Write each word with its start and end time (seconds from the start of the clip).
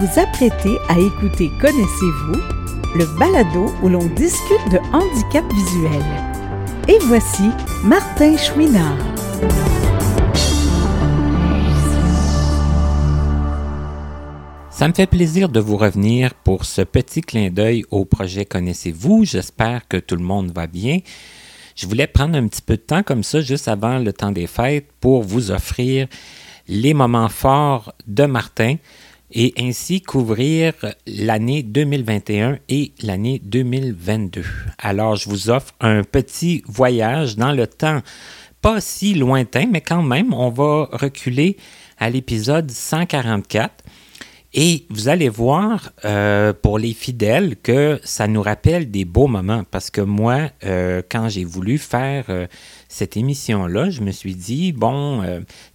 vous 0.00 0.20
apprêtez 0.20 0.78
à 0.88 0.96
écouter 0.96 1.50
Connaissez-vous, 1.60 2.40
le 2.94 3.18
balado 3.18 3.74
où 3.82 3.88
l'on 3.88 4.06
discute 4.06 4.70
de 4.70 4.78
handicap 4.92 5.44
visuel. 5.52 6.02
Et 6.86 6.98
voici 7.06 7.50
Martin 7.82 8.36
Chouinard. 8.36 8.96
Ça 14.70 14.86
me 14.86 14.94
fait 14.94 15.08
plaisir 15.08 15.48
de 15.48 15.58
vous 15.58 15.76
revenir 15.76 16.34
pour 16.34 16.64
ce 16.64 16.82
petit 16.82 17.20
clin 17.20 17.50
d'œil 17.50 17.84
au 17.90 18.04
projet 18.04 18.44
Connaissez-vous. 18.44 19.24
J'espère 19.24 19.88
que 19.88 19.96
tout 19.96 20.14
le 20.14 20.22
monde 20.22 20.52
va 20.54 20.68
bien. 20.68 21.00
Je 21.74 21.88
voulais 21.88 22.06
prendre 22.06 22.36
un 22.36 22.46
petit 22.46 22.62
peu 22.62 22.76
de 22.76 22.82
temps 22.82 23.02
comme 23.02 23.24
ça, 23.24 23.40
juste 23.40 23.66
avant 23.66 23.98
le 23.98 24.12
temps 24.12 24.30
des 24.30 24.46
fêtes, 24.46 24.86
pour 25.00 25.24
vous 25.24 25.50
offrir 25.50 26.06
les 26.68 26.94
moments 26.94 27.28
forts 27.28 27.92
de 28.06 28.26
Martin 28.26 28.76
et 29.30 29.52
ainsi 29.58 30.00
couvrir 30.00 30.72
l'année 31.06 31.62
2021 31.62 32.58
et 32.68 32.92
l'année 33.02 33.40
2022. 33.44 34.42
Alors, 34.78 35.16
je 35.16 35.28
vous 35.28 35.50
offre 35.50 35.74
un 35.80 36.02
petit 36.02 36.62
voyage 36.66 37.36
dans 37.36 37.52
le 37.52 37.66
temps, 37.66 38.00
pas 38.62 38.80
si 38.80 39.14
lointain, 39.14 39.66
mais 39.70 39.80
quand 39.80 40.02
même, 40.02 40.32
on 40.32 40.50
va 40.50 40.88
reculer 40.92 41.56
à 41.98 42.10
l'épisode 42.10 42.70
144. 42.70 43.84
Et 44.54 44.86
vous 44.88 45.08
allez 45.08 45.28
voir 45.28 45.92
euh, 46.06 46.54
pour 46.54 46.78
les 46.78 46.94
fidèles 46.94 47.56
que 47.56 48.00
ça 48.02 48.26
nous 48.26 48.40
rappelle 48.40 48.90
des 48.90 49.04
beaux 49.04 49.26
moments 49.26 49.62
parce 49.70 49.90
que 49.90 50.00
moi, 50.00 50.50
euh, 50.64 51.02
quand 51.08 51.28
j'ai 51.28 51.44
voulu 51.44 51.76
faire 51.76 52.24
euh, 52.30 52.46
cette 52.88 53.18
émission-là, 53.18 53.90
je 53.90 54.00
me 54.00 54.10
suis 54.10 54.34
dit, 54.34 54.72
bon, 54.72 55.22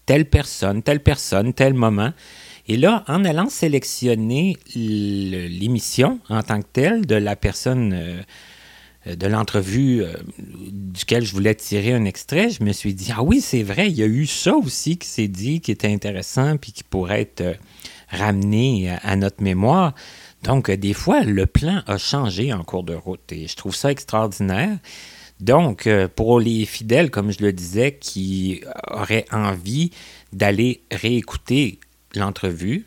telle 0.08 0.26
personne, 0.26 0.82
telle 0.82 1.02
personne, 1.02 1.54
tel 1.54 1.76
moment. 1.76 2.14
Et 2.68 2.78
là, 2.78 3.04
en 3.08 3.26
allant 3.26 3.50
sélectionner 3.50 4.58
l'émission 4.76 6.20
en 6.30 6.44
tant 6.44 6.62
que 6.62 6.68
telle 6.72 7.06
de 7.06 7.16
la 7.16 7.36
personne 7.36 8.24
de 9.06 9.28
l'entrevue 9.28 10.04
duquel 10.38 11.26
je 11.26 11.34
voulais 11.34 11.56
tirer 11.56 11.92
un 11.94 12.06
extrait, 12.06 12.50
je 12.50 12.64
me 12.64 12.72
suis 12.72 12.94
dit, 12.94 13.12
ah 13.14 13.22
oui, 13.22 13.42
c'est 13.42 13.64
vrai, 13.64 13.90
il 13.90 13.98
y 13.98 14.04
a 14.04 14.06
eu 14.06 14.26
ça 14.26 14.56
aussi 14.56 14.98
qui 14.98 15.10
s'est 15.10 15.28
dit, 15.28 15.60
qui 15.60 15.72
était 15.72 15.92
intéressant, 15.92 16.56
puis 16.56 16.72
qui 16.72 16.86
pourrait 16.86 17.22
être 17.22 17.58
ramené 18.10 18.96
à 19.02 19.16
notre 19.18 19.44
mémoire. 19.44 19.94
Donc, 20.44 20.70
des 20.70 20.94
fois, 20.94 21.24
le 21.24 21.46
plan 21.46 21.82
a 21.88 21.98
changé 21.98 22.54
en 22.54 22.64
cours 22.64 22.84
de 22.84 22.94
route 22.94 23.32
et 23.32 23.48
je 23.48 23.56
trouve 23.56 23.76
ça 23.76 23.92
extraordinaire. 23.92 24.78
Donc, 25.40 25.88
euh, 25.88 26.08
pour 26.14 26.40
les 26.40 26.66
fidèles, 26.66 27.10
comme 27.10 27.32
je 27.32 27.42
le 27.42 27.54
disais, 27.54 27.98
qui 28.00 28.62
auraient 28.92 29.26
envie 29.32 29.92
d'aller 30.32 30.84
réécouter 30.92 31.80
l'entrevue, 32.16 32.86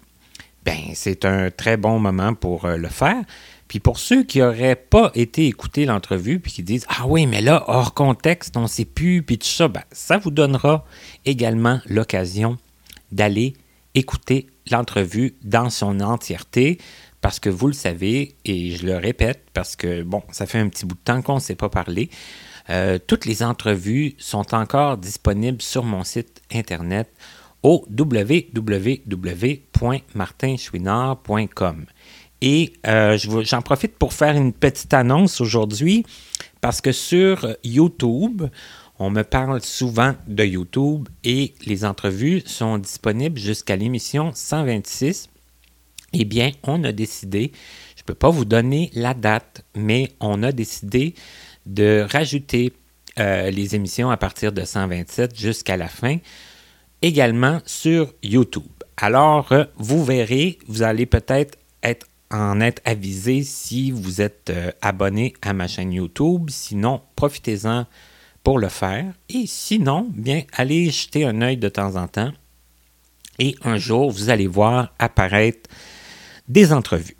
ben, 0.64 0.80
c'est 0.94 1.24
un 1.24 1.50
très 1.50 1.77
bon 1.77 1.98
moment 1.98 2.34
pour 2.34 2.64
euh, 2.64 2.77
le 2.77 2.88
faire. 2.88 3.22
Puis 3.69 3.80
pour 3.80 3.98
ceux 3.98 4.22
qui 4.22 4.38
n'auraient 4.38 4.77
pas 4.77 5.10
été 5.14 5.46
écouter 5.46 5.86
l'entrevue, 5.86 6.38
puis 6.41 6.52
qui 6.52 6.62
disent 6.62 6.86
Ah 6.88 7.06
oui, 7.06 7.27
mais 7.27 7.41
là, 7.41 7.64
hors 7.69 7.94
contexte, 7.94 8.56
on 8.56 8.62
ne 8.62 8.66
sait 8.66 8.84
plus, 8.84 9.22
puis 9.22 9.38
tout 9.38 9.47
ça, 9.47 9.69
ben, 9.69 9.82
ça 9.92 10.19
vous 10.19 10.30
donnera 10.30 10.84
également 11.24 11.80
l'occasion 11.86 12.58
d'aller 13.12 13.54
écouter 13.94 14.47
l'entrevue 14.70 15.34
dans 15.42 15.70
son 15.70 16.00
entièreté 16.00 16.78
parce 17.20 17.41
que 17.41 17.48
vous 17.48 17.66
le 17.66 17.72
savez, 17.72 18.36
et 18.44 18.72
je 18.72 18.86
le 18.86 18.97
répète 18.97 19.42
parce 19.52 19.74
que, 19.74 20.02
bon, 20.02 20.22
ça 20.30 20.47
fait 20.47 20.58
un 20.58 20.69
petit 20.69 20.86
bout 20.86 20.94
de 20.94 21.00
temps 21.00 21.22
qu'on 21.22 21.36
ne 21.36 21.41
s'est 21.41 21.56
pas 21.56 21.69
parlé, 21.69 22.10
euh, 22.70 22.98
toutes 23.04 23.25
les 23.25 23.42
entrevues 23.42 24.15
sont 24.19 24.54
encore 24.54 24.97
disponibles 24.97 25.62
sur 25.62 25.82
mon 25.82 26.04
site 26.04 26.42
internet 26.53 27.09
au. 27.66 27.84
Et 32.41 32.72
euh, 32.87 33.19
j'en 33.19 33.62
profite 33.62 33.97
pour 33.97 34.12
faire 34.12 34.37
une 34.37 34.53
petite 34.53 34.94
annonce 34.94 35.41
aujourd'hui 35.41 36.06
parce 36.60 36.81
que 36.81 36.93
sur 36.93 37.56
YouTube, 37.65 38.44
on 39.00 39.10
me 39.10 39.22
parle 39.22 39.60
souvent 39.62 40.15
de 40.28 40.44
YouTube 40.44 41.09
et 41.25 41.54
les 41.66 41.84
entrevues 41.84 42.43
sont 42.47 42.78
disponibles 42.78 43.38
jusqu'à 43.38 43.75
l'émission 43.75 44.31
126. 44.33 45.28
Eh 46.12 46.25
bien, 46.25 46.53
on 46.62 46.84
a 46.84 46.93
décidé, 46.93 47.50
je 47.97 48.03
ne 48.03 48.06
peux 48.06 48.15
pas 48.15 48.31
vous 48.31 48.44
donner 48.44 48.91
la 48.94 49.12
date, 49.12 49.65
mais 49.75 50.12
on 50.21 50.44
a 50.44 50.53
décidé 50.53 51.15
de 51.66 52.06
rajouter 52.09 52.72
euh, 53.19 53.50
les 53.50 53.75
émissions 53.75 54.10
à 54.10 54.16
partir 54.16 54.53
de 54.53 54.62
127 54.62 55.37
jusqu'à 55.37 55.77
la 55.77 55.88
fin, 55.88 56.19
également 57.03 57.61
sur 57.67 58.12
YouTube. 58.23 58.65
Alors, 58.97 59.53
euh, 59.53 59.65
vous 59.77 60.05
verrez, 60.05 60.59
vous 60.69 60.83
allez 60.83 61.07
peut-être 61.07 61.59
être 61.83 62.07
en 62.31 62.61
être 62.61 62.83
avisé 62.84 63.43
si 63.43 63.91
vous 63.91 64.21
êtes 64.21 64.51
euh, 64.51 64.73
abonné 64.83 65.34
à 65.43 65.53
ma 65.53 65.69
chaîne 65.69 65.93
YouTube. 65.93 66.51
Sinon, 66.51 67.03
profitez-en 67.15 67.87
pour 68.43 68.59
le 68.59 68.69
faire. 68.69 69.12
Et 69.29 69.47
sinon, 69.47 70.09
bien, 70.15 70.43
allez 70.53 70.91
jeter 70.91 71.25
un 71.25 71.43
œil 71.43 71.57
de 71.57 71.69
temps 71.69 71.97
en 71.97 72.09
temps. 72.09 72.33
Et 73.39 73.55
un 73.63 73.77
jour, 73.77 74.11
vous 74.11 74.31
allez 74.31 74.47
voir 74.47 74.95
apparaître 74.99 75.69
des 76.49 76.73
entrevues. 76.73 77.17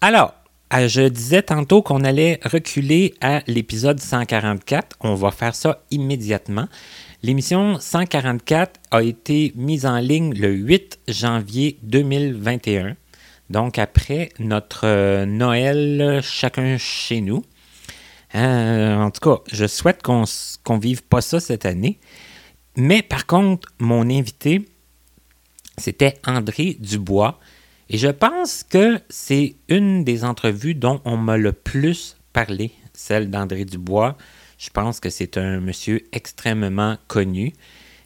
Alors, 0.00 0.34
euh, 0.72 0.86
je 0.86 1.08
disais 1.08 1.42
tantôt 1.42 1.82
qu'on 1.82 2.04
allait 2.04 2.40
reculer 2.44 3.14
à 3.20 3.42
l'épisode 3.46 3.98
144. 3.98 4.96
On 5.00 5.14
va 5.14 5.30
faire 5.30 5.54
ça 5.54 5.82
immédiatement. 5.90 6.68
L'émission 7.22 7.78
144 7.78 8.80
a 8.92 9.02
été 9.02 9.52
mise 9.54 9.84
en 9.84 9.98
ligne 9.98 10.32
le 10.32 10.52
8 10.52 11.00
janvier 11.06 11.78
2021, 11.82 12.96
donc 13.50 13.78
après 13.78 14.30
notre 14.38 14.86
euh, 14.86 15.26
Noël 15.26 16.20
chacun 16.22 16.78
chez 16.78 17.20
nous. 17.20 17.44
Euh, 18.34 18.96
en 18.96 19.10
tout 19.10 19.20
cas, 19.20 19.42
je 19.52 19.66
souhaite 19.66 20.02
qu'on 20.02 20.22
ne 20.22 20.80
vive 20.80 21.02
pas 21.02 21.20
ça 21.20 21.40
cette 21.40 21.66
année. 21.66 22.00
Mais 22.76 23.02
par 23.02 23.26
contre, 23.26 23.68
mon 23.78 24.08
invité, 24.08 24.66
c'était 25.76 26.14
André 26.26 26.78
Dubois. 26.80 27.38
Et 27.90 27.98
je 27.98 28.08
pense 28.08 28.62
que 28.62 28.98
c'est 29.10 29.56
une 29.68 30.04
des 30.04 30.24
entrevues 30.24 30.74
dont 30.74 31.02
on 31.04 31.18
m'a 31.18 31.36
le 31.36 31.52
plus 31.52 32.16
parlé, 32.32 32.72
celle 32.94 33.28
d'André 33.28 33.66
Dubois. 33.66 34.16
Je 34.60 34.68
pense 34.68 35.00
que 35.00 35.08
c'est 35.08 35.38
un 35.38 35.58
monsieur 35.58 36.06
extrêmement 36.12 36.98
connu, 37.08 37.54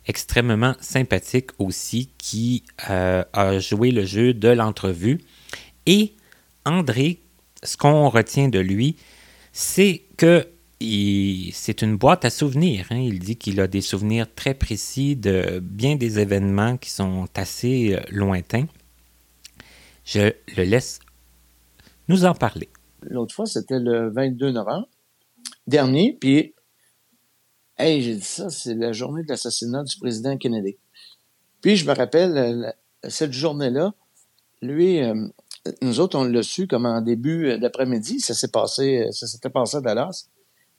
extrêmement 0.07 0.77
sympathique 0.81 1.51
aussi, 1.59 2.11
qui 2.17 2.63
euh, 2.91 3.25
a 3.33 3.59
joué 3.59 3.91
le 3.91 4.05
jeu 4.05 4.33
de 4.35 4.51
l'entrevue. 4.51 5.19
Et 5.87 6.13
André, 6.65 7.19
ce 7.65 7.77
qu'on 7.77 8.09
retient 8.09 8.49
de 8.49 8.61
lui, 8.61 8.95
c'est 9.53 10.03
que 10.17 10.47
c'est 10.81 11.83
une 11.83 11.97
boîte 11.97 12.25
à 12.25 12.31
souvenirs. 12.31 12.87
Hein. 12.91 12.99
Il 12.99 13.19
dit 13.19 13.35
qu'il 13.35 13.61
a 13.61 13.67
des 13.67 13.81
souvenirs 13.81 14.33
très 14.33 14.55
précis 14.55 15.17
de 15.17 15.59
bien 15.59 15.97
des 15.97 16.21
événements 16.21 16.77
qui 16.77 16.91
sont 16.91 17.27
assez 17.35 17.97
euh, 17.97 18.01
lointains. 18.13 18.67
Je 20.05 20.33
le 20.57 20.63
laisse 20.63 21.01
nous 22.07 22.27
en 22.27 22.35
parler. 22.35 22.69
L'autre 23.03 23.35
fois, 23.35 23.47
c'était 23.47 23.81
le 23.81 24.11
22 24.11 24.53
novembre 24.53 24.87
dernier, 25.67 26.17
puis, 26.21 26.55
hey, 27.79 28.03
j'ai 28.03 28.15
dit 28.17 28.23
ça, 28.23 28.51
c'est 28.51 28.75
la 28.75 28.93
journée 28.93 29.23
de 29.23 29.29
l'assassinat 29.29 29.85
du 29.85 29.97
président 29.99 30.37
Kennedy. 30.37 30.77
Puis, 31.61 31.77
je 31.77 31.87
me 31.87 31.95
rappelle, 31.95 32.37
euh, 32.37 32.71
cette 33.09 33.33
journée-là, 33.33 33.95
lui, 34.63 35.03
euh, 35.03 35.15
nous 35.83 36.01
autres, 36.01 36.19
on 36.19 36.25
l'a 36.25 36.43
su 36.43 36.67
comme 36.67 36.87
en 36.87 37.01
début 37.01 37.59
d'après-midi. 37.59 38.21
Ça 38.21 38.35
s'est 38.35 38.51
passé, 38.51 39.09
ça 39.13 39.27
s'était 39.27 39.51
passé 39.51 39.79
à 39.79 39.81
Dallas. 39.81 40.29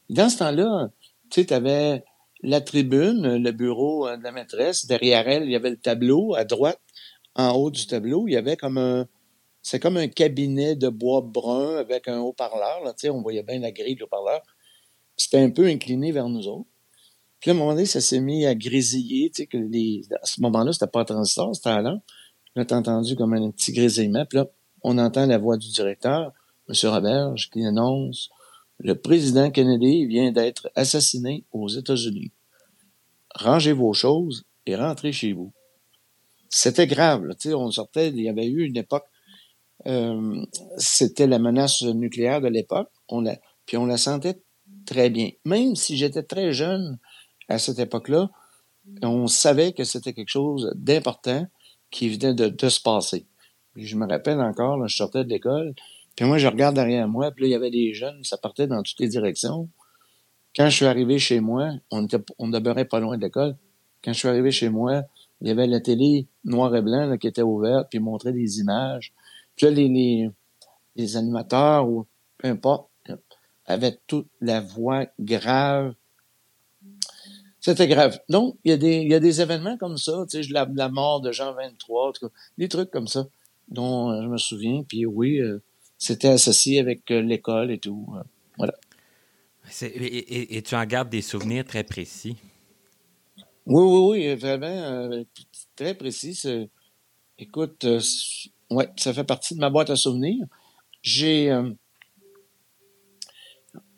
Dans 0.09 0.29
ce 0.29 0.37
temps-là, 0.37 0.89
tu 1.29 1.41
sais, 1.41 1.47
tu 1.47 1.53
avais 1.53 2.03
la 2.43 2.61
tribune, 2.61 3.37
le 3.37 3.51
bureau 3.51 4.07
de 4.15 4.23
la 4.23 4.31
maîtresse. 4.31 4.85
Derrière 4.85 5.27
elle, 5.27 5.43
il 5.43 5.51
y 5.51 5.55
avait 5.55 5.71
le 5.71 5.77
tableau. 5.77 6.35
À 6.35 6.43
droite, 6.43 6.79
en 7.35 7.51
haut 7.51 7.71
du 7.71 7.87
tableau, 7.87 8.27
il 8.27 8.33
y 8.33 8.37
avait 8.37 8.57
comme 8.57 8.77
un, 8.77 9.07
c'est 9.61 9.79
comme 9.79 9.97
un 9.97 10.07
cabinet 10.07 10.75
de 10.75 10.89
bois 10.89 11.21
brun 11.21 11.77
avec 11.77 12.07
un 12.07 12.19
haut-parleur. 12.19 12.83
Là, 12.83 12.93
tu 12.93 13.09
on 13.09 13.21
voyait 13.21 13.43
bien 13.43 13.59
la 13.59 13.71
grille 13.71 13.95
du 13.95 14.03
haut-parleur. 14.03 14.41
C'était 15.17 15.39
un 15.39 15.49
peu 15.49 15.65
incliné 15.67 16.11
vers 16.11 16.29
nous 16.29 16.47
autres. 16.47 16.69
Puis 17.39 17.51
à 17.51 17.53
un 17.53 17.57
moment 17.57 17.73
donné, 17.73 17.85
ça 17.85 18.01
s'est 18.01 18.19
mis 18.19 18.45
à 18.45 18.55
grésiller. 18.55 19.29
Tu 19.29 19.43
sais, 19.43 19.47
que 19.47 19.57
les, 19.57 20.01
à 20.21 20.25
ce 20.25 20.41
moment-là, 20.41 20.73
c'était 20.73 20.87
pas 20.87 21.01
un 21.01 21.05
transistor, 21.05 21.55
c'était 21.55 21.69
à 21.69 21.81
lampe. 21.81 22.03
Là, 22.55 22.65
t'as 22.65 22.77
entendu 22.77 23.15
comme 23.15 23.33
un 23.33 23.51
petit 23.51 23.73
grésillement. 23.73 24.25
Puis 24.25 24.37
là, 24.37 24.47
on 24.81 24.97
entend 24.97 25.25
la 25.25 25.37
voix 25.37 25.57
du 25.57 25.69
directeur, 25.69 26.31
M. 26.69 26.75
Roberge, 26.89 27.49
qui 27.51 27.65
annonce 27.65 28.29
Le 28.79 28.95
président 28.95 29.51
Kennedy 29.51 30.05
vient 30.05 30.31
d'être 30.31 30.69
assassiné 30.75 31.45
aux 31.51 31.67
États-Unis. 31.67 32.31
Rangez 33.35 33.73
vos 33.73 33.93
choses 33.93 34.45
et 34.65 34.75
rentrez 34.75 35.11
chez 35.11 35.33
vous. 35.33 35.53
C'était 36.49 36.87
grave. 36.87 37.25
Là, 37.25 37.35
on 37.57 37.71
sortait, 37.71 38.09
il 38.09 38.21
y 38.21 38.29
avait 38.29 38.47
eu 38.47 38.65
une 38.65 38.77
époque, 38.77 39.05
euh, 39.87 40.45
c'était 40.77 41.27
la 41.27 41.39
menace 41.39 41.83
nucléaire 41.83 42.41
de 42.41 42.47
l'époque. 42.47 42.89
On 43.09 43.21
la, 43.21 43.37
puis 43.65 43.77
on 43.77 43.85
la 43.85 43.97
sentait 43.97 44.41
très 44.85 45.09
bien. 45.09 45.31
Même 45.45 45.75
si 45.75 45.97
j'étais 45.97 46.23
très 46.23 46.51
jeune 46.51 46.97
à 47.49 47.57
cette 47.59 47.79
époque-là, 47.79 48.29
on 49.01 49.27
savait 49.27 49.73
que 49.73 49.83
c'était 49.83 50.13
quelque 50.13 50.29
chose 50.29 50.71
d'important 50.75 51.47
qui 51.91 52.09
venait 52.09 52.33
de 52.33 52.69
se 52.69 52.79
passer. 52.79 53.25
Je 53.75 53.95
me 53.97 54.07
rappelle 54.07 54.39
encore, 54.39 54.87
je 54.87 54.95
sortais 54.95 55.23
de 55.23 55.29
l'école, 55.29 55.73
puis 56.15 56.25
moi, 56.25 56.37
je 56.37 56.47
regarde 56.47 56.75
derrière 56.75 57.07
moi, 57.07 57.31
puis 57.31 57.43
là, 57.43 57.47
il 57.49 57.51
y 57.51 57.55
avait 57.55 57.71
des 57.71 57.93
jeunes, 57.93 58.23
ça 58.23 58.37
partait 58.37 58.67
dans 58.67 58.81
toutes 58.83 58.99
les 58.99 59.09
directions. 59.09 59.69
Quand 60.55 60.69
je 60.69 60.75
suis 60.75 60.85
arrivé 60.85 61.19
chez 61.19 61.41
moi, 61.41 61.71
on 61.91 62.05
était, 62.05 62.19
demeurait 62.39 62.85
pas 62.85 63.01
loin 63.01 63.17
de 63.17 63.21
l'école. 63.21 63.57
Quand 64.01 64.13
je 64.13 64.19
suis 64.19 64.27
arrivé 64.29 64.51
chez 64.51 64.69
moi, 64.69 65.03
il 65.41 65.49
y 65.49 65.51
avait 65.51 65.67
la 65.67 65.81
télé 65.81 66.27
noir 66.45 66.73
et 66.73 66.81
blanc 66.81 67.17
qui 67.17 67.27
était 67.27 67.41
ouverte, 67.41 67.87
puis 67.89 67.99
montrait 67.99 68.31
des 68.31 68.59
images. 68.59 69.13
Puis 69.57 69.69
les, 69.71 70.29
les 70.95 71.17
animateurs, 71.17 71.89
ou 71.89 72.05
peu 72.37 72.47
importe, 72.47 72.89
avaient 73.65 73.99
toute 74.07 74.27
la 74.41 74.61
voix 74.61 75.05
grave. 75.19 75.93
C'était 77.59 77.87
grave. 77.87 78.19
Donc, 78.29 78.57
il 78.63 78.69
y, 78.69 78.73
a 78.73 78.77
des, 78.77 78.97
il 78.97 79.09
y 79.09 79.15
a 79.15 79.19
des 79.19 79.41
événements 79.41 79.77
comme 79.77 79.97
ça, 79.97 80.25
tu 80.29 80.43
sais, 80.43 80.49
la, 80.51 80.69
la 80.75 80.89
mort 80.89 81.21
de 81.21 81.31
Jean 81.31 81.53
23, 81.53 82.13
des 82.57 82.69
trucs 82.69 82.91
comme 82.91 83.07
ça 83.07 83.27
dont 83.67 84.11
euh, 84.11 84.21
je 84.21 84.27
me 84.27 84.37
souviens. 84.37 84.83
Puis 84.83 85.05
oui, 85.05 85.39
euh, 85.39 85.61
c'était 85.97 86.29
associé 86.29 86.79
avec 86.79 87.09
euh, 87.11 87.21
l'école 87.21 87.71
et 87.71 87.79
tout. 87.79 88.07
voilà. 88.57 88.73
Et, 89.81 90.57
et, 90.57 90.61
tu 90.61 90.75
en 90.75 90.85
gardes 90.85 91.09
des 91.09 91.23
souvenirs 91.23 91.65
très 91.65 91.83
précis? 91.83 92.37
Oui, 93.65 93.83
oui, 93.83 94.27
oui, 94.27 94.35
vraiment 94.35 95.23
très 95.75 95.95
précis. 95.95 96.69
Écoute, 97.39 97.83
ouais, 98.69 98.89
ça 98.95 99.11
fait 99.11 99.23
partie 99.23 99.55
de 99.55 99.59
ma 99.59 99.71
boîte 99.71 99.89
à 99.89 99.95
souvenirs. 99.95 100.45
J'ai, 101.01 101.49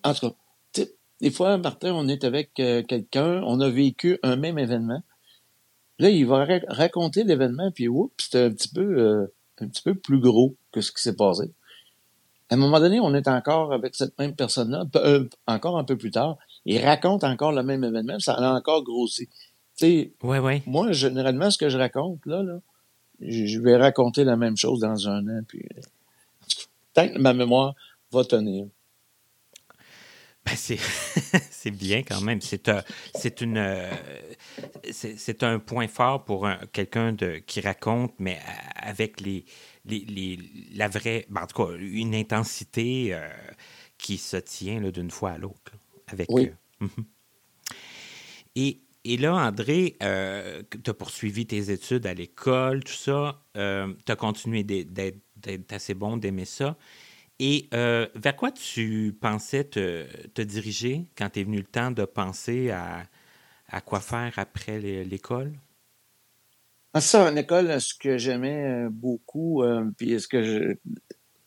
en 0.09 0.13
tout 0.13 0.29
cas, 0.29 0.83
des 1.19 1.31
fois, 1.31 1.57
Martin, 1.57 1.93
on 1.93 2.07
est 2.07 2.23
avec 2.23 2.53
quelqu'un, 2.53 3.41
on 3.43 3.59
a 3.59 3.69
vécu 3.69 4.19
un 4.23 4.35
même 4.35 4.59
événement. 4.59 5.01
Là, 5.99 6.09
il 6.09 6.27
va 6.27 6.45
raconter 6.67 7.23
l'événement, 7.23 7.71
puis 7.71 7.87
oups, 7.87 8.13
c'était 8.19 8.43
un 8.43 8.51
petit 8.51 8.69
peu 8.69 9.27
un 9.61 9.67
petit 9.67 9.81
peu 9.81 9.95
plus 9.95 10.19
gros 10.19 10.55
que 10.71 10.81
ce 10.81 10.91
qui 10.91 11.01
s'est 11.01 11.15
passé. 11.15 11.51
À 12.49 12.55
un 12.55 12.57
moment 12.57 12.79
donné, 12.79 12.99
on 12.99 13.13
est 13.13 13.27
encore 13.27 13.73
avec 13.73 13.95
cette 13.95 14.17
même 14.19 14.35
personne-là, 14.35 14.85
euh, 14.95 15.27
encore 15.47 15.77
un 15.77 15.83
peu 15.83 15.97
plus 15.97 16.11
tard, 16.11 16.37
il 16.65 16.83
raconte 16.83 17.23
encore 17.23 17.51
le 17.51 17.63
même 17.63 17.83
événement, 17.83 18.19
ça 18.19 18.33
a 18.33 18.53
encore 18.53 18.83
grossi. 18.83 19.27
Tu 19.75 20.13
ouais, 20.23 20.39
ouais. 20.39 20.63
moi, 20.65 20.91
généralement, 20.91 21.51
ce 21.51 21.57
que 21.57 21.69
je 21.69 21.77
raconte, 21.77 22.25
là, 22.25 22.41
là, 22.43 22.59
je 23.19 23.59
vais 23.59 23.75
raconter 23.75 24.23
la 24.23 24.37
même 24.37 24.55
chose 24.55 24.79
dans 24.79 25.09
un 25.09 25.27
an, 25.27 25.41
puis 25.47 25.65
euh, 25.77 25.81
tant 26.93 27.09
que 27.09 27.17
ma 27.17 27.33
mémoire 27.33 27.75
va 28.11 28.23
tenir. 28.23 28.67
Ben, 30.47 30.55
c'est 31.49 31.71
bien 31.71 32.03
quand 32.03 32.21
même. 32.21 32.39
C'est 32.41 33.41
une, 33.41 33.57
euh, 33.57 33.91
c'est 34.91 35.43
un 35.43 35.59
point 35.59 35.87
fort 35.87 36.23
pour 36.23 36.47
quelqu'un 36.71 37.15
qui 37.45 37.61
raconte, 37.61 38.13
mais 38.19 38.39
avec 38.75 39.19
les, 39.21 39.45
les, 39.85 40.39
la 40.73 40.87
vraie, 40.87 41.25
ben, 41.29 41.43
en 41.43 41.47
tout 41.47 41.65
cas, 41.65 41.73
une 41.77 42.15
intensité 42.15 43.13
euh, 43.13 43.27
qui 43.97 44.17
se 44.17 44.37
tient 44.37 44.81
d'une 44.89 45.11
fois 45.11 45.31
à 45.31 45.37
l'autre. 45.37 45.73
Avec. 46.07 46.27
Oui. 46.29 46.49
Euh, 46.81 46.85
mhm. 46.85 47.05
et, 48.55 48.81
et, 49.03 49.17
là, 49.17 49.35
André, 49.35 49.97
tu 49.99 50.89
as 50.89 50.93
poursuivi 50.93 51.45
tes 51.45 51.71
études 51.71 52.05
à 52.05 52.13
l'école, 52.13 52.83
tout 52.83 52.93
ça. 52.93 53.43
tu 53.53 53.59
as 54.11 54.15
continué 54.17 54.63
d'être 54.63 55.73
assez 55.73 55.93
bon, 55.93 56.17
d'aimer 56.17 56.45
ça. 56.45 56.77
Et 57.39 57.69
euh, 57.73 58.07
vers 58.15 58.35
quoi 58.35 58.51
tu 58.51 59.15
pensais 59.19 59.63
te, 59.63 60.05
te 60.27 60.41
diriger 60.41 61.07
quand 61.15 61.37
est 61.37 61.43
venu 61.43 61.57
le 61.57 61.63
temps 61.63 61.91
de 61.91 62.03
penser 62.03 62.71
à, 62.71 63.03
à 63.69 63.81
quoi 63.81 63.99
faire 63.99 64.33
après 64.37 64.79
l'école? 64.79 65.53
Ah, 66.93 67.01
ça, 67.01 67.29
en 67.29 67.35
école, 67.35 67.79
ce 67.79 67.93
que 67.93 68.17
j'aimais 68.17 68.85
euh, 68.85 68.89
beaucoup, 68.89 69.61
euh, 69.61 69.85
puis 69.97 70.19
ce 70.19 70.27
que 70.27 70.41
je 70.41 70.75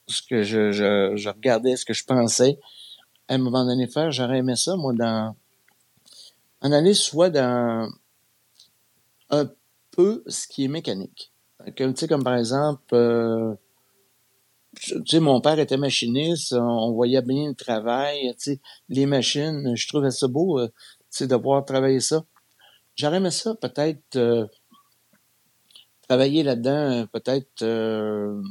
ce 0.06 0.22
que 0.22 0.42
je, 0.42 0.72
je, 0.72 1.28
regardais, 1.28 1.76
ce 1.76 1.84
que 1.84 1.92
je 1.92 2.04
pensais 2.04 2.58
à 3.28 3.34
un 3.34 3.38
moment 3.38 3.64
donné 3.64 3.86
faire, 3.86 4.10
j'aurais 4.10 4.38
aimé 4.38 4.56
ça, 4.56 4.76
moi, 4.76 4.92
dans 4.92 5.36
en 6.62 6.72
aller 6.72 6.94
soit 6.94 7.30
dans 7.30 7.88
un 9.30 9.50
peu 9.92 10.22
ce 10.26 10.48
qui 10.48 10.64
est 10.64 10.68
mécanique. 10.68 11.32
Comme, 11.76 11.94
tu 11.94 12.00
sais, 12.00 12.08
comme 12.08 12.24
par 12.24 12.36
exemple, 12.36 12.94
tu 14.80 15.02
sais, 15.06 15.20
mon 15.20 15.40
père 15.40 15.58
était 15.58 15.76
machiniste, 15.76 16.54
on 16.54 16.92
voyait 16.92 17.22
bien 17.22 17.48
le 17.48 17.54
travail, 17.54 18.34
tu 18.38 18.52
sais, 18.52 18.60
les 18.88 19.06
machines, 19.06 19.76
je 19.76 19.88
trouvais 19.88 20.10
ça 20.10 20.26
beau, 20.28 20.58
euh, 20.58 20.68
tu 20.68 20.72
sais, 21.10 21.26
de 21.26 21.36
voir 21.36 21.64
travailler 21.64 22.00
ça. 22.00 22.24
J'aurais 22.96 23.18
aimé 23.18 23.30
ça, 23.30 23.54
peut-être, 23.54 24.16
euh, 24.16 24.46
travailler 26.08 26.42
là-dedans, 26.42 27.06
peut-être, 27.12 27.62
euh, 27.62 28.42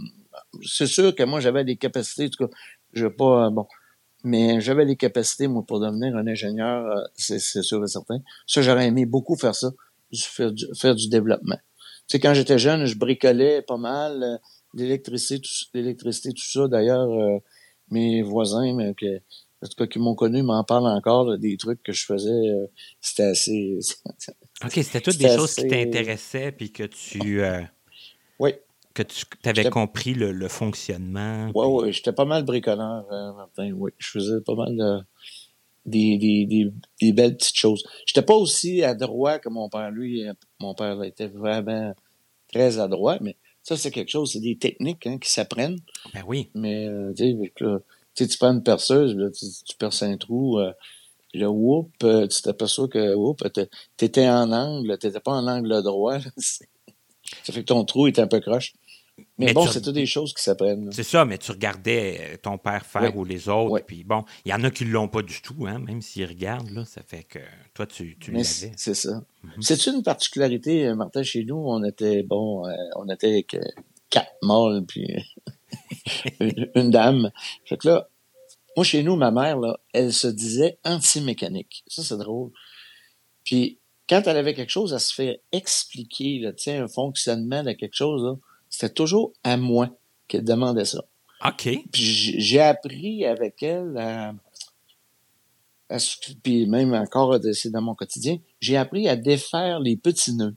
c'est 0.66 0.88
sûr 0.88 1.16
que 1.16 1.24
moi, 1.24 1.40
j'avais 1.40 1.64
des 1.64 1.78
capacités, 1.78 2.26
en 2.26 2.30
tout 2.30 2.48
cas, 2.48 2.54
je 2.94 3.06
veux 3.06 3.16
pas, 3.16 3.50
bon, 3.50 3.68
mais 4.24 4.62
j'avais 4.62 4.86
les 4.86 4.98
capacités, 4.98 5.48
moi, 5.48 5.64
pour 5.68 5.80
devenir 5.80 6.16
un 6.16 6.28
ingénieur, 6.28 7.08
c'est 7.16 7.40
sûr 7.40 7.84
et 7.84 7.88
certain. 7.88 8.20
Ça, 8.46 8.62
j'aurais 8.62 8.88
aimé 8.88 9.06
beaucoup 9.06 9.36
faire 9.36 9.56
ça, 9.56 9.72
faire 10.14 10.52
du, 10.52 10.66
faire 10.76 10.96
du 10.96 11.10
développement. 11.10 11.58
Tu 12.08 12.18
sais, 12.18 12.20
quand 12.20 12.34
j'étais 12.34 12.58
jeune, 12.58 12.86
je 12.86 12.98
bricolais 12.98 13.62
pas 13.62 13.78
mal, 13.78 14.40
l'électricité, 14.74 15.42
tout, 15.42 15.50
l'électricité, 15.74 16.34
tout 16.34 16.46
ça. 16.46 16.68
D'ailleurs, 16.68 17.10
euh, 17.10 17.40
mes 17.92 18.22
voisins, 18.22 18.74
mais 18.74 18.94
que, 18.94 19.18
en 19.62 19.68
tout 19.68 19.76
cas, 19.78 19.88
qui 19.88 20.00
m'ont 20.00 20.16
connu, 20.16 20.44
m'en 20.44 20.64
parlent 20.64 20.88
encore 20.88 21.38
des 21.38 21.58
trucs 21.58 21.82
que 21.84 21.92
je 21.92 22.06
faisais. 22.06 22.30
Euh, 22.30 22.68
c'était 23.02 23.24
assez. 23.24 23.80
OK, 24.66 24.72
c'était 24.72 25.02
toutes 25.02 25.18
des 25.18 25.36
choses 25.36 25.56
qui 25.56 25.68
t'intéressaient 25.68 26.52
puis 26.52 26.72
que 26.72 26.84
tu. 26.84 27.42
Euh, 27.42 27.62
oui. 28.40 28.54
Que 28.94 29.04
tu 29.04 29.26
avais 29.46 29.70
compris 29.70 30.14
le, 30.14 30.48
fonctionnement. 30.48 31.52
Oui, 31.56 31.66
oui, 31.68 31.94
j'étais 31.94 32.12
pas 32.12 32.26
mal 32.26 32.44
bricoleur, 32.44 33.06
Martin. 33.36 33.72
Oui, 33.72 33.92
je 33.98 34.10
faisais 34.10 34.42
pas 34.46 34.56
mal 34.56 34.76
de. 34.76 35.00
Des, 35.86 36.18
des, 36.18 36.46
des, 36.46 36.72
des, 37.02 37.14
belles 37.14 37.36
petites 37.36 37.56
choses. 37.56 37.84
J'étais 38.06 38.22
pas 38.22 38.36
aussi 38.36 38.84
adroit 38.84 39.40
que 39.40 39.50
mon 39.50 39.70
père. 39.70 39.90
Lui, 39.90 40.24
mon 40.60 40.76
père 40.76 41.02
était 41.02 41.30
vraiment 41.30 41.96
très 42.52 42.78
adroit, 42.78 43.18
mais 43.22 43.38
ça, 43.70 43.78
c'est 43.78 43.92
quelque 43.92 44.10
chose, 44.10 44.32
c'est 44.32 44.40
des 44.40 44.58
techniques 44.58 45.06
hein, 45.06 45.20
qui 45.20 45.32
s'apprennent. 45.32 45.80
Ben 46.16 46.24
oui. 46.26 46.50
Mais, 46.56 46.88
euh, 46.88 47.14
tu 47.16 47.38
sais, 48.16 48.28
tu 48.28 48.38
prends 48.40 48.52
une 48.52 48.64
perceuse, 48.64 49.16
là, 49.16 49.30
tu, 49.30 49.76
perces 49.78 50.02
un 50.02 50.18
trou, 50.18 50.58
euh, 50.58 50.72
là, 51.36 51.52
whoop, 51.52 51.92
euh, 52.04 52.26
tu 52.26 52.42
t'aperçois 52.42 52.88
que, 52.88 53.14
whoop, 53.14 53.44
t'étais 53.96 54.28
en 54.28 54.52
angle, 54.52 54.98
t'étais 54.98 55.20
pas 55.20 55.34
en 55.34 55.48
angle 55.48 55.84
droit. 55.84 56.18
ça 56.38 57.54
fait 57.54 57.62
que 57.62 57.68
ton 57.68 57.86
trou 57.86 58.08
est 58.08 58.18
un 58.18 58.26
peu 58.26 58.40
croche. 58.40 58.74
Mais, 59.38 59.54
bon, 59.54 59.68
c'est 59.68 59.82
toutes 59.82 59.94
des 59.94 60.06
choses 60.06 60.34
qui 60.34 60.44
s'apprennent. 60.44 60.92
C'est 60.92 61.04
ça, 61.04 61.26
mais 61.26 61.38
tu 61.38 61.52
regardais 61.52 62.20
euh, 62.20 62.38
ton 62.42 62.58
père 62.58 62.86
faire 62.86 63.16
ou 63.18 63.24
les 63.24 63.50
autres. 63.50 63.86
Puis 63.86 64.04
bon, 64.04 64.24
il 64.46 64.52
y 64.52 64.54
en 64.54 64.64
a 64.64 64.72
qui 64.72 64.86
ne 64.86 64.92
l'ont 64.92 65.08
pas 65.08 65.22
du 65.22 65.42
tout, 65.42 65.66
hein, 65.68 65.80
même 65.80 66.02
s'ils 66.02 66.26
regardent, 66.26 66.70
là, 66.72 66.86
ça 66.86 67.02
fait 67.06 67.24
que 67.24 67.40
toi, 67.74 67.86
tu, 67.86 68.18
tu 68.20 68.32
l'avais. 68.32 68.44
C'est 68.44 68.94
ça. 68.94 69.24
Mhm. 69.44 69.62
C'est 69.62 69.88
une 69.88 70.04
particularité, 70.04 70.88
euh, 70.88 70.96
Martin, 70.96 71.24
chez 71.24 71.44
nous, 71.44 71.58
on 71.58 71.84
était, 71.84 72.24
bon, 72.24 72.68
euh, 72.68 72.74
on 72.96 73.08
était 73.10 73.28
avec 73.28 73.56
quatre 74.10 74.34
mâles, 74.42 74.84
puis 74.88 75.08
une, 76.76 76.92
dame. 76.92 77.32
Fait 77.66 77.78
que 77.78 77.88
là, 77.88 78.10
moi, 78.76 78.84
chez 78.84 79.04
nous, 79.04 79.16
ma 79.16 79.32
mère, 79.32 79.58
là, 79.60 79.80
elle 79.94 80.14
se 80.14 80.28
disait 80.28 80.80
anti-mécanique. 80.84 81.84
Ça, 81.88 82.04
c'est 82.04 82.18
drôle. 82.18 82.52
Puis, 83.44 83.80
quand 84.08 84.24
elle 84.26 84.38
avait 84.38 84.54
quelque 84.54 84.72
chose 84.72 84.94
à 84.94 85.00
se 85.00 85.14
faire 85.14 85.36
expliquer, 85.52 86.40
là, 86.40 86.52
un 86.68 86.88
fonctionnement 86.88 87.64
de 87.64 87.74
quelque 87.74 87.96
chose, 87.96 88.24
là, 88.24 88.36
c'était 88.70 88.94
toujours 88.94 89.34
à 89.44 89.58
moi 89.58 89.90
qu'elle 90.28 90.44
demandait 90.44 90.86
ça. 90.86 91.04
OK. 91.46 91.70
Puis 91.92 92.36
j'ai 92.38 92.60
appris 92.60 93.26
avec 93.26 93.64
elle 93.64 93.98
à, 93.98 94.34
puis 96.44 96.68
même 96.68 96.94
encore, 96.94 97.40
c'est 97.54 97.72
dans 97.72 97.82
mon 97.82 97.96
quotidien, 97.96 98.38
j'ai 98.60 98.78
appris 98.78 99.08
à 99.08 99.16
défaire 99.16 99.80
les 99.80 99.98
petits 99.98 100.34
nœuds. 100.34 100.56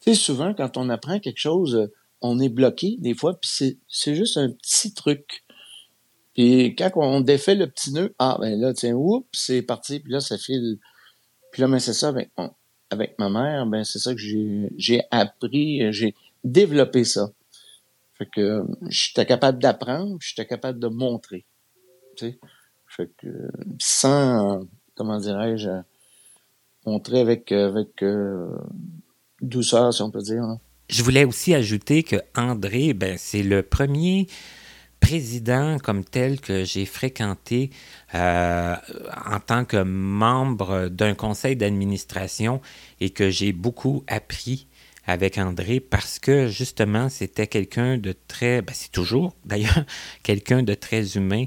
Tu 0.00 0.10
sais, 0.10 0.14
souvent, 0.14 0.54
quand 0.54 0.78
on 0.78 0.88
apprend 0.88 1.18
quelque 1.18 1.40
chose, 1.40 1.90
on 2.22 2.38
est 2.38 2.48
bloqué 2.48 2.96
des 2.98 3.14
fois, 3.14 3.38
puis 3.38 3.76
c'est 3.88 4.14
juste 4.14 4.38
un 4.38 4.50
petit 4.50 4.94
truc. 4.94 5.44
Puis 6.34 6.74
quand 6.76 6.90
on 6.96 7.20
défait 7.20 7.54
le 7.54 7.66
petit 7.66 7.92
nœud, 7.92 8.14
ah 8.18 8.38
ben 8.40 8.58
là, 8.58 8.72
tiens, 8.72 8.94
oups, 8.94 9.28
c'est 9.32 9.62
parti, 9.62 10.00
puis 10.00 10.12
là, 10.12 10.20
ça 10.20 10.38
file. 10.38 10.78
Puis 11.52 11.60
là, 11.60 11.68
ben 11.68 11.78
c'est 11.78 11.92
ça, 11.92 12.08
avec, 12.08 12.30
avec 12.88 13.18
ma 13.18 13.28
mère, 13.28 13.66
ben 13.66 13.84
c'est 13.84 13.98
ça 13.98 14.14
que 14.14 14.20
j'ai 14.20 15.02
appris, 15.10 15.92
j'ai 15.92 16.14
développer 16.44 17.04
ça. 17.04 17.30
Fait 18.14 18.26
que 18.26 18.64
j'étais 18.88 19.26
capable 19.26 19.62
d'apprendre, 19.62 20.18
j'étais 20.20 20.46
capable 20.46 20.78
de 20.78 20.88
montrer. 20.88 21.46
Tu 22.16 22.26
sais? 22.26 22.38
Fait 22.86 23.10
que 23.16 23.48
sans, 23.78 24.60
comment 24.94 25.18
dirais-je, 25.18 25.70
montrer 26.84 27.20
avec, 27.20 27.52
avec 27.52 28.02
euh, 28.02 28.58
douceur, 29.40 29.94
si 29.94 30.02
on 30.02 30.10
peut 30.10 30.22
dire. 30.22 30.42
Hein. 30.42 30.58
Je 30.88 31.02
voulais 31.02 31.24
aussi 31.24 31.54
ajouter 31.54 32.02
que 32.02 32.16
André, 32.36 32.94
ben, 32.94 33.16
c'est 33.16 33.42
le 33.42 33.62
premier 33.62 34.26
président 35.00 35.78
comme 35.78 36.04
tel 36.04 36.40
que 36.40 36.64
j'ai 36.64 36.84
fréquenté 36.84 37.70
euh, 38.14 38.76
en 39.26 39.40
tant 39.40 39.64
que 39.64 39.82
membre 39.82 40.88
d'un 40.88 41.14
conseil 41.14 41.56
d'administration 41.56 42.60
et 43.00 43.10
que 43.10 43.30
j'ai 43.30 43.52
beaucoup 43.52 44.04
appris 44.08 44.66
avec 45.10 45.38
André 45.38 45.80
parce 45.80 46.18
que 46.18 46.46
justement, 46.46 47.08
c'était 47.08 47.48
quelqu'un 47.48 47.98
de 47.98 48.14
très, 48.28 48.62
ben, 48.62 48.72
c'est 48.72 48.92
toujours 48.92 49.34
d'ailleurs 49.44 49.84
quelqu'un 50.22 50.62
de 50.62 50.74
très 50.74 51.16
humain 51.16 51.46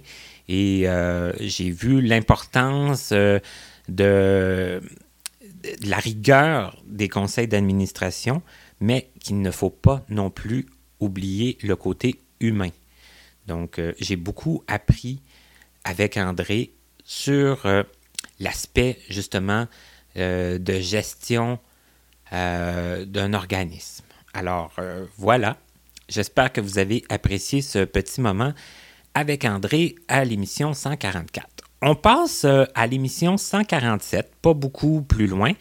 et 0.50 0.88
euh, 0.88 1.32
j'ai 1.40 1.72
vu 1.72 2.02
l'importance 2.02 3.12
euh, 3.14 3.40
de, 3.88 4.82
la 5.86 5.98
rigueur 5.98 6.78
des 6.86 7.08
conseils 7.08 7.48
d'administration, 7.48 8.42
mais 8.82 9.10
qu'il 9.22 9.40
ne 9.42 9.52
faut 9.52 9.70
pas 9.70 10.06
non 10.10 10.30
plus 10.30 10.66
oublier 11.00 11.58
le 11.64 11.78
côté 11.78 12.20
humain. 12.42 12.72
Donc, 13.48 13.80
euh, 13.80 13.94
j'ai 14.00 14.18
beaucoup 14.18 14.64
appris 14.68 15.22
avec 15.86 16.18
André 16.18 16.72
sur 17.06 17.66
l'aspect 18.40 18.98
justement 19.10 19.68
de 20.16 20.80
gestion 20.80 21.60
euh, 22.34 23.06
d'un 23.06 23.34
organisme. 23.34 24.06
Alors, 24.34 24.74
voilà, 25.18 25.58
j'espère 26.10 26.52
que 26.52 26.60
vous 26.60 26.80
avez 26.80 27.04
apprécié 27.10 27.62
ce 27.62 27.86
petit 27.86 28.20
moment 28.20 28.54
avec 29.14 29.46
André 29.46 29.96
à 30.08 30.26
l'émission 30.26 30.74
144. 30.74 31.48
On 31.84 31.96
passe 31.96 32.46
à 32.46 32.88
l'émission 32.88 33.38
147, 33.38 34.32
pas 34.42 34.56
beaucoup 34.56 35.04
plus 35.04 35.28
loin. 35.28 35.52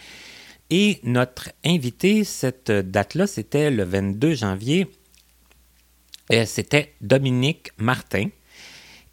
Et 0.71 1.01
notre 1.03 1.51
invité, 1.67 2.25
cette 2.25 2.71
date-là, 2.71 3.27
c'était 3.27 3.71
le 3.71 3.85
22 3.85 4.35
janvier 4.35 4.89
c'était 6.47 6.95
Dominique 7.01 7.71
Martin. 7.79 8.29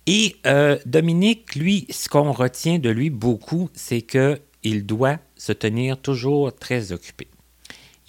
Et 0.05 0.37
euh, 0.45 0.79
Dominique, 0.85 1.55
lui, 1.55 1.85
ce 1.89 2.09
qu'on 2.09 2.31
retient 2.31 2.79
de 2.79 2.89
lui 2.89 3.09
beaucoup, 3.09 3.69
c'est 3.73 4.01
qu'il 4.01 4.85
doit 4.85 5.17
se 5.35 5.51
tenir 5.51 6.01
toujours 6.01 6.53
très 6.55 6.91
occupé. 6.91 7.27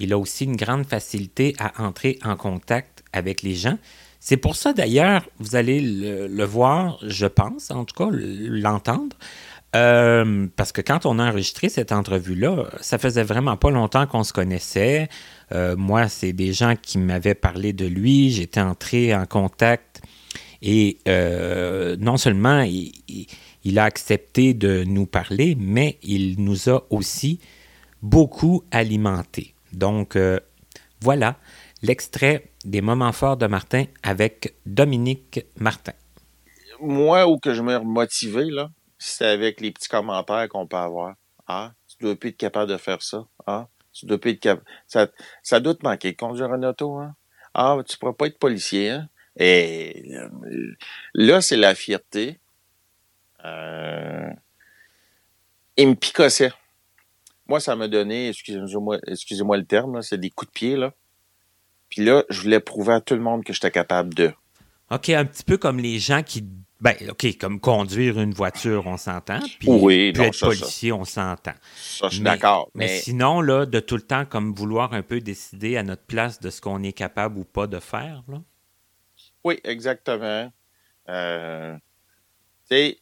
Il 0.00 0.12
a 0.12 0.19
aussi 0.19 0.45
une 0.45 0.57
grande 0.57 0.87
facilité 0.87 1.54
à 1.59 1.83
entrer 1.85 2.19
en 2.25 2.35
contact 2.35 3.04
avec 3.12 3.42
les 3.42 3.54
gens. 3.54 3.78
C'est 4.19 4.37
pour 4.37 4.57
ça 4.57 4.73
d'ailleurs, 4.73 5.28
vous 5.38 5.57
allez 5.57 5.80
le, 5.80 6.45
voir, 6.45 6.99
je 7.07 7.26
pense, 7.26 7.71
en 7.71 7.85
tout 7.85 7.95
cas, 7.95 8.11
l'entendre. 8.12 9.16
Euh, 9.76 10.49
parce 10.57 10.73
que 10.73 10.80
quand 10.80 11.07
on 11.07 11.19
a 11.21 11.28
enregistré 11.30 11.69
cette 11.69 11.92
entrevue-là, 11.92 12.66
ça 12.80 12.99
faisait 12.99 13.23
vraiment 13.23 13.57
pas 13.57 13.71
longtemps 13.71 14.07
qu'on 14.07 14.25
se 14.25 14.33
connaissait. 14.33 15.09
Euh, 15.52 15.76
moi, 15.76 16.09
c'est 16.09 16.33
des 16.33 16.52
gens 16.52 16.75
qui 16.80 16.99
m'avaient 16.99 17.37
parlé 17.37 17.73
de 17.73 17.87
lui. 17.87 18.30
J'étais 18.30 18.61
entré 18.61 19.14
en 19.14 19.26
contact 19.26 20.02
et 20.61 20.99
euh, 21.09 21.97
non 21.99 22.16
seulement 22.16 22.62
il, 22.62 22.92
il, 23.64 23.78
a 23.78 23.85
accepté 23.85 24.54
de 24.54 24.85
nous 24.85 25.07
parler, 25.07 25.57
mais 25.59 25.99
il 26.02 26.42
nous 26.42 26.69
a 26.69 26.85
aussi 26.90 27.38
beaucoup 28.02 28.64
alimenté. 28.71 29.54
Donc, 29.73 30.17
euh, 30.17 30.41
voilà 31.00 31.37
l'extrait 31.83 32.50
des 32.65 32.81
moments 32.81 33.12
forts 33.12 33.37
de 33.37 33.47
Martin 33.47 33.85
avec 34.03 34.55
Dominique 34.67 35.47
Martin. 35.57 35.93
Moi, 36.81 37.27
où 37.27 37.39
que 37.39 37.55
je 37.55 37.62
me 37.62 37.79
motivé, 37.79 38.45
là, 38.50 38.71
c'est 38.99 39.27
avec 39.27 39.61
les 39.61 39.71
petits 39.71 39.89
commentaires 39.89 40.49
qu'on 40.49 40.67
peut 40.67 40.77
avoir. 40.77 41.15
Ah, 41.47 41.73
tu 41.89 41.97
dois 42.00 42.17
plus 42.17 42.31
être 42.31 42.37
capable 42.37 42.71
de 42.71 42.77
faire 42.77 43.03
ça. 43.03 43.27
Ah, 43.47 43.69
tu 43.93 44.07
dois 44.07 44.19
plus 44.19 44.33
être 44.33 44.41
capable. 44.41 44.67
Ça, 44.87 45.09
ça 45.43 45.61
doit 45.61 45.75
te 45.75 45.85
manquer 45.85 46.12
de 46.12 46.17
conduire 46.17 46.53
un 46.53 46.62
auto, 46.62 46.99
hein? 46.99 47.15
Ah, 47.55 47.77
tu 47.87 47.99
pourras 47.99 48.12
pas 48.12 48.27
être 48.27 48.39
policier, 48.39 48.91
hein? 48.91 49.09
Et 49.37 50.05
là, 51.15 51.41
c'est 51.41 51.57
la 51.57 51.75
fierté. 51.75 52.39
Euh, 53.45 54.31
il 55.77 55.89
me 55.89 55.95
picossait. 55.95 56.53
Moi, 57.50 57.59
ça 57.59 57.75
m'a 57.75 57.88
donné, 57.88 58.28
excusez-moi 58.28 58.99
excusez 59.09 59.42
le 59.45 59.64
terme, 59.64 60.02
c'est 60.02 60.19
des 60.19 60.30
coups 60.30 60.52
de 60.52 60.54
pied, 60.54 60.76
là. 60.76 60.95
Puis 61.88 62.04
là, 62.04 62.23
je 62.30 62.42
voulais 62.42 62.61
prouver 62.61 62.92
à 62.92 63.00
tout 63.00 63.14
le 63.14 63.21
monde 63.21 63.42
que 63.42 63.52
j'étais 63.52 63.73
capable 63.73 64.14
de. 64.14 64.33
OK, 64.92 65.09
un 65.09 65.25
petit 65.25 65.42
peu 65.42 65.57
comme 65.57 65.80
les 65.80 65.99
gens 65.99 66.23
qui 66.23 66.45
ben, 66.80 66.95
OK, 67.09 67.37
comme 67.38 67.59
conduire 67.59 68.21
une 68.21 68.33
voiture, 68.33 68.87
on 68.87 68.97
s'entend. 68.97 69.40
Puis, 69.59 69.69
oui, 69.69 70.12
puis 70.12 70.23
non, 70.23 70.28
être 70.28 70.35
ça, 70.35 70.47
policier, 70.47 70.90
ça. 70.90 70.95
on 70.95 71.04
s'entend. 71.04 71.54
Ça, 71.75 72.07
je 72.09 72.14
suis 72.14 72.23
d'accord. 72.23 72.71
Mais... 72.76 72.87
mais... 72.87 73.00
sinon, 73.00 73.40
là, 73.40 73.66
de 73.66 73.80
tout 73.80 73.97
le 73.97 74.02
temps, 74.02 74.26
comme 74.26 74.54
vouloir 74.54 74.92
un 74.92 75.02
peu 75.02 75.21
décider 75.21 75.76
à 75.76 75.83
notre 75.83 76.04
place 76.04 76.38
de 76.38 76.50
ce 76.50 76.61
qu'on 76.61 76.85
est 76.85 76.92
capable 76.92 77.37
ou 77.37 77.45
pas 77.45 77.66
de 77.66 77.80
faire, 77.80 78.23
là. 78.28 78.40
Oui, 79.42 79.59
exactement. 79.64 80.52
Euh, 81.09 81.75
tu 82.71 82.76
sais, 82.76 82.99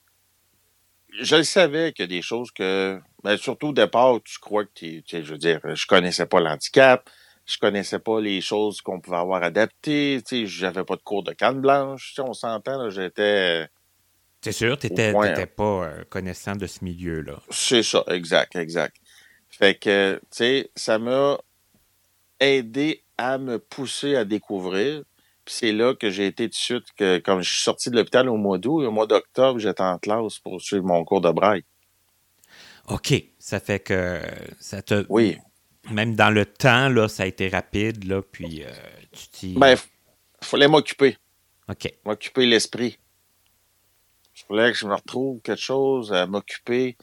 je 1.20 1.36
le 1.36 1.42
savais 1.42 1.92
qu'il 1.92 2.04
y 2.04 2.04
a 2.04 2.08
des 2.08 2.22
choses 2.22 2.50
que, 2.50 2.98
ben, 3.24 3.36
surtout 3.36 3.68
au 3.68 3.72
départ, 3.72 4.20
tu 4.24 4.38
crois 4.38 4.64
que 4.64 4.70
tu 4.74 5.02
je 5.10 5.32
veux 5.32 5.38
dire, 5.38 5.60
je 5.74 5.86
connaissais 5.86 6.26
pas 6.26 6.40
l'handicap, 6.40 7.08
je 7.46 7.58
connaissais 7.58 7.98
pas 7.98 8.20
les 8.20 8.40
choses 8.40 8.80
qu'on 8.80 9.00
pouvait 9.00 9.16
avoir 9.16 9.42
adaptées, 9.42 10.20
tu 10.26 10.40
sais, 10.40 10.46
j'avais 10.46 10.84
pas 10.84 10.96
de 10.96 11.02
cours 11.02 11.22
de 11.22 11.32
canne 11.32 11.60
blanche, 11.60 12.08
tu 12.08 12.14
sais, 12.14 12.22
on 12.22 12.34
s'entend, 12.34 12.90
j'étais... 12.90 13.68
C'est 14.40 14.52
sûr, 14.52 14.78
t'étais 14.78 15.12
pas 15.46 15.62
euh, 15.62 16.04
connaissant 16.08 16.54
de 16.54 16.66
ce 16.66 16.84
milieu-là. 16.84 17.40
C'est 17.50 17.82
ça, 17.82 18.04
exact, 18.06 18.54
exact. 18.54 18.96
Fait 19.50 19.74
que, 19.74 20.14
tu 20.14 20.28
sais, 20.30 20.70
ça 20.76 20.98
m'a 20.98 21.38
aidé 22.38 23.02
à 23.16 23.38
me 23.38 23.58
pousser 23.58 24.14
à 24.14 24.24
découvrir. 24.24 25.02
Puis 25.44 25.54
c'est 25.54 25.72
là 25.72 25.94
que 25.94 26.10
j'ai 26.10 26.26
été 26.26 26.44
tout 26.44 26.50
de 26.50 26.54
suite, 26.54 26.84
que, 26.96 27.18
comme 27.18 27.42
je 27.42 27.50
suis 27.50 27.62
sorti 27.62 27.90
de 27.90 27.96
l'hôpital 27.96 28.28
au 28.28 28.36
mois 28.36 28.58
d'août, 28.58 28.84
au 28.84 28.90
mois 28.90 29.06
d'octobre, 29.06 29.58
j'étais 29.58 29.82
en 29.82 29.98
classe 29.98 30.38
pour 30.38 30.60
suivre 30.60 30.84
mon 30.84 31.04
cours 31.04 31.20
de 31.20 31.30
braille. 31.30 31.64
OK. 32.90 33.14
Ça 33.38 33.60
fait 33.60 33.80
que 33.80 34.20
ça 34.60 34.82
te... 34.82 35.06
Oui 35.08 35.38
même 35.90 36.14
dans 36.14 36.30
le 36.30 36.44
temps, 36.44 36.88
là, 36.88 37.08
ça 37.08 37.24
a 37.24 37.26
été 37.26 37.48
rapide, 37.48 38.04
là, 38.04 38.22
puis 38.22 38.64
euh, 38.64 38.70
tu 39.12 39.28
t'y... 39.28 39.54
Ben, 39.54 39.72
il 39.72 40.46
fallait 40.46 40.68
m'occuper. 40.68 41.16
OK. 41.68 41.92
M'occuper 42.04 42.46
l'esprit. 42.46 42.98
Je 44.34 44.44
voulais 44.48 44.70
que 44.72 44.78
je 44.78 44.86
me 44.86 44.94
retrouve 44.94 45.40
quelque 45.40 45.60
chose 45.60 46.12
à 46.12 46.26
m'occuper. 46.26 46.96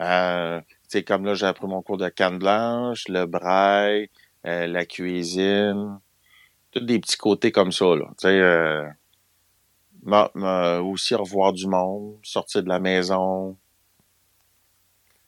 Euh, 0.00 0.60
tu 0.60 0.66
sais, 0.88 1.02
comme 1.02 1.24
là, 1.24 1.34
j'ai 1.34 1.46
appris 1.46 1.66
mon 1.66 1.82
cours 1.82 1.96
de 1.96 2.08
canne 2.08 2.38
blanche, 2.38 3.08
le 3.08 3.26
braille, 3.26 4.08
euh, 4.46 4.66
la 4.66 4.86
cuisine, 4.86 5.98
tous 6.70 6.80
des 6.80 7.00
petits 7.00 7.16
côtés 7.16 7.50
comme 7.50 7.72
ça, 7.72 7.86
là. 7.96 8.06
Tu 8.20 8.28
sais, 8.28 8.40
euh, 8.40 8.88
aussi 10.82 11.14
revoir 11.16 11.52
du 11.52 11.66
monde, 11.66 12.18
sortir 12.22 12.62
de 12.62 12.68
la 12.68 12.78
maison. 12.78 13.56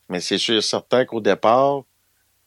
Mais 0.08 0.20
c'est 0.20 0.38
sûr 0.38 0.62
certain 0.62 1.04
qu'au 1.04 1.20
départ, 1.20 1.82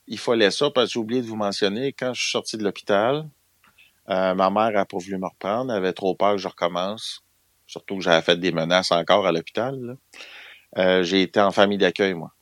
il 0.07 0.17
fallait 0.17 0.51
ça 0.51 0.69
parce 0.71 0.87
que 0.87 0.93
j'ai 0.93 0.99
oublié 0.99 1.21
de 1.21 1.27
vous 1.27 1.35
mentionner, 1.35 1.93
quand 1.93 2.13
je 2.13 2.21
suis 2.21 2.31
sorti 2.31 2.57
de 2.57 2.63
l'hôpital, 2.63 3.27
euh, 4.09 4.33
ma 4.33 4.49
mère 4.49 4.77
a 4.77 4.85
pas 4.85 4.97
voulu 4.97 5.17
me 5.17 5.27
reprendre, 5.27 5.71
elle 5.71 5.77
avait 5.77 5.93
trop 5.93 6.15
peur 6.15 6.33
que 6.33 6.41
je 6.41 6.47
recommence. 6.47 7.23
Surtout 7.67 7.97
que 7.97 8.03
j'avais 8.03 8.21
fait 8.21 8.37
des 8.37 8.51
menaces 8.51 8.91
encore 8.91 9.25
à 9.25 9.31
l'hôpital. 9.31 9.97
Euh, 10.77 11.03
j'ai 11.03 11.21
été 11.21 11.39
en 11.39 11.51
famille 11.51 11.77
d'accueil, 11.77 12.13
moi. 12.13 12.33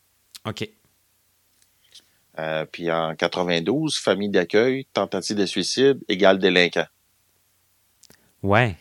OK. 0.46 0.68
Euh, 2.40 2.66
puis 2.66 2.90
en 2.92 3.16
92, 3.16 3.98
famille 3.98 4.30
d'accueil, 4.30 4.86
tentative 4.94 5.36
de 5.36 5.46
suicide 5.46 6.00
égale 6.08 6.40
délinquant. 6.40 6.88
Ouais. 8.42 8.78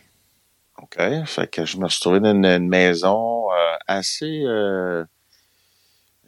OK. 0.81 0.97
Fait 1.27 1.51
que 1.51 1.67
je 1.67 1.77
me 1.77 1.89
suis 1.89 2.01
trouvé 2.01 2.21
dans 2.21 2.31
une, 2.31 2.47
une 2.47 2.69
maison 2.69 3.49
assez 3.87 4.45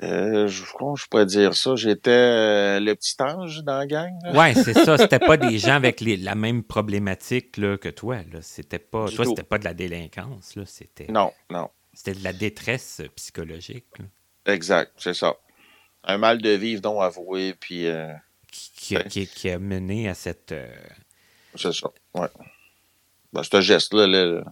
euh, 0.03 0.45
euh, 0.45 0.49
je, 0.49 0.63
comment 0.73 0.97
je 0.97 1.07
pourrais 1.07 1.27
dire 1.27 1.55
ça? 1.55 1.77
J'étais 1.77 2.11
euh, 2.11 2.81
le 2.81 2.95
petit 2.95 3.15
ange 3.21 3.63
dans 3.65 3.79
la 3.79 3.87
gang. 3.87 4.13
Oui, 4.35 4.55
c'est 4.55 4.75
ça. 4.75 4.97
C'était 4.97 5.19
pas 5.19 5.37
des 5.37 5.59
gens 5.59 5.75
avec 5.75 6.01
les, 6.01 6.17
la 6.17 6.35
même 6.35 6.63
problématique 6.63 7.57
là, 7.57 7.77
que 7.77 7.89
toi. 7.89 8.17
Là. 8.33 8.41
C'était 8.41 8.79
pas, 8.79 9.09
toi, 9.09 9.25
c'était 9.25 9.43
pas 9.43 9.59
de 9.59 9.65
la 9.65 9.75
délinquance. 9.75 10.57
Là. 10.57 10.65
C'était, 10.67 11.07
non, 11.11 11.33
non. 11.51 11.69
C'était 11.93 12.19
de 12.19 12.25
la 12.25 12.33
détresse 12.33 13.03
psychologique. 13.15 13.87
Là. 13.99 14.07
Exact, 14.47 14.93
c'est 14.97 15.15
ça. 15.15 15.37
Un 16.05 16.19
mal 16.19 16.41
de 16.41 16.51
vivre 16.51 16.83
non 16.85 17.01
avoué, 17.01 17.55
puis... 17.55 17.87
Euh, 17.87 18.13
qui, 18.51 18.71
qui, 18.75 18.97
a, 18.97 19.03
qui, 19.03 19.27
qui, 19.27 19.51
a 19.51 19.59
mené 19.59 20.09
à 20.09 20.15
cette... 20.15 20.53
Euh, 20.53 20.75
c'est 21.55 21.73
ça, 21.73 21.89
ouais. 22.15 22.29
Ben, 23.33 23.43
ce 23.43 23.61
geste-là, 23.61 24.07
là, 24.07 24.43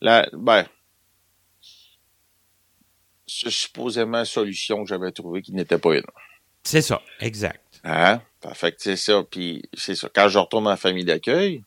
là, 0.00 0.28
ben, 0.32 0.64
supposément 3.26 4.24
solution 4.24 4.82
que 4.82 4.88
j'avais 4.88 5.12
trouvée 5.12 5.42
qui 5.42 5.52
n'était 5.52 5.78
pas 5.78 5.96
une. 5.96 6.04
C'est 6.64 6.82
ça, 6.82 7.02
exact. 7.20 7.80
Hein? 7.84 8.20
Fait 8.54 8.74
c'est 8.78 8.96
ça. 8.96 9.22
Puis 9.30 9.62
c'est 9.74 9.94
ça. 9.94 10.08
Quand 10.14 10.28
je 10.28 10.38
retourne 10.38 10.66
en 10.66 10.76
famille 10.76 11.04
d'accueil, 11.04 11.64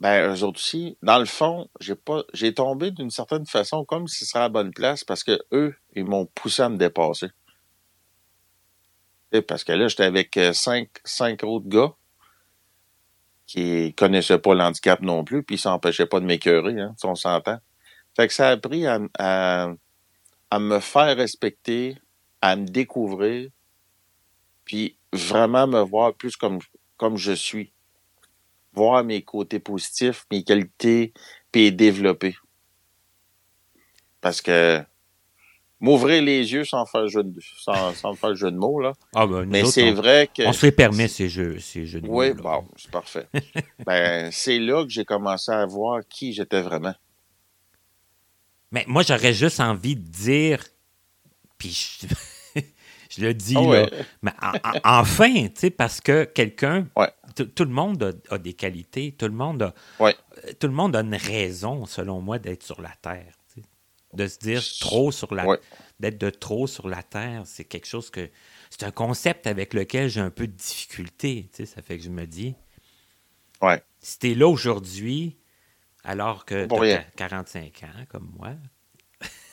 ben 0.00 0.32
eux 0.32 0.44
autres 0.44 0.60
aussi, 0.60 0.96
dans 1.02 1.18
le 1.18 1.24
fond, 1.24 1.68
j'ai 1.80 1.96
pas 1.96 2.22
j'ai 2.32 2.54
tombé 2.54 2.90
d'une 2.90 3.10
certaine 3.10 3.46
façon 3.46 3.84
comme 3.84 4.06
si 4.06 4.20
ce 4.20 4.26
serait 4.26 4.40
à 4.40 4.42
la 4.42 4.48
bonne 4.48 4.72
place 4.72 5.04
parce 5.04 5.24
que 5.24 5.40
eux, 5.52 5.74
ils 5.94 6.04
m'ont 6.04 6.26
poussé 6.26 6.62
à 6.62 6.68
me 6.68 6.76
dépasser. 6.76 7.28
Et 9.32 9.42
parce 9.42 9.64
que 9.64 9.72
là, 9.72 9.88
j'étais 9.88 10.04
avec 10.04 10.36
euh, 10.36 10.52
cinq, 10.52 10.88
cinq 11.04 11.44
autres 11.44 11.68
gars 11.68 11.92
qui 13.46 13.94
connaissaient 13.94 14.38
pas 14.38 14.54
l'handicap 14.54 15.00
non 15.00 15.24
plus, 15.24 15.42
puis 15.42 15.56
ils 15.56 15.58
s'empêchaient 15.58 16.06
pas 16.06 16.20
de 16.20 16.26
m'écœurer, 16.26 16.78
hein, 16.80 16.94
si 16.98 17.06
on 17.06 17.14
s'entend. 17.14 17.58
Fait 18.14 18.28
que 18.28 18.34
ça 18.34 18.50
a 18.50 18.56
pris 18.56 18.86
à, 18.86 19.00
à 19.18 19.72
à 20.50 20.58
me 20.58 20.80
faire 20.80 21.16
respecter, 21.16 21.96
à 22.40 22.56
me 22.56 22.66
découvrir, 22.66 23.50
puis 24.64 24.96
vraiment 25.12 25.66
me 25.66 25.80
voir 25.80 26.14
plus 26.14 26.36
comme, 26.36 26.58
comme 26.96 27.16
je 27.16 27.32
suis. 27.32 27.72
Voir 28.72 29.02
mes 29.02 29.22
côtés 29.22 29.58
positifs, 29.58 30.26
mes 30.30 30.42
qualités, 30.44 31.12
puis 31.50 31.72
développer. 31.72 32.36
Parce 34.20 34.40
que 34.42 34.82
m'ouvrir 35.80 36.22
les 36.22 36.52
yeux 36.52 36.64
sans 36.64 36.84
faire 36.86 37.08
jeu 37.08 37.22
de, 37.22 37.40
sans, 37.40 37.94
sans 37.94 38.14
faire 38.14 38.30
le 38.30 38.36
jeu 38.36 38.50
de 38.50 38.56
mots, 38.56 38.80
là. 38.80 38.92
Ah, 39.14 39.26
ben, 39.26 39.44
Mais 39.46 39.64
c'est 39.64 39.90
vrai 39.92 40.28
que. 40.32 40.42
on 40.46 40.52
se 40.52 40.66
les 40.66 40.72
permet, 40.72 41.08
ces 41.08 41.28
jeux, 41.28 41.58
ces 41.60 41.86
jeux 41.86 42.00
de 42.00 42.08
Oui, 42.08 42.30
mots, 42.30 42.34
là. 42.36 42.42
bon, 42.42 42.68
c'est 42.76 42.90
parfait. 42.90 43.26
ben, 43.86 44.30
c'est 44.32 44.58
là 44.58 44.84
que 44.84 44.90
j'ai 44.90 45.04
commencé 45.04 45.50
à 45.50 45.64
voir 45.66 46.00
qui 46.08 46.32
j'étais 46.32 46.62
vraiment. 46.62 46.94
Mais 48.70 48.84
moi, 48.86 49.02
j'aurais 49.02 49.32
juste 49.34 49.60
envie 49.60 49.96
de 49.96 50.06
dire, 50.08 50.62
puis 51.56 51.70
je, 51.70 52.06
je 53.10 53.20
le 53.22 53.34
dis 53.34 53.54
Ah 53.56 53.60
là, 53.62 53.66
ouais. 53.68 53.90
mais 54.22 54.32
en- 54.42 54.52
en- 54.78 55.00
enfin, 55.00 55.32
tu 55.48 55.52
sais, 55.56 55.70
parce 55.70 56.00
que 56.00 56.24
quelqu'un, 56.24 56.86
Ouais. 56.96 57.10
tout 57.34 57.64
le 57.64 57.70
monde 57.70 58.02
a, 58.30 58.34
a 58.34 58.38
des 58.38 58.52
qualités, 58.54 59.12
tout 59.12 59.26
le 59.26 59.32
monde 59.32 59.62
a, 59.62 59.74
Ouais. 60.00 60.14
euh, 60.44 60.52
tout 60.58 60.66
le 60.66 60.74
monde 60.74 60.94
a 60.96 61.00
une 61.00 61.14
raison, 61.14 61.86
selon 61.86 62.20
moi, 62.20 62.38
d'être 62.38 62.62
sur 62.62 62.80
la 62.80 62.92
terre. 63.02 63.34
De 64.14 64.26
se 64.26 64.38
dire 64.38 64.62
trop 64.80 65.12
sur 65.12 65.34
la, 65.34 65.44
d'être 66.00 66.16
de 66.18 66.30
trop 66.30 66.66
sur 66.66 66.88
la 66.88 67.02
terre, 67.02 67.42
c'est 67.44 67.64
quelque 67.64 67.86
chose 67.86 68.08
que, 68.08 68.30
c'est 68.70 68.82
un 68.84 68.90
concept 68.90 69.46
avec 69.46 69.74
lequel 69.74 70.08
j'ai 70.08 70.20
un 70.20 70.30
peu 70.30 70.46
de 70.46 70.52
difficulté. 70.52 71.50
Tu 71.52 71.58
sais, 71.58 71.66
ça 71.74 71.82
fait 71.82 71.98
que 71.98 72.04
je 72.04 72.08
me 72.08 72.26
dis, 72.26 72.54
Ouais. 73.60 73.82
si 73.98 74.18
t'es 74.18 74.34
là 74.34 74.48
aujourd'hui, 74.48 75.36
alors 76.04 76.44
que 76.44 76.66
Pour 76.66 76.78
t'as 76.78 76.84
rien. 76.84 77.04
45 77.16 77.82
ans, 77.84 78.04
comme 78.08 78.30
moi, 78.38 78.52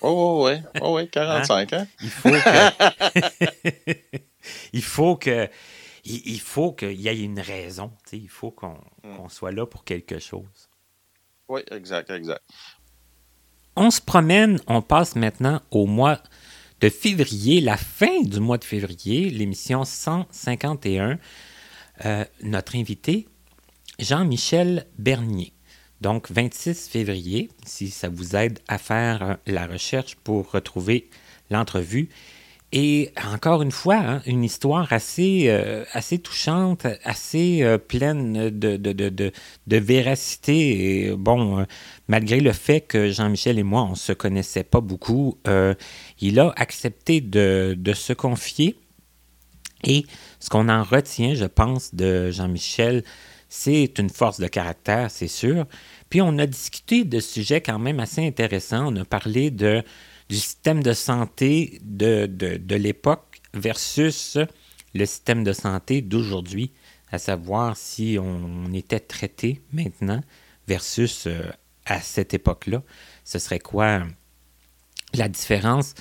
Oh, 0.01 0.43
ouais, 0.45 0.61
ouais, 0.61 0.63
oh, 0.81 0.93
ouais, 0.93 1.07
45 1.07 1.73
ans. 1.73 1.87
il 2.01 2.09
faut 2.09 2.29
que. 2.29 3.93
il 4.73 4.83
faut 4.83 5.15
que. 5.15 5.49
Il, 6.07 6.39
faut 6.39 6.71
qu'il 6.73 7.01
y 7.01 7.07
ait 7.07 7.19
une 7.19 7.39
raison. 7.39 7.91
tu 8.03 8.11
sais, 8.11 8.17
Il 8.19 8.29
faut 8.29 8.51
qu'on 8.51 8.77
Mm. 9.03 9.15
qu'on 9.17 9.29
soit 9.29 9.51
là 9.51 9.65
pour 9.65 9.83
quelque 9.83 10.19
chose. 10.19 10.69
Oui, 11.49 11.61
exact, 11.71 12.11
exact. 12.11 12.43
On 13.75 13.89
se 13.89 14.01
promène, 14.01 14.59
on 14.67 14.83
passe 14.83 15.15
maintenant 15.15 15.61
au 15.71 15.87
mois 15.87 16.21
de 16.81 16.89
février, 16.89 17.59
la 17.61 17.75
fin 17.77 18.21
du 18.21 18.39
mois 18.39 18.59
de 18.59 18.63
février, 18.63 19.31
l'émission 19.31 19.83
151. 19.83 21.17
Euh, 22.05 22.25
notre 22.43 22.75
invité, 22.75 23.27
Jean-Michel 23.97 24.85
Bernier. 24.99 25.53
Donc, 26.01 26.29
26 26.31 26.87
février, 26.89 27.49
si 27.65 27.89
ça 27.89 28.09
vous 28.09 28.35
aide 28.35 28.59
à 28.67 28.77
faire 28.77 29.23
euh, 29.23 29.33
la 29.47 29.65
recherche 29.65 30.15
pour 30.15 30.51
retrouver 30.51 31.09
l'entrevue. 31.49 32.09
Et 32.71 33.13
encore 33.33 33.61
une 33.61 33.71
fois, 33.71 33.95
hein, 33.95 34.21
une 34.25 34.43
histoire 34.43 34.91
assez, 34.91 35.45
euh, 35.47 35.85
assez 35.93 36.19
touchante, 36.19 36.85
assez 37.05 37.63
euh, 37.63 37.77
pleine 37.77 38.49
de, 38.49 38.75
de, 38.75 38.91
de, 38.91 39.31
de, 39.67 39.77
véracité. 39.77 41.05
Et, 41.05 41.15
bon, 41.15 41.65
malgré 42.07 42.41
le 42.41 42.51
fait 42.51 42.81
que 42.81 43.09
Jean-Michel 43.09 43.57
et 43.59 43.63
moi, 43.63 43.83
on 43.83 43.91
ne 43.91 43.95
se 43.95 44.11
connaissait 44.11 44.63
pas 44.63 44.81
beaucoup, 44.81 45.37
il 46.19 46.39
a 46.39 46.53
accepté 46.57 47.21
de 47.21 47.93
se 47.93 48.13
confier. 48.13 48.77
Et 49.85 50.05
ce 50.39 50.49
qu'on 50.49 50.67
en 50.67 50.83
retient, 50.83 51.35
je 51.35 51.45
pense, 51.45 51.93
de 51.93 52.31
Jean-Michel, 52.31 53.03
c'est 53.57 53.99
une 53.99 54.09
force 54.09 54.39
de 54.39 54.47
caractère, 54.47 55.09
c'est 55.09 55.29
sûr. 55.29 55.65
Puis 56.09 56.21
on 56.21 56.37
a 56.39 56.45
discuté 56.45 57.05
de 57.05 57.21
sujets 57.21 57.61
quand 57.61 57.79
même 57.79 58.01
assez 58.01 58.25
intéressants. 58.25 58.93
On 58.93 58.95
a 58.97 59.05
parlé 59.05 59.49
du 59.49 59.81
système 60.29 60.83
de 60.83 60.91
santé 60.91 61.79
de, 61.81 62.75
l'époque 62.75 63.41
versus 63.53 64.37
le 64.93 65.05
système 65.05 65.45
de 65.45 65.53
santé 65.53 66.01
d'aujourd'hui, 66.01 66.73
à 67.11 67.17
savoir 67.17 67.77
si 67.77 68.17
on 68.19 68.73
était 68.73 68.99
traité 68.99 69.61
maintenant 69.71 70.21
versus 70.67 71.25
euh, 71.25 71.49
à 71.85 72.01
cette 72.01 72.33
époque-là. 72.33 72.83
Ce 73.23 73.39
serait 73.39 73.59
quoi 73.59 74.03
la 75.13 75.29
différence? 75.29 75.93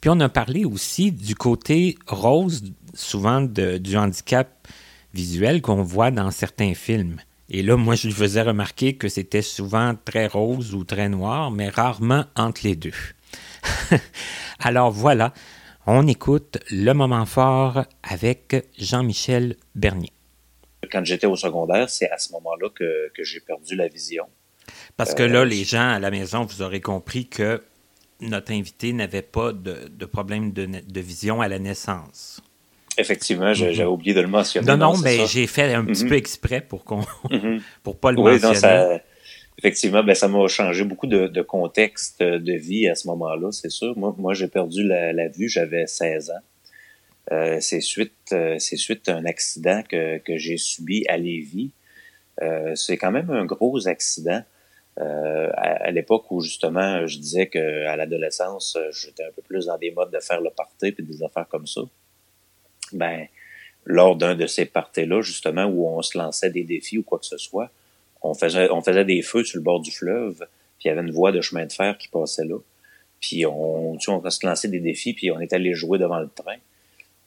Puis 0.00 0.08
on 0.08 0.18
a 0.20 0.30
parlé 0.30 0.64
aussi 0.64 1.12
du 1.12 1.34
côté 1.34 1.98
rose, 2.06 2.64
souvent 2.94 3.42
du 3.42 3.96
handicap 3.98 4.66
visuel 5.14 5.62
qu'on 5.62 5.82
voit 5.82 6.10
dans 6.10 6.30
certains 6.30 6.74
films. 6.74 7.20
Et 7.48 7.62
là, 7.62 7.76
moi, 7.76 7.94
je 7.94 8.06
lui 8.06 8.14
faisais 8.14 8.42
remarquer 8.42 8.96
que 8.96 9.08
c'était 9.08 9.42
souvent 9.42 9.94
très 9.94 10.26
rose 10.26 10.74
ou 10.74 10.84
très 10.84 11.08
noir, 11.08 11.50
mais 11.50 11.68
rarement 11.68 12.24
entre 12.34 12.62
les 12.64 12.76
deux. 12.76 12.94
Alors 14.58 14.90
voilà, 14.90 15.34
on 15.86 16.06
écoute 16.06 16.58
le 16.70 16.92
moment 16.92 17.26
fort 17.26 17.84
avec 18.02 18.56
Jean-Michel 18.78 19.56
Bernier. 19.74 20.12
Quand 20.90 21.04
j'étais 21.04 21.26
au 21.26 21.36
secondaire, 21.36 21.90
c'est 21.90 22.10
à 22.10 22.18
ce 22.18 22.32
moment-là 22.32 22.68
que, 22.74 23.10
que 23.14 23.22
j'ai 23.22 23.40
perdu 23.40 23.76
la 23.76 23.88
vision. 23.88 24.26
Parce 24.96 25.14
que 25.14 25.22
là, 25.22 25.44
les 25.44 25.64
gens 25.64 25.90
à 25.90 25.98
la 25.98 26.10
maison, 26.10 26.44
vous 26.44 26.62
aurez 26.62 26.80
compris 26.80 27.26
que 27.26 27.62
notre 28.20 28.52
invité 28.52 28.92
n'avait 28.92 29.22
pas 29.22 29.52
de, 29.52 29.88
de 29.88 30.06
problème 30.06 30.52
de, 30.52 30.66
de 30.66 31.00
vision 31.00 31.40
à 31.40 31.48
la 31.48 31.58
naissance. 31.58 32.40
Effectivement, 32.98 33.48
Mhm. 33.48 33.54
j'avais 33.54 33.84
oublié 33.84 34.14
de 34.14 34.20
le 34.20 34.28
mentionner. 34.28 34.66
Non, 34.66 34.76
non, 34.76 34.98
mais 34.98 35.26
j'ai 35.26 35.46
fait 35.46 35.72
un 35.74 35.84
petit 35.84 36.04
Mhm. 36.04 36.10
peu 36.10 36.16
exprès 36.16 36.60
pour 36.60 36.84
qu'on 36.84 37.00
Mhm. 37.30 37.60
pour 37.82 37.98
pas 37.98 38.12
le 38.12 38.18
Oui, 38.20 38.32
mentionner. 38.32 38.54
non, 38.54 38.60
ça, 38.60 39.00
effectivement, 39.58 40.02
ben, 40.04 40.14
ça 40.14 40.28
m'a 40.28 40.46
changé 40.48 40.84
beaucoup 40.84 41.06
de, 41.06 41.26
de 41.26 41.42
contexte 41.42 42.22
de 42.22 42.52
vie 42.52 42.88
à 42.88 42.94
ce 42.94 43.06
moment-là, 43.08 43.50
c'est 43.52 43.70
sûr. 43.70 43.96
Moi, 43.96 44.14
moi 44.18 44.34
j'ai 44.34 44.48
perdu 44.48 44.82
la, 44.86 45.12
la 45.12 45.28
vue, 45.28 45.48
j'avais 45.48 45.86
16 45.86 46.30
ans. 46.30 46.40
Euh, 47.30 47.58
c'est 47.60 47.80
suite, 47.80 48.12
euh, 48.32 48.56
c'est 48.58 48.76
suite 48.76 49.08
à 49.08 49.16
un 49.16 49.24
accident 49.24 49.82
que, 49.88 50.18
que 50.18 50.36
j'ai 50.36 50.56
subi 50.58 51.04
à 51.08 51.16
Lévis. 51.16 51.70
Euh, 52.42 52.74
c'est 52.74 52.96
quand 52.96 53.12
même 53.12 53.30
un 53.30 53.44
gros 53.46 53.86
accident. 53.88 54.42
Euh, 55.00 55.48
à, 55.54 55.84
à 55.86 55.90
l'époque 55.90 56.30
où 56.30 56.42
justement 56.42 57.06
je 57.06 57.16
disais 57.18 57.46
que 57.46 57.86
à 57.86 57.96
l'adolescence 57.96 58.76
euh, 58.76 58.90
j'étais 58.92 59.22
un 59.24 59.30
peu 59.34 59.40
plus 59.40 59.64
dans 59.64 59.78
des 59.78 59.90
modes 59.90 60.10
de 60.12 60.18
faire 60.20 60.42
le 60.42 60.50
party 60.50 60.92
puis 60.92 61.02
des 61.02 61.22
affaires 61.22 61.48
comme 61.48 61.66
ça. 61.66 61.80
Ben 62.94 63.26
lors 63.84 64.16
d'un 64.16 64.34
de 64.34 64.46
ces 64.46 64.64
parties-là 64.64 65.22
justement 65.22 65.64
où 65.64 65.88
on 65.88 66.02
se 66.02 66.16
lançait 66.16 66.50
des 66.50 66.62
défis 66.62 66.98
ou 66.98 67.02
quoi 67.02 67.18
que 67.18 67.26
ce 67.26 67.38
soit, 67.38 67.70
on 68.22 68.34
faisait 68.34 69.04
des 69.04 69.22
feux 69.22 69.44
sur 69.44 69.58
le 69.58 69.64
bord 69.64 69.80
du 69.80 69.90
fleuve 69.90 70.46
puis 70.78 70.86
il 70.86 70.88
y 70.88 70.90
avait 70.90 71.06
une 71.06 71.12
voie 71.12 71.32
de 71.32 71.40
chemin 71.40 71.66
de 71.66 71.72
fer 71.72 71.96
qui 71.98 72.08
passait 72.08 72.44
là. 72.44 72.58
Puis 73.20 73.46
on 73.46 73.98
se 74.00 74.46
lançait 74.46 74.68
des 74.68 74.80
défis 74.80 75.14
puis 75.14 75.30
on 75.30 75.40
est 75.40 75.52
allé 75.52 75.74
jouer 75.74 75.98
devant 75.98 76.18
le 76.18 76.28
train. 76.28 76.56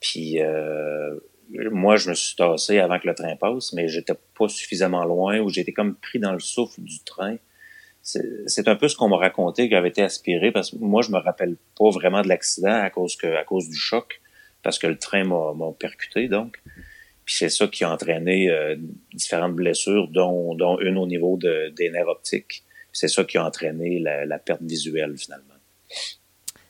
Puis 0.02 0.42
euh, 0.42 1.16
moi, 1.50 1.96
je 1.96 2.10
me 2.10 2.16
suis 2.16 2.36
tassé 2.36 2.80
avant 2.80 3.00
que 3.00 3.08
le 3.08 3.16
train 3.16 3.36
passe, 3.36 3.74
mais 3.74 3.88
j'étais 3.88 4.14
pas 4.38 4.48
suffisamment 4.48 5.06
loin 5.06 5.40
ou 5.40 5.50
j'étais 5.50 5.72
comme 5.72 5.96
pris 5.96 6.20
dans 6.20 6.34
le 6.34 6.40
souffle 6.40 6.82
du 6.82 7.00
train. 7.00 7.38
C'est 8.02 8.48
c'est 8.48 8.68
un 8.68 8.76
peu 8.76 8.88
ce 8.88 8.96
qu'on 8.96 9.10
m'a 9.10 9.18
raconté 9.18 9.68
qui 9.68 9.76
avait 9.76 9.90
été 9.90 10.04
aspiré 10.04 10.52
parce 10.52 10.72
que 10.72 10.78
moi, 10.78 11.02
je 11.02 11.12
me 11.12 11.18
rappelle 11.18 11.56
pas 11.78 11.90
vraiment 11.90 12.22
de 12.22 12.28
l'accident 12.28 12.82
à 12.82 12.90
cause 12.90 13.16
que 13.16 13.28
à 13.36 13.44
cause 13.44 13.70
du 13.70 13.78
choc 13.78 14.22
parce 14.66 14.80
que 14.80 14.88
le 14.88 14.98
train 14.98 15.24
m'a 15.24 15.54
percuté 15.78 16.28
donc. 16.28 16.60
Puis 17.24 17.36
c'est 17.36 17.50
ça 17.50 17.68
qui 17.68 17.84
a 17.84 17.92
entraîné 17.92 18.50
euh, 18.50 18.76
différentes 19.14 19.56
blessures, 19.56 20.08
dont, 20.08 20.58
une 20.80 20.98
au 20.98 21.06
niveau 21.06 21.38
de, 21.38 21.70
des 21.70 21.92
nerfs 21.92 22.08
optiques. 22.08 22.64
C'est 22.92 23.08
ça 23.08 23.24
qui 23.24 23.38
a 23.38 23.46
entraîné 23.46 24.00
la, 24.00 24.40
perte 24.40 24.64
visuelle 24.64 25.16
finalement. 25.18 25.54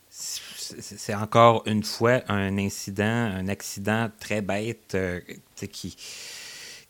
C'est 0.10 1.16
encore 1.16 1.64
une 1.68 1.84
fois 1.84 2.22
un 2.28 2.58
incident, 2.58 3.06
un 3.06 3.48
accident 3.48 4.12
très 4.20 4.42
bête 4.42 4.94
euh, 4.96 5.22
qui, 5.72 5.96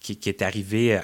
qui, 0.06 0.18
qui 0.18 0.30
est 0.30 0.44
arrivé 0.44 0.96
à, 0.96 1.04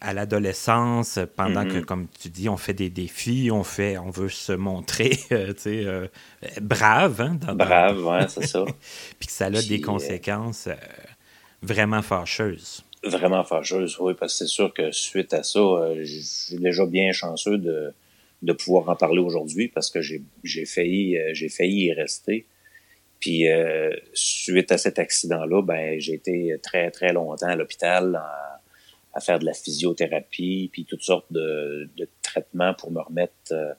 à 0.00 0.14
l'adolescence 0.14 1.18
pendant 1.36 1.66
que, 1.66 1.78
comme 1.78 2.08
tu 2.08 2.30
dis, 2.30 2.48
on 2.48 2.56
fait 2.56 2.72
des 2.72 2.88
défis, 2.88 3.50
on 3.52 3.64
fait, 3.64 3.98
on 3.98 4.10
veut 4.10 4.30
se 4.30 4.52
montrer, 4.52 5.18
euh, 5.32 5.52
tu 5.52 5.60
sais, 5.60 5.84
euh, 5.84 6.08
brave, 6.62 7.20
hein, 7.20 7.34
dans- 7.40 7.54
dans- 7.54 7.56
Brave, 7.66 8.04
ouais, 8.06 8.26
c'est 8.28 8.46
ça. 8.46 8.64
puis 9.18 9.26
que 9.26 9.32
ça 9.32 9.46
a 9.46 9.50
Puis, 9.50 9.62
des 9.62 9.78
euh, 9.78 9.80
conséquences 9.80 10.68
euh, 10.68 10.74
vraiment 11.62 12.02
fâcheuses. 12.02 12.84
Vraiment 13.04 13.44
fâcheuse, 13.44 13.96
oui, 14.00 14.14
parce 14.18 14.32
que 14.32 14.38
c'est 14.38 14.50
sûr 14.52 14.74
que 14.74 14.90
suite 14.90 15.32
à 15.32 15.44
ça, 15.44 15.60
euh, 15.60 16.00
je 16.04 16.18
suis 16.20 16.56
déjà 16.58 16.84
bien 16.84 17.12
chanceux 17.12 17.56
de, 17.58 17.92
de 18.42 18.52
pouvoir 18.52 18.88
en 18.88 18.96
parler 18.96 19.20
aujourd'hui 19.20 19.68
parce 19.68 19.88
que 19.90 20.00
j'ai 20.02 20.66
failli 20.66 21.16
euh, 21.16 21.30
j'ai 21.32 21.48
failli 21.48 21.84
y 21.86 21.92
rester. 21.92 22.46
Puis 23.20 23.48
euh, 23.48 23.90
suite 24.14 24.70
à 24.72 24.78
cet 24.78 24.98
accident-là, 24.98 25.62
ben 25.62 25.98
j'ai 26.00 26.14
été 26.14 26.56
très 26.62 26.90
très 26.90 27.12
longtemps 27.12 27.48
à 27.48 27.56
l'hôpital 27.56 28.16
à, 28.16 28.60
à 29.14 29.20
faire 29.20 29.38
de 29.38 29.44
la 29.44 29.54
physiothérapie 29.54 30.70
puis 30.72 30.84
toutes 30.84 31.02
sortes 31.02 31.32
de, 31.32 31.88
de 31.96 32.08
traitements 32.22 32.74
pour 32.74 32.90
me 32.90 33.00
remettre. 33.00 33.32
euh, 33.52 33.74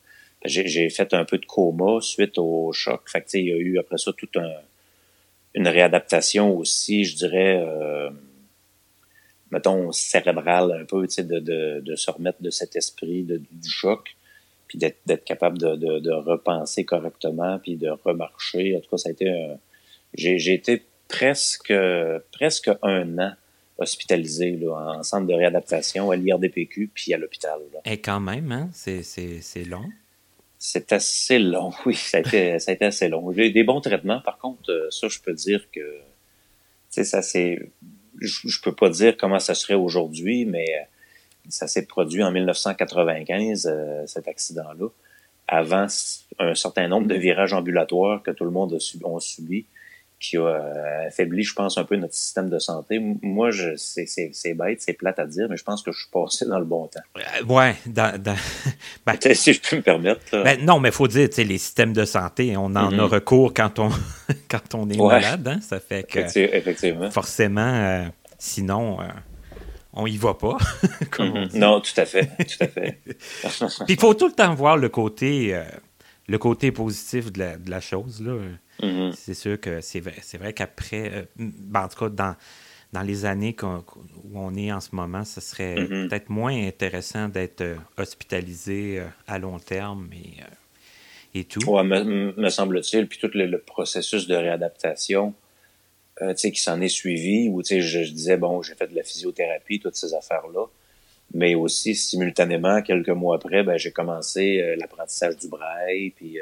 j'ai 0.46 0.90
fait 0.90 1.14
un 1.14 1.26
peu 1.26 1.38
de 1.38 1.46
coma 1.46 2.00
suite 2.02 2.38
au 2.38 2.72
choc. 2.72 3.10
Fait 3.10 3.22
que 3.22 3.38
il 3.38 3.46
y 3.48 3.52
a 3.52 3.58
eu 3.58 3.78
après 3.78 3.98
ça 3.98 4.12
toute 4.14 4.38
un, 4.38 4.54
une 5.54 5.68
réadaptation 5.68 6.56
aussi, 6.58 7.04
je 7.06 7.16
dirais. 7.16 7.62
Euh, 7.66 8.10
mettons, 9.52 9.92
cérébral 9.92 10.72
un 10.72 10.86
peu, 10.86 11.08
de, 11.08 11.40
de, 11.40 11.82
de 11.84 11.96
se 11.96 12.12
remettre 12.12 12.42
de 12.42 12.50
cet 12.50 12.76
esprit 12.76 13.24
du 13.24 13.70
choc, 13.70 14.16
puis 14.70 14.78
d'être 14.78 15.00
d'être 15.06 15.26
capable 15.26 15.58
de, 15.58 15.76
de, 15.76 16.00
de 16.00 16.12
repenser 16.12 16.86
correctement, 16.86 17.60
puis 17.60 17.76
de 17.76 17.90
remarcher. 17.90 18.78
En 18.78 18.80
tout 18.80 18.90
cas, 18.92 18.98
ça 18.98 19.10
a 19.10 19.12
été 19.12 19.30
un... 19.30 19.58
J'ai 20.14 20.40
j'ai 20.40 20.54
été 20.54 20.86
presque, 21.10 21.74
presque 22.32 22.72
un 22.82 23.20
an 23.20 23.34
hospitalisé 23.80 24.52
là, 24.52 24.98
en 25.00 25.04
centre 25.04 25.28
de 25.28 25.34
réadaptation 25.34 26.12
à 26.12 26.16
l'IRDPQ 26.16 26.92
puis 26.94 27.14
à 27.14 27.18
l'hôpital. 27.18 27.60
Et 27.86 28.00
quand 28.00 28.20
même, 28.20 28.52
hein? 28.52 28.70
c'est 28.74 29.64
long. 29.66 29.86
C'est 30.58 30.92
assez 30.92 31.40
long, 31.40 31.72
oui, 31.86 31.96
ça 31.96 32.18
a 32.18 32.20
été, 32.20 32.60
ça 32.60 32.72
a 32.72 32.74
été 32.74 32.86
assez 32.86 33.08
long. 33.08 33.32
J'ai 33.32 33.48
eu 33.48 33.52
des 33.52 33.64
bons 33.64 33.80
traitements, 33.80 34.20
par 34.20 34.38
contre, 34.38 34.70
euh, 34.70 34.90
ça, 34.92 35.08
je 35.08 35.20
peux 35.20 35.34
dire 35.34 35.66
que, 35.72 35.80
tu 35.80 36.02
sais, 36.90 37.04
ça 37.06 37.22
c'est, 37.22 37.72
je, 38.20 38.62
peux 38.62 38.76
pas 38.76 38.90
dire 38.90 39.16
comment 39.16 39.40
ça 39.40 39.56
serait 39.56 39.76
aujourd'hui, 39.76 40.44
mais 40.44 40.66
euh, 40.70 40.84
ça 41.50 41.68
s'est 41.68 41.86
produit 41.86 42.24
en 42.24 42.32
1995, 42.32 43.68
euh, 43.68 44.06
cet 44.06 44.28
accident-là, 44.28 44.88
avant 45.48 45.88
un 46.40 46.56
certain 46.56 46.88
nombre 46.88 47.08
de 47.08 47.16
virages 47.16 47.54
ambulatoires 47.54 48.22
que 48.22 48.32
tout 48.32 48.46
le 48.46 48.52
monde 48.52 48.74
a, 48.74 48.80
subi, 49.20 49.66
qui 50.20 50.38
a 50.38 50.42
euh, 50.42 51.08
affaibli, 51.08 51.44
je 51.44 51.54
pense, 51.54 51.78
un 51.78 51.86
peu 51.86 51.96
notre 51.96 52.14
système 52.14 52.50
de 52.50 52.60
santé. 52.60 53.00
Moi, 53.22 53.52
je, 53.52 53.76
c'est, 53.78 54.06
c'est, 54.06 54.32
c'est 54.34 54.54
bête, 54.54 54.82
c'est 54.82 54.94
plate 54.94 55.18
à 55.18 55.26
dire, 55.26 55.48
mais 55.50 55.58
je 55.58 55.64
pense 55.64 55.82
que 55.82 55.92
je 55.92 56.02
suis 56.02 56.10
passé 56.12 56.46
dans 56.46 56.60
le 56.60 56.66
bon 56.66 56.88
temps. 56.88 57.00
Euh, 57.18 57.46
ouais, 57.46 57.76
dans, 57.86 58.22
dans... 58.22 58.36
Ben, 59.06 59.16
si 59.34 59.54
je 59.54 59.62
peux 59.62 59.78
me 59.78 59.82
permettre. 59.82 60.44
Ben, 60.44 60.64
non, 60.64 60.80
mais 60.80 60.90
il 60.90 60.96
faut 60.96 61.08
dire, 61.08 61.30
les 61.38 61.58
systèmes 61.58 61.94
de 61.94 62.06
santé, 62.06 62.56
on 62.58 62.66
en 62.66 62.76
a 62.76 62.92
mm-hmm. 62.92 63.02
recours 63.02 63.54
quand 63.54 63.80
on, 63.80 63.90
quand 64.50 64.76
on 64.76 64.90
est 64.90 64.98
malade. 64.98 65.48
Hein? 65.48 65.62
Ça 65.62 65.80
fait 65.80 66.04
que. 66.04 66.20
Effectivement. 66.20 67.10
Forcément, 67.10 67.74
euh, 67.74 68.06
sinon. 68.38 69.00
On 70.00 70.08
y 70.08 70.18
va 70.18 70.34
pas. 70.34 70.58
Mm-hmm. 71.20 71.58
Non, 71.58 71.82
tout 71.82 71.92
à 71.98 72.06
fait, 72.06 72.28
tout 72.28 72.64
à 72.64 72.68
fait. 72.68 73.02
Puis 73.04 73.16
il 73.90 74.00
faut 74.00 74.14
tout 74.14 74.28
le 74.28 74.34
temps 74.34 74.54
voir 74.54 74.78
le 74.78 74.88
côté, 74.88 75.54
le 76.30 76.38
côté 76.38 76.72
positif 76.72 77.30
de 77.34 77.40
la, 77.40 77.58
de 77.58 77.70
la 77.70 77.82
chose 77.82 78.22
là. 78.22 78.38
Mm-hmm. 78.82 79.14
C'est 79.14 79.34
sûr 79.34 79.60
que 79.60 79.82
c'est 79.82 80.00
vrai, 80.00 80.16
c'est 80.22 80.38
vrai 80.38 80.54
qu'après, 80.54 81.12
euh, 81.14 81.24
ben, 81.38 81.84
en 81.84 81.88
tout 81.88 82.00
cas, 82.00 82.10
dans, 82.10 82.36
dans 82.94 83.02
les 83.02 83.26
années 83.26 83.56
où 83.62 84.40
on 84.40 84.56
est 84.56 84.72
en 84.72 84.80
ce 84.80 84.96
moment, 84.96 85.26
ce 85.26 85.42
serait 85.42 85.76
mm-hmm. 85.76 86.08
peut-être 86.08 86.30
moins 86.30 86.56
intéressant 86.68 87.28
d'être 87.28 87.62
euh, 87.62 87.76
hospitalisé 87.98 89.00
euh, 89.00 89.06
à 89.28 89.38
long 89.40 89.60
terme 89.60 90.10
et, 90.14 91.40
et 91.40 91.44
tout. 91.44 91.60
Oui, 91.68 91.84
me, 91.84 92.50
semble-t-il. 92.50 93.08
Puis 93.08 93.20
tout 93.20 93.32
le, 93.34 93.58
processus 93.58 94.28
de 94.28 94.36
réadaptation 94.36 95.34
qui 96.36 96.62
s'en 96.62 96.82
est 96.82 96.90
suivi, 96.90 97.50
où 97.50 97.62
je, 97.64 97.80
je 97.80 98.12
disais, 98.12 98.38
bon, 98.38 98.62
j'ai 98.62 98.76
fait 98.76 98.88
de 98.88 98.96
la 98.96 99.04
physiothérapie, 99.04 99.80
toutes 99.80 99.96
ces 99.96 100.14
affaires-là. 100.14 100.66
Mais 101.34 101.56
aussi, 101.56 101.96
simultanément, 101.96 102.82
quelques 102.82 103.10
mois 103.10 103.36
après, 103.36 103.64
ben, 103.64 103.78
j'ai 103.78 103.92
commencé 103.92 104.76
l'apprentissage 104.78 105.38
du 105.38 105.48
braille, 105.48 106.10
puis 106.10 106.40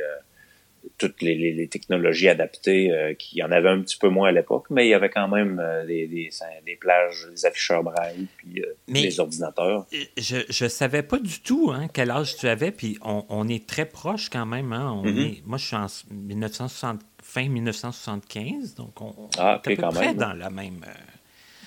toutes 0.97 1.21
les, 1.21 1.67
technologies 1.67 2.29
adaptées, 2.29 2.91
euh, 2.91 3.13
qui 3.13 3.41
en 3.43 3.51
avait 3.51 3.69
un 3.69 3.81
petit 3.81 3.97
peu 3.97 4.09
moins 4.09 4.29
à 4.29 4.31
l'époque, 4.31 4.65
mais 4.69 4.87
il 4.87 4.89
y 4.89 4.93
avait 4.93 5.09
quand 5.09 5.27
même 5.27 5.59
euh, 5.59 5.85
des, 5.85 6.07
des, 6.07 6.75
plages, 6.75 7.27
des 7.31 7.45
afficheurs 7.45 7.83
braille, 7.83 8.27
puis 8.37 8.61
euh, 8.61 8.73
des 8.87 9.19
ordinateurs. 9.19 9.85
Je 10.17 10.63
ne 10.63 10.69
savais 10.69 11.03
pas 11.03 11.19
du 11.19 11.41
tout 11.41 11.71
hein, 11.73 11.87
quel 11.91 12.11
âge 12.11 12.37
tu 12.37 12.47
avais, 12.47 12.71
puis 12.71 12.97
on, 13.03 13.47
est 13.47 13.67
très 13.67 13.85
proche 13.85 14.29
quand 14.29 14.45
même. 14.45 14.73
Hein, 14.73 14.91
on 14.91 15.05
mm-hmm. 15.05 15.37
est, 15.37 15.45
moi, 15.45 15.57
je 15.57 15.65
suis 15.65 15.75
en 15.75 15.87
1960, 16.11 17.01
fin 17.27 17.49
1975, 17.49 18.75
donc 18.75 19.01
on, 19.01 19.13
ah, 19.37 19.61
est 19.65 19.83
à 19.83 19.89
peu 19.89 19.93
près 19.93 20.13
dans 20.13 20.31
la 20.31 20.49
même... 20.49 20.79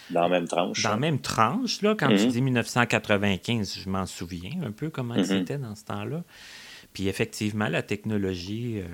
dans 0.08 0.22
la 0.22 0.28
même 0.28 0.48
tranche. 0.48 0.82
Dans 0.82 0.90
la 0.90 0.96
même 0.96 1.20
tranche, 1.20 1.82
là, 1.82 1.94
quand 1.94 2.08
tu 2.08 2.14
mm-hmm. 2.14 2.28
dis 2.28 2.40
1995, 2.40 3.78
je 3.84 3.90
m'en 3.90 4.06
souviens 4.06 4.62
un 4.64 4.72
peu 4.72 4.88
comment 4.88 5.22
c'était 5.22 5.58
dans 5.58 5.76
ce 5.76 5.84
temps-là. 5.84 6.22
Puis 6.94 7.08
effectivement, 7.08 7.68
la 7.68 7.82
technologie, 7.82 8.78
euh, 8.78 8.86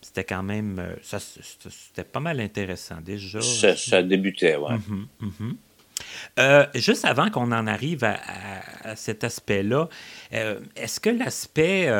c'était 0.00 0.24
quand 0.24 0.44
même. 0.44 0.78
Euh, 0.78 0.94
ça, 1.02 1.18
c'était 1.18 2.04
pas 2.04 2.20
mal 2.20 2.40
intéressant 2.40 3.00
déjà. 3.04 3.40
Ça, 3.42 4.02
débutait, 4.02 4.56
oui. 4.56 4.74
Mhm, 4.88 5.06
mhm. 5.20 5.56
Euh, 6.38 6.66
juste 6.76 7.04
avant 7.04 7.28
qu'on 7.30 7.52
en 7.52 7.66
arrive 7.66 8.04
à, 8.04 8.96
cet 8.96 9.22
aspect-là, 9.22 9.90
est-ce 10.30 10.98
que 10.98 11.10
l'aspect 11.10 11.92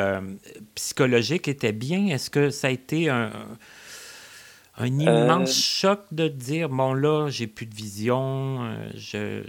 psychologique 0.73 1.47
était 1.47 1.71
bien? 1.71 2.07
Est-ce 2.07 2.31
que 2.31 2.49
ça 2.49 2.67
a 2.67 2.69
été 2.71 3.09
un, 3.09 3.31
un 4.81 4.99
immense 4.99 5.53
choc 5.53 6.01
de 6.11 6.27
dire, 6.27 6.69
bon 6.69 6.93
là, 6.93 7.29
j'ai 7.29 7.47
plus 7.47 7.65
de 7.65 7.75
vision, 7.75 8.75
je, 8.95 9.43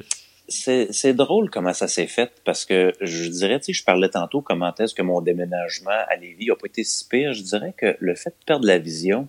c'est 0.53 1.15
drôle 1.15 1.51
comment 1.51 1.73
ça 1.73 1.89
s'est 1.89 2.07
fait 2.07 2.31
parce 2.45 2.65
que 2.65 2.93
je 3.01 3.29
dirais, 3.29 3.59
tu 3.59 3.67
sais, 3.67 3.73
je 3.73 3.85
parlais 3.85 4.09
tantôt 4.09 4.43
comment 4.43 4.75
est-ce 4.75 4.95
que 4.95 5.03
mon 5.03 5.21
déménagement 5.21 5.91
à 5.91 6.17
Lévis 6.17 6.47
n'a 6.47 6.57
pas 6.57 6.67
été 6.67 6.85
si 6.85 7.09
pire. 7.09 7.33
Je 7.33 7.43
dirais 7.43 7.75
que 7.77 7.97
le 7.99 8.15
fait 8.15 8.31
de 8.31 8.45
perdre 8.45 8.67
la 8.67 8.79
vision, 8.79 9.29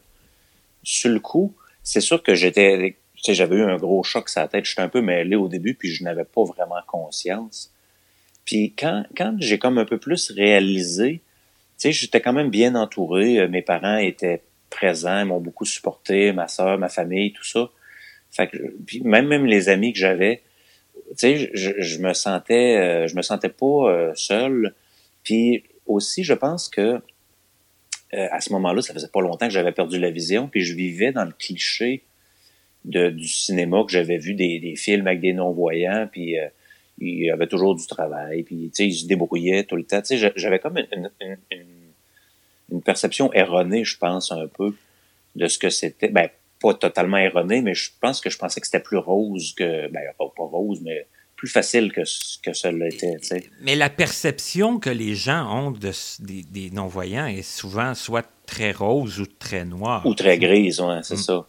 sur 0.84 1.10
le 1.10 1.20
coup, 1.20 1.54
c'est 1.82 2.02
sûr 2.02 2.22
que 2.22 2.36
j'étais, 2.36 2.98
tu 3.16 3.24
sais, 3.24 3.34
j'avais 3.34 3.58
eu 3.58 3.64
un 3.64 3.78
gros 3.78 4.04
choc 4.04 4.30
sur 4.30 4.42
la 4.42 4.48
tête. 4.48 4.66
J'étais 4.66 4.82
un 4.82 4.90
peu 4.90 5.02
mêlé 5.02 5.36
au 5.36 5.48
début 5.48 5.76
puis 5.76 5.90
je 5.90 6.04
n'avais 6.04 6.26
pas 6.26 6.44
vraiment 6.44 6.82
conscience. 6.88 7.72
Puis 8.46 8.74
quand, 8.78 9.06
quand 9.16 9.36
j'ai 9.40 9.60
comme 9.60 9.78
un 9.78 9.86
peu 9.86 9.98
plus 9.98 10.32
réalisé, 10.32 11.22
tu 11.22 11.24
sais, 11.78 11.92
j'étais 11.92 12.22
quand 12.22 12.34
même 12.34 12.50
bien 12.50 12.76
entouré. 12.76 13.48
Mes 13.48 13.62
parents 13.62 13.98
étaient 13.98 14.42
présents, 14.74 15.26
m'ont 15.26 15.40
beaucoup 15.40 15.66
supporté, 15.66 16.34
ma 16.34 16.48
soeur, 16.48 16.78
ma 16.78 16.90
famille, 16.90 17.32
tout 17.32 17.44
ça. 17.44 17.70
Fait 18.32 18.48
que, 18.48 18.58
puis 18.86 19.02
même, 19.02 19.28
même 19.28 19.46
les 19.46 19.70
amis 19.70 19.94
que 19.94 20.00
j'avais, 20.00 20.42
tu 21.10 21.16
sais, 21.18 21.52
je, 21.54 21.72
je, 21.78 22.00
me 22.00 22.14
sentais, 22.14 22.78
euh, 22.78 23.08
je 23.08 23.16
me 23.16 23.22
sentais 23.22 23.50
pas 23.50 23.90
euh, 23.90 24.12
seul. 24.16 24.74
Puis 25.24 25.64
aussi, 25.86 26.24
je 26.24 26.34
pense 26.34 26.70
que 26.70 26.82
euh, 28.14 28.28
à 28.32 28.42
ce 28.42 28.52
moment-là, 28.54 28.82
ça 28.82 28.94
faisait 28.94 29.08
pas 29.08 29.22
longtemps 29.22 29.48
que 29.48 29.54
j'avais 29.54 29.72
perdu 29.72 30.00
la 30.00 30.10
vision, 30.10 30.48
puis 30.48 30.62
je 30.62 30.74
vivais 30.76 31.12
dans 31.12 31.26
le 31.26 31.32
cliché 31.32 32.04
de, 32.86 33.10
du 33.10 33.28
cinéma 33.28 33.84
que 33.86 33.92
j'avais 33.92 34.18
vu 34.18 34.34
des, 34.34 34.60
des, 34.60 34.76
films 34.76 35.08
avec 35.08 35.22
des 35.22 35.34
non-voyants, 35.34 36.08
puis 36.12 36.36
il 37.00 37.24
y 37.26 37.32
avait 37.32 37.48
toujours 37.48 37.76
du 37.76 37.88
travail, 37.88 38.44
puis 38.44 38.70
tu 38.70 38.72
sais, 38.74 38.88
ils 38.88 38.94
se 38.94 39.08
débrouillaient 39.08 39.64
tout 39.64 39.76
le 39.76 39.84
temps. 39.84 40.02
Tu 40.02 40.18
sais, 40.18 40.32
j'avais 40.36 40.60
comme 40.60 40.78
une, 40.78 41.10
une, 41.22 41.38
une, 41.52 41.68
une, 42.74 42.82
perception 42.82 43.32
erronée, 43.34 43.86
je 43.86 43.98
pense, 43.98 44.32
un 44.32 44.48
peu, 44.48 44.74
de 45.36 45.48
ce 45.48 45.58
que 45.58 45.70
c'était. 45.70 46.10
Ben, 46.10 46.30
pas 46.62 46.74
totalement 46.74 47.18
erroné, 47.18 47.62
mais 47.62 47.74
je 47.74 47.92
pense 48.00 48.22
que 48.22 48.30
je 48.30 48.38
pensais 48.38 48.62
que 48.62 48.68
c'était 48.68 48.80
plus 48.80 48.98
rose 48.98 49.54
que. 49.56 49.90
Ben, 49.90 50.02
pas, 50.18 50.26
pas 50.36 50.44
rose, 50.44 50.80
mais 50.82 51.08
plus 51.44 51.50
facile 51.50 51.92
que, 51.92 52.04
que 52.42 52.54
ça 52.54 52.72
l'était. 52.72 53.18
Mais 53.62 53.76
la 53.76 53.90
perception 53.90 54.80
que 54.80 54.90
les 54.90 55.14
gens 55.14 55.46
ont 55.54 55.72
de, 55.72 55.92
des, 56.22 56.70
non-voyants 56.72 57.26
est 57.26 57.42
souvent 57.42 57.94
soit 57.96 58.26
très 58.46 58.72
rose 58.72 59.20
ou 59.20 59.26
très 59.26 59.66
noire. 59.66 60.06
Ou 60.06 60.14
très 60.14 60.38
grise, 60.38 60.80
ouais, 60.80 61.00
c'est 61.04 61.16
mm. 61.16 61.18
ça. 61.18 61.46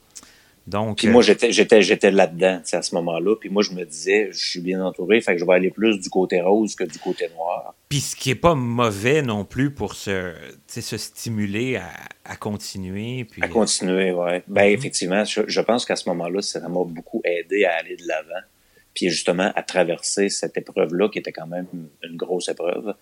Donc, 0.67 0.99
puis 0.99 1.09
moi, 1.09 1.23
euh, 1.23 1.27
j'étais, 1.27 1.53
j'étais, 1.53 1.83
j'étais 1.83 2.11
là-dedans, 2.11 2.61
à 2.73 2.83
ce 2.83 2.95
moment-là. 2.97 3.37
Puis 3.39 3.51
moi, 3.51 3.63
je 3.63 3.73
me 3.73 3.85
disais, 3.85 4.31
je 4.33 4.45
suis 4.45 4.61
bien 4.61 4.85
entouré, 4.85 5.21
fait 5.21 5.35
que 5.35 5.41
je 5.41 5.45
vais 5.45 5.53
aller 5.53 5.71
plus 5.71 6.01
du 6.01 6.09
côté 6.09 6.41
rose 6.41 6.75
que 6.75 6.85
du 6.85 6.99
côté 6.99 7.29
noir. 7.37 7.75
Puis 7.95 8.01
ce 8.01 8.17
qui 8.17 8.31
est 8.31 8.35
pas 8.35 8.57
mauvais 8.57 9.23
non 9.23 9.45
plus 9.45 9.73
pour 9.73 9.95
se, 9.95 10.33
se 10.67 10.97
stimuler 10.97 11.77
à, 11.77 11.93
à 12.25 12.35
continuer. 12.35 13.25
Puis... 13.25 13.41
À 13.41 13.47
continuer, 13.47 14.11
oui. 14.11 14.31
Ben, 14.49 14.63
mm-hmm. 14.63 14.73
effectivement, 14.73 15.25
je, 15.25 15.61
pense 15.61 15.85
qu'à 15.85 15.95
ce 15.95 16.09
moment-là, 16.09 16.43
ça 16.43 16.59
m'a 16.59 16.83
beaucoup 16.83 17.23
aidé 17.23 17.65
à 17.67 17.77
aller 17.77 17.95
de 17.95 18.03
l'avant. 18.05 18.45
Puis 18.95 19.11
justement, 19.11 19.53
à 19.55 19.63
traverser 19.63 20.29
cette 20.29 20.57
épreuve-là, 20.57 21.09
qui 21.09 21.21
était 21.21 21.31
quand 21.31 21.47
même 21.47 21.69
une 22.03 22.17
grosse 22.17 22.49
épreuve. 22.49 22.97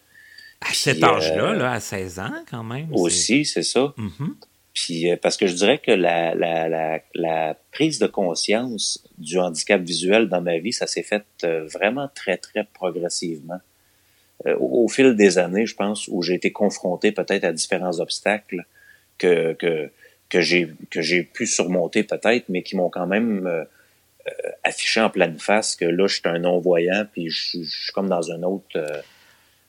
À 0.60 0.74
cet 0.74 1.02
âge-là, 1.02 1.52
euh, 1.52 1.54
là, 1.54 1.72
à 1.72 1.80
16 1.80 2.18
ans, 2.18 2.44
quand 2.50 2.62
même. 2.62 2.92
Aussi, 2.92 3.46
c'est 3.46 3.62
ça. 3.62 3.94
Mm-hmm. 3.96 4.34
Puis 4.74 5.10
euh, 5.10 5.16
parce 5.16 5.38
que 5.38 5.46
je 5.46 5.54
dirais 5.54 5.78
que 5.78 5.92
la, 5.92 6.34
la, 6.34 6.68
la, 6.68 7.00
la, 7.14 7.56
prise 7.70 7.98
de 7.98 8.08
conscience 8.08 9.02
du 9.16 9.38
handicap 9.38 9.80
visuel 9.80 10.28
dans 10.28 10.42
ma 10.42 10.58
vie, 10.58 10.74
ça 10.74 10.86
s'est 10.86 11.02
fait 11.02 11.24
euh, 11.44 11.64
vraiment 11.64 12.10
très, 12.14 12.36
très 12.36 12.64
progressivement. 12.74 13.60
Euh, 14.46 14.56
au, 14.58 14.88
fil 14.88 15.14
des 15.14 15.38
années, 15.38 15.66
je 15.66 15.74
pense, 15.74 16.08
où 16.08 16.22
j'ai 16.22 16.34
été 16.34 16.50
confronté 16.52 17.12
peut-être 17.12 17.44
à 17.44 17.52
différents 17.52 18.00
obstacles 18.00 18.64
que, 19.18 19.52
que, 19.54 19.90
que 20.28 20.40
j'ai 20.40 20.70
que 20.90 21.00
j'ai 21.00 21.22
pu 21.22 21.46
surmonter 21.46 22.02
peut-être, 22.02 22.48
mais 22.48 22.62
qui 22.62 22.76
m'ont 22.76 22.90
quand 22.90 23.06
même 23.06 23.66
affiché 24.64 25.00
en 25.00 25.10
pleine 25.10 25.38
face 25.38 25.76
que 25.76 25.84
là, 25.84 26.06
je 26.06 26.14
suis 26.14 26.22
un 26.24 26.38
non-voyant, 26.38 27.04
puis 27.12 27.28
je, 27.28 27.62
je, 27.62 27.68
suis 27.68 27.92
comme 27.92 28.08
dans 28.08 28.30
un 28.30 28.42
autre 28.42 28.78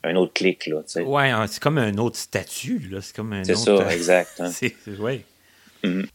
un 0.03 0.15
autre 0.15 0.33
clic, 0.33 0.67
là, 0.67 0.81
tu 0.83 0.91
sais. 0.91 1.01
Ouais, 1.01 1.31
c'est 1.47 1.61
comme 1.61 1.77
un 1.77 1.97
autre 1.97 2.17
statut, 2.17 2.79
là. 2.91 3.01
C'est 3.01 3.15
comme 3.15 3.33
un 3.33 3.43
C'est 3.43 3.55
ça, 3.55 3.71
euh, 3.71 3.89
exact. 3.89 4.39
Hein. 4.39 4.51
ouais. 4.99 5.23
Mm-hmm. 5.83 6.07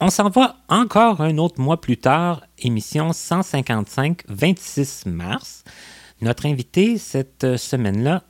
On 0.00 0.10
s'en 0.10 0.28
va 0.28 0.56
encore 0.68 1.20
un 1.20 1.36
autre 1.38 1.60
mois 1.60 1.80
plus 1.80 1.98
tard, 1.98 2.44
émission 2.58 3.12
155, 3.12 4.22
26 4.28 5.06
mars. 5.06 5.64
Notre 6.20 6.44
invitée 6.44 6.98
cette 6.98 7.56
semaine-là, 7.56 8.24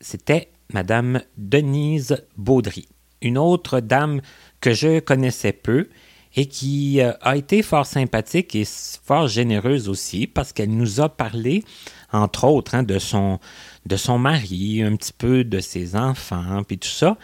c'était 0.00 0.50
Madame 0.72 1.22
Denise 1.36 2.26
Baudry, 2.36 2.88
une 3.22 3.38
autre 3.38 3.78
dame 3.78 4.20
que 4.60 4.72
je 4.72 4.98
connaissais 4.98 5.52
peu 5.52 5.88
et 6.34 6.46
qui 6.46 7.00
euh, 7.00 7.12
a 7.20 7.36
été 7.36 7.62
fort 7.62 7.86
sympathique 7.86 8.56
et 8.56 8.64
fort 8.64 9.28
généreuse 9.28 9.88
aussi 9.88 10.26
parce 10.26 10.52
qu'elle 10.52 10.70
nous 10.70 11.00
a 11.00 11.08
parlé, 11.08 11.64
entre 12.12 12.44
autres, 12.44 12.74
hein, 12.74 12.82
de 12.82 12.98
son 12.98 13.38
de 13.86 13.96
son 13.96 14.18
mari, 14.18 14.82
un 14.82 14.96
petit 14.96 15.12
peu 15.12 15.44
de 15.44 15.60
ses 15.60 15.94
enfants, 15.94 16.62
puis 16.64 16.78
tout 16.78 16.88
ça. 16.88 17.16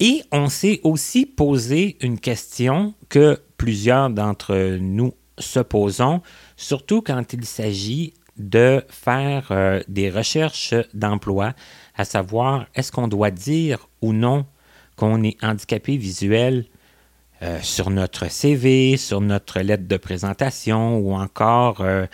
Et 0.00 0.22
on 0.32 0.48
s'est 0.48 0.80
aussi 0.84 1.26
posé 1.26 1.98
une 2.00 2.18
question 2.18 2.94
que 3.10 3.40
plusieurs 3.58 4.08
d'entre 4.08 4.78
nous 4.80 5.12
se 5.38 5.60
posons, 5.60 6.22
surtout 6.56 7.02
quand 7.02 7.32
il 7.34 7.44
s'agit 7.44 8.14
de 8.38 8.84
faire 8.88 9.48
euh, 9.50 9.80
des 9.88 10.10
recherches 10.10 10.74
d'emploi, 10.94 11.54
à 11.96 12.04
savoir 12.04 12.66
est-ce 12.74 12.92
qu'on 12.92 13.08
doit 13.08 13.30
dire 13.30 13.88
ou 14.02 14.12
non 14.12 14.46
qu'on 14.96 15.22
est 15.22 15.42
handicapé 15.42 15.96
visuel 15.96 16.64
euh, 17.42 17.58
sur 17.62 17.90
notre 17.90 18.30
CV, 18.30 18.96
sur 18.96 19.20
notre 19.20 19.60
lettre 19.60 19.86
de 19.86 19.96
présentation 19.96 20.98
ou 20.98 21.14
encore 21.14 21.80
euh, 21.80 22.06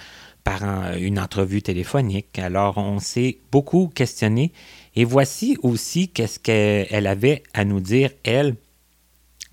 par 0.45 0.63
une 0.97 1.19
entrevue 1.19 1.63
téléphonique? 1.63 2.39
Alors, 2.39 2.79
on 2.79 2.99
s'est 2.99 3.39
beaucoup 3.53 3.89
questionné 3.89 4.53
et 4.97 5.05
voici 5.05 5.57
aussi 5.63 6.09
qu'est-ce 6.09 6.39
qu'elle 6.39 7.07
avait 7.07 7.43
à 7.55 7.65
nous 7.65 7.81
dire, 7.81 8.11
elle, 8.25 8.57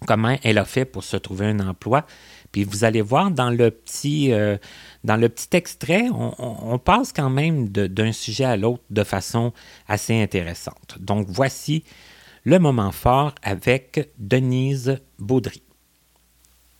comment 0.05 0.37
elle 0.43 0.57
a 0.57 0.65
fait 0.65 0.85
pour 0.85 1.03
se 1.03 1.17
trouver 1.17 1.47
un 1.47 1.59
emploi. 1.59 2.05
Puis 2.51 2.63
vous 2.63 2.83
allez 2.83 3.01
voir 3.01 3.31
dans 3.31 3.49
le 3.49 3.69
petit, 3.69 4.31
euh, 4.31 4.57
dans 5.03 5.17
le 5.17 5.29
petit 5.29 5.55
extrait, 5.55 6.07
on, 6.11 6.79
passe 6.79 7.13
quand 7.13 7.29
même 7.29 7.69
d'un 7.69 8.11
sujet 8.11 8.45
à 8.45 8.57
l'autre 8.57 8.83
de 8.89 9.03
façon 9.03 9.53
assez 9.87 10.19
intéressante. 10.19 10.97
Donc 10.99 11.27
voici 11.29 11.83
le 12.43 12.57
moment 12.57 12.91
fort 12.91 13.35
avec 13.43 14.11
Denise 14.17 14.97
Baudry. 15.19 15.61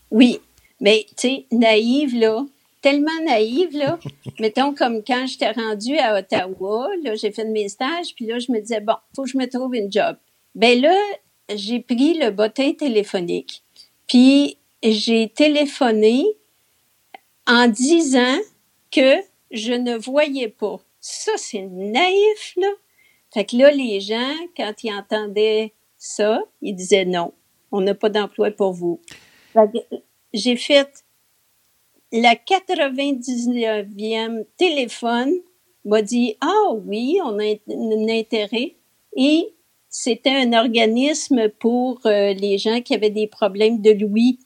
Oui, 0.10 0.40
mais 0.82 1.06
tu 1.10 1.28
sais, 1.28 1.46
naïve, 1.52 2.16
là, 2.16 2.44
tellement 2.82 3.22
naïve, 3.26 3.78
là. 3.78 4.00
Mettons 4.40 4.74
comme 4.74 5.04
quand 5.04 5.28
j'étais 5.28 5.52
rendue 5.52 5.98
à 5.98 6.18
Ottawa, 6.18 6.88
là, 7.04 7.16
j'ai 7.16 7.32
fait 7.32 7.46
mes 7.46 7.70
stages, 7.70 8.16
puis 8.16 8.26
là, 8.26 8.40
je 8.40 8.52
me 8.52 8.60
disais, 8.60 8.82
bon, 8.82 8.96
faut 9.16 9.24
que 9.24 9.30
je 9.30 9.38
me 9.38 9.48
trouve 9.48 9.76
une 9.76 9.92
job. 9.92 10.18
Ben 10.56 10.82
là, 10.82 10.96
j'ai 11.56 11.80
pris 11.80 12.14
le 12.14 12.32
bottin 12.32 12.74
téléphonique, 12.74 13.64
puis 14.08 14.58
j'ai 14.84 15.30
téléphoné 15.30 16.26
en 17.48 17.68
disant 17.68 18.38
que 18.92 19.16
je 19.52 19.74
ne 19.74 19.98
voyais 19.98 20.50
pas. 20.50 20.80
Ça, 21.00 21.32
c'est 21.38 21.66
naïf, 21.66 22.54
là. 22.58 22.68
Fait 23.34 23.46
que 23.46 23.58
là, 23.58 23.72
les 23.72 24.00
gens, 24.00 24.36
quand 24.58 24.74
ils 24.84 24.94
entendaient 24.94 25.74
ça, 25.98 26.42
ils 26.62 26.74
disaient 26.74 27.06
non, 27.06 27.34
on 27.72 27.82
n'a 27.82 27.94
pas 27.94 28.10
d'emploi 28.10 28.52
pour 28.52 28.74
vous. 28.74 29.00
J'ai 30.34 30.56
fait 30.56 31.04
la 32.12 32.36
99e 32.36 34.46
téléphone 34.58 35.34
m'a 35.86 36.02
dit 36.02 36.36
ah 36.42 36.74
oui 36.74 37.20
on 37.24 37.40
a 37.40 37.44
un 37.44 38.10
intérêt 38.10 38.76
et 39.16 39.54
c'était 39.89 40.36
un 40.36 40.54
organisme 40.54 41.49
pour 41.60 42.02
euh, 42.06 42.34
les 42.34 42.58
gens 42.58 42.82
qui 42.82 42.93
avaient 42.93 43.10
des 43.10 43.28
problèmes 43.28 43.82
de 43.82 43.91
l'ouïe. 43.91 44.39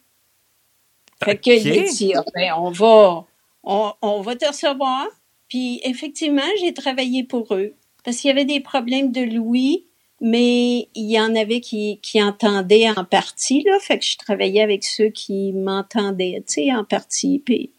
Fait 1.23 1.37
que 1.37 1.51
il 1.51 1.93
dit 1.93 2.13
ah, 2.15 2.23
ben, 2.33 2.53
on 2.57 2.71
va 2.71 3.25
on, 3.63 3.93
on 4.01 4.21
va 4.21 4.35
te 4.35 4.45
recevoir 4.45 5.07
puis 5.47 5.79
effectivement 5.83 6.41
j'ai 6.59 6.73
travaillé 6.73 7.23
pour 7.23 7.53
eux 7.55 7.73
parce 8.03 8.17
qu'il 8.17 8.27
y 8.27 8.31
avait 8.31 8.45
des 8.45 8.59
problèmes 8.59 9.11
de 9.11 9.21
l'ouïe 9.21 9.85
mais 10.23 10.87
il 10.95 11.11
y 11.11 11.19
en 11.19 11.35
avait 11.35 11.59
qui, 11.59 11.99
qui 12.01 12.23
entendaient 12.23 12.89
en 12.89 13.03
partie, 13.03 13.61
là. 13.63 13.77
Fait 13.81 13.99
que 13.99 14.05
je 14.05 14.17
travaillais 14.17 14.61
avec 14.61 14.85
ceux 14.85 15.09
qui 15.09 15.51
m'entendaient, 15.51 16.41
tu 16.47 16.53
sais, 16.53 16.73
en 16.73 16.85
partie. 16.85 17.39
Puis, 17.39 17.71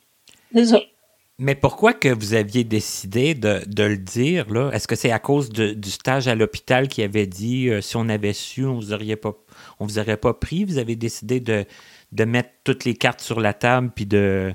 Mais 1.38 1.56
pourquoi 1.56 1.94
que 1.94 2.08
vous 2.08 2.34
aviez 2.34 2.62
décidé 2.62 3.34
de, 3.34 3.60
de 3.66 3.82
le 3.82 3.96
dire, 3.96 4.48
là? 4.52 4.70
Est-ce 4.72 4.86
que 4.86 4.94
c'est 4.94 5.10
à 5.10 5.18
cause 5.18 5.50
du 5.50 5.90
stage 5.90 6.28
à 6.28 6.36
l'hôpital 6.36 6.86
qui 6.86 7.02
avait 7.02 7.26
dit 7.26 7.68
euh, 7.68 7.80
si 7.80 7.96
on 7.96 8.08
avait 8.08 8.32
su, 8.32 8.64
on 8.64 8.74
vous 8.74 8.92
aurait 8.92 9.16
pas 9.16 9.34
on 9.80 9.86
vous 9.86 9.98
aurait 9.98 10.16
pas 10.16 10.32
pris? 10.32 10.64
Vous 10.64 10.78
avez 10.78 10.94
décidé 10.94 11.40
de, 11.40 11.64
de 12.12 12.24
mettre 12.24 12.50
toutes 12.62 12.84
les 12.84 12.94
cartes 12.94 13.20
sur 13.20 13.40
la 13.40 13.52
table 13.52 13.90
puis 13.94 14.06
de 14.06 14.54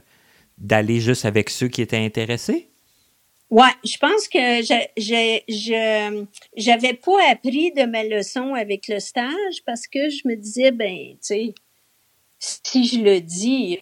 d'aller 0.57 1.01
juste 1.01 1.25
avec 1.25 1.49
ceux 1.49 1.67
qui 1.67 1.81
étaient 1.81 1.97
intéressés? 1.97 2.69
Ouais, 3.49 3.73
je 3.83 3.97
pense 3.97 4.29
que 4.29 4.61
je 4.61 6.29
j'avais 6.55 6.93
pas 6.93 7.29
appris 7.29 7.73
de 7.73 7.83
ma 7.83 8.03
leçon 8.05 8.53
avec 8.53 8.87
le 8.87 8.99
stage 8.99 9.63
parce 9.65 9.85
que 9.87 10.09
je 10.09 10.27
me 10.27 10.35
disais 10.35 10.71
ben 10.71 10.95
tu 11.13 11.17
sais 11.21 11.53
si 12.39 12.87
je 12.87 13.01
le 13.01 13.19
dis 13.19 13.79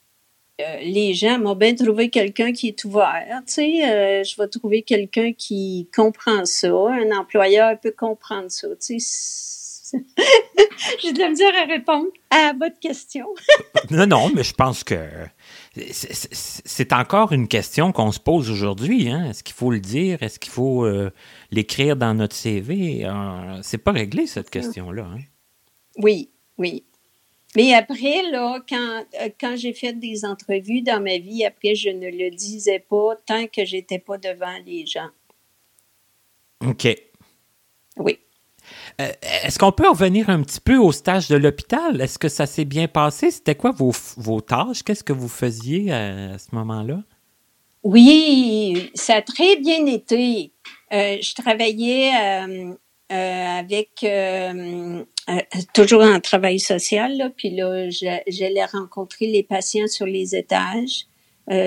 euh, 0.60 0.78
les 0.82 1.14
gens 1.14 1.38
m'ont 1.38 1.56
bien 1.56 1.76
trouvé 1.76 2.10
quelqu'un 2.10 2.52
qui 2.52 2.70
est 2.70 2.84
ouvert, 2.84 3.42
tu 3.46 3.54
sais, 3.54 3.88
euh, 3.88 4.24
je 4.24 4.36
vais 4.42 4.48
trouver 4.48 4.82
quelqu'un 4.82 5.32
qui 5.34 5.88
comprend 5.96 6.46
ça, 6.46 6.70
un 6.70 7.16
employeur 7.16 7.80
peut 7.80 7.94
comprendre 7.96 8.50
ça, 8.50 8.68
tu 8.82 9.00
sais. 9.00 9.58
J'ai 11.02 11.14
de 11.14 11.20
la 11.20 11.30
misère 11.30 11.54
à 11.56 11.66
répondre 11.66 12.08
à 12.32 12.54
votre 12.54 12.80
question. 12.80 13.28
non, 13.92 14.08
non, 14.08 14.32
mais 14.34 14.44
je 14.44 14.54
pense 14.54 14.84
que 14.84 14.98
c'est 15.94 16.92
encore 16.92 17.32
une 17.32 17.48
question 17.48 17.92
qu'on 17.92 18.12
se 18.12 18.20
pose 18.20 18.50
aujourd'hui. 18.50 19.10
Hein? 19.10 19.30
Est-ce 19.30 19.44
qu'il 19.44 19.56
faut 19.56 19.72
le 19.72 19.80
dire? 19.80 20.22
Est-ce 20.22 20.40
qu'il 20.40 20.52
faut 20.52 20.86
euh, 20.86 21.12
l'écrire 21.52 21.96
dans 21.96 22.14
notre 22.14 22.36
CV? 22.36 23.08
C'est 23.62 23.78
pas 23.78 23.92
réglé, 23.92 24.28
cette 24.28 24.50
question-là. 24.50 25.04
Hein? 25.06 25.22
Oui, 25.98 26.32
oui. 26.58 26.84
Mais 27.58 27.74
après, 27.74 28.22
là, 28.30 28.60
quand, 28.70 29.04
euh, 29.20 29.30
quand 29.42 29.56
j'ai 29.56 29.74
fait 29.74 29.94
des 29.94 30.26
entrevues 30.26 30.84
dans 30.84 31.02
ma 31.02 31.18
vie, 31.18 31.44
après, 31.44 31.74
je 31.74 31.90
ne 31.90 32.08
le 32.08 32.30
disais 32.30 32.86
pas 32.88 33.16
tant 33.26 33.48
que 33.48 33.66
j'étais 33.66 33.98
pas 33.98 34.20
devant 34.20 34.60
les 34.64 34.86
gens. 34.86 35.10
OK. 36.64 36.88
Oui. 37.98 38.20
Euh, 39.02 39.12
est-ce 39.44 39.58
qu'on 39.58 39.72
peut 39.72 39.90
revenir 39.90 40.30
un 40.30 40.44
petit 40.44 40.60
peu 40.60 40.78
au 40.78 40.92
stage 40.92 41.30
de 41.30 41.36
l'hôpital? 41.36 42.00
Est-ce 42.00 42.20
que 42.20 42.30
ça 42.30 42.46
s'est 42.46 42.64
bien 42.64 42.88
passé? 42.88 43.32
C'était 43.32 43.56
quoi 43.56 43.72
vos, 43.72 43.92
vos 44.18 44.40
tâches? 44.40 44.84
Qu'est-ce 44.84 45.04
que 45.04 45.14
vous 45.14 45.28
faisiez 45.28 45.92
à, 45.92 46.38
ce 46.38 46.54
moment-là? 46.54 47.02
Oui, 47.82 48.92
ça 48.94 49.16
a 49.16 49.22
très 49.24 49.56
bien 49.56 49.84
été. 49.88 50.52
Euh, 50.94 51.18
je 51.20 51.34
travaillais 51.34 52.12
euh, 52.22 52.76
avec 53.10 54.06
toujours 55.74 56.02
en 56.02 56.20
travail 56.20 56.60
social, 56.60 57.18
là, 57.18 57.30
puis 57.36 57.50
là, 57.52 57.90
j'allais 57.90 58.66
rencontrer 58.66 59.28
les 59.28 59.44
patients 59.44 59.88
sur 59.88 60.06
les 60.06 60.36
étages, 60.36 61.06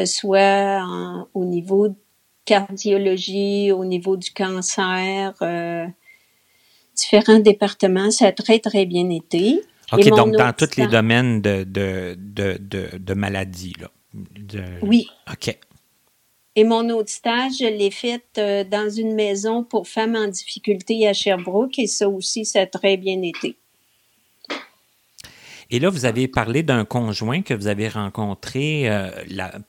soit 0.06 0.82
au 1.34 1.44
niveau 1.44 1.88
de 1.88 1.94
cardiologie, 2.44 3.72
au 3.72 3.84
niveau 3.84 4.16
du 4.16 4.30
cancer, 4.32 5.32
différents 6.96 7.38
départements. 7.38 8.10
Ça 8.10 8.26
a 8.26 8.32
très, 8.32 8.58
très 8.58 8.86
bien 8.86 9.08
été. 9.10 9.62
OK, 9.92 10.08
donc 10.10 10.36
dans 10.36 10.52
tous 10.52 10.76
les 10.76 10.86
domaines 10.86 11.40
de, 11.40 11.64
de, 11.64 12.16
de, 12.18 12.58
de, 12.60 12.98
de 12.98 13.14
maladies, 13.14 13.74
là. 13.80 13.88
Oui. 14.82 15.06
OK. 15.30 15.56
Et 16.60 16.64
mon 16.64 16.90
autre 16.90 17.08
stage, 17.08 17.52
je 17.60 17.64
l'ai 17.64 17.90
fait 17.90 18.22
euh, 18.36 18.64
dans 18.64 18.90
une 18.90 19.14
maison 19.14 19.64
pour 19.64 19.88
femmes 19.88 20.14
en 20.14 20.28
difficulté 20.28 21.08
à 21.08 21.14
Sherbrooke 21.14 21.78
et 21.78 21.86
ça 21.86 22.06
aussi, 22.06 22.44
ça 22.44 22.60
a 22.60 22.66
très 22.66 22.98
bien 22.98 23.22
été. 23.22 23.56
Et 25.70 25.78
là, 25.78 25.88
vous 25.88 26.04
avez 26.04 26.28
parlé 26.28 26.62
d'un 26.62 26.84
conjoint 26.84 27.40
que 27.40 27.54
vous 27.54 27.66
avez 27.66 27.88
rencontré 27.88 28.90
euh, 28.90 29.08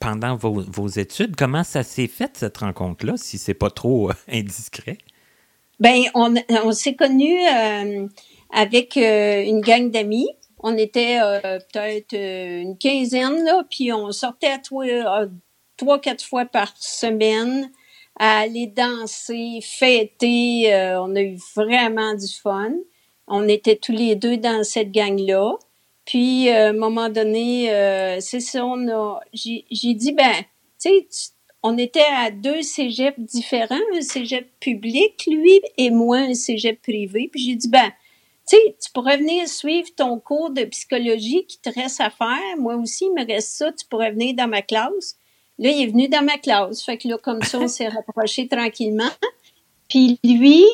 pendant 0.01 0.36
vos, 0.36 0.63
vos, 0.67 0.89
études. 0.89 1.38
Comment 1.38 1.63
ça 1.63 1.84
s'est 1.84 2.08
fait, 2.08 2.32
cette 2.36 2.58
rencontre-là, 2.58 3.13
si 3.15 3.38
c'est 3.38 3.54
pas 3.54 3.69
trop 3.69 4.10
euh, 4.10 4.13
indiscret? 4.30 4.97
Ben, 5.80 6.01
on, 6.13 6.36
on 6.65 6.73
s'est 6.73 6.95
connus 6.95 7.39
avec 8.51 8.97
une 8.97 9.62
gang 9.62 9.89
d'amis. 9.89 10.27
On 10.60 10.75
était 10.75 11.19
euh, 11.21 11.60
peut-être 11.71 12.13
une 12.13 12.77
quinzaine, 12.77 13.45
là, 13.45 13.63
puis 13.69 13.93
on 13.93 14.12
sortait 14.12 14.51
à 14.51 14.58
trois, 14.58 14.86
trois, 15.82 16.00
quatre 16.00 16.24
fois 16.24 16.46
par 16.46 16.74
semaine 16.78 17.72
à 18.20 18.41
aller 18.41 18.67
danser, 18.67 19.60
fêter. 19.63 20.67
on 21.00 21.15
a 21.15 21.22
eu 21.22 21.38
vraiment 21.56 22.13
du 22.13 22.28
fun. 22.28 22.74
On 23.28 23.48
était 23.48 23.78
tous 23.78 23.94
les 23.94 24.15
deux 24.15 24.38
dans 24.38 24.63
cette 24.63 24.91
gang-là. 24.91 25.56
Puis, 26.06 26.50
à 26.50 26.67
un 26.67 26.74
moment 26.74 27.10
donné, 27.10 27.67
c'est 28.20 28.41
ça, 28.41 28.63
on 28.65 28.88
a, 28.89 29.22
j'ai 29.34 29.94
dit, 29.94 30.12
ben, 30.12 30.34
tu 30.80 30.89
sais, 30.89 31.08
on 31.63 31.78
était 31.78 32.06
à 32.15 32.30
deux 32.32 32.62
cégeps 32.62 33.20
différents, 33.20 33.76
un 33.96 34.02
cégep 34.02 34.48
public, 34.60 35.26
lui, 35.28 35.62
et 35.78 35.89
moi, 35.89 36.17
un 36.17 36.34
cégep 36.34 36.82
privé. 36.82 37.30
Puis 37.32 37.44
j'ai 37.44 37.56
dit, 37.56 37.70
ben, 37.70 37.91
tu 38.48 38.58
sais, 38.58 38.76
tu 38.84 38.91
pourrais 38.91 39.17
venir 39.17 39.48
suivre 39.48 39.89
ton 39.96 40.20
cours 40.20 40.50
de 40.50 40.63
psychologie 40.65 41.46
qui 41.48 41.60
te 41.60 41.70
reste 41.70 42.02
à 42.02 42.10
faire. 42.10 42.58
Moi 42.58 42.76
aussi, 42.76 43.06
il 43.06 43.13
me 43.13 43.26
reste 43.26 43.56
ça. 43.58 43.72
Tu 43.72 43.86
pourrais 43.86 44.12
venir 44.12 44.36
dans 44.36 44.48
ma 44.48 44.62
classe. 44.62 45.17
Là, 45.62 45.69
il 45.69 45.84
est 45.84 45.88
venu 45.88 46.10
dans 46.10 46.24
ma 46.24 46.39
classe. 46.39 46.84
Fait 46.84 46.97
que 46.97 47.08
là, 47.08 47.17
comme 47.17 47.43
ça, 47.43 47.60
on 47.60 47.67
s'est 47.67 47.88
rapprochés 47.88 48.47
tranquillement. 48.47 49.12
Puis 49.88 50.19
lui, 50.24 50.65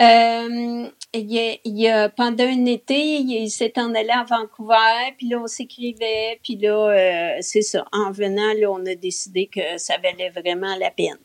euh, 0.00 0.88
il, 1.12 1.88
a, 1.88 2.08
pendant 2.08 2.44
un 2.44 2.64
été, 2.64 3.18
il, 3.18 3.50
s'est 3.50 3.74
en 3.76 3.94
allé 3.94 4.08
à 4.08 4.24
Vancouver, 4.24 5.12
puis 5.18 5.28
là, 5.28 5.40
on 5.42 5.46
s'écrivait, 5.46 6.40
puis 6.42 6.56
là, 6.56 6.72
euh, 6.72 7.36
c'est 7.40 7.60
ça. 7.60 7.84
En 7.92 8.10
venant, 8.12 8.54
là, 8.58 8.70
on 8.70 8.84
a 8.86 8.94
décidé 8.94 9.50
que 9.52 9.76
ça 9.76 9.96
valait 9.98 10.30
vraiment 10.30 10.74
la 10.76 10.90
peine. 10.90 11.18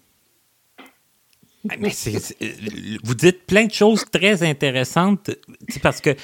Ah, 1.70 1.76
mais 1.80 1.92
vous 3.04 3.16
dites 3.16 3.46
plein 3.46 3.66
de 3.66 3.72
choses 3.72 4.06
très 4.12 4.44
intéressantes 4.44 5.32
parce 5.82 6.00
que 6.00 6.16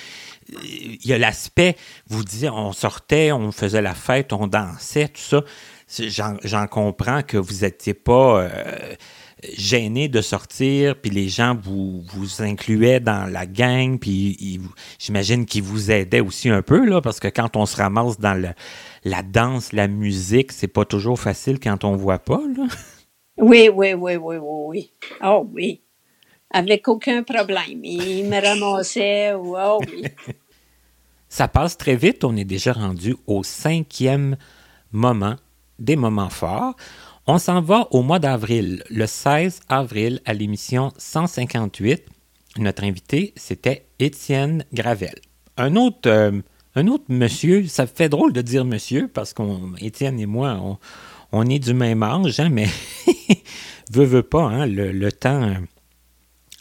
il 0.63 1.05
y 1.05 1.13
a 1.13 1.17
l'aspect, 1.17 1.75
vous 2.07 2.23
dites, 2.23 2.49
on 2.51 2.73
sortait, 2.73 3.31
on 3.31 3.51
faisait 3.51 3.81
la 3.81 3.95
fête, 3.95 4.33
on 4.33 4.47
dansait, 4.47 5.07
tout 5.07 5.21
ça. 5.21 5.43
J'en 5.99 6.67
comprends 6.67 7.21
que 7.21 7.37
vous 7.37 7.65
n'étiez 7.65 7.93
pas 7.93 8.43
euh, 8.43 8.95
gêné 9.57 10.07
de 10.07 10.21
sortir, 10.21 10.95
puis 10.95 11.11
les 11.11 11.27
gens 11.27 11.57
vous, 11.61 12.01
vous 12.13 12.41
incluaient 12.41 12.99
dans 12.99 13.29
la 13.29 13.45
gang, 13.45 13.99
puis 13.99 14.61
j'imagine 14.99 15.45
qu'ils 15.45 15.63
vous 15.63 15.91
aidaient 15.91 16.21
aussi 16.21 16.49
un 16.49 16.61
peu, 16.61 16.85
là, 16.85 17.01
parce 17.01 17.19
que 17.19 17.27
quand 17.27 17.57
on 17.57 17.65
se 17.65 17.75
ramasse 17.75 18.19
dans 18.19 18.41
la 19.03 19.23
danse, 19.23 19.73
la 19.73 19.87
musique, 19.87 20.51
c'est 20.51 20.67
pas 20.67 20.85
toujours 20.85 21.19
facile 21.19 21.59
quand 21.59 21.83
on 21.83 21.95
voit 21.95 22.19
pas, 22.19 22.41
là. 22.55 22.67
Oui, 23.37 23.69
oui, 23.73 23.93
oui, 23.93 24.17
oui, 24.17 24.37
oui, 24.37 24.37
oui. 24.67 24.91
Oh 25.23 25.47
oui. 25.51 25.81
Avec 26.51 26.87
aucun 26.87 27.23
problème. 27.23 27.83
Il 27.83 28.25
me 28.25 28.39
ramassait, 28.39 29.33
oh 29.33 29.81
oui. 29.89 30.03
Ça 31.27 31.47
passe 31.47 31.77
très 31.77 31.95
vite. 31.95 32.23
On 32.23 32.35
est 32.35 32.45
déjà 32.45 32.73
rendu 32.73 33.15
au 33.25 33.41
cinquième 33.41 34.35
moment 34.91 35.37
des 35.81 35.95
moments 35.95 36.29
forts. 36.29 36.75
On 37.27 37.37
s'en 37.37 37.61
va 37.61 37.87
au 37.91 38.01
mois 38.01 38.19
d'avril, 38.19 38.83
le 38.89 39.05
16 39.05 39.61
avril, 39.69 40.21
à 40.25 40.33
l'émission 40.33 40.91
158. 40.97 42.03
Notre 42.57 42.83
invité, 42.83 43.33
c'était 43.35 43.85
Étienne 43.99 44.65
Gravel. 44.73 45.15
Un 45.57 45.75
autre, 45.75 46.09
euh, 46.09 46.31
un 46.75 46.87
autre 46.87 47.05
monsieur, 47.09 47.67
ça 47.67 47.85
fait 47.85 48.09
drôle 48.09 48.33
de 48.33 48.41
dire 48.41 48.65
monsieur 48.65 49.07
parce 49.07 49.33
qu'Étienne 49.33 50.19
et 50.19 50.25
moi, 50.25 50.79
on, 51.31 51.45
est 51.45 51.59
du 51.59 51.73
même 51.73 52.03
âge, 52.03 52.39
hein, 52.39 52.49
mais 52.49 52.67
veut, 53.91 54.05
veut 54.05 54.23
pas, 54.23 54.43
hein, 54.43 54.65
le, 54.65 55.11
temps, 55.11 55.53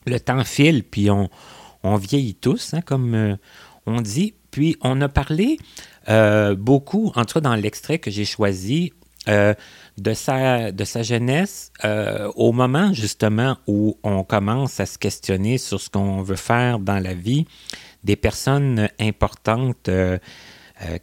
le 0.07 0.21
temps 0.21 0.45
file, 0.45 0.85
puis 0.85 1.09
on, 1.11 1.97
vieillit 1.97 2.35
tous, 2.35 2.75
hein, 2.75 2.81
comme 2.83 3.15
euh, 3.15 3.37
on 3.87 4.01
dit. 4.01 4.35
Puis 4.51 4.77
on 4.83 5.01
a 5.01 5.09
parlé 5.09 5.59
euh, 6.09 6.55
beaucoup, 6.55 7.13
en 7.15 7.25
tout 7.25 7.35
cas 7.35 7.41
dans 7.41 7.55
l'extrait 7.55 7.99
que 7.99 8.11
j'ai 8.11 8.25
choisi, 8.25 8.93
euh, 9.29 9.55
de, 9.99 10.15
sa, 10.15 10.73
jeunesse 11.03 11.73
euh, 11.85 12.31
au 12.37 12.53
moment 12.53 12.93
justement 12.93 13.59
où 13.67 13.99
on 14.03 14.25
commence 14.25 14.81
à 14.81 14.87
se 14.87 14.99
questionner 14.99 15.59
sur 15.59 15.81
ce 15.81 15.91
qu'on 15.91 16.23
veut 16.23 16.37
faire 16.37 16.79
dans 16.79 16.99
la 16.99 17.15
vie, 17.15 17.47
des 18.05 18.17
personnes 18.17 18.89
importantes 18.99 19.91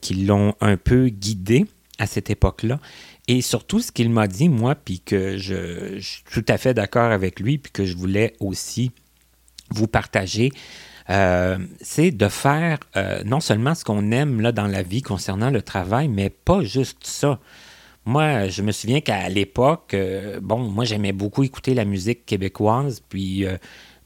qui 0.02 0.16
l'ont 0.16 0.56
un 0.60 0.76
peu 0.76 1.10
guidé 1.10 1.68
à 2.00 2.08
cette 2.08 2.32
époque-là. 2.32 2.80
Et 3.28 3.42
surtout, 3.42 3.80
ce 3.82 3.92
qu'il 3.92 4.10
m'a 4.10 4.28
dit, 4.28 4.50
moi, 4.50 4.76
puis 4.76 5.02
que 5.02 5.38
je, 5.38 6.00
suis 6.00 6.24
tout 6.32 6.46
à 6.48 6.58
fait 6.58 6.74
d'accord 6.74 7.12
avec 7.12 7.40
lui, 7.40 7.58
puis 7.58 7.72
que 7.72 7.86
je 7.86 7.96
voulais 7.96 8.34
aussi 8.40 8.92
vous 9.70 9.88
partager, 9.88 10.52
euh, 11.10 11.58
c'est 11.82 12.12
de 12.12 12.28
faire 12.30 12.80
euh, 12.96 13.22
non 13.26 13.42
seulement 13.42 13.76
ce 13.76 13.84
qu'on 13.84 14.12
aime 14.12 14.42
dans 14.52 14.68
la 14.68 14.82
vie 14.82 15.02
concernant 15.02 15.50
le 15.50 15.62
travail, 15.62 16.08
mais 16.08 16.30
pas 16.30 16.64
juste 16.64 17.00
ça. 17.04 17.40
Moi, 18.08 18.48
je 18.48 18.64
me 18.64 18.72
souviens 18.72 19.02
qu'à 19.02 19.30
l'époque, 19.30 19.94
euh, 19.94 20.40
bon, 20.42 20.60
moi 20.60 20.86
j'aimais 20.86 21.14
beaucoup 21.14 21.44
écouter 21.44 21.76
la 21.76 21.86
musique 21.86 22.26
québécoise, 22.26 23.02
puis 23.08 23.46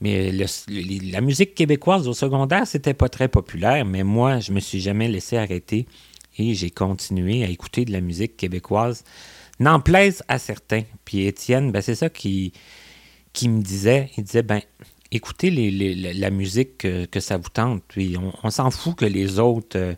mais 0.01 0.31
la 0.31 1.21
musique 1.21 1.53
québécoise 1.53 2.07
au 2.07 2.13
secondaire, 2.13 2.65
c'était 2.65 2.95
pas 2.95 3.07
très 3.07 3.27
populaire, 3.27 3.85
mais 3.85 4.03
moi, 4.03 4.39
je 4.39 4.51
me 4.51 4.59
suis 4.59 4.81
jamais 4.81 5.07
laissé 5.07 5.37
arrêter 5.37 5.85
et 6.39 6.55
j'ai 6.55 6.71
continué 6.71 7.43
à 7.43 7.49
écouter 7.49 7.85
de 7.85 7.91
la 7.91 8.01
musique 8.01 8.35
québécoise. 8.35 9.03
N'en 9.59 9.79
plaise 9.79 10.23
à 10.27 10.39
certains. 10.39 10.83
Puis 11.05 11.27
Étienne, 11.27 11.71
ben, 11.71 11.81
c'est 11.81 11.93
ça 11.93 12.09
qui, 12.09 12.51
qui 13.31 13.47
me 13.47 13.61
disait. 13.61 14.09
Il 14.17 14.23
disait, 14.23 14.41
ben, 14.41 14.61
écoutez 15.11 15.51
la 15.51 16.31
musique 16.31 16.79
que, 16.79 17.19
ça 17.19 17.37
vous 17.37 17.49
tente. 17.49 17.83
Puis 17.87 18.15
on, 18.43 18.49
s'en 18.49 18.71
fout 18.71 18.95
que 18.95 19.05
les 19.05 19.37
autres 19.37 19.77
euh, 19.77 19.93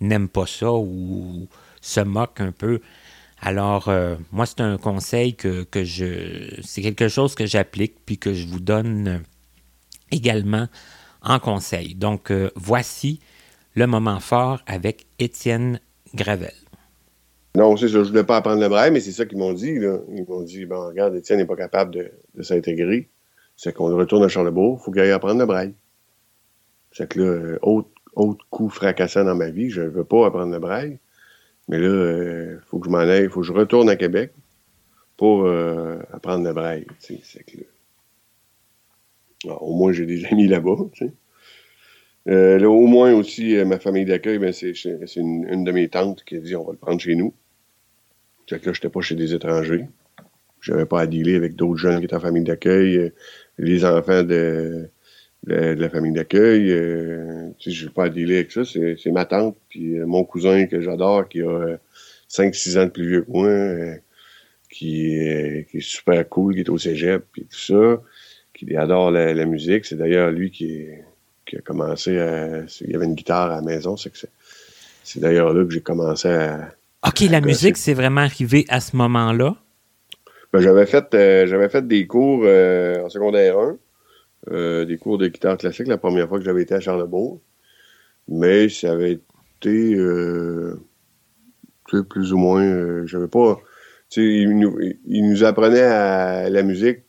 n'aiment 0.00 0.28
pas 0.28 0.46
ça 0.46 0.72
ou 0.72 1.48
se 1.80 2.00
moquent 2.00 2.40
un 2.40 2.52
peu. 2.52 2.80
Alors, 3.44 3.88
euh, 3.88 4.16
moi, 4.32 4.46
c'est 4.46 4.60
un 4.60 4.78
conseil 4.78 5.34
que, 5.34 5.66
je. 5.74 6.60
C'est 6.62 6.82
quelque 6.82 7.08
chose 7.08 7.34
que 7.34 7.46
j'applique 7.46 7.96
puis 8.06 8.18
que 8.18 8.32
je 8.32 8.46
vous 8.46 8.60
donne 8.60 9.22
également 10.10 10.68
en 11.22 11.38
conseil. 11.38 11.94
Donc, 11.94 12.30
euh, 12.30 12.50
voici 12.56 13.20
le 13.74 13.86
moment 13.86 14.20
fort 14.20 14.60
avec 14.66 15.06
Étienne 15.18 15.80
Gravel. 16.14 16.52
Non, 17.56 17.76
c'est 17.76 17.88
ça. 17.88 17.94
Je 17.94 17.98
ne 17.98 18.04
voulais 18.04 18.24
pas 18.24 18.38
apprendre 18.38 18.60
le 18.60 18.68
braille, 18.68 18.90
mais 18.90 19.00
c'est 19.00 19.12
ça 19.12 19.26
qu'ils 19.26 19.38
m'ont 19.38 19.52
dit. 19.52 19.68
Ils 19.68 20.24
m'ont 20.28 20.42
dit 20.42 20.64
bon, 20.64 20.86
regarde, 20.86 21.14
Étienne 21.14 21.38
n'est 21.38 21.46
pas 21.46 21.56
capable 21.56 22.10
de 22.34 22.42
s'intégrer 22.42 23.10
c'est 23.56 23.72
qu'on 23.72 23.94
retourne 23.96 24.24
à 24.24 24.28
Charlebourg, 24.28 24.78
il 24.80 24.84
faut 24.84 24.90
qu'il 24.90 25.00
aille 25.00 25.12
apprendre 25.12 25.38
le 25.38 25.46
braille. 25.46 25.74
C'est 26.92 27.08
que 27.08 27.20
là, 27.20 27.26
euh, 27.26 27.58
autre, 27.62 27.90
autre 28.14 28.44
coup 28.50 28.68
fracassant 28.68 29.24
dans 29.24 29.34
ma 29.34 29.50
vie, 29.50 29.70
je 29.70 29.82
ne 29.82 29.88
veux 29.88 30.04
pas 30.04 30.26
apprendre 30.26 30.52
le 30.52 30.58
braille. 30.58 30.98
Mais 31.68 31.78
là, 31.78 31.86
il 31.86 31.90
euh, 31.90 32.60
faut 32.66 32.78
que 32.78 32.86
je 32.86 32.90
m'en 32.90 32.98
aille, 32.98 33.24
il 33.24 33.30
faut 33.30 33.40
que 33.40 33.46
je 33.46 33.52
retourne 33.52 33.88
à 33.88 33.96
Québec 33.96 34.32
pour 35.16 35.44
euh, 35.44 35.98
apprendre 36.12 36.44
le 36.44 36.52
braille. 36.52 36.86
Que 37.06 37.54
au 39.48 39.74
moins, 39.74 39.92
j'ai 39.92 40.06
des 40.06 40.24
amis 40.30 40.46
là-bas. 40.46 40.76
là, 42.26 42.68
au 42.68 42.86
moins 42.86 43.14
aussi, 43.14 43.54
ma 43.64 43.78
famille 43.78 44.04
d'accueil, 44.04 44.38
ben, 44.38 44.52
c'est 44.52 44.74
une, 45.16 45.64
de 45.64 45.72
mes 45.72 45.88
tantes 45.88 46.24
qui 46.24 46.36
a 46.36 46.40
dit 46.40 46.56
on 46.56 46.64
va 46.64 46.72
le 46.72 46.78
prendre 46.78 47.00
chez 47.00 47.14
nous. 47.14 47.34
Que 48.46 48.56
là, 48.56 48.60
je 48.64 48.70
n'étais 48.70 48.90
pas 48.90 49.00
chez 49.00 49.14
des 49.14 49.34
étrangers. 49.34 49.86
Je 50.60 50.72
n'avais 50.72 50.86
pas 50.86 51.00
à 51.00 51.06
dealer 51.06 51.36
avec 51.36 51.56
d'autres 51.56 51.76
jeunes 51.76 51.98
qui 51.98 52.04
étaient 52.04 52.16
en 52.16 52.20
famille 52.20 52.44
d'accueil 52.44 53.12
les 53.58 53.84
enfants 53.84 54.22
de, 54.22 54.90
la 55.46 55.88
famille 55.90 56.12
d'accueil. 56.12 56.70
Euh, 56.70 57.50
je 57.64 57.84
n'ai 57.84 57.90
pas 57.90 58.04
à 58.04 58.08
dealer 58.08 58.36
avec 58.36 58.52
ça. 58.52 58.62
C'est 58.64 59.10
ma 59.12 59.24
tante, 59.24 59.56
puis 59.68 59.98
euh, 59.98 60.06
mon 60.06 60.24
cousin 60.24 60.66
que 60.66 60.80
j'adore, 60.80 61.28
qui 61.28 61.42
a 61.42 61.78
5-6 62.30 62.76
euh, 62.76 62.82
ans 62.82 62.84
de 62.86 62.90
plus 62.90 63.08
vieux 63.08 63.22
que 63.22 63.30
moi, 63.30 63.98
qui, 64.70 65.14
est 65.14 65.80
super 65.80 66.28
cool, 66.28 66.54
qui 66.54 66.60
est 66.60 66.68
au 66.68 66.78
cégep, 66.78 67.24
puis 67.32 67.42
tout 67.42 67.58
ça, 67.58 68.02
qui 68.54 68.76
adore 68.76 69.10
la, 69.10 69.46
musique. 69.46 69.84
C'est 69.84 69.96
d'ailleurs 69.96 70.30
lui 70.30 70.50
qui, 70.50 70.86
a 71.52 71.60
commencé 71.60 72.18
à... 72.18 72.62
Il 72.80 72.90
y 72.90 72.94
avait 72.96 73.04
une 73.04 73.14
guitare 73.14 73.52
à 73.52 73.56
la 73.56 73.62
maison, 73.62 73.96
c'est 73.96 74.10
que 74.10 74.18
c'est 75.04 75.20
d'ailleurs 75.20 75.52
là 75.52 75.64
que 75.64 75.70
j'ai 75.70 75.82
commencé 75.82 76.28
à... 76.28 76.74
OK, 77.06 77.20
la 77.30 77.42
musique, 77.42 77.76
c'est 77.76 77.92
vraiment 77.92 78.22
arrivé 78.22 78.64
à 78.68 78.80
ce 78.80 78.96
moment-là? 78.96 79.56
Ben, 80.54 80.60
j'avais 80.60 80.86
fait 80.86 81.12
euh, 81.14 81.48
j'avais 81.48 81.68
fait 81.68 81.84
des 81.84 82.06
cours 82.06 82.42
euh, 82.44 83.04
en 83.04 83.08
secondaire 83.08 83.58
1, 83.58 83.76
euh, 84.50 84.84
des 84.84 84.98
cours 84.98 85.18
de 85.18 85.28
guitare 85.28 85.56
classique 85.56 85.86
la 85.88 85.98
première 85.98 86.28
fois 86.28 86.38
que 86.38 86.44
j'avais 86.44 86.62
été 86.62 86.74
à 86.74 86.80
Charlebourg. 86.80 87.40
Mais 88.28 88.68
ça 88.68 88.92
avait 88.92 89.12
été 89.12 89.96
plus 92.08 92.32
ou 92.32 92.38
moins 92.38 93.06
j'avais 93.06 93.28
pas 93.28 93.58
il 94.16 94.56
nous, 94.58 94.78
il 95.06 95.28
nous 95.28 95.44
apprenait 95.44 95.82
à 95.82 96.48
la 96.48 96.62
musique 96.62 97.00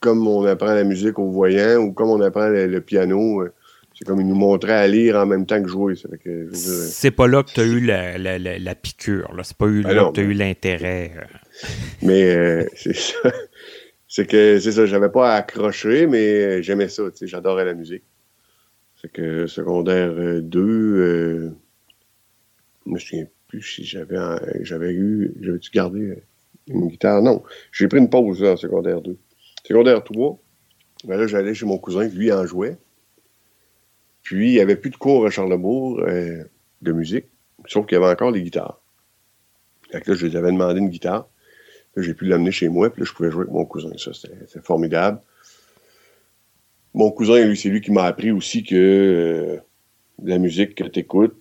comme 0.00 0.26
on 0.26 0.44
apprend 0.44 0.74
la 0.74 0.84
musique 0.84 1.18
au 1.18 1.30
voyant 1.30 1.76
ou 1.78 1.92
comme 1.92 2.10
on 2.10 2.20
apprend 2.20 2.48
le 2.48 2.80
piano 2.80 3.42
c'est 3.96 4.04
comme 4.04 4.20
il 4.20 4.26
nous 4.26 4.34
montrait 4.34 4.72
à 4.72 4.88
lire 4.88 5.16
en 5.16 5.26
même 5.26 5.46
temps 5.46 5.62
que 5.62 5.68
jouer. 5.68 5.94
C'est 6.52 7.12
pas 7.12 7.28
là 7.28 7.44
que 7.44 7.52
tu 7.52 7.60
as 7.60 7.64
eu 7.64 7.80
la, 7.80 8.18
la, 8.18 8.38
la, 8.38 8.74
piqûre. 8.74 9.30
C'est 9.44 9.56
pas 9.56 9.66
eu 9.66 9.82
ben 9.82 9.94
là 9.94 10.04
que 10.06 10.14
tu 10.14 10.20
as 10.20 10.24
eu 10.24 10.32
l'intérêt. 10.32 11.12
Euh. 11.16 11.66
Mais 12.02 12.24
euh, 12.34 12.66
c'est 12.76 12.96
ça. 12.96 13.32
C'est 14.16 14.26
que 14.26 14.60
c'est 14.60 14.70
ça, 14.70 14.86
j'avais 14.86 15.08
pas 15.08 15.32
à 15.32 15.38
accrocher, 15.38 16.06
mais 16.06 16.62
j'aimais 16.62 16.88
ça. 16.88 17.02
J'adorais 17.20 17.64
la 17.64 17.74
musique. 17.74 18.04
C'est 18.94 19.10
que 19.10 19.48
secondaire 19.48 20.40
2, 20.40 20.60
euh, 20.60 21.50
je 22.86 22.92
me 22.92 22.98
souviens 23.00 23.26
plus 23.48 23.60
si 23.60 23.84
j'avais 23.84 24.16
j'avais 24.60 24.92
eu. 24.92 25.34
J'avais-tu 25.40 25.72
gardé 25.72 26.22
une 26.68 26.86
guitare? 26.86 27.22
Non. 27.22 27.42
J'ai 27.72 27.88
pris 27.88 27.98
une 27.98 28.08
pause 28.08 28.40
en 28.44 28.56
secondaire 28.56 29.00
2. 29.00 29.18
Secondaire 29.66 30.04
3, 30.04 30.38
ben 31.06 31.16
là, 31.16 31.26
j'allais 31.26 31.52
chez 31.52 31.66
mon 31.66 31.78
cousin, 31.78 32.06
lui 32.06 32.30
en 32.30 32.46
jouait. 32.46 32.78
Puis, 34.22 34.50
il 34.50 34.52
n'y 34.52 34.60
avait 34.60 34.76
plus 34.76 34.90
de 34.90 34.96
cours 34.96 35.26
à 35.26 35.30
Charlebourg 35.30 35.98
euh, 35.98 36.44
de 36.82 36.92
musique, 36.92 37.26
sauf 37.66 37.84
qu'il 37.84 37.98
y 37.98 38.00
avait 38.00 38.12
encore 38.12 38.30
les 38.30 38.44
guitares. 38.44 38.80
Fait 39.90 40.00
que 40.00 40.12
là, 40.12 40.16
je 40.16 40.26
lui 40.26 40.36
avais 40.36 40.52
demandé 40.52 40.78
une 40.78 40.88
guitare. 40.88 41.28
J'ai 41.96 42.14
pu 42.14 42.24
l'amener 42.24 42.50
chez 42.50 42.68
moi, 42.68 42.90
puis 42.90 43.02
là, 43.02 43.06
je 43.08 43.12
pouvais 43.12 43.30
jouer 43.30 43.42
avec 43.42 43.52
mon 43.52 43.64
cousin. 43.64 43.90
Ça, 43.96 44.12
c'était 44.12 44.60
formidable. 44.62 45.20
Mon 46.92 47.10
cousin, 47.10 47.44
lui, 47.44 47.56
c'est 47.56 47.68
lui 47.68 47.80
qui 47.80 47.92
m'a 47.92 48.04
appris 48.04 48.30
aussi 48.30 48.62
que 48.62 48.74
euh, 48.74 49.56
la 50.22 50.38
musique 50.38 50.74
que 50.74 50.84
tu 50.84 51.00
écoutes, 51.00 51.36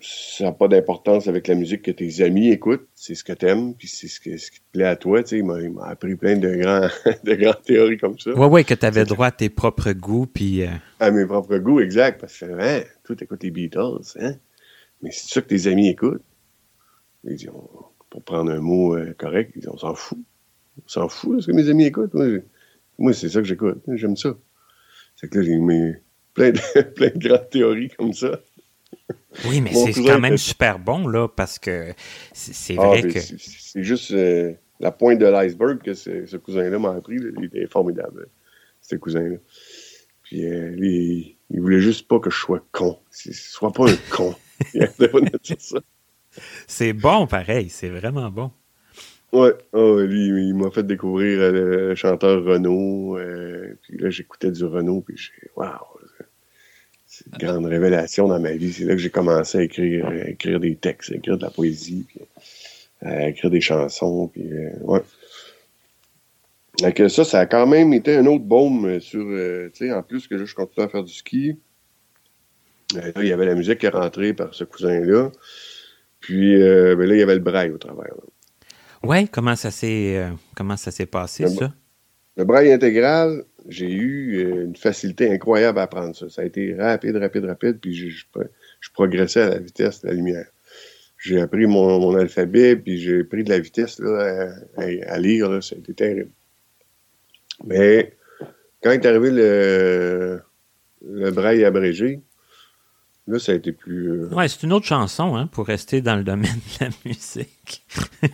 ça 0.00 0.44
n'a 0.44 0.52
pas 0.52 0.68
d'importance 0.68 1.28
avec 1.28 1.48
la 1.48 1.54
musique 1.54 1.82
que 1.82 1.90
tes 1.90 2.22
amis 2.22 2.50
écoutent. 2.50 2.86
C'est 2.94 3.14
ce 3.14 3.24
que 3.24 3.32
tu 3.32 3.46
aimes, 3.46 3.74
puis 3.74 3.88
c'est 3.88 4.08
ce, 4.08 4.20
qui 4.20 4.30
te 4.30 4.72
plaît 4.72 4.84
à 4.84 4.96
toi. 4.96 5.22
il 5.30 5.44
m'a 5.44 5.86
appris 5.86 6.14
plein 6.16 6.36
de, 6.36 6.54
grands, 6.56 6.88
de 7.24 7.34
grandes 7.34 7.62
théories 7.62 7.96
comme 7.96 8.18
ça. 8.18 8.30
Oui, 8.34 8.46
oui, 8.50 8.64
que 8.64 8.74
tu 8.74 8.84
avais 8.84 9.04
droit 9.04 9.28
à 9.28 9.30
tes 9.30 9.48
propres 9.48 9.92
goûts. 9.92 10.26
Puis, 10.26 10.62
euh, 10.62 10.68
À 11.00 11.10
mes 11.10 11.24
propres 11.24 11.56
goûts, 11.58 11.80
exact. 11.80 12.20
Parce 12.20 12.38
que, 12.38 12.44
hein, 12.44 12.82
toi, 13.04 13.16
les 13.40 13.50
Beatles, 13.50 14.18
hein? 14.20 14.34
Mais 15.00 15.10
c'est 15.10 15.32
ça 15.32 15.40
que 15.42 15.48
tes 15.48 15.66
amis 15.68 15.88
écoutent. 15.88 16.22
Pour 18.14 18.22
prendre 18.22 18.52
un 18.52 18.60
mot 18.60 18.96
euh, 18.96 19.12
correct, 19.18 19.56
on 19.66 19.76
s'en 19.76 19.96
fout. 19.96 20.18
On 20.78 20.88
s'en 20.88 21.08
fout 21.08 21.34
de 21.36 21.40
ce 21.40 21.46
que 21.48 21.52
mes 21.52 21.68
amis 21.68 21.86
écoutent. 21.86 22.14
Moi, 22.96 23.12
c'est 23.12 23.28
ça 23.28 23.40
que 23.40 23.44
j'écoute. 23.48 23.82
J'aime 23.88 24.16
ça. 24.16 24.36
C'est 25.16 25.28
que 25.28 25.38
là, 25.40 25.44
j'ai 25.44 25.56
mis 25.56 25.94
plein 26.32 26.52
de, 26.52 26.82
plein 26.94 27.10
de 27.10 27.18
grandes 27.18 27.50
théories 27.50 27.88
comme 27.98 28.12
ça. 28.12 28.38
Oui, 29.48 29.60
mais 29.60 29.74
c'est 29.74 30.00
quand 30.04 30.20
même 30.20 30.36
super 30.38 30.78
bon, 30.78 31.08
là, 31.08 31.26
parce 31.26 31.58
que 31.58 31.92
c'est 32.32 32.76
Ah, 32.78 32.86
vrai 32.86 33.02
que. 33.02 33.18
c'est- 33.18 33.82
juste 33.82 34.12
euh, 34.12 34.52
la 34.78 34.92
pointe 34.92 35.18
de 35.18 35.26
l'iceberg 35.26 35.82
que 35.82 35.94
ce, 35.94 36.24
ce 36.24 36.36
cousin-là 36.36 36.78
m'a 36.78 36.92
appris. 36.92 37.18
là. 37.18 37.30
Il 37.36 37.46
était 37.46 37.66
formidable, 37.66 38.28
ce 38.80 38.94
cousin-là. 38.94 39.38
Puis 40.22 40.46
euh, 40.46 40.72
il 41.50 41.60
voulait 41.60 41.80
juste 41.80 42.06
pas 42.06 42.20
que 42.20 42.30
je 42.30 42.36
sois 42.38 42.64
con. 42.70 43.00
Sois 43.10 43.72
pas 43.72 43.90
un 43.90 43.96
con. 44.12 44.36
Il 44.72 44.84
arrêtait 44.84 45.08
pas 45.08 45.20
de 45.20 45.36
dire 45.42 45.56
ça. 45.58 45.80
C'est 46.66 46.92
bon, 46.92 47.26
pareil. 47.26 47.68
C'est 47.68 47.88
vraiment 47.88 48.30
bon. 48.30 48.50
Ouais, 49.32 49.52
ouais, 49.72 50.06
lui, 50.06 50.48
il 50.48 50.54
m'a 50.54 50.70
fait 50.70 50.86
découvrir 50.86 51.40
euh, 51.40 51.88
le 51.88 51.94
chanteur 51.96 52.44
Renaud. 52.44 53.18
euh, 53.18 53.76
puis 53.82 53.98
là, 53.98 54.08
j'écoutais 54.08 54.52
du 54.52 54.64
Renaud, 54.64 55.00
puis 55.00 55.16
j'ai 55.16 55.50
waouh, 55.56 55.72
c'est 57.14 57.26
une 57.26 57.38
grande 57.38 57.66
révélation 57.66 58.26
dans 58.26 58.40
ma 58.40 58.52
vie. 58.52 58.72
C'est 58.72 58.84
là 58.84 58.94
que 58.94 59.00
j'ai 59.00 59.10
commencé 59.10 59.58
à 59.58 59.62
écrire, 59.62 60.60
des 60.60 60.74
textes, 60.74 61.12
à 61.12 61.16
écrire 61.16 61.36
de 61.38 61.44
la 61.44 61.50
poésie, 61.50 62.04
puis 62.08 62.20
à 63.02 63.28
écrire 63.28 63.50
des 63.50 63.60
chansons, 63.60 64.28
puis 64.28 64.52
euh, 64.52 64.70
ouais. 64.82 65.02
Que 66.92 67.06
ça, 67.06 67.22
ça 67.22 67.40
a 67.40 67.46
quand 67.46 67.68
même 67.68 67.92
été 67.92 68.16
un 68.16 68.26
autre 68.26 68.44
baume 68.44 68.98
sur, 68.98 69.24
euh, 69.24 69.70
tu 69.72 69.92
en 69.92 70.02
plus 70.02 70.26
que 70.26 70.34
là, 70.34 70.44
je 70.44 70.54
continue 70.56 70.84
à 70.84 70.88
faire 70.88 71.04
du 71.04 71.12
ski. 71.12 71.56
Euh, 72.96 73.12
il 73.18 73.26
y 73.26 73.32
avait 73.32 73.46
la 73.46 73.54
musique 73.54 73.78
qui 73.78 73.86
est 73.86 73.90
rentrée 73.90 74.34
par 74.34 74.52
ce 74.52 74.64
cousin-là. 74.64 75.30
Puis 76.24 76.60
euh, 76.62 76.96
ben 76.96 77.08
là, 77.08 77.14
il 77.14 77.18
y 77.18 77.22
avait 77.22 77.34
le 77.34 77.40
braille 77.40 77.70
au 77.70 77.78
travers. 77.78 78.12
Ouais, 79.02 79.26
comment 79.30 79.56
ça 79.56 79.70
s'est 79.70 80.16
euh, 80.16 80.30
comment 80.56 80.76
ça 80.76 80.90
s'est 80.90 81.06
passé, 81.06 81.44
Le- 81.44 81.50
ça? 81.50 81.72
Le 82.36 82.44
braille 82.44 82.72
intégral, 82.72 83.44
j'ai 83.68 83.90
eu 83.92 84.38
euh, 84.44 84.64
une 84.64 84.74
facilité 84.76 85.30
incroyable 85.30 85.78
à 85.78 85.82
apprendre 85.82 86.16
ça. 86.16 86.28
Ça 86.28 86.42
a 86.42 86.44
été 86.44 86.74
rapide, 86.74 87.16
rapide, 87.16 87.44
rapide, 87.44 87.78
puis 87.80 87.94
je, 87.94 88.08
je, 88.08 88.24
je 88.80 88.90
progressais 88.92 89.42
à 89.42 89.48
la 89.50 89.58
vitesse 89.58 90.02
de 90.02 90.08
la 90.08 90.14
lumière. 90.14 90.46
J'ai 91.18 91.40
appris 91.40 91.66
mon, 91.66 92.00
mon 92.00 92.14
alphabet, 92.16 92.74
puis 92.76 92.98
j'ai 92.98 93.22
pris 93.24 93.44
de 93.44 93.50
la 93.50 93.58
vitesse 93.60 93.98
là, 94.00 94.50
à, 94.76 94.82
à- 94.82 95.12
à 95.14 95.18
lire, 95.18 95.48
là, 95.50 95.60
ça 95.60 95.76
a 95.76 95.78
été 95.78 95.94
terrible. 95.94 96.30
Mais 97.64 98.16
quand 98.82 98.90
est 98.90 99.06
arrivé 99.06 99.30
le, 99.30 100.40
le 101.06 101.30
braille 101.30 101.64
abrégé, 101.64 102.20
là, 103.26 103.38
ça 103.38 103.52
a 103.52 103.54
été 103.54 103.72
plus... 103.72 104.10
euh, 104.10 104.28
Ouais, 104.34 104.48
c'est 104.48 104.62
une 104.62 104.72
autre 104.72 104.86
chanson, 104.86 105.36
hein, 105.36 105.46
pour 105.46 105.66
rester 105.66 106.00
dans 106.00 106.16
le 106.16 106.24
domaine 106.24 106.58
de 106.80 106.84
la 106.84 106.90
musique. 107.04 107.84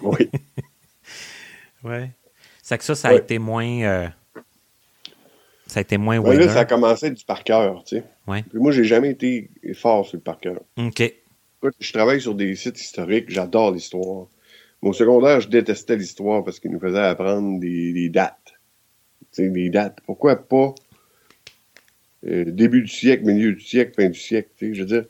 oui. 0.02 0.28
Ouais. 1.82 2.10
C'est 2.62 2.76
que 2.76 2.84
ça, 2.84 2.94
ça 2.94 3.08
a 3.08 3.12
Ouais. 3.14 3.18
été 3.20 3.38
moins. 3.38 3.64
euh, 3.82 4.08
ça 5.66 5.78
a 5.78 5.80
été 5.80 5.96
moins 5.98 6.18
Ouais, 6.18 6.36
là, 6.36 6.48
ça 6.48 6.60
a 6.60 6.64
commencé 6.66 7.10
du 7.10 7.24
par 7.24 7.42
cœur, 7.42 7.82
tu 7.84 7.96
sais. 7.96 8.04
Ouais. 8.26 8.42
Puis 8.42 8.58
moi, 8.58 8.70
j'ai 8.72 8.84
jamais 8.84 9.10
été 9.10 9.50
fort 9.74 10.04
sur 10.06 10.18
le 10.18 10.22
par 10.22 10.38
cœur. 10.40 10.60
OK. 10.76 11.02
Je 11.78 11.92
travaille 11.92 12.20
sur 12.20 12.34
des 12.34 12.54
sites 12.56 12.78
historiques, 12.80 13.30
j'adore 13.30 13.72
l'histoire. 13.72 14.26
Au 14.82 14.92
secondaire, 14.92 15.40
je 15.40 15.48
détestais 15.48 15.96
l'histoire 15.96 16.42
parce 16.44 16.58
qu'il 16.60 16.70
nous 16.70 16.80
faisait 16.80 16.98
apprendre 17.00 17.58
des, 17.60 17.92
des 17.92 18.08
dates. 18.08 18.36
Tu 19.32 19.44
sais, 19.44 19.48
des 19.48 19.70
dates. 19.70 19.98
Pourquoi 20.06 20.36
pas 20.36 20.74
euh, 22.26 22.44
début 22.44 22.82
du 22.82 22.88
siècle, 22.88 23.24
milieu 23.24 23.52
du 23.52 23.60
siècle, 23.60 23.94
fin 23.96 24.08
du 24.08 24.18
siècle, 24.18 24.50
tu 24.56 24.68
sais, 24.68 24.74
je 24.74 24.80
veux 24.80 24.86
dire, 24.86 25.04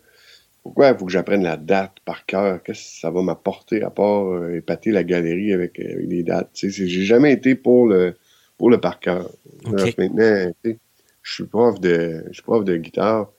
pourquoi 0.62 0.90
il 0.90 0.96
faut 0.96 1.06
que 1.06 1.12
j'apprenne 1.12 1.42
la 1.42 1.56
date 1.56 1.96
par 2.04 2.26
cœur? 2.26 2.62
Qu'est-ce 2.62 2.80
que 2.80 3.00
ça 3.00 3.10
va 3.10 3.22
m'apporter 3.22 3.82
à 3.82 3.90
part 3.90 4.26
euh, 4.26 4.54
épater 4.54 4.90
la 4.90 5.04
galerie 5.04 5.52
avec, 5.52 5.78
euh, 5.80 5.94
avec 5.94 6.06
les 6.06 6.22
dates? 6.22 6.50
Tu 6.52 6.70
sais, 6.70 6.86
j'ai 6.86 7.04
jamais 7.04 7.32
été 7.32 7.54
pour 7.54 7.86
le 7.86 8.14
pour 8.58 8.68
le 8.68 8.78
par 8.78 9.00
cœur. 9.00 9.30
Maintenant, 9.64 10.52
tu 10.62 10.70
sais, 10.70 10.78
je 11.22 11.32
suis 11.32 11.44
prof 11.44 11.80
de 11.80 12.24
je 12.28 12.34
suis 12.34 12.42
prof 12.42 12.64
de 12.64 12.76
guitare. 12.76 13.32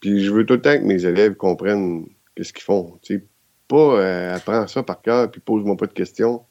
Puis 0.00 0.24
je 0.24 0.30
veux 0.30 0.44
tout 0.44 0.54
le 0.54 0.60
temps 0.60 0.78
que 0.78 0.84
mes 0.84 1.06
élèves 1.06 1.34
comprennent 1.36 2.06
qu'est-ce 2.34 2.52
qu'ils 2.52 2.62
font. 2.62 2.98
Tu 3.02 3.14
sais, 3.14 3.24
pas 3.66 3.98
euh, 3.98 4.34
apprends 4.34 4.66
ça 4.66 4.82
par 4.82 5.00
cœur 5.00 5.30
puis 5.30 5.40
pose-moi 5.40 5.76
pas 5.76 5.86
de 5.86 5.92
questions. 5.92 6.42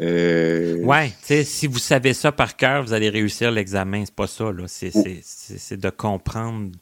Euh, 0.00 0.82
Ouais, 0.84 1.08
tu 1.08 1.14
sais, 1.22 1.44
si 1.44 1.66
vous 1.66 1.78
savez 1.78 2.14
ça 2.14 2.32
par 2.32 2.56
cœur, 2.56 2.82
vous 2.82 2.92
allez 2.92 3.08
réussir 3.10 3.50
l'examen. 3.50 4.04
C'est 4.04 4.14
pas 4.14 4.26
ça, 4.26 4.50
là. 4.50 4.64
C'est, 4.66 4.90
c'est, 4.90 5.76
de 5.76 5.90
comprendre. 5.90 6.72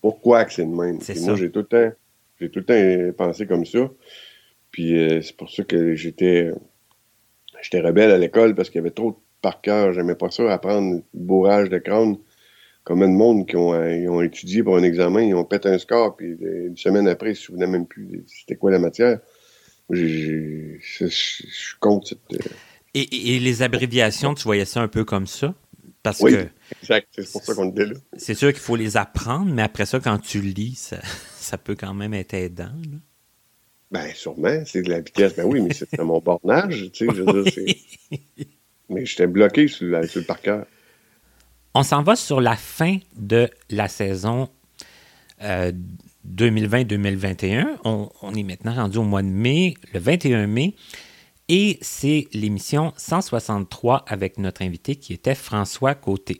pourquoi 0.00 0.44
que 0.44 0.52
c'est 0.52 0.64
le 0.64 0.68
même? 0.68 1.00
C'est. 1.00 1.18
Moi, 1.20 1.36
j'ai 1.36 1.50
tout 1.50 1.60
le 1.60 1.66
temps, 1.66 1.92
j'ai 2.40 2.50
tout 2.50 2.60
le 2.60 2.64
temps 2.64 2.74
euh, 2.74 3.12
pensé 3.12 3.46
comme 3.46 3.64
ça. 3.64 3.90
Puis 4.70 4.98
euh, 4.98 5.20
c'est 5.22 5.36
pour 5.36 5.50
ça 5.50 5.64
que 5.64 5.94
j'étais, 5.94 6.52
j'étais 7.62 7.80
rebelle 7.80 8.10
à 8.10 8.18
l'école 8.18 8.54
parce 8.54 8.70
qu'il 8.70 8.78
y 8.78 8.82
avait 8.82 8.90
trop 8.90 9.12
de 9.12 9.16
par 9.42 9.60
cœur. 9.60 9.92
J'aimais 9.92 10.14
pas 10.14 10.30
ça, 10.30 10.52
apprendre 10.52 11.02
bourrage 11.14 11.70
de 11.70 11.78
crâne. 11.78 12.18
Combien 12.84 13.08
de 13.08 13.14
monde 13.14 13.46
qui 13.46 13.56
ont, 13.56 13.74
euh, 13.74 13.94
ils 13.94 14.08
ont 14.08 14.22
étudié 14.22 14.62
pour 14.62 14.76
un 14.76 14.82
examen, 14.82 15.22
ils 15.22 15.34
ont 15.34 15.44
pété 15.44 15.68
un 15.68 15.78
score, 15.78 16.16
puis 16.16 16.36
une 16.40 16.76
semaine 16.76 17.08
après, 17.08 17.32
ils 17.32 17.36
se 17.36 17.42
souvenaient 17.42 17.66
même 17.66 17.86
plus 17.86 18.24
c'était 18.26 18.56
quoi 18.56 18.70
la 18.70 18.78
matière. 18.78 19.20
Je 19.90 20.76
je- 20.80 21.06
je 21.06 21.08
suis 21.08 21.76
contre 21.80 22.08
cette... 22.08 22.18
euh, 22.32 22.50
Et, 22.94 23.38
les 23.38 23.62
abréviations, 23.62 24.34
tu 24.34 24.44
voyais 24.44 24.64
ça 24.64 24.80
un 24.80 24.88
peu 24.88 25.04
comme 25.04 25.26
ça? 25.26 25.54
Parce 26.02 26.20
Oui. 26.20 26.32
que 26.32 26.48
Exact, 26.82 27.08
c'est 27.12 27.30
pour 27.30 27.42
ça 27.44 27.54
qu'on 27.54 27.70
était 27.70 27.86
là. 27.86 27.94
c'est 28.16 28.34
sûr 28.34 28.52
qu'il 28.52 28.60
faut 28.62 28.76
les 28.76 28.96
apprendre, 28.96 29.52
mais 29.52 29.62
après 29.62 29.86
ça, 29.86 30.00
quand 30.00 30.18
tu 30.18 30.40
lis, 30.40 30.76
ça, 30.76 30.98
ça 31.36 31.58
peut 31.58 31.74
quand 31.74 31.94
même 31.94 32.14
être 32.14 32.34
aidant. 32.34 32.64
là. 32.90 32.98
Ben, 33.90 34.12
sûrement, 34.14 34.62
c'est 34.66 34.82
de 34.82 34.90
la 34.90 35.00
vitesse. 35.00 35.34
Ben 35.34 35.44
oui, 35.44 35.60
mais 35.60 35.74
c'était 35.74 36.02
mon 36.04 36.20
bornage, 36.20 36.90
tu 36.92 37.06
sais, 37.08 37.14
je 37.14 37.22
veux 37.22 37.42
dire, 37.42 37.52
c'est... 37.52 37.76
Mais 38.88 39.04
j'étais 39.06 39.26
bloqué 39.28 39.68
sur, 39.68 39.86
la- 39.88 40.06
sur 40.06 40.20
le 40.20 40.26
par 40.26 40.40
cœur. 40.40 40.66
On 41.74 41.82
s'en 41.84 42.02
va 42.02 42.16
sur 42.16 42.40
la 42.40 42.56
fin 42.56 42.98
de 43.16 43.48
la 43.68 43.86
saison 43.88 44.48
euh, 45.42 45.70
2020-2021. 46.28 47.78
On, 47.84 48.34
est 48.34 48.42
maintenant 48.42 48.74
rendu 48.74 48.98
au 48.98 49.02
mois 49.02 49.22
de 49.22 49.28
mai, 49.28 49.74
le 49.92 50.00
21 50.00 50.46
mai, 50.46 50.74
et 51.48 51.78
c'est 51.80 52.28
l'émission 52.32 52.92
163 52.96 54.04
avec 54.06 54.38
notre 54.38 54.62
invité 54.62 54.96
qui 54.96 55.12
était 55.12 55.34
François 55.34 55.94
Côté. 55.94 56.38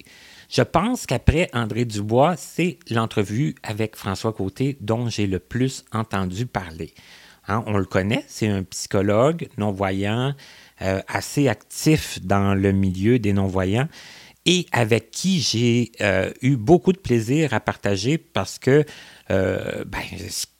Je 0.49 0.63
pense 0.63 1.07
qu'après 1.07 1.49
André 1.53 1.85
Dubois, 1.85 2.37
c'est 2.37 2.79
l'entrevue 2.91 3.55
avec 3.63 3.97
François 3.97 4.33
Côté 4.33 4.77
dont 4.81 5.09
j'ai 5.09 5.27
le 5.27 5.39
plus 5.39 5.85
entendu 5.93 6.47
parler. 6.47 6.93
Hein, 7.49 7.65
on 7.67 7.79
le 7.79 7.85
connaît, 7.85 8.25
c'est 8.29 8.49
un 8.49 8.63
psychologue 8.65 9.49
non-voyant, 9.59 10.35
euh, 10.83 11.01
assez 11.09 11.49
actif 11.49 12.21
dans 12.23 12.55
le 12.55 12.73
milieu 12.73 13.19
des 13.19 13.33
non-voyants 13.33 13.89
et 14.51 14.67
avec 14.73 15.13
qui 15.13 15.41
j'ai 15.41 15.93
euh, 16.01 16.33
eu 16.43 16.57
beaucoup 16.57 16.93
de 16.93 16.99
plaisir 16.99 17.55
à 17.55 17.61
partager 17.61 18.19
parce 18.19 18.59
que 18.59 18.85
euh, 19.31 19.85
ben, 19.85 20.03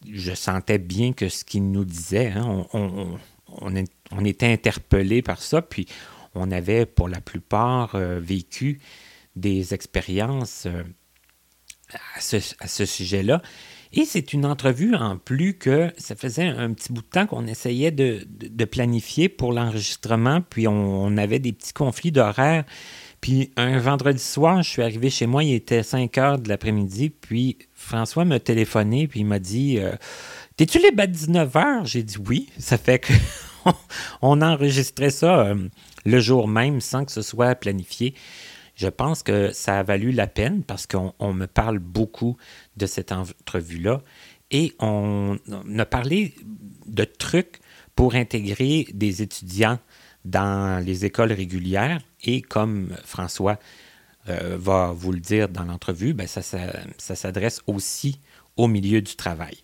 je 0.09 0.33
sentais 0.33 0.79
bien 0.79 1.13
que 1.13 1.29
ce 1.29 1.45
qu'il 1.45 1.73
nous 1.73 1.85
disait, 1.85 2.29
hein, 2.29 2.69
on, 2.73 4.25
était 4.25 4.47
interpellé 4.47 5.23
par 5.23 5.43
ça, 5.43 5.61
puis 5.61 5.87
on 6.37 6.53
avait 6.53 6.87
pour 6.87 7.09
la 7.09 7.21
plupart 7.21 7.97
euh, 7.97 8.21
vécu 8.21 8.81
des 9.35 9.75
expériences 9.75 10.69
à 11.89 12.21
ce, 12.21 12.87
sujet-là. 12.87 13.43
Et 13.93 14.05
c'est 14.05 14.33
une 14.33 14.47
entrevue 14.47 14.95
en 14.95 15.19
plus 15.19 15.59
que 15.59 15.93
ça 15.99 16.15
faisait 16.15 16.47
un 16.47 16.73
petit 16.75 16.93
bout 16.93 17.03
de 17.03 17.09
temps 17.09 17.27
qu'on 17.27 17.49
essayait 17.49 17.91
de 17.91 18.65
planifier 18.67 19.29
pour 19.29 19.53
l'enregistrement, 19.53 20.43
puis 20.43 20.69
on, 20.69 21.07
on 21.07 21.17
avait 21.17 21.41
des 21.41 21.53
petits 21.53 21.73
conflits 21.73 22.13
d'horaire. 22.13 22.65
Puis 23.21 23.53
un 23.57 23.79
vendredi 23.79 24.23
soir, 24.23 24.63
je 24.63 24.71
suis 24.71 24.83
arrivé 24.83 25.11
chez 25.11 25.27
moi, 25.27 25.45
il 25.45 25.53
était 25.53 25.83
5 25.83 26.17
heures 26.19 26.39
de 26.39 26.49
l'après-midi, 26.49 27.11
puis 27.11 27.59
François 27.75 28.25
m'a 28.25 28.41
téléphoné, 28.41 29.09
puis 29.09 29.21
il 29.21 29.27
m'a 29.27 29.39
dit 29.39 29.79
euh, 29.79 29.93
T'es-tu 30.57 30.79
libre 30.79 31.03
à 31.03 31.07
19 31.07 31.57
heures 31.57 31.85
J'ai 31.85 32.03
dit 32.03 32.17
oui. 32.27 32.49
Ça 32.59 32.79
fait 32.79 33.01
que 33.01 33.13
on 34.23 34.41
enregistrait 34.41 35.11
ça 35.11 35.41
euh, 35.41 35.69
le 36.07 36.21
jour 36.21 36.49
même 36.49 36.81
sans 36.81 37.05
que 37.05 37.13
ce 37.13 37.23
soit 37.23 37.55
planifié. 37.55 38.15
Je 38.75 38.89
pense 38.89 39.23
que 39.23 39.53
ça 39.53 39.79
a 39.79 39.83
valu 39.83 40.13
la 40.13 40.27
peine 40.27 40.63
parce 40.63 40.87
qu'on 40.87 41.13
on 41.19 41.35
me 41.35 41.47
parle 41.47 41.79
beaucoup 41.79 42.39
de 42.79 42.87
cette 42.87 43.13
entrevue-là 43.13 44.01
et 44.51 44.73
on 44.79 45.39
a 45.79 45.85
parlé 45.85 46.35
de 46.87 47.05
trucs 47.05 47.61
pour 47.95 48.15
intégrer 48.15 48.87
des 48.95 49.21
étudiants 49.21 49.79
dans 50.25 50.83
les 50.85 51.05
écoles 51.05 51.33
régulières 51.33 52.01
et 52.25 52.43
comme 52.43 52.89
François 53.05 53.59
euh, 54.29 54.57
va 54.59 54.93
vous 54.95 55.13
le 55.13 55.21
dire 55.21 55.49
dans 55.49 55.65
l'entrevue, 55.65 56.13
ben 56.13 56.27
ça, 56.27 56.43
s'adresse 56.43 57.63
aussi 57.67 58.21
au 58.57 58.69
milieu 58.69 59.01
du 59.01 59.17
travail. 59.17 59.63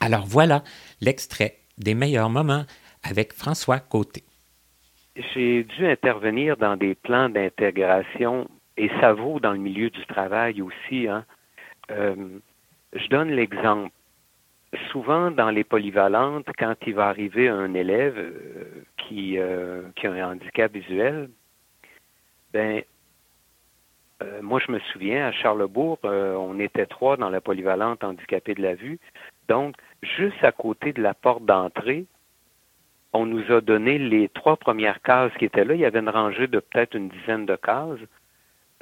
Alors 0.00 0.24
voilà 0.26 0.62
l'extrait 1.00 1.58
des 1.76 1.94
meilleurs 1.94 2.30
moments 2.30 2.64
avec 3.02 3.32
François 3.32 3.78
Côté. 3.78 4.24
J'ai 5.34 5.64
dû 5.64 5.86
intervenir 5.86 6.56
dans 6.56 6.76
des 6.76 6.94
plans 6.94 7.28
d'intégration 7.28 8.48
et 8.76 8.88
ça 9.00 9.12
vaut 9.12 9.38
dans 9.40 9.52
le 9.52 9.58
milieu 9.58 9.90
du 9.90 10.06
travail 10.06 10.62
aussi. 10.62 11.08
Hein. 11.08 11.24
Euh, 11.90 12.14
je 12.94 13.08
donne 13.08 13.30
l'exemple. 13.30 13.92
Souvent, 14.92 15.30
dans 15.30 15.50
les 15.50 15.64
polyvalentes, 15.64 16.46
quand 16.58 16.74
il 16.86 16.94
va 16.94 17.08
arriver 17.08 17.48
un 17.48 17.74
élève 17.74 18.16
euh, 18.16 18.82
qui 18.96 19.38
a 19.38 20.10
un 20.10 20.32
handicap 20.32 20.72
visuel, 20.72 21.28
ben, 22.52 22.82
euh, 24.22 24.42
moi, 24.42 24.60
je 24.64 24.72
me 24.72 24.78
souviens, 24.92 25.26
à 25.26 25.32
Charlebourg, 25.32 25.98
euh, 26.04 26.34
on 26.34 26.58
était 26.58 26.86
trois 26.86 27.16
dans 27.16 27.30
la 27.30 27.40
polyvalente 27.40 28.02
handicapée 28.02 28.54
de 28.54 28.62
la 28.62 28.74
vue. 28.74 28.98
Donc, 29.48 29.76
juste 30.02 30.42
à 30.42 30.52
côté 30.52 30.92
de 30.92 31.02
la 31.02 31.14
porte 31.14 31.44
d'entrée, 31.44 32.06
on 33.12 33.26
nous 33.26 33.50
a 33.52 33.60
donné 33.60 33.98
les 33.98 34.28
trois 34.28 34.56
premières 34.56 35.00
cases 35.02 35.32
qui 35.38 35.44
étaient 35.44 35.64
là. 35.64 35.74
Il 35.74 35.80
y 35.80 35.84
avait 35.84 36.00
une 36.00 36.08
rangée 36.08 36.46
de 36.46 36.60
peut-être 36.60 36.94
une 36.94 37.08
dizaine 37.08 37.46
de 37.46 37.56
cases. 37.56 38.00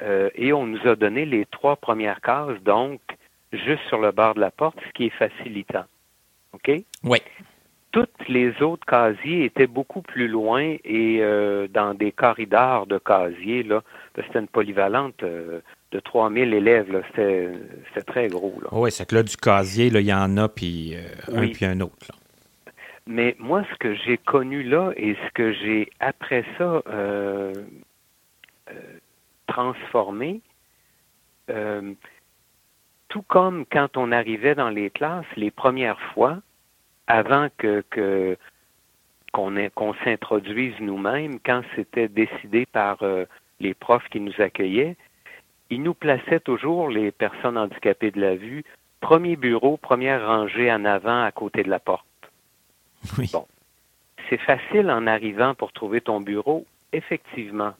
Euh, 0.01 0.29
et 0.35 0.53
on 0.53 0.65
nous 0.65 0.87
a 0.87 0.95
donné 0.95 1.25
les 1.25 1.45
trois 1.45 1.75
premières 1.75 2.21
cases, 2.21 2.61
donc 2.63 3.01
juste 3.51 3.81
sur 3.87 3.99
le 3.99 4.11
bord 4.11 4.35
de 4.35 4.41
la 4.41 4.51
porte, 4.51 4.77
ce 4.85 4.91
qui 4.93 5.05
est 5.05 5.09
facilitant. 5.09 5.85
OK? 6.53 6.71
Oui. 7.03 7.19
Toutes 7.97 8.29
les 8.29 8.61
autres 8.61 8.85
casiers 8.85 9.45
étaient 9.45 9.65
beaucoup 9.65 10.03
plus 10.03 10.27
loin 10.27 10.75
et 10.85 11.17
euh, 11.19 11.67
dans 11.67 11.95
des 11.95 12.11
corridors 12.11 12.85
de 12.85 12.99
casiers. 12.99 13.63
Là, 13.63 13.81
c'était 14.15 14.37
une 14.37 14.47
polyvalente 14.47 15.23
euh, 15.23 15.61
de 15.91 15.99
3000 15.99 16.53
élèves. 16.53 16.91
Là, 16.91 17.01
c'était, 17.07 17.49
c'était 17.87 18.03
très 18.03 18.27
gros. 18.27 18.53
Là. 18.61 18.69
Oui, 18.71 18.91
c'est 18.91 19.09
que 19.09 19.15
là, 19.15 19.23
du 19.23 19.35
casier, 19.35 19.89
là, 19.89 19.99
il 19.99 20.05
y 20.05 20.13
en 20.13 20.37
a, 20.37 20.47
puis 20.47 20.93
euh, 20.93 21.39
un 21.41 21.47
puis 21.47 21.65
un 21.65 21.81
autre. 21.81 22.05
là. 22.07 22.15
Mais 23.07 23.35
moi, 23.39 23.63
ce 23.73 23.75
que 23.79 23.95
j'ai 23.95 24.19
connu 24.19 24.61
là 24.61 24.91
et 24.95 25.15
ce 25.15 25.31
que 25.33 25.51
j'ai 25.53 25.89
après 25.99 26.45
ça 26.59 26.83
euh, 26.89 27.51
transformé, 29.47 30.41
tout 33.07 33.23
comme 33.23 33.65
quand 33.71 33.97
on 33.97 34.11
arrivait 34.11 34.53
dans 34.53 34.69
les 34.69 34.91
classes 34.91 35.25
les 35.35 35.49
premières 35.49 35.99
fois, 36.13 36.41
avant 37.07 37.47
que, 37.57 37.83
que 37.89 38.37
qu'on 39.33 39.55
ait- 39.55 39.69
qu'on 39.69 39.93
s'introduise 40.05 40.75
nous-mêmes, 40.79 41.39
quand 41.45 41.61
c'était 41.75 42.07
décidé 42.07 42.65
par 42.65 43.03
euh, 43.03 43.25
les 43.59 43.73
profs 43.73 44.07
qui 44.09 44.19
nous 44.19 44.39
accueillaient, 44.39 44.95
ils 45.69 45.83
nous 45.83 45.93
plaçaient 45.93 46.39
toujours 46.39 46.89
les 46.89 47.11
personnes 47.11 47.57
handicapées 47.57 48.11
de 48.11 48.21
la 48.21 48.35
vue, 48.35 48.63
premier 49.01 49.35
bureau, 49.35 49.77
première 49.77 50.25
rangée 50.25 50.71
en 50.71 50.85
avant 50.85 51.23
à 51.23 51.31
côté 51.31 51.63
de 51.63 51.69
la 51.69 51.79
porte. 51.79 52.05
Oui. 53.17 53.29
Bon. 53.31 53.45
C'est 54.29 54.39
facile 54.39 54.89
en 54.89 55.07
arrivant 55.07 55.55
pour 55.55 55.71
trouver 55.71 56.01
ton 56.01 56.19
bureau, 56.21 56.65
effectivement. 56.93 57.73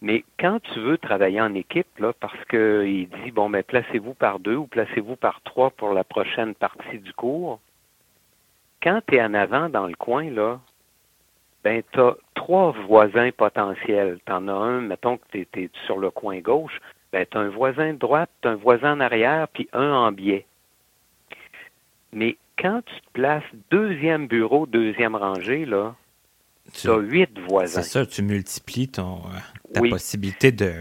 Mais 0.00 0.24
quand 0.38 0.60
tu 0.60 0.78
veux 0.78 0.98
travailler 0.98 1.40
en 1.40 1.54
équipe, 1.54 1.98
là, 1.98 2.12
parce 2.12 2.44
qu'il 2.44 3.08
dit, 3.08 3.30
bon, 3.32 3.48
mais 3.48 3.64
placez-vous 3.64 4.14
par 4.14 4.38
deux 4.38 4.54
ou 4.56 4.66
placez-vous 4.66 5.16
par 5.16 5.40
trois 5.42 5.70
pour 5.70 5.92
la 5.92 6.04
prochaine 6.04 6.54
partie 6.54 6.98
du 6.98 7.12
cours, 7.12 7.60
quand 8.82 9.00
tu 9.06 9.16
es 9.16 9.22
en 9.22 9.34
avant 9.34 9.68
dans 9.68 9.86
le 9.86 9.94
coin, 9.94 10.30
là, 10.30 10.60
ben, 11.64 11.82
tu 11.92 12.00
as 12.00 12.14
trois 12.34 12.72
voisins 12.86 13.30
potentiels. 13.36 14.18
Tu 14.24 14.32
en 14.32 14.48
as 14.48 14.52
un, 14.52 14.80
mettons 14.80 15.18
que 15.18 15.24
tu 15.32 15.46
es, 15.54 15.70
sur 15.86 15.98
le 15.98 16.10
coin 16.10 16.38
gauche, 16.40 16.80
ben, 17.12 17.26
tu 17.30 17.36
as 17.36 17.40
un 17.40 17.48
voisin 17.48 17.92
de 17.92 17.98
droite, 17.98 18.30
tu 18.42 18.48
un 18.48 18.54
voisin 18.54 18.92
en 18.94 19.00
arrière, 19.00 19.48
puis 19.48 19.68
un 19.72 19.90
en 19.92 20.12
biais. 20.12 20.46
Mais 22.12 22.36
quand 22.58 22.82
tu 22.86 22.94
te 23.00 23.10
places 23.12 23.42
deuxième 23.70 24.26
bureau, 24.26 24.66
deuxième 24.66 25.14
rangée, 25.14 25.64
là, 25.64 25.94
Tu- 26.72 26.88
as 26.90 26.96
huit 26.96 27.38
voisins. 27.48 27.82
C'est 27.82 27.88
ça, 27.88 28.06
tu 28.06 28.22
multiplies 28.22 28.88
ton, 28.88 29.16
euh, 29.26 29.72
ta 29.74 29.80
Oui. 29.80 29.90
possibilité 29.90 30.52
de, 30.52 30.72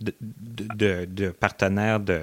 de, 0.00 0.12
de, 0.20 0.64
de- 0.74 1.04
de 1.06 1.30
partenaires 1.30 2.00
de, 2.00 2.20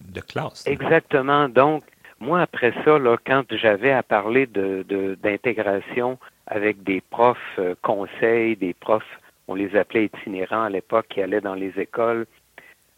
de 0.00 0.20
classe. 0.20 0.66
Exactement. 0.66 1.48
Donc, 1.48 1.82
moi, 2.22 2.40
après 2.40 2.72
ça, 2.84 2.98
quand 3.26 3.44
j'avais 3.50 3.90
à 3.92 4.02
parler 4.02 4.46
de, 4.46 4.84
de- 4.88 5.16
d'intégration 5.16 6.18
avec 6.46 6.82
des 6.84 7.00
profs 7.00 7.58
euh, 7.58 7.74
conseils, 7.82 8.56
des 8.56 8.74
profs, 8.74 9.18
on 9.48 9.54
les 9.54 9.74
appelait 9.76 10.04
itinérants 10.06 10.62
à 10.62 10.70
l'époque, 10.70 11.06
qui 11.08 11.20
allaient 11.20 11.40
dans 11.40 11.56
les 11.56 11.72
écoles, 11.78 12.26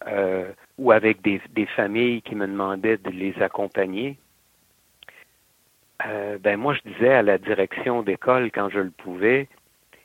euh, 0.06 0.52
ou 0.78 0.92
avec 0.92 1.22
des, 1.22 1.40
des 1.54 1.66
familles 1.66 2.20
qui 2.20 2.34
me 2.34 2.46
demandaient 2.46 2.98
de 2.98 3.10
les 3.10 3.34
accompagner, 3.42 4.18
euh, 6.06 6.36
ben 6.38 6.58
moi, 6.58 6.74
je 6.74 6.90
disais 6.90 7.14
à 7.14 7.22
la 7.22 7.38
direction 7.38 8.02
d'école, 8.02 8.50
quand 8.52 8.68
je 8.68 8.80
le 8.80 8.90
pouvais, 8.90 9.48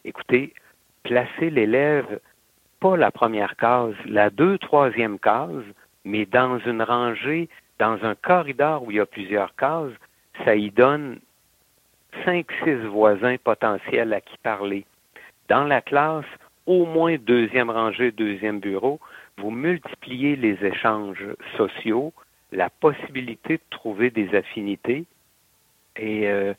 écoutez, 0.06 0.54
placez 1.04 1.50
l'élève 1.50 2.20
pas 2.80 2.96
la 2.96 3.12
première 3.12 3.58
case, 3.58 3.96
la 4.06 4.30
deux, 4.30 4.58
troisième 4.60 5.20
case, 5.20 5.66
mais 6.06 6.26
dans 6.26 6.58
une 6.60 6.82
rangée, 6.82 7.50
dans 7.80 8.04
un 8.04 8.16
corridor 8.16 8.84
où 8.84 8.92
il 8.92 8.98
y 8.98 9.00
a 9.00 9.06
plusieurs 9.06 9.56
cases, 9.56 9.94
ça 10.46 10.56
y 10.56 10.70
donne 10.70 11.20
cinq, 12.26 12.48
six 12.64 12.76
voisins 12.76 13.38
potentiels 13.38 14.14
à 14.14 14.22
qui 14.22 14.38
parler. 14.44 14.86
Dans 15.48 15.64
la 15.64 15.82
classe, 15.82 16.26
au 16.66 16.86
moins 16.86 17.18
deuxième 17.18 17.70
rangée, 17.70 18.12
deuxième 18.12 18.60
bureau, 18.60 19.00
vous 19.38 19.52
multipliez 19.52 20.36
les 20.36 20.64
échanges 20.64 21.26
sociaux, 21.58 22.14
la 22.52 22.70
possibilité 22.70 23.58
de 23.58 23.64
trouver 23.70 24.10
des 24.10 24.36
affinités. 24.36 25.06
Et 25.96 26.28
euh, 26.28 26.54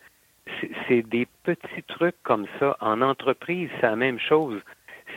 c'est- 0.61 0.71
c'est 0.89 1.03
des 1.03 1.27
petits 1.45 1.83
trucs 1.83 2.21
comme 2.23 2.47
ça. 2.59 2.77
En 2.81 3.03
entreprise, 3.03 3.69
c'est 3.77 3.87
la 3.87 3.97
même 3.97 4.19
chose. 4.19 4.61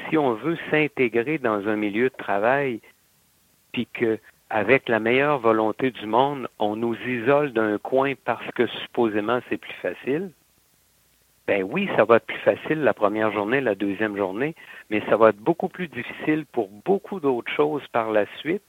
Si 0.09 0.17
on 0.17 0.33
veut 0.33 0.57
s'intégrer 0.69 1.37
dans 1.37 1.67
un 1.67 1.75
milieu 1.75 2.09
de 2.09 2.15
travail, 2.15 2.81
puis 3.71 3.87
que 3.87 4.19
avec 4.53 4.87
la 4.87 4.99
meilleure 4.99 5.39
volonté 5.39 5.89
du 5.89 6.05
monde, 6.05 6.47
on 6.59 6.75
nous 6.75 6.95
isole 7.07 7.53
d'un 7.53 7.79
coin 7.79 8.13
parce 8.23 8.45
que 8.51 8.67
supposément 8.67 9.39
c'est 9.49 9.57
plus 9.57 9.73
facile, 9.81 10.29
ben 11.47 11.63
oui, 11.63 11.89
ça 11.97 12.05
va 12.05 12.17
être 12.17 12.27
plus 12.27 12.37
facile 12.37 12.83
la 12.83 12.93
première 12.93 13.31
journée, 13.33 13.61
la 13.61 13.73
deuxième 13.73 14.15
journée, 14.15 14.53
mais 14.91 15.01
ça 15.09 15.17
va 15.17 15.29
être 15.29 15.39
beaucoup 15.39 15.69
plus 15.69 15.87
difficile 15.87 16.45
pour 16.51 16.69
beaucoup 16.85 17.19
d'autres 17.19 17.51
choses 17.51 17.81
par 17.91 18.11
la 18.11 18.25
suite 18.37 18.61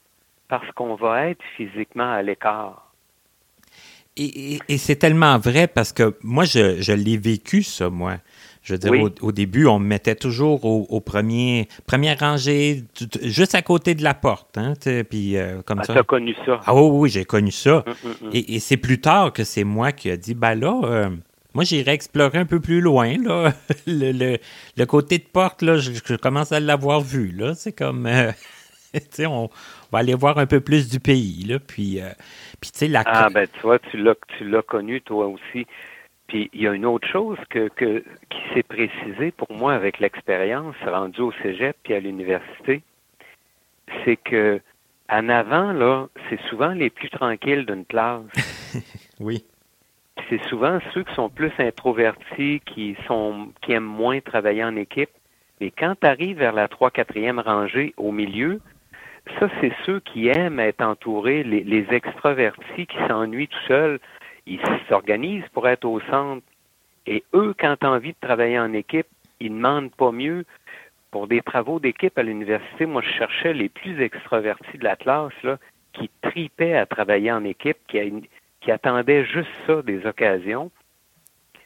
parce 0.47 0.69
qu'on 0.71 0.95
va 0.95 1.29
être 1.29 1.43
physiquement 1.55 2.11
à 2.11 2.23
l'écart. 2.23 2.91
Et, 4.17 4.57
c'est 4.77 4.95
tellement 4.95 5.37
vrai 5.37 5.67
parce 5.67 5.93
que 5.93 6.17
moi, 6.23 6.45
je, 6.45 6.81
je 6.81 6.93
l'ai 6.93 7.17
vécu, 7.17 7.61
ça, 7.61 7.91
moi. 7.91 8.15
Je 8.65 8.73
veux 8.73 8.79
dire, 8.79 8.91
Oui. 8.91 8.99
au, 8.99 9.27
au 9.27 9.31
début, 9.31 9.67
on 9.67 9.77
me 9.77 9.85
mettait 9.85 10.15
toujours 10.15 10.65
au, 10.65 10.87
au 10.89 10.99
premier, 10.99 11.67
première 11.85 12.19
rangée, 12.19 12.83
juste 13.21 13.53
à 13.53 13.61
côté 13.61 13.93
de 13.93 14.03
la 14.03 14.15
porte, 14.15 14.57
hein, 14.57 14.73
puis 15.07 15.37
euh, 15.37 15.61
comme 15.61 15.79
Ah, 15.81 15.85
ça. 15.85 15.93
tu 15.93 15.99
as 15.99 16.03
connu 16.03 16.35
ça? 16.47 16.59
Ah 16.65 16.73
oui, 16.75 16.81
oui, 16.91 17.09
j'ai 17.11 17.25
connu 17.25 17.51
ça. 17.51 17.83
Hum, 17.85 17.93
hum, 18.03 18.15
hum. 18.23 18.29
Et, 18.33 18.55
et 18.55 18.59
c'est 18.59 18.77
plus 18.77 18.99
tard 18.99 19.33
que 19.33 19.43
c'est 19.43 19.63
moi 19.63 19.91
qui 19.91 20.09
a 20.09 20.17
dit, 20.17 20.33
ben 20.33 20.55
là, 20.55 20.81
euh, 20.83 21.09
moi, 21.53 21.63
j'irai 21.63 21.91
explorer 21.91 22.39
un 22.39 22.45
peu 22.45 22.59
plus 22.59 22.81
loin, 22.81 23.15
là. 23.23 23.53
le, 23.87 24.11
le- 24.11 24.39
le 24.75 24.85
côté 24.87 25.19
de 25.19 25.25
porte, 25.31 25.61
là, 25.61 25.77
je, 25.77 25.91
je 26.03 26.15
commence 26.15 26.51
à 26.51 26.59
l'avoir 26.59 27.01
vu, 27.01 27.31
là. 27.31 27.53
C'est 27.53 27.71
comme, 27.71 28.07
euh, 28.07 28.31
tu 28.95 28.99
sais, 29.11 29.25
on, 29.27 29.43
on 29.45 29.49
va 29.91 29.99
aller 29.99 30.15
voir 30.15 30.39
un 30.39 30.47
peu 30.47 30.59
plus 30.59 30.89
du 30.89 30.99
pays, 30.99 31.43
là. 31.43 31.59
Puis, 31.59 32.01
euh, 32.01 32.09
puis 32.59 32.71
tu 32.71 32.79
sais, 32.79 32.87
la... 32.87 33.03
Ah 33.05 33.29
ben 33.29 33.47
tu 33.47 33.61
vois, 33.61 33.77
tu 33.77 33.97
l'as 33.97 34.15
tu 34.39 34.49
l'as 34.49 34.63
connu 34.63 35.01
toi 35.01 35.27
aussi. 35.27 35.67
Puis 36.27 36.49
il 36.53 36.61
y 36.61 36.67
a 36.67 36.73
une 36.73 36.85
autre 36.85 37.07
chose 37.07 37.37
que, 37.49 37.67
que 37.69 38.03
qui 38.29 38.39
s'est 38.53 38.63
précisée 38.63 39.31
pour 39.31 39.51
moi 39.51 39.73
avec 39.73 39.99
l'expérience 39.99 40.75
rendue 40.85 41.21
au 41.21 41.31
Cégep 41.43 41.75
puis 41.83 41.93
à 41.93 41.99
l'université, 41.99 42.81
c'est 44.03 44.17
que 44.17 44.59
en 45.09 45.29
avant 45.29 45.71
là, 45.71 46.07
c'est 46.29 46.41
souvent 46.49 46.73
les 46.73 46.89
plus 46.89 47.09
tranquilles 47.09 47.65
d'une 47.65 47.85
classe. 47.85 48.23
Oui. 49.21 49.45
Puis 50.17 50.25
c'est 50.29 50.43
souvent 50.49 50.79
ceux 50.93 51.03
qui 51.03 51.13
sont 51.13 51.29
plus 51.29 51.53
introvertis, 51.57 52.61
qui 52.65 52.97
sont 53.07 53.53
qui 53.61 53.71
aiment 53.71 53.83
moins 53.83 54.19
travailler 54.19 54.61
en 54.61 54.75
équipe. 54.75 55.09
Mais 55.61 55.71
quand 55.71 55.95
tu 56.01 56.05
arrives 56.05 56.39
vers 56.39 56.51
la 56.51 56.67
3 56.67 56.89
4e 56.89 57.41
rangée 57.41 57.93
au 57.95 58.11
milieu, 58.11 58.59
ça, 59.39 59.49
c'est 59.59 59.71
ceux 59.85 59.99
qui 60.01 60.27
aiment 60.27 60.59
être 60.59 60.81
entourés, 60.81 61.43
les, 61.43 61.63
les 61.63 61.87
extravertis 61.91 62.85
qui 62.85 62.97
s'ennuient 63.07 63.47
tout 63.47 63.67
seuls. 63.67 63.99
Ils 64.45 64.59
s'organisent 64.89 65.47
pour 65.53 65.67
être 65.67 65.85
au 65.85 65.99
centre. 66.01 66.43
Et 67.07 67.23
eux, 67.33 67.55
quand 67.59 67.75
as 67.83 67.89
envie 67.89 68.13
de 68.13 68.17
travailler 68.19 68.59
en 68.59 68.73
équipe, 68.73 69.07
ils 69.39 69.51
ne 69.51 69.57
demandent 69.57 69.91
pas 69.91 70.11
mieux. 70.11 70.45
Pour 71.11 71.27
des 71.27 71.41
travaux 71.41 71.79
d'équipe 71.79 72.17
à 72.17 72.23
l'université, 72.23 72.85
moi, 72.85 73.01
je 73.01 73.11
cherchais 73.11 73.53
les 73.53 73.69
plus 73.69 74.01
extravertis 74.01 74.77
de 74.77 74.83
la 74.83 74.95
classe, 74.95 75.33
là, 75.43 75.57
qui 75.93 76.09
tripaient 76.21 76.75
à 76.75 76.85
travailler 76.85 77.31
en 77.31 77.43
équipe, 77.43 77.77
qui, 77.87 78.71
attendaient 78.71 79.25
juste 79.25 79.49
ça 79.65 79.81
des 79.81 80.05
occasions. 80.05 80.71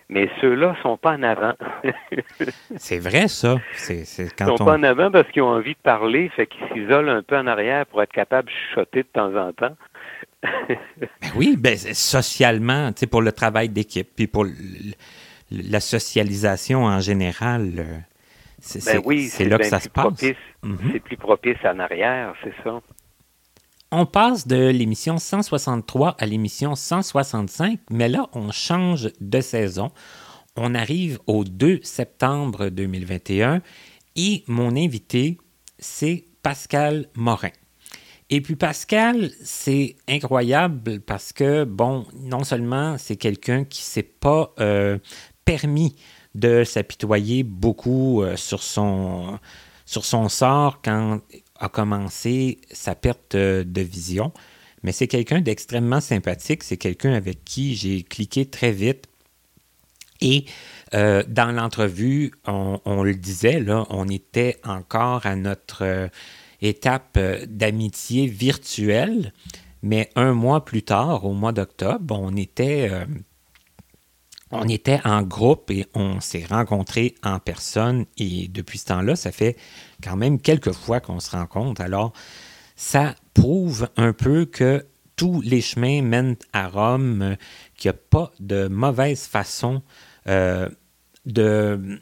Mais 0.09 0.29
ceux-là 0.41 0.75
sont 0.81 0.97
pas 0.97 1.13
en 1.13 1.23
avant. 1.23 1.53
C'est 2.77 2.99
vrai, 2.99 3.27
ça. 3.27 3.57
C'est, 3.73 4.05
c'est 4.05 4.23
Ils 4.39 4.45
sont 4.45 4.61
on... 4.61 4.65
pas 4.65 4.77
en 4.77 4.83
avant 4.83 5.11
parce 5.11 5.29
qu'ils 5.29 5.43
ont 5.43 5.51
envie 5.51 5.75
de 5.75 5.81
parler, 5.83 6.29
fait 6.29 6.47
qu'ils 6.47 6.67
s'isolent 6.73 7.09
un 7.09 7.21
peu 7.21 7.37
en 7.37 7.45
arrière 7.45 7.85
pour 7.85 8.01
être 8.01 8.11
capables 8.11 8.49
de 8.49 8.53
chuchoter 8.53 9.03
de 9.03 9.07
temps 9.07 9.35
en 9.35 9.53
temps. 9.53 9.75
Ben 10.43 11.31
oui, 11.35 11.55
ben, 11.57 11.77
socialement, 11.77 12.91
tu 12.93 13.01
sais, 13.01 13.07
pour 13.07 13.21
le 13.21 13.31
travail 13.31 13.69
d'équipe, 13.69 14.09
puis 14.15 14.27
pour 14.27 14.45
la 15.51 15.79
socialisation 15.79 16.85
en 16.85 16.99
général, 16.99 17.73
euh, 17.77 17.97
c'est, 18.59 18.83
Ben 18.85 18.91
c'est- 18.91 19.05
oui, 19.05 19.29
là 19.47 19.57
que 19.57 19.65
ça 19.65 19.79
se 19.79 19.89
passe. 19.89 20.21
Mhm. 20.63 20.77
C'est 20.93 20.99
plus 20.99 21.17
propice 21.17 21.57
en 21.65 21.79
arrière, 21.79 22.33
c'est 22.43 22.53
ça. 22.63 22.79
On 23.91 24.05
passe 24.05 24.45
de 24.47 24.67
l'émission 24.69 25.17
163 25.17 26.15
à 26.19 26.25
l'émission 26.27 26.75
165, 26.75 27.79
mais 27.89 28.07
là, 28.07 28.29
on 28.33 28.51
change 28.51 29.09
de 29.19 29.41
saison. 29.41 29.91
On 30.55 30.75
arrive 30.75 31.19
au 31.25 31.43
2 31.43 31.79
septembre 31.83 32.69
2021 32.69 33.61
Et 34.15 34.43
mon 34.47 34.75
invité, 34.75 35.37
c'est 35.79 36.25
Pascal 36.43 37.07
Morin. 37.15 37.51
Et 38.29 38.41
puis 38.41 38.55
Pascal, 38.55 39.31
c'est 39.43 39.95
incroyable 40.07 40.99
parce 41.01 41.33
que, 41.33 41.63
bon, 41.63 42.05
non 42.13 42.43
seulement 42.43 42.97
c'est 42.99 43.15
quelqu'un 43.15 43.63
qui 43.63 43.81
s'est 43.81 44.03
pas 44.03 44.53
euh, 44.59 44.99
permis 45.45 45.95
de 46.35 46.63
s'apitoyer 46.63 47.41
beaucoup 47.43 48.21
euh, 48.21 48.35
sur, 48.35 48.61
son, 48.61 49.39
sur 49.85 50.05
son 50.05 50.29
sort 50.29 50.81
quand 50.83 51.21
a 51.59 51.69
commencé 51.69 52.59
sa 52.71 52.93
perte 52.93 53.35
de 53.35 53.81
vision, 53.81 54.31
mais 54.83 54.91
c'est 54.91 55.07
quelqu'un 55.07 55.41
d'extrêmement 55.41 55.99
sympathique, 55.99 56.63
c'est 56.63 56.77
quelqu'un 56.77 57.13
avec 57.13 57.43
qui 57.43 57.75
j'ai 57.75 58.03
cliqué 58.03 58.45
très 58.45 58.71
vite. 58.71 59.07
Et 60.21 60.45
euh, 60.93 61.23
dans 61.27 61.51
l'entrevue, 61.51 62.31
on, 62.45 63.03
le 63.03 63.15
disait, 63.15 63.59
là, 63.59 63.85
on 63.89 64.07
était 64.07 64.57
encore 64.63 65.25
à 65.25 65.35
notre 65.35 66.09
étape 66.61 67.17
euh, 67.17 67.45
d'amitié 67.47 68.27
virtuelle, 68.27 69.33
mais 69.81 70.09
un 70.15 70.33
mois 70.33 70.65
plus 70.65 70.83
tard, 70.83 71.25
au 71.25 71.33
mois 71.33 71.51
d'octobre, 71.51 72.17
on 72.19 72.35
était, 72.35 72.89
euh, 72.91 73.05
on 74.51 74.67
était 74.67 74.99
en 75.05 75.21
groupe 75.21 75.71
et 75.71 75.85
on 75.93 76.19
s'est 76.19 76.45
rencontrés 76.45 77.15
en 77.23 77.39
personne. 77.39 78.05
Et 78.17 78.47
depuis 78.49 78.77
ce 78.77 78.85
temps-là, 78.85 79.15
ça 79.15 79.31
fait 79.31 79.55
quand 80.03 80.17
même 80.17 80.39
quelques 80.39 80.73
fois 80.73 80.99
qu'on 80.99 81.19
se 81.19 81.31
rencontre. 81.31 81.81
Alors, 81.81 82.13
ça 82.75 83.15
prouve 83.33 83.89
un 83.97 84.13
peu 84.13 84.45
que 84.45 84.85
tous 85.15 85.41
les 85.41 85.59
chemins 85.59 86.01
mènent 86.01 86.37
à 86.53 86.67
Rome, 86.69 87.35
qu'il 87.75 87.91
n'y 87.91 87.95
a 87.95 87.99
pas 88.09 88.31
de 88.39 88.69
mauvaise 88.69 89.23
façon 89.23 89.81
euh, 90.27 90.69
de 91.25 91.99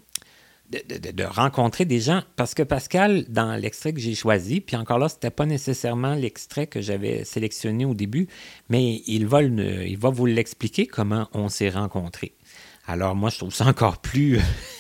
de, 0.70 1.24
rencontrer 1.24 1.86
des 1.86 2.00
gens. 2.00 2.24
Parce 2.36 2.54
que 2.54 2.64
Pascal, 2.64 3.26
dans 3.30 3.56
l'extrait 3.56 3.94
que 3.94 4.00
j'ai 4.00 4.16
choisi, 4.16 4.62
puis 4.62 4.76
encore 4.76 5.00
là, 5.00 5.10
ce 5.10 5.16
n'était 5.16 5.32
pas 5.32 5.46
nécessairement 5.46 6.16
l'extrait 6.16 6.68
que 6.68 6.82
j'avais 6.82 7.24
sélectionné 7.24 7.86
au 7.86 7.94
début, 7.94 8.28
mais 8.70 9.02
il 9.08 9.28
va, 9.28 9.40
vous 10.10 10.26
l'expliquer 10.26 10.86
comment 10.86 11.30
on 11.34 11.50
s'est 11.50 11.70
rencontrés. 11.70 12.36
Alors 12.86 13.16
moi, 13.16 13.30
je 13.30 13.38
trouve 13.38 13.54
ça 13.54 13.66
encore 13.66 14.00
plus 14.00 14.40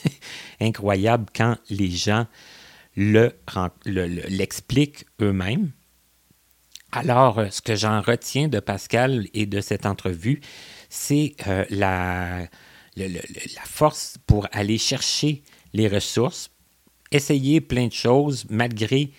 incroyable 0.61 1.25
quand 1.35 1.57
les 1.69 1.91
gens 1.91 2.25
l'expliquent 2.95 5.05
le, 5.19 5.27
eux-mêmes. 5.27 5.71
Alors, 6.93 7.41
ce 7.51 7.61
que 7.61 7.75
j'en 7.75 8.01
retiens 8.01 8.47
de 8.47 8.59
Pascal 8.59 9.27
et 9.33 9.45
de 9.45 9.59
cette 9.59 9.85
entrevue, 9.85 10.39
c'est 10.89 11.35
euh, 11.45 11.65
la 11.69 12.47
force 13.65 14.17
pour 14.25 14.47
aller 14.51 14.77
chercher 14.77 15.43
les 15.73 15.87
ressources, 15.87 16.51
essayer 17.11 17.61
plein 17.61 17.87
de 17.87 17.93
choses 17.93 18.45
malgré 18.49 19.11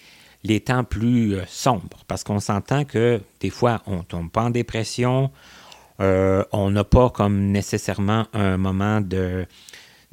les 0.44 0.60
temps 0.60 0.84
plus 0.84 1.36
euh, 1.36 1.44
sombres. 1.46 2.04
Parce 2.06 2.24
qu'on 2.24 2.40
s'entend 2.40 2.84
que 2.84 3.20
des 3.40 3.50
fois, 3.50 3.82
on 3.86 4.02
tombe 4.02 4.30
pas 4.30 4.44
en 4.44 4.50
dépression, 4.50 5.30
euh, 6.00 6.44
on 6.52 6.70
n'a 6.70 6.84
pas 6.84 7.10
comme 7.10 7.50
nécessairement 7.50 8.26
un 8.32 8.56
moment 8.56 9.00
de, 9.00 9.46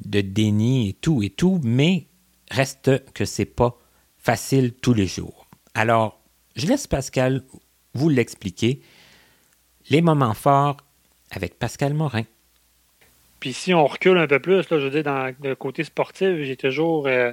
de 0.04 0.20
déni 0.20 0.88
et 0.88 0.92
tout 0.94 1.22
et 1.22 1.30
tout, 1.30 1.60
mais 1.62 2.06
reste 2.50 3.04
que 3.12 3.24
c'est 3.24 3.44
pas 3.44 3.78
facile 4.18 4.72
tous 4.72 4.94
les 4.94 5.06
jours. 5.06 5.46
Alors, 5.74 6.20
je 6.56 6.66
laisse 6.66 6.86
Pascal 6.86 7.44
vous 7.94 8.08
l'expliquer. 8.08 8.82
Les 9.88 10.02
moments 10.02 10.34
forts 10.34 10.78
avec 11.30 11.58
Pascal 11.58 11.94
Morin. 11.94 12.24
Puis 13.40 13.52
si 13.52 13.74
on 13.74 13.86
recule 13.86 14.18
un 14.18 14.26
peu 14.26 14.38
plus, 14.38 14.68
là, 14.70 14.78
je 14.78 14.84
veux 14.84 14.90
dire, 14.90 15.02
dans 15.02 15.32
le 15.42 15.54
côté 15.54 15.84
sportif, 15.84 16.42
j'ai 16.42 16.56
toujours, 16.56 17.06
euh, 17.06 17.32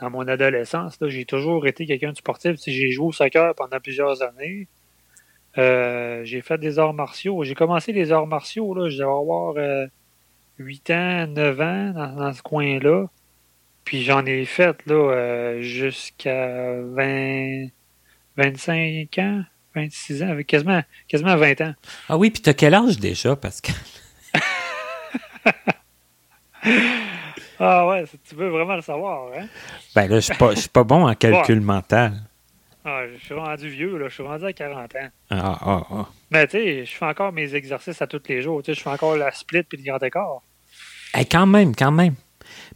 dans 0.00 0.10
mon 0.10 0.26
adolescence, 0.28 0.98
j'ai 1.00 1.24
toujours 1.24 1.66
été 1.66 1.86
quelqu'un 1.86 2.12
de 2.12 2.16
sportif. 2.16 2.56
J'ai 2.64 2.90
joué 2.90 3.06
au 3.06 3.12
soccer 3.12 3.54
pendant 3.54 3.80
plusieurs 3.80 4.22
années. 4.22 4.68
Euh, 5.58 6.22
j'ai 6.24 6.42
fait 6.42 6.58
des 6.58 6.78
arts 6.78 6.94
martiaux. 6.94 7.42
J'ai 7.42 7.54
commencé 7.54 7.92
les 7.92 8.12
arts 8.12 8.26
martiaux, 8.26 8.74
là, 8.74 8.88
je 8.88 8.98
devais 8.98 9.08
avoir 9.08 9.54
8 10.58 10.90
euh, 10.90 11.24
ans, 11.24 11.26
9 11.26 11.60
ans 11.60 12.14
dans, 12.16 12.32
ce 12.32 12.42
coin-là. 12.42 13.06
Puis 13.84 14.02
j'en 14.02 14.24
ai 14.26 14.44
fait 14.44 14.76
là 14.86 15.60
jusqu'à 15.60 16.80
20, 16.80 17.68
25 18.36 19.18
ans, 19.18 19.42
26 19.74 20.22
ans, 20.24 20.28
avec 20.28 20.46
quasiment, 20.46 20.82
quasiment 21.08 21.36
20 21.36 21.60
ans. 21.62 21.74
Ah 22.08 22.18
oui, 22.18 22.30
puis 22.30 22.42
t'as 22.42 22.52
quel 22.54 22.74
âge 22.74 22.98
déjà, 22.98 23.34
Pascal? 23.36 23.74
ah 27.60 27.86
ouais, 27.88 28.04
tu 28.28 28.34
veux 28.34 28.48
vraiment 28.48 28.76
le 28.76 28.82
savoir, 28.82 29.30
hein? 29.36 29.46
Ben 29.94 30.08
là, 30.08 30.20
je 30.20 30.32
suis 30.32 30.56
suis 30.56 30.68
pas 30.68 30.84
bon 30.84 31.08
en 31.08 31.14
calcul 31.14 31.60
mental. 31.60 32.14
Ah, 32.84 33.02
je 33.12 33.24
suis 33.24 33.34
rendu 33.34 33.68
vieux, 33.68 33.98
là. 33.98 34.08
Je 34.08 34.14
suis 34.14 34.22
rendu 34.22 34.44
à 34.44 34.52
40 34.52 34.94
ans. 34.94 35.08
Ah, 35.30 35.58
ah, 35.60 35.86
ah. 35.90 36.08
Mais 36.30 36.46
tu 36.46 36.52
sais, 36.52 36.84
je 36.84 36.94
fais 36.94 37.04
encore 37.04 37.32
mes 37.32 37.52
exercices 37.54 38.00
à 38.00 38.06
tous 38.06 38.22
les 38.28 38.42
jours. 38.42 38.62
Tu 38.62 38.72
sais, 38.72 38.78
je 38.78 38.82
fais 38.82 38.90
encore 38.90 39.16
la 39.16 39.32
split 39.32 39.64
puis 39.64 39.78
le 39.78 39.84
grand 39.90 40.00
écart. 40.00 40.42
Eh, 41.18 41.24
quand 41.24 41.46
même, 41.46 41.74
quand 41.74 41.90
même. 41.90 42.14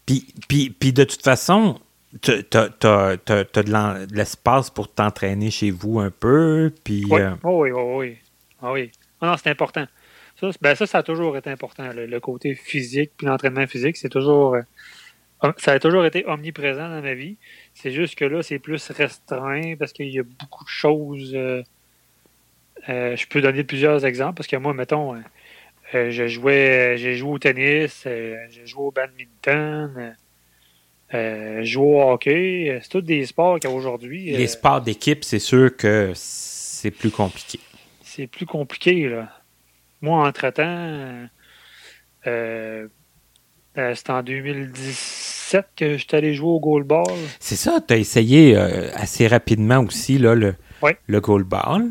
Puis, 0.07 0.27
puis, 0.49 0.71
puis 0.71 0.93
de 0.93 1.05
toute 1.05 1.23
façon, 1.23 1.79
tu 2.23 2.33
as, 2.33 2.43
de 2.43 4.15
l'espace 4.15 4.71
pour 4.71 4.93
t'entraîner 4.93 5.53
chez 5.53 5.71
vous 5.71 6.01
un 6.01 6.11
peu. 6.11 6.75
Puis, 6.83 7.05
oui, 7.09 7.21
euh, 7.21 7.35
oui, 7.45 7.71
oui, 7.71 7.83
oui. 7.95 8.19
Ah, 8.61 8.73
oui. 8.73 8.91
Ah 9.21 9.29
non, 9.29 9.37
c'est 9.37 9.51
important. 9.51 9.87
Ça, 10.41 10.49
ben 10.63 10.75
ça, 10.75 10.87
ça 10.87 10.99
a 10.99 11.03
toujours 11.03 11.37
été 11.37 11.51
important. 11.51 11.91
Le, 11.93 12.21
côté 12.21 12.55
physique 12.55 13.11
puis 13.17 13.27
l'entraînement 13.27 13.67
physique, 13.67 13.97
c'est 13.97 14.09
toujours. 14.09 14.55
Euh, 14.55 15.53
ça 15.59 15.73
a 15.73 15.79
toujours 15.79 16.05
été 16.07 16.25
omniprésent 16.27 16.89
dans 16.89 17.03
ma 17.03 17.15
vie. 17.15 17.37
C'est 17.75 17.93
juste 17.93 18.15
que 18.15 18.25
là, 18.25 18.43
c'est 18.43 18.59
plus 18.59 18.91
restreint 18.91 19.75
parce 19.79 19.93
qu'il 19.93 20.09
y 20.09 20.19
a 20.19 20.23
beaucoup 20.23 20.65
de 20.65 20.71
choses. 20.71 21.33
Euh, 21.35 21.63
euh, 22.89 23.17
je 23.17 23.27
peux 23.27 23.43
donner 23.43 23.65
plusieurs 23.65 24.07
exemples 24.07 24.35
parce 24.37 24.47
que 24.47 24.57
moi, 24.57 24.73
mettons, 24.73 25.23
je 25.93 26.27
jouais, 26.27 26.97
j'ai 26.97 27.17
joué 27.17 27.33
au 27.33 27.39
tennis, 27.39 28.03
j'ai 28.05 28.67
joué 28.67 28.83
au 28.85 28.91
badminton, 28.91 30.15
j'ai 31.13 31.65
joué 31.65 31.85
au 31.85 32.01
hockey. 32.11 32.79
C'est 32.83 32.89
tous 32.89 33.03
des 33.03 33.27
sports 33.27 33.61
qu'aujourd'hui. 33.61 34.31
Les 34.31 34.47
sports 34.47 34.81
d'équipe, 34.81 35.25
c'est 35.25 35.39
sûr 35.39 35.77
que 35.77 36.13
c'est 36.15 36.91
plus 36.91 37.11
compliqué. 37.11 37.61
C'est 38.03 38.27
plus 38.27 38.47
compliqué, 38.47 39.09
là. 39.09 39.40
Moi, 40.03 40.27
entre-temps, 40.27 40.63
euh, 40.67 41.27
euh, 42.27 42.89
euh, 43.77 43.95
c'était 43.95 44.11
en 44.13 44.23
2017 44.23 45.67
que 45.77 45.97
j'étais 45.99 46.17
allé 46.17 46.35
jouer 46.35 46.49
au 46.49 46.61
goalball. 46.61 47.05
C'est 47.39 47.57
ça, 47.57 47.81
tu 47.87 47.95
as 47.95 47.97
essayé 47.99 48.57
assez 48.57 49.27
rapidement 49.27 49.81
aussi 49.81 50.19
là, 50.19 50.35
le, 50.35 50.55
le 51.07 51.21
goalball. 51.21 51.91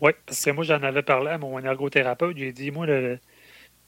Oui, 0.00 0.12
parce 0.24 0.42
que 0.42 0.50
moi, 0.50 0.64
j'en 0.64 0.82
avais 0.82 1.02
parlé 1.02 1.30
à 1.30 1.38
mon 1.38 1.62
ergothérapeute. 1.62 2.38
J'ai 2.38 2.52
dit, 2.52 2.70
moi, 2.70 2.86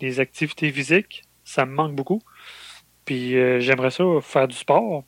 les 0.01 0.21
activités 0.21 0.71
physiques, 0.71 1.23
ça 1.45 1.65
me 1.65 1.73
manque 1.73 1.95
beaucoup. 1.95 2.21
Puis 3.07 3.31
j'aimerais 3.61 3.91
ça 3.91 4.05
faire 4.21 4.47
du 4.47 4.57
sport, 4.57 5.05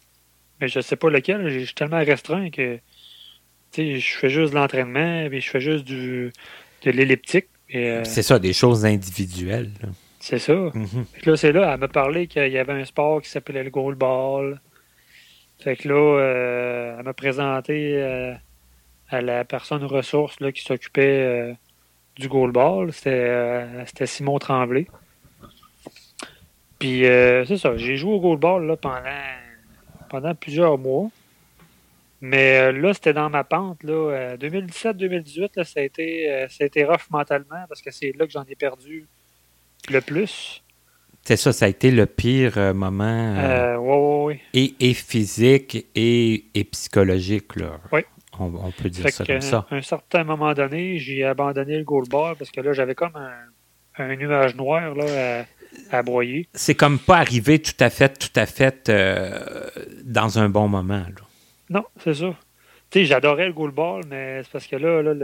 mais 0.60 0.68
je 0.68 0.78
ne 0.78 0.82
sais 0.82 0.96
pas 0.96 1.10
lequel. 1.10 1.48
Je 1.50 1.64
suis 1.64 1.74
tellement 1.74 2.02
restreint 2.02 2.48
que 2.50 2.78
je 3.76 4.16
fais 4.18 4.30
juste 4.30 4.52
de 4.52 4.58
l'entraînement, 4.58 5.28
puis 5.28 5.40
je 5.42 5.50
fais 5.50 5.60
juste 5.60 5.84
du, 5.84 6.32
de 6.82 6.90
l'elliptique. 6.90 7.48
Euh, 7.74 8.04
c'est 8.04 8.22
ça, 8.22 8.38
des 8.38 8.52
choses 8.52 8.84
individuelles. 8.84 9.70
C'est 10.20 10.38
ça. 10.38 10.54
Mhm. 10.54 11.04
là, 11.26 11.36
c'est 11.36 11.52
là, 11.52 11.72
elle 11.74 11.80
m'a 11.80 11.88
parlé 11.88 12.26
qu'il 12.26 12.52
y 12.52 12.58
avait 12.58 12.72
un 12.72 12.84
sport 12.84 13.20
qui 13.20 13.28
s'appelait 13.28 13.64
le 13.64 13.70
goalball. 13.70 14.60
Fait 15.58 15.76
que 15.76 15.88
là, 15.88 15.94
euh, 15.94 16.96
elle 16.98 17.04
m'a 17.04 17.12
présenté 17.12 17.94
euh, 17.96 18.34
à 19.08 19.20
la 19.20 19.44
personne 19.44 19.84
ressource 19.84 20.40
là, 20.40 20.52
qui 20.52 20.62
s'occupait 20.62 21.56
du 22.16 22.28
goalball. 22.28 22.92
C'était 22.92 24.06
Simon 24.06 24.38
Tremblay. 24.38 24.86
Puis 26.78 27.02
c'est 27.02 27.56
ça, 27.56 27.76
j'ai 27.76 27.96
joué 27.96 28.12
au 28.12 28.20
goalball 28.20 28.66
là, 28.66 28.76
pendant, 28.76 29.00
pendant 30.10 30.34
plusieurs 30.34 30.78
mois. 30.78 31.10
Mais 32.26 32.58
euh, 32.58 32.72
là, 32.72 32.94
c'était 32.94 33.12
dans 33.12 33.28
ma 33.28 33.44
pente. 33.44 33.82
Là, 33.82 34.36
2017-2018, 34.38 35.42
euh, 35.58 35.64
ça, 35.64 35.80
a 35.80 35.82
été, 35.82 36.30
euh, 36.30 36.48
ça 36.48 36.64
a 36.64 36.66
été 36.66 36.82
rough 36.82 37.10
mentalement 37.10 37.66
parce 37.68 37.82
que 37.82 37.90
c'est 37.90 38.14
là 38.18 38.24
que 38.24 38.32
j'en 38.32 38.44
ai 38.44 38.54
perdu 38.54 39.06
le 39.90 40.00
plus. 40.00 40.62
C'est 41.22 41.36
ça, 41.36 41.52
ça 41.52 41.66
a 41.66 41.68
été 41.68 41.90
le 41.90 42.06
pire 42.06 42.72
moment. 42.72 43.34
Euh, 43.36 44.34
Et, 44.54 44.74
et, 44.80 44.94
physique 44.94 45.86
et, 45.94 46.46
et 46.54 46.64
psychologique. 46.64 47.56
Là. 47.56 47.78
Oui. 47.92 48.00
On, 48.38 48.46
on, 48.54 48.70
peut 48.70 48.88
dire 48.88 49.06
ça 49.10 49.24
comme 49.26 49.42
ça. 49.42 49.66
À 49.70 49.74
un 49.74 49.82
certain 49.82 50.24
moment 50.24 50.54
donné, 50.54 50.98
j'ai 50.98 51.24
abandonné 51.24 51.76
le 51.76 51.84
goalball 51.84 52.36
parce 52.36 52.50
que 52.50 52.62
là, 52.62 52.72
j'avais 52.72 52.94
comme 52.94 53.16
un, 53.16 54.02
un, 54.02 54.16
nuage 54.16 54.56
noir 54.56 54.94
là, 54.94 55.44
à, 55.90 55.98
à 55.98 56.02
broyer. 56.02 56.48
C'est 56.54 56.74
comme 56.74 56.98
pas 56.98 57.18
arrivé 57.18 57.58
tout 57.58 57.76
à 57.80 57.90
fait, 57.90 58.18
tout 58.18 58.40
à 58.40 58.46
fait 58.46 58.90
dans 60.04 60.38
un 60.38 60.48
bon 60.48 60.68
moment. 60.68 61.04
Là. 61.04 61.23
Non, 61.70 61.84
c'est 62.02 62.14
ça. 62.14 62.34
Tu 62.90 63.00
sais, 63.00 63.04
j'adorais 63.06 63.46
le 63.46 63.52
goalball, 63.52 64.02
mais 64.08 64.42
c'est 64.42 64.52
parce 64.52 64.66
que 64.66 64.76
là, 64.76 65.02
là 65.02 65.14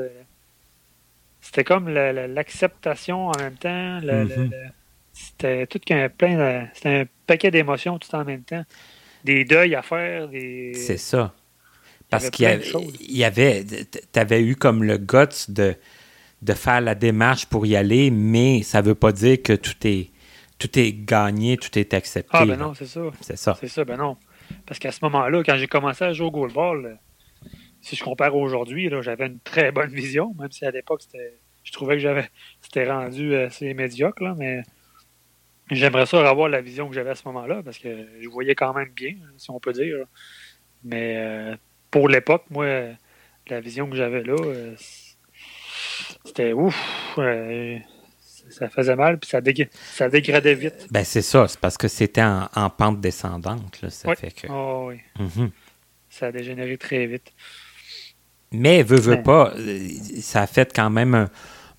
c'était 1.40 1.64
comme 1.64 1.88
l'acceptation 1.88 3.28
en 3.28 3.38
même 3.38 3.56
temps. 3.56 4.00
Mm-hmm. 4.00 4.50
c'était 5.12 5.66
tout 5.66 5.78
qu'un 5.78 6.08
plein. 6.08 6.68
C'était 6.74 7.00
un 7.00 7.04
paquet 7.26 7.50
d'émotions 7.50 7.98
tout 7.98 8.14
en 8.14 8.24
même 8.24 8.42
temps. 8.42 8.64
des 9.24 9.44
deuils 9.44 9.74
à 9.74 9.82
faire. 9.82 10.28
Des... 10.28 10.74
C'est 10.74 10.98
ça. 10.98 11.34
Parce 12.08 12.30
qu'il 12.30 12.46
y 12.46 13.20
de 13.20 13.24
avait, 13.24 13.64
tu 13.64 14.18
avais 14.18 14.42
eu 14.42 14.56
comme 14.56 14.82
le 14.82 14.98
guts 14.98 15.46
de, 15.48 15.76
de 16.42 16.52
faire 16.54 16.80
la 16.80 16.94
démarche 16.94 17.46
pour 17.46 17.66
y 17.66 17.76
aller, 17.76 18.10
mais 18.10 18.62
ça 18.62 18.80
veut 18.80 18.96
pas 18.96 19.12
dire 19.12 19.40
que 19.42 19.52
tout 19.52 19.76
est, 19.84 20.10
tout 20.58 20.76
est 20.76 20.92
gagné, 20.92 21.56
tout 21.56 21.78
est 21.78 21.94
accepté. 21.94 22.30
Ah, 22.32 22.44
ben 22.44 22.56
non, 22.56 22.74
c'est 22.74 22.86
ça. 22.86 23.00
C'est 23.20 23.38
ça. 23.38 23.56
C'est 23.60 23.68
ça, 23.68 23.84
ben 23.84 23.96
non. 23.96 24.16
Parce 24.66 24.78
qu'à 24.78 24.92
ce 24.92 25.04
moment-là, 25.04 25.42
quand 25.44 25.56
j'ai 25.56 25.66
commencé 25.66 26.04
à 26.04 26.12
jouer 26.12 26.26
au 26.26 26.30
goalball, 26.30 26.86
euh, 26.86 26.94
si 27.80 27.96
je 27.96 28.04
compare 28.04 28.36
aujourd'hui, 28.36 28.90
j'avais 29.02 29.26
une 29.26 29.40
très 29.40 29.72
bonne 29.72 29.90
vision, 29.90 30.34
même 30.38 30.50
si 30.50 30.64
à 30.64 30.70
l'époque, 30.70 31.02
je 31.62 31.72
trouvais 31.72 31.94
que 31.94 32.00
j'avais, 32.00 32.28
c'était 32.60 32.90
rendu 32.90 33.34
assez 33.34 33.72
médiocre, 33.74 34.22
là, 34.22 34.34
mais 34.36 34.62
j'aimerais 35.70 36.06
ça 36.06 36.28
avoir 36.28 36.48
la 36.48 36.60
vision 36.60 36.88
que 36.88 36.94
j'avais 36.94 37.10
à 37.10 37.14
ce 37.14 37.26
moment-là, 37.28 37.62
parce 37.62 37.78
que 37.78 38.06
je 38.20 38.28
voyais 38.28 38.54
quand 38.54 38.74
même 38.74 38.90
bien, 38.90 39.14
si 39.36 39.50
on 39.50 39.60
peut 39.60 39.72
dire. 39.72 40.04
Mais 40.84 41.16
euh, 41.16 41.56
pour 41.90 42.08
l'époque, 42.08 42.44
moi, 42.50 42.64
euh, 42.64 42.92
la 43.48 43.60
vision 43.60 43.88
que 43.88 43.96
j'avais 43.96 44.22
là, 44.22 44.36
euh, 44.38 44.74
c'était 46.24 46.52
ouf. 46.52 47.18
euh, 47.18 47.78
ça 48.50 48.68
faisait 48.68 48.96
mal, 48.96 49.18
puis 49.18 49.28
ça, 49.30 49.40
dég- 49.40 49.68
ça 49.92 50.08
dégradait 50.08 50.54
vite. 50.54 50.86
Ben 50.90 51.04
c'est 51.04 51.22
ça, 51.22 51.46
c'est 51.48 51.58
parce 51.60 51.76
que 51.78 51.88
c'était 51.88 52.22
en, 52.22 52.48
en 52.54 52.70
pente 52.70 53.00
descendante. 53.00 53.80
Là, 53.82 53.90
ça 53.90 54.08
Ouais. 54.08 54.16
fait 54.16 54.30
que... 54.32 54.46
Oh, 54.50 54.86
oui. 54.90 55.00
Mhm. 55.18 55.50
Ça 56.08 56.26
a 56.26 56.32
dégénéré 56.32 56.76
très 56.76 57.06
vite. 57.06 57.32
Mais, 58.52 58.82
veut, 58.82 58.98
veut 58.98 59.12
Ouais. 59.14 59.22
pas, 59.22 59.52
euh, 59.56 59.88
ça 60.20 60.42
a 60.42 60.46
fait 60.46 60.72
quand 60.74 60.90
même 60.90 61.14
un, 61.14 61.28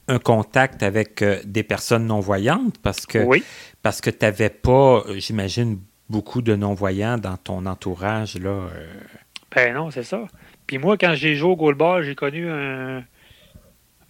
un 0.07 0.19
contact 0.19 0.83
avec 0.83 1.21
euh, 1.21 1.39
des 1.43 1.63
personnes 1.63 2.05
non-voyantes 2.07 2.77
parce 2.81 3.05
que, 3.05 3.19
Oui. 3.19 3.43
parce 3.81 3.99
que 3.99 4.09
tu 4.09 4.19
n'avais 4.21 4.49
pas, 4.49 5.03
j'imagine, 5.17 5.79
beaucoup 6.09 6.41
de 6.41 6.55
non-voyants 6.55 7.17
dans 7.17 7.37
ton 7.37 7.65
entourage. 7.65 8.37
Là, 8.37 8.49
euh. 8.49 8.87
Ben 9.55 9.73
non, 9.73 9.91
c'est 9.91 10.03
ça. 10.03 10.25
Puis 10.67 10.77
moi, 10.77 10.97
quand 10.97 11.13
j'ai 11.13 11.35
joué 11.35 11.49
au 11.51 11.55
goalball, 11.57 12.03
j'ai 12.03 12.15
connu 12.15 12.49
un. 12.49 13.03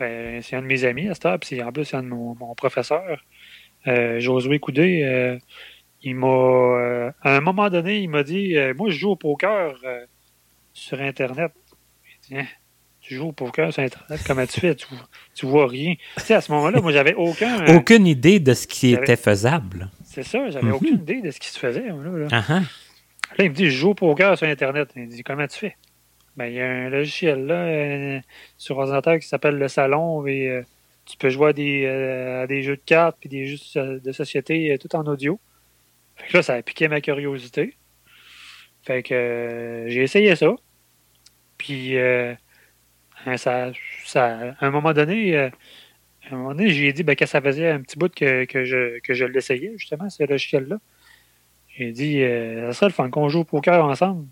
Ben, 0.02 0.42
c'est 0.42 0.56
un 0.56 0.62
de 0.64 0.68
mes 0.68 0.84
amis 0.84 1.08
à 1.10 1.14
cette 1.14 1.26
heure, 1.28 1.40
puis 1.40 1.50
c'est- 1.50 1.62
en 1.64 1.72
plus, 1.72 1.86
c'est 1.86 1.96
un 1.98 2.02
de 2.04 2.08
mon, 2.08 2.36
mon 2.36 2.56
professeur, 2.56 3.24
euh, 3.88 4.20
Josué 4.20 4.60
Coudé. 4.60 5.04
euh, 5.04 5.38
il 6.02 6.16
m'a. 6.16 6.28
euh, 6.28 7.12
à 7.22 7.36
un 7.38 7.42
moment 7.42 7.70
donné, 7.70 8.00
il 8.00 8.10
m'a 8.10 8.24
dit 8.24 8.58
euh, 8.58 8.74
Moi, 8.76 8.90
je 8.90 8.98
joue 8.98 9.12
au 9.12 9.16
poker 9.16 9.74
sur 10.74 11.00
Internet. 11.00 11.52
Dit, 12.28 12.38
Hein, 12.38 12.46
Tu 13.02 13.16
joues 13.16 13.28
au 13.30 13.32
poker 13.32 13.72
sur 13.74 13.84
Internet, 13.84 14.22
comment 14.26 14.46
tu 14.46 14.60
fais? 14.60 14.76
Tu, 14.76 14.86
tu 15.36 15.46
vois 15.46 15.68
rien. 15.68 15.96
Tu 16.18 16.24
sais, 16.24 16.34
à 16.36 16.42
ce 16.42 16.52
moment-là, 16.52 16.82
moi, 16.82 16.92
j'avais 16.92 17.14
aucun. 17.16 17.76
Aucune 17.76 18.06
idée 18.08 18.40
de 18.40 18.54
ce 18.54 18.66
qui 18.68 18.92
était 18.94 19.16
faisable. 19.16 19.90
C'est 20.04 20.24
ça, 20.24 20.50
j'avais 20.50 20.68
Mhm. 20.68 20.74
aucune 20.74 20.96
idée 20.96 21.22
de 21.22 21.30
ce 21.32 21.40
qui 21.40 21.50
se 21.50 21.58
faisait. 21.60 21.88
Là, 21.88 21.94
là. 21.96 22.28
Ah. 22.32 22.62
Là, 23.38 23.44
il 23.46 23.50
me 23.50 23.56
dit, 23.56 23.66
je 23.70 23.76
joue 23.78 23.90
au 23.92 23.94
poker 23.96 24.38
sur 24.38 24.48
Internet. 24.48 24.90
Il 24.96 25.04
me 25.04 25.08
dit, 25.08 25.24
comment 25.24 25.48
tu 25.48 25.58
fais? 25.60 25.76
Ben, 26.42 26.48
il 26.48 26.56
y 26.56 26.60
a 26.60 26.68
un 26.68 26.90
logiciel 26.90 27.46
là, 27.46 27.54
euh, 27.54 28.20
sur 28.58 28.76
ordinateur 28.80 29.20
qui 29.20 29.28
s'appelle 29.28 29.60
le 29.60 29.68
Salon 29.68 30.26
et 30.26 30.48
euh, 30.50 30.64
tu 31.06 31.16
peux 31.16 31.30
jouer 31.30 31.50
à 31.50 31.54
des, 31.54 31.84
euh, 31.86 32.48
des 32.48 32.64
jeux 32.64 32.78
de 32.78 32.82
cartes 32.84 33.18
puis 33.20 33.30
des 33.30 33.46
jeux 33.46 33.58
de 33.58 33.62
so- 33.62 34.00
de 34.00 34.12
société 34.12 34.76
tout 34.80 34.96
en 34.96 35.06
audio. 35.06 35.40
Fait 36.16 36.30
que 36.30 36.38
là, 36.38 36.44
ça 36.44 36.56
a 36.56 36.62
piqué 36.64 36.88
ma 36.88 37.00
curiosité. 37.00 37.76
Fait 38.82 39.04
que 39.04 39.86
j'ai 39.88 40.02
essayé 40.02 40.36
ça. 40.36 40.56
Puis, 41.60 41.96
hein, 42.00 42.38
ça, 43.38 43.72
ça, 44.06 44.56
à 44.60 44.66
un 44.66 44.72
moment 44.72 44.94
donné, 44.94 45.38
à 45.38 45.52
un 46.32 46.36
moment 46.38 46.56
donné, 46.56 46.70
j'ai 46.72 46.92
dit 46.92 47.04
ben, 47.04 47.16
que 47.16 47.28
ça 47.28 47.40
faisait 47.40 47.70
un 47.70 47.82
petit 47.82 48.00
bout 48.00 48.12
que, 48.16 48.46
que 48.46 48.66
je, 48.66 49.00
que 49.02 49.14
je 49.14 49.26
l'essayais, 49.26 49.74
justement, 49.78 50.10
ce 50.10 50.24
logiciel-là. 50.24 50.80
J'ai 51.78 51.92
dit, 51.92 52.22
ça 52.66 52.74
serait 52.74 52.88
le 52.88 52.94
fun 52.94 53.12
qu'on 53.12 53.30
joue 53.30 53.42
au 53.42 53.44
poker 53.44 53.86
ensemble. 53.86 54.26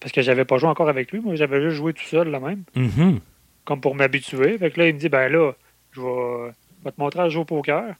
Parce 0.00 0.12
que 0.12 0.22
j'avais 0.22 0.44
pas 0.46 0.56
joué 0.58 0.68
encore 0.70 0.88
avec 0.88 1.12
lui. 1.12 1.20
Moi, 1.20 1.34
j'avais 1.34 1.60
juste 1.60 1.76
joué 1.76 1.92
tout 1.92 2.04
seul, 2.04 2.28
là 2.30 2.40
même, 2.40 2.64
Mhm. 2.74 3.20
comme 3.64 3.80
pour 3.80 3.94
m'habituer. 3.94 4.56
Fait 4.58 4.70
que 4.70 4.80
là, 4.80 4.88
il 4.88 4.94
me 4.94 4.98
dit, 4.98 5.08
ben 5.10 5.30
là, 5.30 5.52
je 5.92 6.00
vais, 6.00 6.52
je 6.80 6.84
vais 6.84 6.90
te 6.92 7.00
montrer 7.00 7.20
à 7.20 7.28
jouer 7.28 7.42
au 7.42 7.44
poker. 7.44 7.94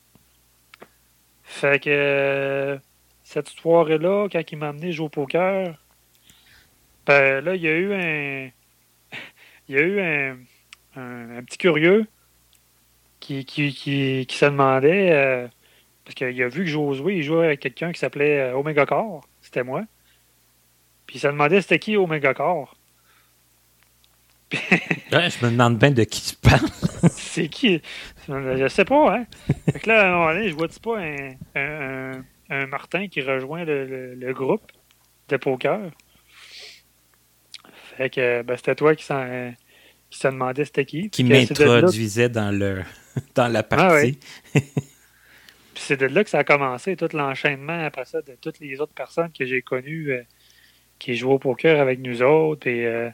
Fait 1.45 1.83
que 1.83 1.91
euh, 1.91 2.79
cette 3.25 3.49
soirée-là, 3.49 4.29
quand 4.31 4.53
il 4.53 4.59
m'a 4.59 4.69
amené 4.69 4.93
jouer 4.93 5.07
au 5.07 5.09
poker, 5.11 5.75
ben 7.07 7.45
là, 7.45 7.55
il 7.55 7.63
y 7.63 7.69
a 7.69 7.77
eu 7.77 7.93
un. 7.95 8.51
Il 9.69 9.77
y 9.77 9.79
a 9.79 9.83
eu 9.83 10.01
un, 10.01 10.37
un, 10.97 11.39
un 11.39 11.43
petit 11.45 11.57
curieux 11.59 12.05
qui, 13.21 13.45
qui, 13.45 13.73
qui, 13.73 14.27
qui 14.27 14.37
se 14.37 14.47
demandait. 14.47 15.13
euh, 15.13 15.47
parce 16.05 16.17
qu'il 16.17 16.43
a 16.43 16.49
vu 16.49 16.65
que 16.65 16.71
Josué, 16.71 17.19
il 17.19 17.23
jouait 17.23 17.45
avec 17.47 17.61
quelqu'un 17.61 17.93
qui 17.93 18.01
s'appelait 18.01 18.41
euh, 18.51 18.57
Omega 18.57 18.85
Core. 18.85 19.21
C'était 19.43 19.63
moi. 19.63 19.85
Puis 21.11 21.19
il 21.19 21.21
se 21.23 21.27
demandait 21.27 21.61
c'était 21.61 21.81
qui 21.81 21.97
Omega 21.97 22.35
Core. 22.35 22.77
Ouais, 25.11 25.29
je 25.29 25.45
me 25.45 25.51
demande 25.51 25.77
bien 25.77 25.91
de 25.91 26.05
qui 26.05 26.23
tu 26.23 26.37
parles. 26.37 26.69
c'est 27.11 27.49
qui? 27.49 27.83
Je 28.29 28.69
sais 28.69 28.85
pas, 28.85 29.17
hein? 29.17 29.27
Fait 29.73 29.81
que 29.81 29.89
là, 29.89 30.03
à 30.03 30.07
un 30.07 30.13
moment 30.13 30.33
donné, 30.33 30.49
je 30.49 30.55
vois-tu 30.55 30.79
pas 30.79 31.01
un, 31.01 32.23
un, 32.49 32.67
Martin 32.69 33.09
qui 33.09 33.23
rejoint 33.23 33.65
le, 33.65 33.87
le- 33.87 34.15
le 34.15 34.33
groupe 34.33 34.71
de 35.31 35.37
poker? 35.37 35.91
Fait 37.97 38.09
que 38.09 38.43
ben, 38.43 38.57
c'était 38.57 38.77
toi 38.77 38.95
qui 38.95 39.03
s'en 39.03 39.53
qui 40.11 40.19
se 40.21 40.29
demandait 40.29 40.65
c'était 40.65 40.85
qui. 40.85 41.11
qui 41.11 41.25
m'introduisait 41.25 42.29
dans, 42.29 42.57
le, 42.57 42.85
dans 43.35 43.49
la 43.49 43.65
partie. 43.65 43.85
Ah 43.85 43.95
ouais. 43.95 44.63
Puis 45.75 45.83
c'est 45.87 45.97
de 45.97 46.07
là 46.07 46.23
que 46.23 46.31
ça 46.31 46.39
a 46.39 46.45
commencé, 46.45 46.95
tout 46.95 47.09
l'enchaînement 47.15 47.85
après 47.85 48.05
ça 48.05 48.23
de 48.23 48.37
toutes 48.41 48.61
les 48.61 48.81
autres 48.81 48.95
personnes 48.95 49.33
que 49.37 49.45
j'ai 49.45 49.61
connues 49.63 50.13
euh, 50.13 50.23
qui 51.01 51.17
jouaient 51.17 51.35
au 51.35 51.39
poker 51.41 51.81
avec 51.81 51.99
nous 51.99 52.23
autres. 52.23 52.69
Et, 52.69 52.87
euh, 52.87 53.11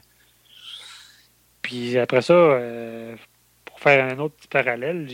puis 1.63 1.97
après 1.97 2.21
ça, 2.21 2.33
euh, 2.33 3.15
pour 3.65 3.79
faire 3.79 4.05
un 4.05 4.19
autre 4.19 4.35
petit 4.35 4.47
parallèle, 4.47 5.07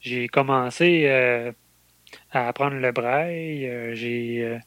j'ai, 0.00 0.28
commencé 0.28 1.04
euh, 1.06 1.52
à 2.32 2.48
apprendre 2.48 2.76
le 2.76 2.92
braille. 2.92 3.94
j'ai, 3.94 4.58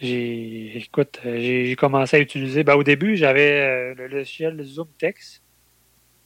j'ai, 0.00 0.78
écoute, 0.78 1.20
j'ai, 1.24 1.76
commencé 1.76 2.16
à 2.16 2.20
utiliser. 2.20 2.64
ben, 2.64 2.76
au 2.76 2.84
début, 2.84 3.16
j'avais 3.16 3.94
le 3.94 4.06
logiciel 4.06 4.62
Zoom 4.62 4.88
Text 4.98 5.42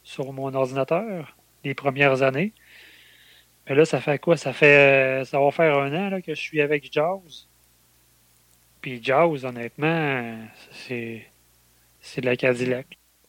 sur 0.03 0.31
mon 0.33 0.53
ordinateur 0.53 1.37
les 1.63 1.73
premières 1.73 2.21
années. 2.21 2.53
Mais 3.67 3.75
là, 3.75 3.85
ça 3.85 4.01
fait 4.01 4.19
quoi? 4.19 4.37
Ça 4.37 4.53
fait 4.53 5.23
ça 5.25 5.39
va 5.39 5.51
faire 5.51 5.77
un 5.77 5.93
an 5.93 6.09
là, 6.09 6.21
que 6.21 6.35
je 6.35 6.39
suis 6.41 6.61
avec 6.61 6.91
Jaws. 6.91 7.47
Puis 8.83 8.99
Jaws, 9.01 9.45
honnêtement, 9.45 10.37
c'est 10.69 11.25
de 12.17 12.25
la 12.25 12.35
Cadillac. 12.35 12.85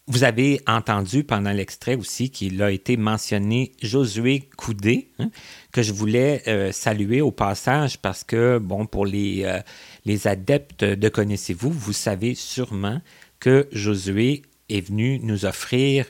Vous 0.09 0.25
avez 0.25 0.61
entendu 0.67 1.23
pendant 1.23 1.53
l'extrait 1.53 1.95
aussi 1.95 2.29
qu'il 2.31 2.61
a 2.61 2.73
été 2.73 2.97
mentionné 2.97 3.71
Josué 3.81 4.49
Coudé, 4.57 5.13
hein, 5.21 5.31
que 5.71 5.81
je 5.81 5.93
voulais 5.93 6.43
euh, 6.49 6.73
saluer 6.73 7.21
au 7.21 7.31
passage 7.31 7.99
parce 7.99 8.25
que, 8.25 8.59
bon, 8.59 8.85
pour 8.85 9.07
les, 9.07 9.45
euh, 9.45 9.61
les 10.05 10.27
adeptes 10.27 10.83
de 10.85 11.09
Connaissez-vous, 11.09 11.71
vous 11.71 11.93
savez 11.93 12.35
sûrement 12.35 13.01
que 13.39 13.69
Josué 13.71 14.43
est 14.69 14.81
venu 14.81 15.21
nous 15.21 15.45
offrir 15.47 16.05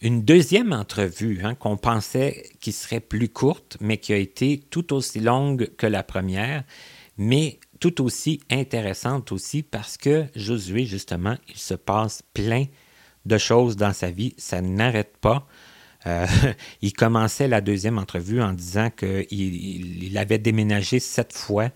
une 0.00 0.22
deuxième 0.22 0.72
entrevue 0.72 1.40
hein, 1.44 1.54
qu'on 1.54 1.76
pensait 1.76 2.50
qui 2.60 2.72
serait 2.72 3.00
plus 3.00 3.28
courte, 3.28 3.76
mais 3.82 3.98
qui 3.98 4.14
a 4.14 4.16
été 4.16 4.62
tout 4.70 4.94
aussi 4.94 5.20
longue 5.20 5.70
que 5.76 5.86
la 5.86 6.02
première, 6.02 6.64
mais 7.18 7.58
tout 7.80 8.02
aussi 8.02 8.40
intéressante 8.50 9.32
aussi 9.32 9.62
parce 9.62 9.96
que 9.96 10.26
Josué, 10.34 10.84
justement, 10.84 11.36
il 11.48 11.56
se 11.56 11.74
passe 11.74 12.22
plein 12.34 12.64
de 13.24 13.38
choses 13.38 13.76
dans 13.76 13.92
sa 13.92 14.10
vie, 14.10 14.34
ça 14.38 14.60
n'arrête 14.60 15.16
pas. 15.20 15.46
Euh, 16.06 16.26
il 16.82 16.92
commençait 16.92 17.48
la 17.48 17.60
deuxième 17.60 17.98
entrevue 17.98 18.42
en 18.42 18.52
disant 18.52 18.90
qu'il 18.90 19.26
il, 19.30 20.18
avait 20.18 20.38
déménagé 20.38 21.00
sept 21.00 21.32
fois, 21.32 21.70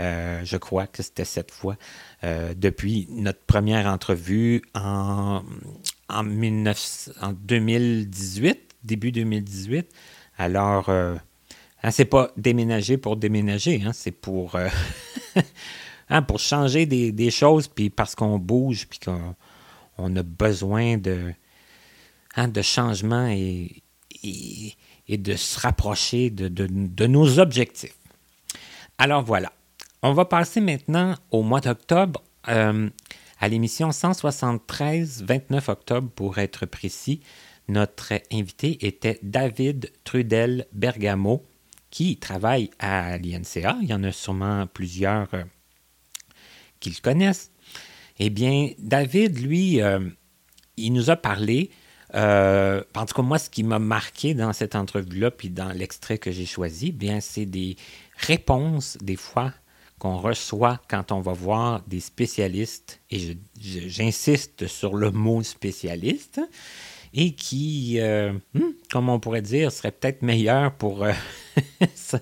euh, 0.00 0.40
je 0.44 0.56
crois 0.56 0.86
que 0.86 1.02
c'était 1.02 1.24
sept 1.24 1.50
fois, 1.50 1.76
euh, 2.24 2.54
depuis 2.56 3.06
notre 3.10 3.40
première 3.40 3.86
entrevue 3.86 4.62
en, 4.74 5.42
en, 6.08 6.24
19, 6.24 7.10
en 7.22 7.32
2018, 7.32 8.58
début 8.84 9.12
2018. 9.12 9.88
Alors, 10.38 10.88
hein, 10.88 11.20
c'est 11.90 12.06
pas 12.06 12.32
déménager 12.36 12.96
pour 12.96 13.16
déménager, 13.16 13.82
hein, 13.84 13.92
c'est 13.92 14.10
pour, 14.12 14.56
hein, 16.08 16.22
pour 16.22 16.38
changer 16.38 16.86
des, 16.86 17.30
choses, 17.30 17.68
puis 17.68 17.90
parce 17.90 18.14
qu'on 18.14 18.38
bouge, 18.38 18.86
puis 18.88 18.98
qu'on 18.98 19.34
on 19.98 20.16
a 20.16 20.22
besoin 20.22 20.96
de, 20.96 21.32
hein, 22.36 22.48
de 22.48 22.62
changement 22.62 23.28
et, 23.28 23.82
et, 24.22 25.18
de 25.18 25.34
se 25.34 25.58
rapprocher 25.58 26.30
de, 26.30 26.48
de, 26.48 26.68
de 26.70 27.06
nos 27.06 27.38
objectifs. 27.38 27.96
Alors 28.98 29.22
voilà. 29.22 29.52
On 30.02 30.12
va 30.12 30.24
passer 30.24 30.60
maintenant 30.60 31.14
au 31.30 31.42
mois 31.42 31.60
d'octobre, 31.60 32.22
euh, 32.48 32.88
à 33.38 33.48
l'émission 33.48 33.92
173, 33.92 35.24
29 35.24 35.68
octobre 35.68 36.10
pour 36.14 36.38
être 36.38 36.64
précis. 36.66 37.20
Notre 37.68 38.14
invité 38.32 38.86
était 38.86 39.18
David 39.22 39.92
Trudel 40.04 40.66
Bergamo, 40.72 41.44
qui 41.90 42.16
travaille 42.16 42.70
à 42.78 43.18
l'INCA. 43.18 43.76
Il 43.82 43.88
y 43.88 43.94
en 43.94 44.04
a 44.04 44.12
sûrement 44.12 44.66
plusieurs 44.66 45.32
euh, 45.34 45.44
qui 46.78 46.92
connaissent. 47.00 47.50
Eh 48.18 48.30
bien, 48.30 48.70
David, 48.78 49.38
lui, 49.38 49.80
euh, 49.80 50.00
il 50.76 50.92
nous 50.92 51.10
a 51.10 51.16
parlé. 51.16 51.70
Euh, 52.14 52.82
en 52.94 53.06
tout 53.06 53.14
cas, 53.14 53.22
moi, 53.22 53.38
ce 53.38 53.50
qui 53.50 53.62
m'a 53.62 53.78
marqué 53.78 54.34
dans 54.34 54.52
cette 54.52 54.74
entrevue-là, 54.74 55.30
puis 55.30 55.48
dans 55.48 55.70
l'extrait 55.70 56.18
que 56.18 56.30
j'ai 56.30 56.46
choisi, 56.46 56.88
eh 56.88 56.92
bien, 56.92 57.20
c'est 57.20 57.46
des 57.46 57.76
réponses, 58.16 58.98
des 59.00 59.16
fois, 59.16 59.52
qu'on 59.98 60.16
reçoit 60.16 60.80
quand 60.88 61.12
on 61.12 61.20
va 61.20 61.32
voir 61.32 61.82
des 61.86 62.00
spécialistes, 62.00 63.00
et 63.10 63.36
j'insiste 63.60 64.66
sur 64.66 64.96
le 64.96 65.10
mot 65.10 65.42
spécialiste, 65.42 66.40
et 67.12 67.32
qui, 67.32 68.00
euh, 68.00 68.32
hmm, 68.54 68.70
comme 68.90 69.08
on 69.08 69.18
pourrait 69.18 69.42
dire, 69.42 69.72
serait 69.72 69.92
peut-être 69.92 70.22
meilleur 70.22 70.72
pour 70.72 71.04
euh, 71.04 71.12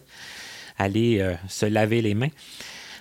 aller 0.79 1.21
euh, 1.21 1.35
se 1.49 1.67
laver 1.67 2.03
les 2.03 2.15
mains. 2.15 2.31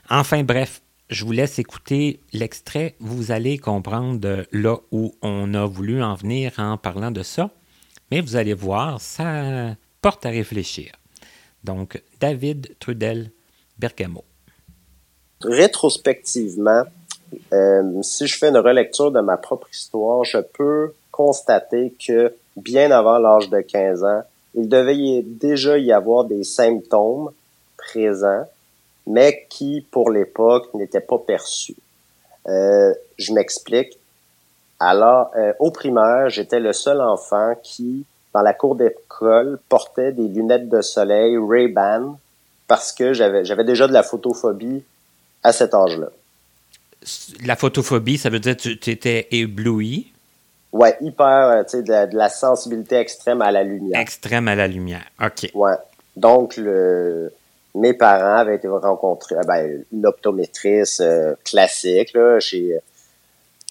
Enfin 0.09 0.43
bref, 0.43 0.81
je 1.09 1.23
vous 1.23 1.31
laisse 1.31 1.59
écouter 1.59 2.19
l'extrait. 2.33 2.95
Vous 2.99 3.31
allez 3.31 3.57
comprendre 3.57 4.45
là 4.51 4.77
où 4.91 5.15
on 5.21 5.53
a 5.53 5.65
voulu 5.65 6.03
en 6.03 6.15
venir 6.15 6.53
en 6.57 6.77
parlant 6.77 7.11
de 7.11 7.23
ça. 7.23 7.49
Mais 8.11 8.21
vous 8.21 8.35
allez 8.35 8.53
voir, 8.53 9.01
ça 9.01 9.75
porte 10.01 10.25
à 10.25 10.29
réfléchir. 10.29 10.93
Donc, 11.63 12.01
David 12.21 12.75
Trudel 12.79 13.31
Bergamo. 13.77 14.23
Rétrospectivement, 15.41 16.83
si 18.01 18.27
je 18.27 18.37
fais 18.37 18.47
une 18.47 18.57
relecture 18.57 19.11
de 19.11 19.19
ma 19.19 19.35
propre 19.35 19.69
histoire, 19.71 20.23
je 20.23 20.37
peux 20.37 20.93
constater 21.17 21.95
que 22.05 22.31
bien 22.55 22.91
avant 22.91 23.17
l'âge 23.17 23.49
de 23.49 23.59
15 23.59 24.03
ans, 24.03 24.21
il 24.53 24.69
devait 24.69 25.23
déjà 25.23 25.79
y 25.79 25.91
avoir 25.91 26.25
des 26.25 26.43
symptômes 26.43 27.31
présents, 27.75 28.45
mais 29.07 29.47
qui, 29.49 29.85
pour 29.89 30.11
l'époque, 30.11 30.71
n'étaient 30.75 31.01
pas 31.01 31.17
perçus. 31.17 31.75
Euh, 32.47 32.93
je 33.17 33.33
m'explique. 33.33 33.97
Alors, 34.79 35.31
euh, 35.35 35.53
au 35.59 35.71
primaire, 35.71 36.29
j'étais 36.29 36.59
le 36.59 36.71
seul 36.71 37.01
enfant 37.01 37.55
qui, 37.63 38.05
dans 38.33 38.41
la 38.41 38.53
cour 38.53 38.75
d'école, 38.75 39.59
portait 39.69 40.11
des 40.11 40.27
lunettes 40.27 40.69
de 40.69 40.81
soleil 40.81 41.35
Ray-Ban 41.37 42.19
parce 42.67 42.91
que 42.91 43.13
j'avais, 43.13 43.43
j'avais 43.43 43.63
déjà 43.63 43.87
de 43.87 43.93
la 43.93 44.03
photophobie 44.03 44.83
à 45.41 45.51
cet 45.51 45.73
âge-là. 45.73 46.09
La 47.43 47.55
photophobie, 47.55 48.17
ça 48.17 48.29
veut 48.29 48.39
dire 48.39 48.55
que 48.55 48.69
tu 48.69 48.91
étais 48.91 49.27
ébloui? 49.31 50.11
Ouais, 50.77 50.95
hyper, 51.01 51.49
euh, 51.49 51.63
tu 51.63 51.77
sais, 51.77 51.83
de, 51.83 52.15
la 52.15 52.29
sensibilité 52.29 52.95
extrême 52.95 53.41
à 53.41 53.51
la 53.51 53.63
lumière. 53.63 53.99
Extrême 53.99 54.47
à 54.47 54.55
la 54.55 54.67
lumière, 54.67 55.05
OK. 55.21 55.49
Ouais. 55.53 55.75
Donc, 56.15 56.57
le, 56.57 57.31
mes 57.75 57.93
parents 57.93 58.37
avaient 58.37 58.55
été 58.55 58.67
rencontrés, 58.67 59.35
ben, 59.47 59.83
une 59.91 60.05
optométrice 60.05 60.99
euh, 60.99 61.33
classique, 61.43 62.13
là, 62.13 62.39
chez, 62.39 62.79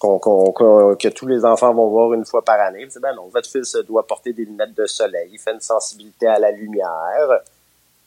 que 0.01 1.07
tous 1.09 1.27
les 1.27 1.45
enfants 1.45 1.73
vont 1.73 1.87
voir 1.87 2.13
une 2.13 2.25
fois 2.25 2.43
par 2.43 2.59
année. 2.59 2.87
ben 3.01 3.13
non, 3.15 3.27
votre 3.33 3.49
fils 3.49 3.75
doit 3.87 4.05
porter 4.05 4.33
des 4.33 4.45
lunettes 4.45 4.75
de 4.75 4.85
soleil, 4.85 5.29
il 5.31 5.39
fait 5.39 5.53
une 5.53 5.61
sensibilité 5.61 6.27
à 6.27 6.39
la 6.39 6.51
lumière. 6.51 7.41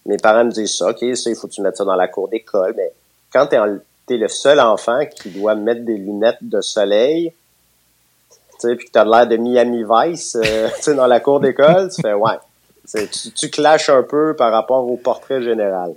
Mes 0.07 0.17
parents 0.17 0.45
me 0.45 0.51
disent 0.51 0.77
ça, 0.77 0.91
OK, 0.91 0.99
ça, 1.15 1.31
il 1.31 1.37
faut 1.37 1.49
que 1.49 1.53
tu 1.53 1.63
mettes 1.63 1.77
ça 1.77 1.85
dans 1.85 1.97
la 1.97 2.09
cour 2.09 2.29
d'école. 2.29 2.75
Mais 2.77 2.93
quand 3.33 3.49
tu 3.49 3.57
es, 3.57 4.17
le 4.17 4.29
seul 4.29 4.61
enfant 4.61 5.05
qui 5.07 5.31
doit 5.31 5.55
mettre 5.55 5.85
des 5.85 5.97
lunettes 5.97 6.43
de 6.43 6.61
soleil, 6.61 7.33
puis 8.63 8.87
que 8.87 8.93
tu 8.93 8.99
as 8.99 9.05
l'air 9.05 9.27
de 9.27 9.37
Miami 9.37 9.85
Vice 9.89 10.37
euh, 10.37 10.69
dans 10.95 11.07
la 11.07 11.21
cour 11.21 11.41
d'école, 11.41 11.91
tu 11.95 12.03
fais 12.03 12.15
ouais. 12.15 12.39
Tu, 12.93 13.31
tu 13.33 13.51
clashes 13.51 13.89
un 13.89 14.03
peu 14.03 14.35
par 14.35 14.51
rapport 14.51 14.91
au 14.91 14.97
portrait 14.97 15.43
général. 15.43 15.95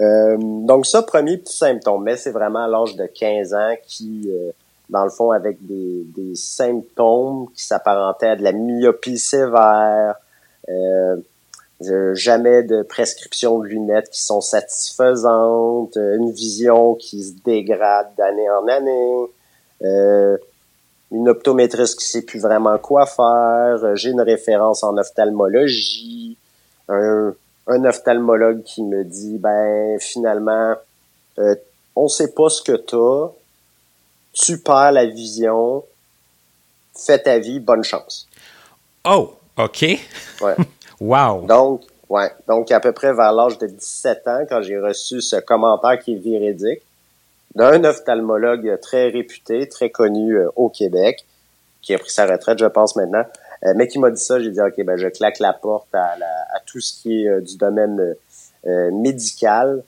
Euh, 0.00 0.36
donc 0.38 0.86
ça, 0.86 1.02
premier 1.02 1.38
petit 1.38 1.56
symptôme, 1.56 2.04
mais 2.04 2.16
c'est 2.16 2.30
vraiment 2.30 2.64
à 2.64 2.68
l'âge 2.68 2.96
de 2.96 3.06
15 3.06 3.54
ans 3.54 3.74
qui, 3.86 4.30
euh, 4.30 4.50
dans 4.88 5.04
le 5.04 5.10
fond, 5.10 5.30
avec 5.30 5.64
des, 5.66 6.04
des 6.16 6.34
symptômes 6.34 7.48
qui 7.54 7.64
s'apparentaient 7.64 8.28
à 8.28 8.36
de 8.36 8.42
la 8.42 8.52
myopie 8.52 9.18
sévère, 9.18 10.16
euh, 10.68 11.16
jamais 12.14 12.62
de 12.62 12.82
prescription 12.82 13.58
de 13.58 13.66
lunettes 13.66 14.10
qui 14.10 14.22
sont 14.22 14.40
satisfaisantes, 14.40 15.96
une 15.96 16.30
vision 16.30 16.94
qui 16.94 17.22
se 17.22 17.32
dégrade 17.44 18.08
d'année 18.18 18.50
en 18.50 18.68
année, 18.68 19.30
euh, 19.82 20.36
une 21.12 21.28
optométriste 21.28 21.98
qui 21.98 22.04
sait 22.04 22.22
plus 22.22 22.40
vraiment 22.40 22.78
quoi 22.78 23.06
faire, 23.06 23.78
euh, 23.82 23.94
j'ai 23.94 24.10
une 24.10 24.20
référence 24.20 24.84
en 24.84 24.96
ophtalmologie, 24.96 26.36
un, 26.88 27.34
un 27.66 27.84
ophtalmologue 27.84 28.62
qui 28.62 28.82
me 28.82 29.04
dit 29.04 29.38
ben 29.38 29.98
finalement 29.98 30.76
euh, 31.38 31.54
on 31.96 32.08
sait 32.08 32.32
pas 32.32 32.48
ce 32.48 32.62
que 32.62 32.72
t'as, 32.72 33.32
tu 34.32 34.58
perds 34.58 34.92
la 34.92 35.06
vision, 35.06 35.84
fais 36.94 37.18
ta 37.18 37.38
vie, 37.38 37.60
bonne 37.60 37.84
chance. 37.84 38.28
Oh, 39.04 39.34
ok. 39.56 39.82
Ouais. 40.40 40.54
wow. 41.00 41.46
Donc, 41.46 41.82
ouais, 42.08 42.30
donc 42.46 42.70
à 42.70 42.80
peu 42.80 42.92
près 42.92 43.12
vers 43.12 43.32
l'âge 43.32 43.58
de 43.58 43.66
17 43.66 44.28
ans, 44.28 44.44
quand 44.48 44.62
j'ai 44.62 44.78
reçu 44.78 45.20
ce 45.20 45.36
commentaire 45.36 45.98
qui 45.98 46.14
est 46.14 46.18
véridique, 46.18 46.82
d'un 47.54 47.84
ophtalmologue 47.84 48.78
très 48.80 49.08
réputé, 49.08 49.68
très 49.68 49.90
connu 49.90 50.36
euh, 50.36 50.48
au 50.56 50.68
Québec, 50.68 51.24
qui 51.82 51.94
a 51.94 51.98
pris 51.98 52.10
sa 52.10 52.26
retraite, 52.26 52.58
je 52.58 52.66
pense, 52.66 52.96
maintenant, 52.96 53.24
euh, 53.64 53.72
mais 53.76 53.88
qui 53.88 53.98
m'a 53.98 54.10
dit 54.10 54.22
ça, 54.22 54.40
j'ai 54.40 54.50
dit, 54.50 54.60
OK, 54.60 54.74
ben 54.84 54.96
je 54.96 55.08
claque 55.08 55.38
la 55.38 55.52
porte 55.52 55.92
à, 55.94 56.12
à 56.54 56.60
tout 56.66 56.80
ce 56.80 57.00
qui 57.00 57.24
est 57.24 57.28
euh, 57.28 57.40
du 57.40 57.56
domaine 57.56 58.14
médical 58.92 59.82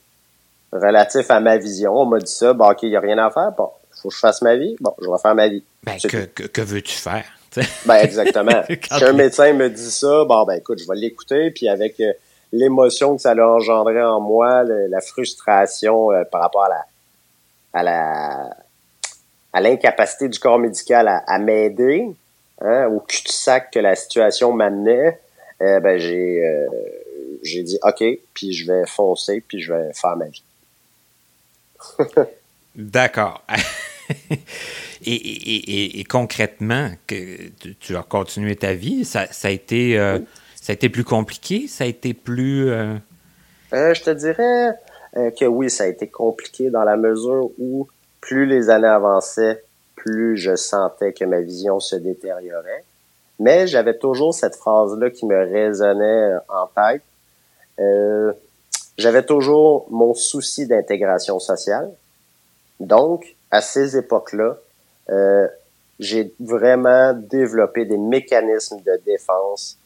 relatif 0.72 1.30
à 1.30 1.40
ma 1.40 1.58
vision. 1.58 1.94
On 1.94 2.06
m'a 2.06 2.18
dit 2.18 2.32
ça, 2.32 2.54
bon, 2.54 2.70
OK, 2.70 2.84
il 2.84 2.88
n'y 2.88 2.96
a 2.96 3.00
rien 3.00 3.18
à 3.18 3.30
faire, 3.30 3.52
bon, 3.52 3.68
il 3.94 4.00
faut 4.00 4.08
que 4.08 4.14
je 4.14 4.20
fasse 4.20 4.40
ma 4.40 4.56
vie, 4.56 4.76
bon, 4.80 4.94
je 4.98 5.10
vais 5.10 5.18
faire 5.20 5.34
ma 5.34 5.48
vie. 5.48 5.62
Ben, 5.84 5.98
que, 5.98 6.24
que, 6.24 6.62
veux-tu 6.62 6.96
faire? 6.96 7.26
ben, 7.84 7.96
exactement. 7.96 8.62
un 8.90 9.12
médecin 9.12 9.52
me 9.52 9.68
dit 9.68 9.90
ça, 9.90 10.24
bon, 10.24 10.44
ben, 10.46 10.54
écoute, 10.54 10.78
je 10.78 10.88
vais 10.88 10.96
l'écouter, 10.96 11.50
puis 11.50 11.68
avec 11.68 12.02
l'émotion 12.50 13.14
que 13.14 13.20
ça 13.20 13.32
a 13.32 13.46
engendré 13.46 14.02
en 14.02 14.20
moi, 14.20 14.64
la 14.64 15.00
frustration 15.02 16.08
par 16.30 16.40
rapport 16.40 16.64
à 16.64 16.70
la 16.70 16.84
à 17.72 17.82
la 17.82 18.56
à 19.52 19.60
l'incapacité 19.60 20.28
du 20.28 20.38
corps 20.38 20.58
médical 20.58 21.08
à, 21.08 21.38
m'aider, 21.38 22.06
hein, 22.60 22.86
au 22.86 23.00
cul-de-sac 23.00 23.70
que 23.70 23.78
la 23.78 23.94
situation 23.94 24.52
m'amenait, 24.52 25.20
euh, 25.60 25.78
ben 25.80 25.98
j'ai 25.98 26.44
euh, 26.44 26.66
j'ai 27.42 27.62
dit 27.62 27.78
OK, 27.82 28.02
puis 28.34 28.52
je 28.52 28.66
vais 28.66 28.86
foncer, 28.86 29.42
puis 29.46 29.60
je 29.60 29.72
vais 29.72 29.92
faire 29.92 30.16
ma 30.16 30.26
vie. 30.26 30.42
D'accord. 32.74 33.44
et, 35.04 35.12
et, 35.14 36.00
et, 36.00 36.04
concrètement, 36.04 36.90
que 37.06 37.48
tu 37.80 37.96
as 37.96 38.02
continué 38.02 38.56
ta 38.56 38.72
vie, 38.72 39.04
ça, 39.04 39.26
ça 39.30 39.48
a 39.48 39.50
été 39.50 39.98
euh, 39.98 40.18
ça 40.56 40.72
a 40.72 40.74
été 40.74 40.88
plus 40.88 41.04
compliqué, 41.04 41.68
ça 41.68 41.84
a 41.84 41.86
été 41.86 42.14
plus. 42.14 42.68
je 43.72 44.02
te 44.02 44.10
dirais, 44.10 44.70
euh, 45.16 45.30
que 45.30 45.44
oui, 45.44 45.70
ça 45.70 45.84
a 45.84 45.86
été 45.86 46.08
compliqué 46.08 46.70
dans 46.70 46.84
la 46.84 46.96
mesure 46.96 47.50
où 47.58 47.88
plus 48.20 48.46
les 48.46 48.70
années 48.70 48.86
avançaient, 48.86 49.62
plus 49.94 50.36
je 50.36 50.56
sentais 50.56 51.12
que 51.12 51.24
ma 51.24 51.40
vision 51.40 51.80
se 51.80 51.96
détériorait. 51.96 52.84
Mais 53.38 53.66
j'avais 53.66 53.98
toujours 53.98 54.34
cette 54.34 54.56
phrase-là 54.56 55.10
qui 55.10 55.26
me 55.26 55.38
résonnait 55.38 56.34
en 56.48 56.66
tête. 56.66 57.02
Euh, 57.78 58.32
j'avais 58.96 59.24
toujours 59.24 59.86
mon 59.90 60.14
souci 60.14 60.66
d'intégration 60.66 61.38
sociale. 61.38 61.90
Donc, 62.80 63.34
à 63.50 63.60
ces 63.60 63.96
époques-là, 63.96 64.56
euh, 65.10 65.48
j'ai 65.98 66.32
vraiment 66.40 67.12
développé 67.12 67.84
des 67.84 67.98
mécanismes 67.98 68.80
de 68.82 69.00
défense 69.04 69.78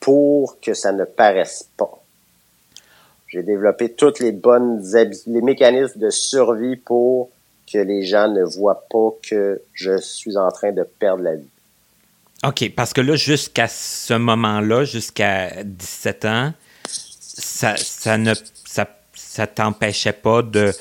pour 0.00 0.60
que 0.60 0.74
ça 0.74 0.92
ne 0.92 1.04
paraisse 1.04 1.66
pas. 1.78 1.97
J'ai 3.28 3.42
développé 3.42 3.92
toutes 3.92 4.20
les 4.20 4.32
bonnes 4.32 4.82
les 5.26 5.42
mécanismes 5.42 6.00
de 6.00 6.10
survie 6.10 6.76
pour 6.76 7.30
que 7.70 7.78
les 7.78 8.02
gens 8.02 8.28
ne 8.28 8.42
voient 8.42 8.84
pas 8.90 9.10
que 9.28 9.60
je 9.74 9.98
suis 9.98 10.36
en 10.38 10.50
train 10.50 10.72
de 10.72 10.82
perdre 10.82 11.22
la 11.22 11.36
vie. 11.36 11.48
OK, 12.46 12.72
parce 12.74 12.92
que 12.92 13.00
là, 13.00 13.16
jusqu'à 13.16 13.68
ce 13.68 14.14
moment-là, 14.14 14.84
jusqu'à 14.84 15.62
17 15.64 16.24
ans, 16.24 16.52
ça, 16.88 17.76
ça 17.76 18.16
ne 18.16 18.32
ça, 18.64 18.86
ça 19.14 19.46
t'empêchait 19.46 20.12
pas 20.12 20.42
de, 20.42 20.72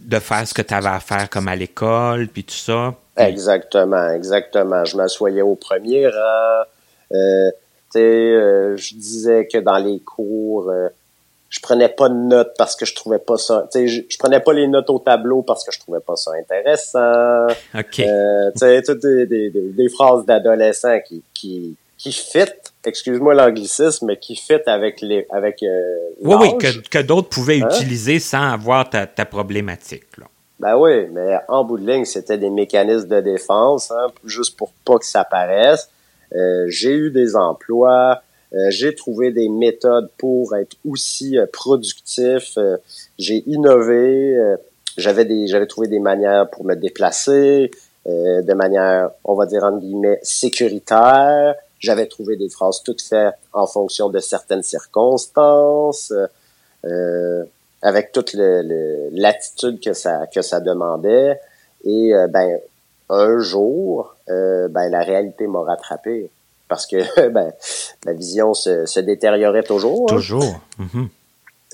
de 0.00 0.18
faire 0.18 0.48
ce 0.48 0.54
que 0.54 0.62
tu 0.62 0.74
avais 0.74 0.88
à 0.88 1.00
faire 1.00 1.28
comme 1.30 1.48
à 1.48 1.56
l'école, 1.56 2.28
puis 2.28 2.44
tout 2.44 2.54
ça. 2.54 2.94
Exactement, 3.16 4.10
exactement. 4.10 4.84
Je 4.84 4.96
m'assoyais 4.96 5.42
au 5.42 5.54
premier 5.54 6.08
rang. 6.08 6.64
Euh, 7.12 7.50
euh, 7.96 8.76
je 8.76 8.94
disais 8.94 9.46
que 9.46 9.58
dans 9.58 9.78
les 9.78 10.00
cours, 10.00 10.68
euh, 10.70 10.88
je 11.54 11.60
prenais 11.60 11.88
pas 11.88 12.08
de 12.08 12.14
notes 12.14 12.52
parce 12.58 12.74
que 12.74 12.84
je 12.84 12.96
trouvais 12.96 13.20
pas 13.20 13.36
ça. 13.36 13.68
Tu 13.72 13.88
sais, 13.88 14.04
je, 14.08 14.18
prenais 14.18 14.40
pas 14.40 14.52
les 14.52 14.66
notes 14.66 14.90
au 14.90 14.98
tableau 14.98 15.42
parce 15.42 15.62
que 15.62 15.70
je 15.70 15.78
trouvais 15.78 16.00
pas 16.00 16.16
ça 16.16 16.32
intéressant. 16.32 17.46
OK. 17.78 18.00
Euh, 18.00 18.50
tu 18.50 18.58
sais, 18.58 18.82
toutes 18.82 19.02
des, 19.02 19.24
des, 19.26 19.50
des, 19.50 19.88
phrases 19.88 20.26
d'adolescents 20.26 20.98
qui, 21.06 21.22
qui, 21.32 21.76
qui 21.96 22.10
fit, 22.10 22.50
excuse-moi 22.84 23.34
l'anglicisme, 23.34 24.06
mais 24.06 24.16
qui 24.16 24.34
fit 24.34 24.58
avec 24.66 25.00
les 25.00 25.28
avec 25.30 25.62
euh, 25.62 25.96
Oui, 26.22 26.34
oui, 26.40 26.58
que, 26.58 26.88
que 26.88 26.98
d'autres 26.98 27.28
pouvaient 27.28 27.62
Hein? 27.62 27.68
utiliser 27.70 28.18
sans 28.18 28.52
avoir 28.52 28.90
ta, 28.90 29.06
ta 29.06 29.24
problématique. 29.24 30.16
Là. 30.18 30.24
Ben 30.58 30.76
oui, 30.76 31.06
mais 31.12 31.36
en 31.46 31.62
bout 31.62 31.78
de 31.78 31.88
ligne, 31.88 32.04
c'était 32.04 32.38
des 32.38 32.50
mécanismes 32.50 33.08
de 33.08 33.20
défense, 33.20 33.92
hein, 33.92 34.08
juste 34.24 34.56
pour 34.56 34.72
pas 34.84 34.98
que 34.98 35.06
ça 35.06 35.22
paraisse. 35.22 35.88
Euh, 36.34 36.64
j'ai 36.66 36.94
eu 36.94 37.10
des 37.12 37.36
emplois, 37.36 38.22
euh, 38.54 38.70
j'ai 38.70 38.94
trouvé 38.94 39.32
des 39.32 39.48
méthodes 39.48 40.08
pour 40.16 40.54
être 40.56 40.76
aussi 40.88 41.38
euh, 41.38 41.46
productif. 41.52 42.56
euh, 42.56 42.76
j'ai 43.18 43.42
innové, 43.46 44.36
j'avais 44.96 45.24
des, 45.24 45.46
j'avais 45.46 45.66
trouvé 45.66 45.88
des 45.88 45.98
manières 45.98 46.48
pour 46.50 46.64
me 46.64 46.74
déplacer, 46.74 47.70
de 48.06 48.54
manière, 48.54 49.10
on 49.24 49.34
va 49.34 49.46
dire 49.46 49.64
entre 49.64 49.78
guillemets, 49.78 50.20
sécuritaire. 50.22 51.54
J'avais 51.80 52.06
trouvé 52.06 52.36
des 52.36 52.48
phrases 52.48 52.82
toutes 52.82 53.02
faites 53.02 53.34
en 53.52 53.66
fonction 53.66 54.08
de 54.10 54.18
certaines 54.18 54.62
circonstances. 54.62 56.12
avec 57.82 58.12
toute 58.12 58.34
l'attitude 58.34 59.80
que 59.80 59.92
ça 59.92 60.26
que 60.26 60.42
ça 60.42 60.60
demandait 60.60 61.40
et 61.84 62.12
ben 62.30 62.58
un 63.08 63.38
jour 63.38 64.14
ben 64.26 64.88
la 64.90 65.02
réalité 65.02 65.46
m'a 65.46 65.62
rattrapé 65.62 66.30
parce 66.68 66.86
que 66.86 67.28
ben 67.28 67.52
la 68.04 68.12
vision 68.12 68.54
se, 68.54 68.86
se 68.86 69.00
détériorait 69.00 69.62
toujours 69.62 70.06
hein. 70.10 70.16
Toujours. 70.16 70.60
Mhm. 70.78 71.08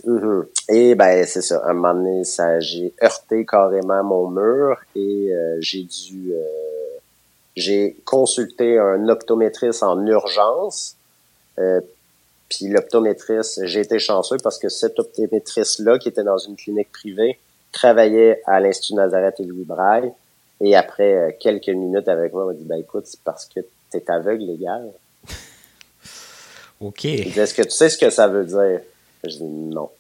Mhm. 0.04 0.46
et 0.70 0.94
ben 0.94 1.26
c'est 1.26 1.42
ça 1.42 1.58
à 1.58 1.70
un 1.70 1.74
moment 1.74 1.94
donné 1.94 2.24
ça 2.24 2.58
j'ai 2.60 2.94
heurté 3.02 3.44
carrément 3.44 4.02
mon 4.02 4.30
mur 4.30 4.78
et 4.96 5.30
euh, 5.30 5.58
j'ai 5.60 5.82
dû 5.82 6.32
euh, 6.32 6.42
j'ai 7.54 7.96
consulté 8.06 8.78
un 8.78 9.08
optométriste 9.08 9.82
en 9.82 10.06
urgence 10.06 10.96
euh, 11.58 11.80
puis 12.50 12.66
l'optométriste, 12.66 13.64
j'ai 13.64 13.80
été 13.80 13.98
chanceux 14.00 14.36
parce 14.42 14.58
que 14.58 14.68
cette 14.68 14.98
optométriste-là, 14.98 15.98
qui 15.98 16.08
était 16.08 16.24
dans 16.24 16.36
une 16.36 16.56
clinique 16.56 16.90
privée, 16.90 17.38
travaillait 17.70 18.42
à 18.44 18.58
l'Institut 18.58 18.94
Nazareth 18.94 19.38
et 19.38 19.44
Louis 19.44 19.64
Braille. 19.64 20.12
Et 20.60 20.74
après 20.74 21.14
euh, 21.14 21.30
quelques 21.38 21.68
minutes 21.68 22.08
avec 22.08 22.32
moi, 22.32 22.42
elle 22.42 22.48
m'a 22.48 22.54
dit, 22.54 22.64
ben 22.64 22.80
écoute, 22.80 23.04
c'est 23.06 23.20
parce 23.20 23.46
que 23.46 23.60
tu 23.90 23.96
es 23.98 24.10
aveugle 24.10 24.44
légal. 24.44 24.92
OK. 26.80 27.04
Il 27.04 27.32
dit, 27.32 27.38
est-ce 27.40 27.54
que 27.54 27.62
tu 27.62 27.70
sais 27.70 27.88
ce 27.90 27.98
que 27.98 28.10
ça 28.10 28.26
veut 28.26 28.44
dire? 28.44 28.80
Je 29.24 29.28
dis, 29.36 29.42
non. 29.44 29.90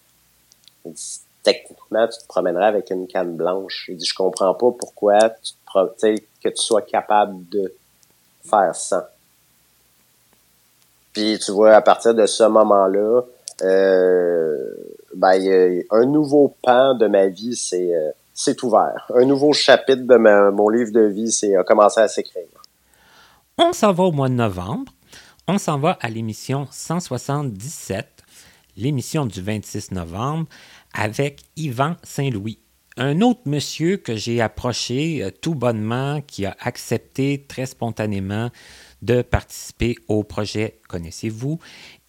Il 0.86 0.92
dit, 0.92 1.20
techniquement, 1.42 2.08
tu 2.08 2.18
te 2.18 2.26
promènerais 2.26 2.66
avec 2.66 2.90
une 2.90 3.06
canne 3.06 3.36
blanche. 3.36 3.86
Il 3.88 3.96
dit, 3.96 4.06
je 4.06 4.14
comprends 4.14 4.54
pas 4.54 4.70
pourquoi 4.78 5.30
tu 5.42 5.52
te 5.52 5.58
pro- 5.66 5.88
que 5.88 6.48
tu 6.48 6.56
sois 6.56 6.82
capable 6.82 7.48
de 7.50 7.74
faire 8.48 8.74
ça. 8.74 9.10
Puis 11.12 11.38
tu 11.44 11.50
vois, 11.52 11.74
à 11.74 11.82
partir 11.82 12.14
de 12.14 12.24
ce 12.24 12.44
moment-là, 12.44 13.22
euh, 13.62 14.74
ben, 15.14 15.34
y 15.34 15.52
a 15.52 15.82
un 15.90 16.06
nouveau 16.06 16.54
pan 16.62 16.94
de 16.94 17.06
ma 17.08 17.26
vie 17.26 17.56
c'est 17.56 17.94
euh, 17.94 18.10
c'est 18.32 18.62
ouvert. 18.62 19.10
Un 19.14 19.24
nouveau 19.26 19.52
chapitre 19.52 20.02
de 20.02 20.16
ma- 20.16 20.50
mon 20.50 20.68
livre 20.68 20.92
de 20.92 21.02
vie 21.02 21.30
c'est 21.32 21.56
a 21.56 21.64
commencé 21.64 22.00
à 22.00 22.08
s'écrire. 22.08 22.44
On 23.62 23.74
s'en 23.74 23.92
va 23.92 24.04
au 24.04 24.12
mois 24.12 24.30
de 24.30 24.34
novembre. 24.34 24.90
On 25.46 25.58
s'en 25.58 25.78
va 25.78 25.98
à 26.00 26.08
l'émission 26.08 26.66
177, 26.70 28.24
l'émission 28.78 29.26
du 29.26 29.42
26 29.42 29.92
novembre, 29.92 30.46
avec 30.94 31.42
Yvan 31.56 31.96
Saint-Louis. 32.02 32.58
Un 32.96 33.20
autre 33.20 33.42
monsieur 33.44 33.98
que 33.98 34.16
j'ai 34.16 34.40
approché 34.40 35.22
euh, 35.22 35.30
tout 35.30 35.54
bonnement, 35.54 36.22
qui 36.22 36.46
a 36.46 36.56
accepté 36.58 37.44
très 37.46 37.66
spontanément 37.66 38.48
de 39.02 39.20
participer 39.20 39.94
au 40.08 40.24
projet 40.24 40.80
Connaissez-vous 40.88 41.58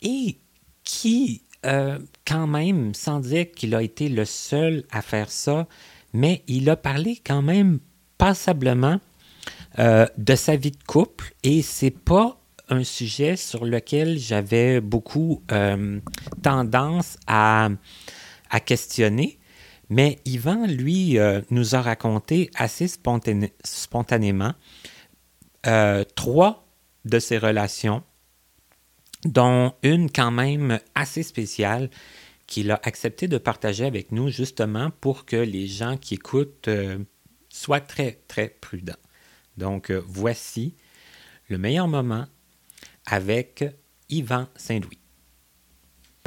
et 0.01 0.37
qui, 0.85 1.43
euh, 1.65 1.99
quand 2.25 2.47
même, 2.47 2.93
sans 2.93 3.19
dire 3.19 3.51
qu'il 3.51 3.75
a 3.75 3.83
été 3.83 4.07
le 4.07 4.23
seul 4.23 4.85
à 4.89 5.01
faire 5.01 5.29
ça, 5.29 5.67
mais 6.13 6.43
il 6.47 6.69
a 6.69 6.77
parlé 6.77 7.19
quand 7.25 7.41
même 7.41 7.79
passablement 8.17 9.01
euh, 9.79 10.05
de 10.17 10.35
sa 10.35 10.57
vie 10.57 10.71
de 10.71 10.83
couple 10.85 11.33
et 11.43 11.61
c'est 11.61 11.91
pas 11.91 12.37
un 12.67 12.83
sujet 12.83 13.37
sur 13.37 13.63
lequel 13.65 14.17
j'avais 14.17 14.81
beaucoup 14.81 15.43
euh, 15.51 15.99
tendance 16.41 17.17
à, 17.27 17.69
questionner. 18.65 19.39
Mais 19.89 20.19
Yvan, 20.25 20.67
lui, 20.67 21.17
euh, 21.17 21.41
nous 21.51 21.75
a 21.75 21.81
raconté 21.81 22.49
assez 22.55 22.87
spontané- 22.87 23.53
spontanément 23.63 24.53
trois 26.15 26.67
de 27.05 27.19
ses 27.19 27.37
relations, 27.37 28.01
dont 29.25 29.73
une 29.83 30.09
quand 30.11 30.31
même 30.31 30.79
assez 30.95 31.21
spéciale 31.21 31.89
qu'il 32.47 32.71
a 32.71 32.79
accepté 32.83 33.27
de 33.27 33.37
partager 33.37 33.85
avec 33.85 34.11
nous 34.11 34.29
justement 34.29 34.89
pour 35.01 35.25
que 35.25 35.35
les 35.35 35.67
gens 35.67 35.97
qui 35.97 36.15
écoutent 36.15 36.69
soient 37.49 37.79
très, 37.79 38.23
très 38.27 38.49
prudents. 38.49 38.95
Donc, 39.57 39.89
euh, 39.89 40.01
voici 40.07 40.73
le 41.49 41.57
meilleur 41.57 41.87
moment 41.87 42.25
avec 43.05 43.65
Yvan 44.09 44.47
Saint-Louis. 44.55 44.97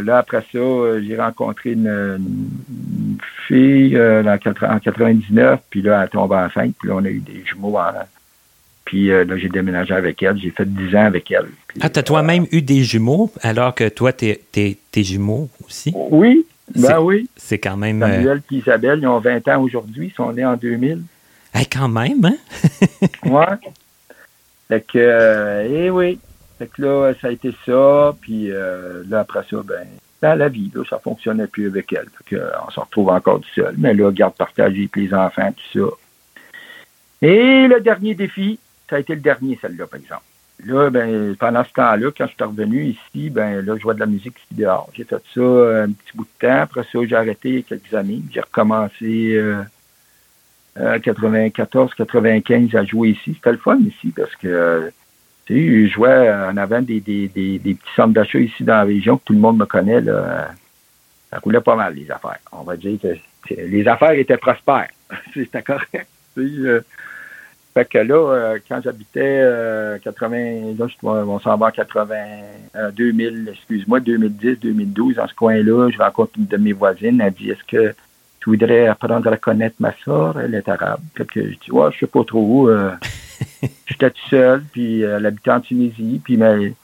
Là, 0.03 0.18
après 0.18 0.45
ça, 0.53 0.59
euh, 0.59 1.01
j'ai 1.07 1.16
rencontré 1.16 1.72
une, 1.72 1.87
une 1.87 3.18
fille 3.47 3.97
euh, 3.97 4.25
en, 4.25 4.39
80 4.39 4.77
en 4.77 4.79
99, 4.81 5.61
puis 5.70 5.83
là, 5.83 6.03
elle 6.03 6.09
tombe 6.09 6.33
enceinte, 6.33 6.75
puis 6.79 6.89
là, 6.89 6.97
on 6.97 7.05
a 7.05 7.09
eu 7.09 7.20
des 7.20 7.45
jumeaux 7.45 7.77
en... 7.79 7.93
Puis 8.85 9.11
euh, 9.11 9.25
là, 9.25 9.39
j'ai 9.39 9.49
déménagé 9.49 9.95
avec 9.95 10.22
elle, 10.22 10.37
j'ai 10.39 10.51
fait 10.51 10.66
10 10.66 10.97
ans 10.97 11.05
avec 11.05 11.31
elle. 11.31 11.47
Puis, 11.68 11.79
Ah, 11.81 11.89
t'as 11.89 12.03
toi-même 12.03 12.47
eu 12.51 12.61
des 12.61 12.83
jumeaux, 12.83 13.31
alors 13.41 13.75
que 13.75 13.89
toi, 13.89 14.12
t'es, 14.12 14.43
t'es, 14.51 14.77
t'es 14.91 15.05
jumeaux 15.05 15.49
aussi? 15.64 15.93
Oui, 15.95 16.45
ben 16.75 16.99
oui. 17.01 17.29
C'est 17.37 17.59
quand 17.59 17.77
même... 17.77 18.01
Samuel 18.01 18.43
et 18.51 18.55
Isabelle, 18.57 18.99
ils 19.01 19.07
ont 19.07 19.20
20 19.20 19.47
ans 19.49 19.62
aujourd'hui, 19.62 20.09
ils 20.09 20.14
sont 20.14 20.33
nés 20.33 20.45
en 20.45 20.57
2000. 20.57 21.03
Hey, 21.55 21.66
quand 21.66 21.88
même, 21.88 22.24
hein? 22.24 22.36
Ouais. 23.24 23.72
Fait 24.68 24.80
que, 24.80 24.98
euh, 24.98 25.68
eh 25.68 25.90
oui. 25.90 26.18
Fait 26.59 26.68
que 26.68 26.82
là, 26.82 27.12
ça 27.20 27.28
a 27.28 27.30
été 27.30 27.55
ça. 27.66 28.14
Puis 28.20 28.50
euh, 28.50 29.02
là, 29.09 29.20
après 29.20 29.44
ça, 29.50 29.59
ben, 29.64 29.86
la 30.22 30.48
vie, 30.48 30.70
là, 30.74 30.82
ça 30.88 30.98
fonctionnait 30.98 31.46
plus 31.46 31.66
avec 31.66 31.92
elle. 31.92 32.09
Fait 32.24 32.36
euh, 32.36 32.50
on 32.66 32.70
se 32.70 32.80
retrouve 32.80 33.11
encore 33.11 33.40
tout 33.40 33.55
seul. 33.55 33.74
Mais 33.78 33.94
là, 33.94 34.11
garde 34.11 34.34
partagée 34.34 34.80
avec 34.82 34.96
les 34.96 35.12
enfants, 35.12 35.52
tout 35.52 35.80
ça. 35.80 35.96
Et 37.22 37.68
le 37.68 37.80
dernier 37.80 38.14
défi, 38.14 38.59
ça 38.88 38.96
a 38.96 38.98
été 39.00 39.14
le 39.14 39.20
dernier, 39.20 39.59
celle-là, 39.61 39.86
par 39.86 40.00
exemple. 40.00 40.22
Là, 40.64 40.88
ben, 40.88 41.34
pendant 41.36 41.64
ce 41.64 41.72
temps-là, 41.72 42.11
quand 42.16 42.26
je 42.26 42.32
suis 42.32 42.44
revenu 42.44 42.84
ici, 42.84 43.28
ben, 43.28 43.61
là, 43.61 43.76
je 43.76 43.82
vois 43.82 43.94
de 43.94 44.00
la 44.00 44.07
musique 44.07 44.36
ici 44.38 44.55
dehors. 44.55 44.88
J'ai 44.94 45.05
fait 45.05 45.22
ça 45.34 45.40
un 45.40 45.90
petit 45.90 46.16
bout 46.16 46.24
de 46.24 46.46
temps. 46.46 46.62
Après 46.62 46.84
ça, 46.84 46.98
j'ai 47.07 47.16
arrêté 47.16 47.64
quelques 47.68 47.92
années. 47.92 48.22
J'ai 48.30 48.40
recommencé 48.40 49.38
euh, 50.79 50.99
94, 50.99 51.95
95 51.95 52.75
à 52.75 52.85
jouer 52.85 53.11
ici. 53.11 53.35
C'était 53.35 53.53
le 53.53 53.59
fun 53.59 53.79
ici 53.79 54.12
parce 54.16 54.35
que 54.37 54.49
euh, 54.49 54.91
tu 55.47 55.55
sais, 55.55 55.89
je 55.89 55.93
jouais 55.93 56.33
en 56.33 56.57
avant 56.57 56.81
des, 56.83 57.01
des, 57.01 57.29
des, 57.29 57.59
des 57.59 57.75
petits 57.75 57.95
centres 57.95 58.14
d'achat 58.14 58.39
ici 58.39 58.64
dans 58.64 58.75
la 58.75 58.85
région 58.85 59.18
que 59.18 59.25
tout 59.27 59.33
le 59.35 59.39
monde 59.41 59.59
me 59.59 59.66
connaît. 59.66 60.01
Là. 60.01 60.51
Ça 61.31 61.39
roulait 61.39 61.61
pas 61.61 61.77
mal, 61.77 61.95
les 61.95 62.11
affaires. 62.11 62.39
On 62.53 62.62
va 62.62 62.77
dire 62.77 62.99
que 63.01 63.55
les 63.55 63.87
affaires 63.89 64.12
étaient 64.12 64.37
prospères. 64.37 64.89
C'était 65.35 65.62
correct. 65.62 66.07
euh. 66.39 66.81
fait 67.75 67.89
que 67.89 67.99
là, 67.99 68.14
euh, 68.14 68.59
quand 68.68 68.81
j'habitais 68.83 69.20
euh, 69.43 69.99
80, 69.99 70.75
là, 70.79 70.87
je- 70.89 71.07
on 71.07 71.39
s'en 71.41 71.57
va 71.57 71.66
en 71.66 71.70
80, 71.70 72.14
euh, 72.77 72.91
2000, 72.93 73.51
excuse-moi, 73.53 74.01
2010, 74.01 74.59
2012, 74.61 75.16
dans 75.16 75.27
ce 75.29 75.35
coin-là, 75.35 75.91
je 75.91 75.99
rencontre 75.99 76.33
une 76.39 76.47
de 76.47 76.57
mes 76.57 76.72
voisines, 76.72 77.20
elle 77.20 77.33
dit, 77.35 77.51
est-ce 77.51 77.64
que 77.64 77.95
tu 78.45 78.51
voudrais 78.51 78.88
apprendre 78.88 79.32
à 79.32 79.36
connaître 79.38 79.76
ma 79.80 79.95
soeur? 80.05 80.38
Elle 80.38 80.55
est 80.55 80.68
arabe. 80.68 81.01
Fait 81.16 81.26
que 81.26 81.42
je 81.51 81.57
dis, 81.57 81.70
ouais, 81.70 81.90
je 81.92 82.01
sais 82.01 82.07
pas 82.07 82.22
trop 82.24 82.42
où. 82.42 82.68
euh, 82.68 82.92
J'étais 83.86 84.11
tout 84.11 84.28
seul, 84.28 84.62
puis 84.70 85.03
euh, 85.03 85.16
elle 85.16 85.26
habitait 85.26 85.51
en 85.51 85.61
Tunisie, 85.61 86.20
puis 86.22 86.36
mais, 86.36 86.74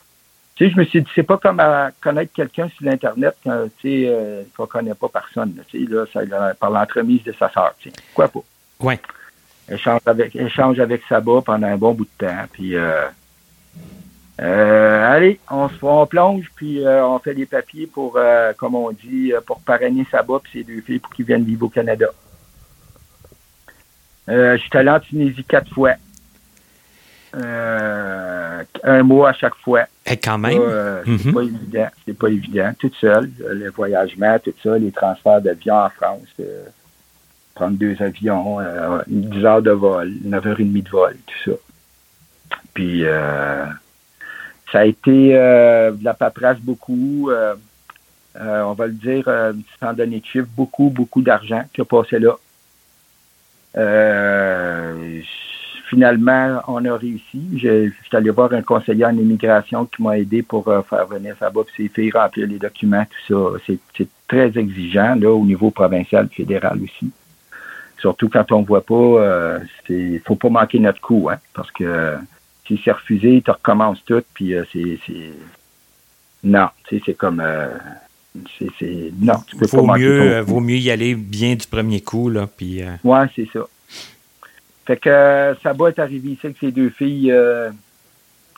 tu 0.57 0.65
sais, 0.65 0.71
je 0.71 0.77
me 0.79 0.85
suis 0.85 1.03
dit, 1.03 1.11
c'est 1.15 1.23
pas 1.23 1.37
comme 1.37 1.61
à 1.61 1.91
connaître 2.01 2.33
quelqu'un 2.33 2.69
sur 2.71 2.87
l'Internet 2.87 3.35
quand, 3.45 3.69
tu 3.79 3.89
sais, 3.89 4.09
euh, 4.09 4.43
qu'on 4.57 4.67
connaît 4.67 4.95
pas 4.95 5.09
personne, 5.09 5.55
tu 5.69 5.85
sais, 5.85 5.93
là, 5.93 6.07
ça, 6.11 6.25
là, 6.25 6.55
par 6.55 6.71
l'entremise 6.71 7.23
de 7.25 7.33
sa 7.39 7.51
sœur, 7.51 7.75
tu 7.79 7.91
sais. 7.91 7.97
Pourquoi 8.07 8.29
pas? 8.29 8.87
Ouais. 8.87 8.99
Échange 9.71 10.01
avec, 10.07 10.35
échange 10.35 10.81
avec 10.81 11.03
Saba 11.09 11.43
pendant 11.45 11.67
un 11.67 11.77
bon 11.77 11.93
bout 11.93 12.09
de 12.19 12.27
temps, 12.27 12.45
puis 12.51 12.75
euh, 12.75 13.03
euh, 14.41 15.13
allez, 15.13 15.39
on 15.51 15.69
se 15.69 15.75
on 15.83 16.07
plonge, 16.07 16.51
puis 16.57 16.85
euh, 16.85 17.05
on 17.07 17.19
fait 17.19 17.35
les 17.35 17.47
papiers 17.47 17.87
pour, 17.87 18.15
euh, 18.17 18.53
comme 18.57 18.75
on 18.75 18.91
dit, 18.91 19.33
euh, 19.35 19.41
pour 19.41 19.61
parrainer 19.61 20.07
Saba 20.11 20.41
puis 20.43 20.53
ses 20.61 20.65
deux 20.65 20.81
filles 20.81 20.99
pour 20.99 21.13
qu'ils 21.13 21.27
viennent 21.27 21.45
vivre 21.45 21.67
au 21.67 21.69
Canada. 21.69 22.07
Euh, 24.29 24.57
je 24.57 24.63
suis 24.63 24.79
allé 24.79 24.91
en 24.91 25.01
Tunisie 25.01 25.45
quatre 25.45 25.73
fois. 25.75 25.93
Euh, 27.37 28.63
un 28.83 29.03
mois 29.03 29.31
à 29.31 29.33
chaque 29.33 29.55
fois. 29.57 29.85
Et 30.07 30.17
quand 30.17 30.39
même. 30.39 30.61
C'est 31.05 31.11
Mhm. 31.27 31.33
pas 31.35 31.43
évident. 31.43 31.89
C'est 32.07 32.19
pas 32.19 32.29
évident. 32.29 32.73
Tout 32.79 32.93
seul. 33.01 33.31
euh, 33.43 33.55
Le 33.55 33.71
voyagement, 33.71 34.39
tout 34.39 34.53
ça, 34.63 34.79
les 34.79 34.91
transferts 34.91 35.41
d'avions 35.43 35.77
en 35.77 35.91
France. 35.91 36.27
euh, 36.41 36.65
prendre 37.55 37.77
deux 37.77 37.97
avions, 38.01 38.59
euh, 38.61 39.03
10 39.07 39.45
heures 39.45 39.61
de 39.63 39.71
vol, 39.73 40.11
9h30 40.25 40.83
de 40.83 40.89
vol, 40.89 41.15
tout 41.27 41.51
ça. 41.51 42.57
Puis, 42.73 43.03
euh, 43.05 43.67
ça 44.73 44.81
a 44.81 44.85
été 44.85 45.37
euh, 45.37 45.93
de 45.93 46.05
la 46.05 46.15
paperasse 46.15 46.61
beaucoup. 46.61 47.31
euh, 47.31 47.55
euh, 48.41 48.63
on 48.63 48.75
va 48.75 48.87
le 48.87 48.93
dire, 48.93 49.29
sans 49.81 49.93
donner 49.93 50.21
de 50.21 50.25
chiffres, 50.25 50.49
beaucoup, 50.57 50.89
beaucoup 50.89 51.21
d'argent 51.21 51.65
qui 51.73 51.81
a 51.81 51.85
passé 51.85 52.21
là. 52.21 52.37
Finalement, 55.89 56.63
on 56.69 56.85
a 56.85 56.97
réussi. 56.97 57.59
Je, 57.59 57.91
suis 57.91 58.17
allé 58.17 58.31
voir 58.31 58.53
un 58.53 58.63
conseiller 58.63 59.05
en 59.05 59.17
immigration 59.17 59.85
qui 59.87 60.01
m'a 60.01 60.17
aidé 60.17 60.45
pour 60.45 60.65
faire 60.89 61.07
venir 61.07 61.35
bas, 61.41 61.51
puis 61.67 61.75
ses 61.77 61.89
filles 61.89 62.13
remplir 62.13 62.47
les 62.47 62.61
documents, 62.61 63.05
tout 63.27 63.59
ça. 63.67 63.77
C'est, 63.97 64.09
très 64.29 64.57
exigeant, 64.57 65.17
là, 65.17 65.33
au 65.33 65.45
niveau 65.45 65.73
provincial, 65.73 66.29
fédéral 66.29 66.79
aussi. 66.85 67.11
Surtout 68.01 68.29
quand 68.31 68.51
on 68.53 68.63
voit 68.63 68.85
pas, 68.85 68.95
euh, 68.95 69.59
c'est, 69.87 70.23
faut 70.25 70.37
pas 70.37 70.49
manquer 70.49 70.79
notre 70.79 71.01
coup, 71.01 71.29
hein, 71.31 71.39
parce 71.53 71.71
que 71.71 72.17
si 72.77 72.81
c'est 72.85 72.93
refusé, 72.93 73.43
tu 73.45 73.51
recommences 73.51 74.03
tout, 74.05 74.23
puis 74.35 74.55
euh, 74.55 74.65
c'est, 74.73 74.99
c'est, 75.07 75.33
non, 76.45 76.69
tu 76.89 76.97
sais, 76.99 77.03
c'est 77.07 77.15
comme, 77.15 77.41
euh, 77.45 77.69
c'est, 78.59 78.69
c'est, 78.79 79.13
non, 79.21 79.35
tu 79.47 79.57
peux 79.57 79.67
pas 79.67 79.77
Vaut 79.79 79.87
manquer 79.87 80.01
mieux, 80.03 80.21
euh, 80.35 80.43
vaut 80.43 80.61
mieux 80.61 80.77
y 80.77 80.91
aller 80.91 81.15
bien 81.17 81.55
du 81.57 81.67
premier 81.67 82.01
coup, 82.01 82.31
là, 82.31 82.47
puis... 82.47 82.83
euh, 82.83 82.93
Ouais, 83.03 83.27
c'est 83.35 83.49
ça. 83.53 83.61
Fait 84.87 84.97
que 84.97 85.09
euh, 85.09 85.55
Saba 85.57 85.89
est 85.89 85.99
arrivé 85.99 86.31
ici 86.31 86.47
avec 86.47 86.59
ses 86.59 86.71
deux 86.73 86.91
filles 86.91 87.33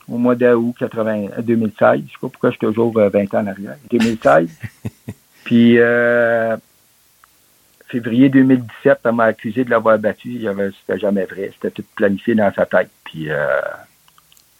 au 0.07 0.17
mois 0.17 0.35
d'août 0.35 0.75
80, 0.79 1.25
euh, 1.37 1.41
2016. 1.41 2.01
Je 2.05 2.11
sais 2.11 2.17
pas 2.21 2.27
pourquoi 2.29 2.49
je 2.51 2.57
suis 2.57 2.65
toujours 2.67 2.97
euh, 2.97 3.09
20 3.09 3.33
ans 3.33 3.41
en 3.41 3.47
arrière. 3.47 3.75
2016. 3.91 4.49
Puis 5.43 5.77
février 7.87 8.29
2017, 8.29 8.99
elle 9.05 9.11
m'a 9.11 9.25
accusé 9.25 9.63
de 9.63 9.69
l'avoir 9.69 9.97
battu. 9.99 10.29
Il 10.29 10.41
y 10.41 10.47
avait- 10.47 10.71
C'était 10.79 10.99
jamais 10.99 11.25
vrai. 11.25 11.51
C'était 11.53 11.69
tout 11.71 11.83
planifié 11.95 12.33
dans 12.35 12.51
sa 12.53 12.65
tête. 12.65 12.89
Puis 13.03 13.29
euh, 13.29 13.47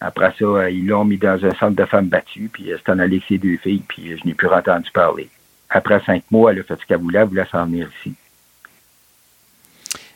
après 0.00 0.34
ça, 0.38 0.44
euh, 0.44 0.70
ils 0.70 0.86
l'ont 0.86 1.04
mis 1.04 1.18
dans 1.18 1.42
un 1.44 1.54
centre 1.54 1.76
de 1.76 1.84
femmes 1.84 2.08
battues. 2.08 2.50
Puis 2.52 2.72
euh, 2.72 2.76
c'est 2.78 2.92
en 2.92 2.98
allé 2.98 3.16
avec 3.16 3.28
ses 3.28 3.38
deux 3.38 3.56
filles. 3.56 3.82
Puis 3.86 4.12
euh, 4.12 4.16
je 4.20 4.26
n'ai 4.26 4.34
plus 4.34 4.48
entendu 4.48 4.90
parler. 4.92 5.28
Après 5.70 6.00
cinq 6.04 6.24
mois, 6.30 6.52
elle 6.52 6.60
a 6.60 6.62
fait 6.62 6.78
ce 6.80 6.86
qu'elle 6.86 6.98
voulait. 6.98 7.20
Elle 7.20 7.28
voulait 7.28 7.46
s'en 7.50 7.66
venir 7.66 7.90
ici. 8.00 8.14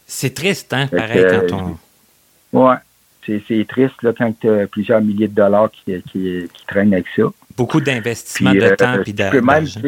C'est 0.07 0.35
triste, 0.35 0.73
hein, 0.73 0.87
Fait 0.89 0.97
pareil, 0.97 1.23
que, 1.23 1.51
quand 1.51 1.79
on... 2.53 2.61
Ouais. 2.61 2.77
C'est, 3.27 3.43
c'est 3.47 3.67
triste 3.69 4.03
là, 4.03 4.15
quand 4.17 4.33
tu 4.41 4.49
as 4.49 4.67
plusieurs 4.67 5.03
milliers 5.03 5.29
de 5.29 5.35
dollars 5.35 5.71
qui, 5.71 6.01
qui, 6.11 6.49
qui 6.53 6.67
traînent 6.67 6.95
avec 6.95 7.07
ça. 7.15 7.25
Beaucoup 7.57 7.81
d'investissement 7.81 8.55
de 8.55 8.61
euh, 8.61 8.77
temps 8.77 8.97
même, 8.97 9.05
d'argent. 9.05 9.81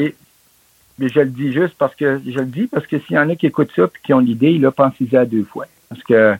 mais 0.99 1.09
je 1.09 1.21
le 1.21 1.31
dis 1.31 1.53
juste 1.53 1.75
parce 1.79 1.95
que 1.95 2.21
je 2.27 2.39
le 2.39 2.45
dis 2.45 2.67
parce 2.67 2.87
que 2.87 2.99
s'il 2.99 3.17
y 3.17 3.19
en 3.19 3.31
a 3.31 3.37
qui 3.37 3.47
écoutent 3.47 3.73
ça 3.75 3.85
et 3.85 3.99
qui 4.05 4.13
ont 4.13 4.19
l'idée, 4.19 4.59
là, 4.59 4.71
pensez-y 4.71 5.17
à 5.17 5.25
deux 5.25 5.45
fois. 5.45 5.67
Parce 5.91 6.03
que 6.05 6.37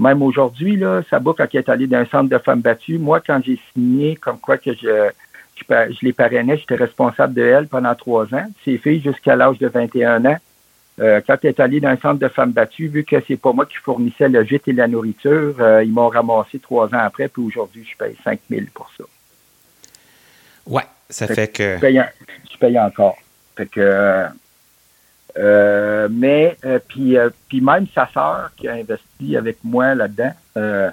même 0.00 0.22
aujourd'hui, 0.22 0.76
là, 0.76 1.02
Saba, 1.08 1.32
quand 1.36 1.46
elle 1.52 1.60
est 1.60 1.68
allée 1.68 1.86
dans 1.86 1.98
un 1.98 2.06
centre 2.06 2.30
de 2.30 2.38
femmes 2.38 2.62
battues, 2.62 2.98
moi, 2.98 3.20
quand 3.20 3.40
j'ai 3.44 3.60
signé 3.72 4.16
comme 4.16 4.38
quoi 4.38 4.56
que 4.56 4.72
je, 4.72 5.10
je, 5.56 5.96
les 6.02 6.12
parrainais, 6.12 6.56
j'étais 6.56 6.74
responsable 6.74 7.34
de 7.34 7.42
elle 7.42 7.68
pendant 7.68 7.94
trois 7.94 8.24
ans. 8.34 8.46
Ces 8.64 8.78
filles, 8.78 9.02
jusqu'à 9.02 9.36
l'âge 9.36 9.58
de 9.58 9.68
21 9.68 10.24
ans, 10.24 10.36
euh, 11.00 11.20
quand 11.26 11.36
elle 11.42 11.50
est 11.50 11.60
allée 11.60 11.80
dans 11.80 11.88
un 11.88 11.96
centre 11.96 12.18
de 12.18 12.28
femmes 12.28 12.52
battues, 12.52 12.88
vu 12.88 13.04
que 13.04 13.16
c'est 13.28 13.36
pas 13.36 13.52
moi 13.52 13.66
qui 13.66 13.76
fournissais 13.76 14.28
le 14.28 14.42
gîte 14.44 14.68
et 14.68 14.72
la 14.72 14.88
nourriture, 14.88 15.56
euh, 15.60 15.84
ils 15.84 15.92
m'ont 15.92 16.08
ramassé 16.08 16.58
trois 16.58 16.86
ans 16.86 17.00
après, 17.00 17.28
puis 17.28 17.42
aujourd'hui, 17.42 17.86
je 17.88 17.96
paye 17.96 18.16
5 18.24 18.40
000 18.48 18.62
pour 18.72 18.90
ça. 18.96 19.04
Ouais, 20.66 20.84
ça 21.10 21.26
fait 21.26 21.48
que... 21.48 21.76
Je 21.76 21.80
paye, 21.80 22.02
je 22.50 22.56
paye 22.58 22.78
encore. 22.78 23.16
Fait 23.56 23.66
que, 23.66 24.24
euh, 25.36 26.08
mais, 26.10 26.56
euh, 26.64 26.78
puis, 26.86 27.16
euh, 27.18 27.30
puis 27.48 27.60
même 27.60 27.86
sa 27.94 28.08
sœur 28.12 28.50
qui 28.56 28.68
a 28.68 28.74
investi 28.74 29.36
avec 29.36 29.58
moi 29.64 29.94
là-dedans, 29.94 30.32
euh, 30.56 30.90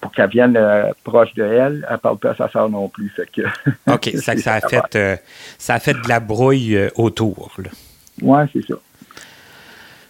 pour 0.00 0.12
qu'elle 0.12 0.30
vienne 0.30 0.58
proche 1.02 1.34
de 1.34 1.42
elle, 1.42 1.86
elle 1.90 1.98
parle 1.98 2.18
pas 2.18 2.30
à 2.30 2.36
sa 2.36 2.48
sœur 2.48 2.70
non 2.70 2.88
plus. 2.88 3.08
Fait 3.08 3.28
que, 3.30 3.42
OK, 3.92 4.10
ça, 4.16 4.36
ça, 4.36 4.54
a 4.54 4.60
fait, 4.60 5.20
ça 5.58 5.74
a 5.74 5.80
fait 5.80 5.94
de 5.94 6.08
la 6.08 6.20
brouille 6.20 6.78
autour. 6.94 7.52
Ouais, 8.22 8.44
c'est 8.52 8.64
ça. 8.64 8.74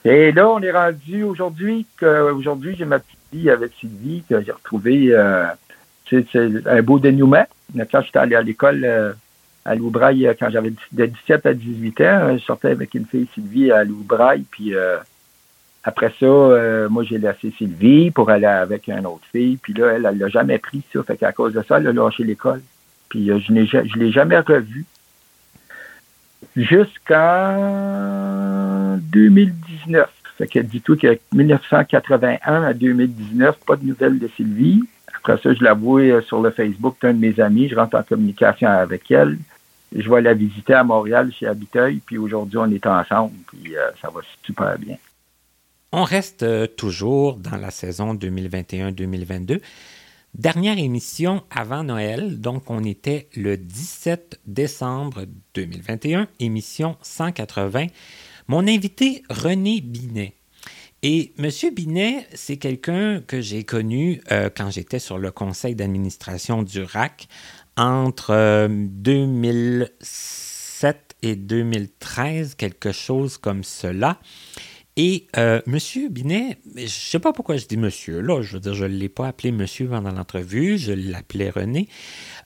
Et 0.04 0.32
là, 0.32 0.48
on 0.48 0.60
est 0.60 0.70
rendu 0.70 1.22
aujourd'hui 1.22 1.86
que 1.96 2.30
aujourd'hui 2.30 2.76
j'ai 2.76 2.84
ma 2.84 2.98
petite 2.98 3.18
fille 3.32 3.50
avec 3.50 3.72
Sylvie 3.80 4.22
que 4.28 4.42
j'ai 4.42 4.52
retrouvé. 4.52 5.16
C'est 6.10 6.26
c'est 6.30 6.66
un 6.66 6.82
beau 6.82 6.98
dénouement. 6.98 7.46
Quand 7.90 8.02
j'étais 8.02 8.18
allé 8.18 8.36
à 8.36 8.42
l'école 8.42 9.16
à 9.66 9.74
Loubraille, 9.74 10.26
euh, 10.26 10.34
quand 10.38 10.50
j'avais 10.50 10.72
de 10.92 11.06
17 11.06 11.46
à 11.46 11.54
18 11.54 12.00
ans, 12.00 12.04
euh, 12.04 12.38
je 12.38 12.44
sortais 12.44 12.70
avec 12.70 12.94
une 12.94 13.06
fille 13.06 13.28
Sylvie 13.34 13.70
à 13.70 13.84
Loubraille, 13.84 14.44
puis 14.50 14.74
euh, 14.74 14.96
après 15.84 16.12
ça, 16.18 16.26
euh, 16.26 16.88
moi 16.88 17.04
j'ai 17.04 17.18
laissé 17.18 17.52
Sylvie 17.58 18.10
pour 18.10 18.30
aller 18.30 18.46
avec 18.46 18.88
une 18.88 19.06
autre 19.06 19.26
fille, 19.32 19.56
puis 19.56 19.72
là, 19.72 19.92
elle, 19.94 20.06
elle 20.06 20.18
l'a 20.18 20.28
jamais 20.28 20.58
pris 20.58 20.82
ça, 20.92 21.02
fait 21.02 21.16
qu'à 21.16 21.32
cause 21.32 21.52
de 21.52 21.62
ça, 21.66 21.78
elle 21.78 21.88
a 21.88 21.92
lâché 21.92 22.24
l'école. 22.24 22.62
Puis 23.08 23.26
je 23.28 23.38
je 23.38 23.98
l'ai 23.98 24.10
jamais 24.10 24.38
revue 24.40 24.84
jusqu'en 26.56 27.56
2019. 28.98 30.08
Fait 30.38 30.46
que 30.46 30.58
dis-toi 30.58 30.96
que 30.96 31.18
1981 31.32 32.62
à 32.62 32.72
2019, 32.74 33.58
pas 33.66 33.76
de 33.76 33.84
nouvelles 33.86 34.18
de 34.18 34.28
Sylvie. 34.36 34.82
Après 35.14 35.38
ça, 35.42 35.54
je 35.54 35.64
la 35.64 35.74
vois 35.74 36.02
euh, 36.02 36.20
sur 36.22 36.42
le 36.42 36.50
Facebook 36.50 36.96
d'un 37.00 37.14
de 37.14 37.18
mes 37.18 37.40
amis. 37.40 37.68
Je 37.68 37.76
rentre 37.76 37.96
en 37.96 38.02
communication 38.02 38.68
avec 38.68 39.10
elle. 39.10 39.38
Je 39.98 40.10
vais 40.10 40.20
la 40.20 40.34
visiter 40.34 40.74
à 40.74 40.84
Montréal, 40.84 41.32
chez 41.32 41.46
Habiteuil. 41.46 42.00
Puis 42.04 42.18
aujourd'hui, 42.18 42.58
on 42.58 42.70
est 42.70 42.86
ensemble. 42.86 43.34
Puis 43.46 43.76
euh, 43.76 43.90
ça 44.00 44.10
va 44.10 44.20
super 44.44 44.78
bien. 44.78 44.96
On 45.92 46.04
reste 46.04 46.42
euh, 46.42 46.66
toujours 46.66 47.36
dans 47.36 47.56
la 47.56 47.70
saison 47.70 48.14
2021-2022. 48.14 49.60
Dernière 50.34 50.78
émission 50.78 51.42
avant 51.50 51.82
Noël, 51.82 52.38
donc 52.38 52.70
on 52.70 52.84
était 52.84 53.28
le 53.34 53.56
17 53.56 54.40
décembre 54.46 55.24
2021, 55.54 56.28
émission 56.40 56.98
180. 57.00 57.86
Mon 58.46 58.68
invité, 58.68 59.22
René 59.30 59.80
Binet. 59.80 60.34
Et 61.02 61.32
M. 61.38 61.50
Binet, 61.72 62.26
c'est 62.34 62.58
quelqu'un 62.58 63.22
que 63.26 63.40
j'ai 63.40 63.64
connu 63.64 64.20
euh, 64.30 64.50
quand 64.54 64.70
j'étais 64.70 64.98
sur 64.98 65.16
le 65.16 65.30
conseil 65.30 65.74
d'administration 65.74 66.62
du 66.62 66.82
RAC 66.82 67.28
entre 67.76 68.30
euh, 68.32 68.68
2007 68.70 71.16
et 71.22 71.36
2013, 71.36 72.54
quelque 72.54 72.92
chose 72.92 73.36
comme 73.38 73.64
cela. 73.64 74.18
Et 74.98 75.26
euh, 75.36 75.60
Monsieur 75.66 76.08
Binet, 76.08 76.56
je 76.74 76.82
ne 76.82 76.86
sais 76.88 77.18
pas 77.18 77.34
pourquoi 77.34 77.58
je 77.58 77.66
dis 77.66 77.76
Monsieur, 77.76 78.20
là, 78.22 78.40
je 78.40 78.54
veux 78.54 78.60
dire, 78.60 78.72
je 78.74 78.84
ne 78.84 78.88
l'ai 78.96 79.10
pas 79.10 79.28
appelé 79.28 79.52
Monsieur 79.52 79.86
pendant 79.88 80.10
l'entrevue, 80.10 80.78
je 80.78 80.92
l'appelais 80.92 81.50
René, 81.50 81.88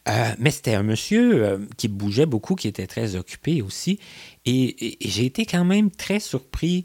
Euh, 0.09 0.33
mais 0.39 0.51
c'était 0.51 0.75
un 0.75 0.83
monsieur 0.83 1.45
euh, 1.45 1.59
qui 1.77 1.87
bougeait 1.89 2.27
beaucoup, 2.27 2.55
qui 2.57 2.67
était 2.69 2.87
très 2.89 3.15
occupé 3.17 3.63
aussi, 3.63 4.01
et, 4.47 5.05
et- 5.05 5.09
j'ai 5.09 5.27
été 5.27 5.45
quand 5.47 5.65
même 5.65 5.91
très 5.91 6.19
surpris, 6.21 6.85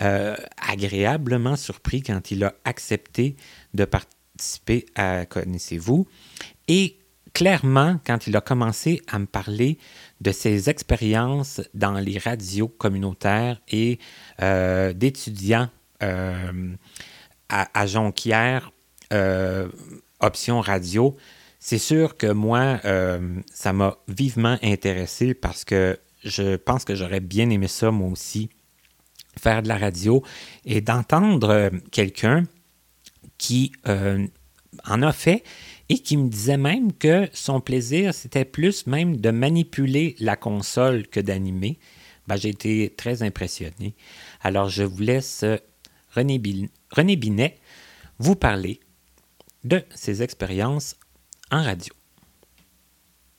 euh, 0.00 0.36
agréablement 0.56 1.56
surpris 1.56 2.02
quand 2.02 2.30
il 2.30 2.44
a 2.44 2.54
accepté 2.64 3.36
de 3.74 3.84
participer 3.84 4.86
à 4.94 5.26
Connaissez-vous, 5.26 6.06
et 6.68 6.96
clairement, 7.34 7.98
quand 8.06 8.26
il 8.26 8.36
a 8.36 8.40
commencé 8.40 9.00
à 9.08 9.18
me 9.18 9.26
parler 9.26 9.78
de 10.20 10.32
ses 10.32 10.70
expériences 10.70 11.60
dans 11.74 11.94
les 11.94 12.18
radios 12.18 12.68
communautaires 12.68 13.60
et 13.68 13.98
euh, 14.40 14.92
d'étudiants 14.92 15.68
euh, 16.02 16.74
à, 17.48 17.86
Jonquière, 17.86 18.72
euh, 19.12 19.68
option 20.20 20.62
radio, 20.62 21.18
c'est 21.60 21.78
sûr 21.78 22.16
que 22.16 22.26
moi, 22.26 22.80
euh, 22.86 23.40
ça 23.52 23.74
m'a 23.74 23.98
vivement 24.08 24.56
intéressé 24.62 25.34
parce 25.34 25.66
que 25.66 25.98
je 26.24 26.56
pense 26.56 26.86
que 26.86 26.94
j'aurais 26.94 27.20
bien 27.20 27.50
aimé 27.50 27.68
ça, 27.68 27.90
moi 27.90 28.08
aussi, 28.08 28.48
faire 29.38 29.62
de 29.62 29.68
la 29.68 29.76
radio 29.76 30.22
et 30.64 30.80
d'entendre 30.80 31.70
quelqu'un 31.90 32.44
qui 33.36 33.72
en 33.84 35.02
a 35.02 35.12
fait 35.12 35.44
et 35.88 35.98
qui 35.98 36.16
me 36.16 36.28
disait 36.28 36.56
même 36.56 36.92
que 36.92 37.28
son 37.32 37.60
plaisir, 37.60 38.14
c'était 38.14 38.44
plus 38.44 38.86
même 38.86 39.16
de 39.16 39.30
manipuler 39.30 40.14
la 40.20 40.36
console 40.36 41.06
que 41.08 41.20
d'animer. 41.20 41.78
Ben, 42.28 42.36
J'ai 42.36 42.50
été 42.50 42.90
très 42.96 43.22
impressionné. 43.22 43.94
Alors, 44.42 44.68
je 44.68 44.82
vous 44.84 45.02
laisse 45.02 45.42
euh, 45.42 45.56
René, 46.14 46.38
Bin- 46.38 46.68
René 46.90 47.16
Binet 47.16 47.56
vous 48.18 48.36
parler 48.36 48.80
de 49.64 49.82
ses 49.94 50.22
expériences 50.22 50.96
en 51.50 51.62
radio. 51.62 51.92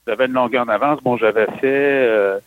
J'avais 0.07 0.25
une 0.25 0.33
longueur 0.33 0.65
d'avance. 0.65 1.01
Bon, 1.01 1.17
j'avais 1.17 1.45
fait 1.61 2.07
euh, 2.07 2.39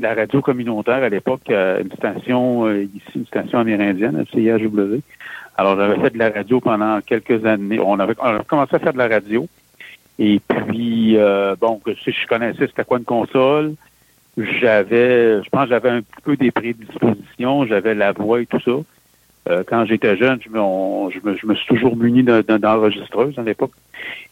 la 0.00 0.14
radio 0.14 0.42
communautaire 0.42 1.02
à 1.02 1.08
l'époque, 1.08 1.48
une 1.48 1.92
station 1.96 2.66
euh, 2.66 2.84
ici, 2.84 3.12
une 3.14 3.26
station 3.26 3.60
amérindienne. 3.60 4.24
Alors, 5.56 5.76
j'avais 5.76 6.00
fait 6.00 6.10
de 6.10 6.18
la 6.18 6.30
radio 6.30 6.60
pendant 6.60 7.00
quelques 7.00 7.44
années. 7.46 7.78
On 7.78 7.98
avait, 8.00 8.14
on 8.18 8.40
a 8.40 8.44
commencé 8.44 8.74
à 8.74 8.78
faire 8.78 8.92
de 8.92 8.98
la 8.98 9.08
radio. 9.08 9.46
Et 10.18 10.40
puis, 10.40 11.16
euh, 11.16 11.56
bon, 11.60 11.80
si 12.02 12.12
je 12.12 12.26
connaissais 12.26 12.66
c'était 12.66 12.84
quoi 12.84 12.98
une 12.98 13.04
console, 13.04 13.74
j'avais, 14.36 15.42
je 15.42 15.48
pense 15.48 15.68
j'avais 15.68 15.90
un 15.90 16.02
peu 16.24 16.36
des 16.36 16.50
prédispositions, 16.50 17.66
j'avais 17.66 17.94
la 17.94 18.12
voix 18.12 18.40
et 18.40 18.46
tout 18.46 18.60
ça. 18.60 18.72
Euh, 19.46 19.62
quand 19.66 19.84
j'étais 19.84 20.16
jeune, 20.16 20.40
je 20.42 20.48
me, 20.48 21.10
je, 21.10 21.18
me, 21.22 21.36
je 21.36 21.46
me 21.46 21.54
suis 21.54 21.66
toujours 21.66 21.96
muni 21.96 22.22
d'enregistreuse 22.22 23.38
à 23.38 23.42
l'époque. 23.42 23.72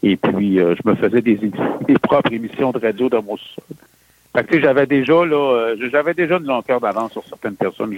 Et 0.02 0.16
puis, 0.16 0.58
euh, 0.58 0.74
je 0.74 0.88
me 0.88 0.94
faisais 0.94 1.20
des, 1.20 1.34
des 1.86 1.98
propres 1.98 2.32
émissions 2.32 2.72
de 2.72 2.78
radio 2.78 3.08
dans 3.08 3.22
mon 3.22 3.36
sous-sol. 3.36 3.76
Fait 4.34 4.44
que, 4.44 4.48
tu 4.48 4.54
sais, 4.54 4.62
j'avais 4.62 4.86
déjà, 4.86 5.26
là, 5.26 5.36
euh, 5.36 5.88
j'avais 5.90 6.14
déjà 6.14 6.38
une 6.38 6.46
longueur 6.46 6.80
d'avance 6.80 7.12
sur 7.12 7.24
certaines 7.24 7.56
personnes, 7.56 7.94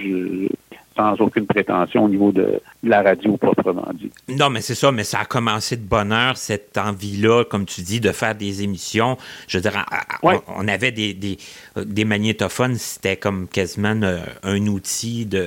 sans 0.96 1.14
aucune 1.20 1.46
prétention 1.46 2.04
au 2.04 2.08
niveau 2.08 2.30
de, 2.32 2.60
de 2.82 2.88
la 2.88 3.02
radio 3.02 3.36
proprement 3.36 3.88
dit. 3.94 4.10
Non, 4.28 4.50
mais 4.50 4.60
c'est 4.60 4.74
ça, 4.74 4.92
mais 4.92 5.04
ça 5.04 5.20
a 5.20 5.24
commencé 5.24 5.76
de 5.76 5.82
bonne 5.82 6.12
heure, 6.12 6.36
cette 6.36 6.78
envie-là, 6.78 7.44
comme 7.44 7.66
tu 7.66 7.80
dis, 7.82 8.00
de 8.00 8.12
faire 8.12 8.34
des 8.34 8.62
émissions. 8.62 9.16
Je 9.48 9.58
veux 9.58 9.62
dire, 9.62 9.84
Ouais. 10.22 10.38
on, 10.56 10.68
avait 10.68 10.92
des, 10.92 11.14
des, 11.14 11.36
des 11.76 12.04
magnétophones, 12.04 12.76
c'était 12.76 13.16
comme 13.16 13.48
quasiment 13.48 13.98
euh, 14.02 14.20
un 14.42 14.66
outil 14.68 15.26
de, 15.26 15.46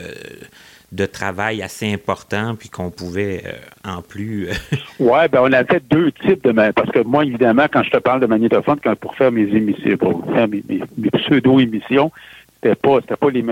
de 0.91 1.05
travail 1.05 1.61
assez 1.61 1.91
important, 1.91 2.55
puis 2.55 2.69
qu'on 2.69 2.91
pouvait 2.91 3.43
euh, 3.45 3.89
en 3.89 4.01
plus. 4.01 4.49
euh, 4.49 4.53
Ouais, 4.99 5.27
ben 5.27 5.39
on 5.43 5.51
avait 5.53 5.81
deux 5.89 6.11
types 6.11 6.43
de 6.43 6.51
parce 6.71 6.91
que 6.91 6.99
moi 7.03 7.23
évidemment 7.25 7.65
quand 7.71 7.83
je 7.83 7.91
te 7.91 7.97
parle 7.97 8.19
de 8.21 8.25
magnétophone 8.25 8.79
quand 8.83 8.95
pour 8.95 9.15
faire 9.15 9.31
mes 9.31 9.43
émissions 9.43 9.97
pour 9.97 10.23
faire 10.33 10.47
mes, 10.47 10.63
mes- 10.67 10.81
mes 10.97 11.09
pseudo-émissions, 11.11 12.11
c'était 12.61 12.75
pas 12.75 12.99
c'était 13.01 13.15
pas 13.15 13.29
les 13.29 13.43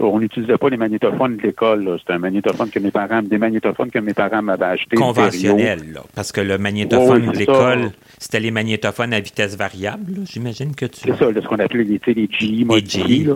on 0.00 0.20
n'utilisait 0.20 0.56
pas 0.56 0.68
les 0.68 0.76
magnétophones 0.76 1.36
de 1.36 1.42
l'école, 1.42 1.84
là. 1.84 1.96
c'était 1.98 2.14
un 2.14 2.18
magnétophone 2.18 2.70
que 2.70 2.78
mes 2.78 2.90
parents 2.90 3.22
des 3.22 3.38
magnétophones 3.38 3.90
que 3.90 3.98
mes 3.98 4.14
parents 4.14 4.42
m'avaient 4.42 4.64
acheté 4.64 4.96
conventionnel, 4.96 5.80
là, 5.92 6.02
parce 6.14 6.32
que 6.32 6.40
le 6.40 6.58
magnétophone 6.58 7.32
de 7.32 7.38
l'école, 7.38 7.90
c'était 8.18 8.40
les 8.40 8.50
magnétophones 8.50 9.12
à 9.12 9.20
vitesse 9.20 9.56
variable, 9.56 10.22
j'imagine 10.30 10.74
que 10.74 10.86
tu... 10.86 11.00
C'est 11.00 11.16
ça, 11.16 11.30
là, 11.30 11.40
ce 11.42 11.46
qu'on 11.46 11.58
appelait 11.58 11.84
les, 11.84 12.00
les 12.06 12.64
modifiés, 12.64 13.24
là. 13.24 13.34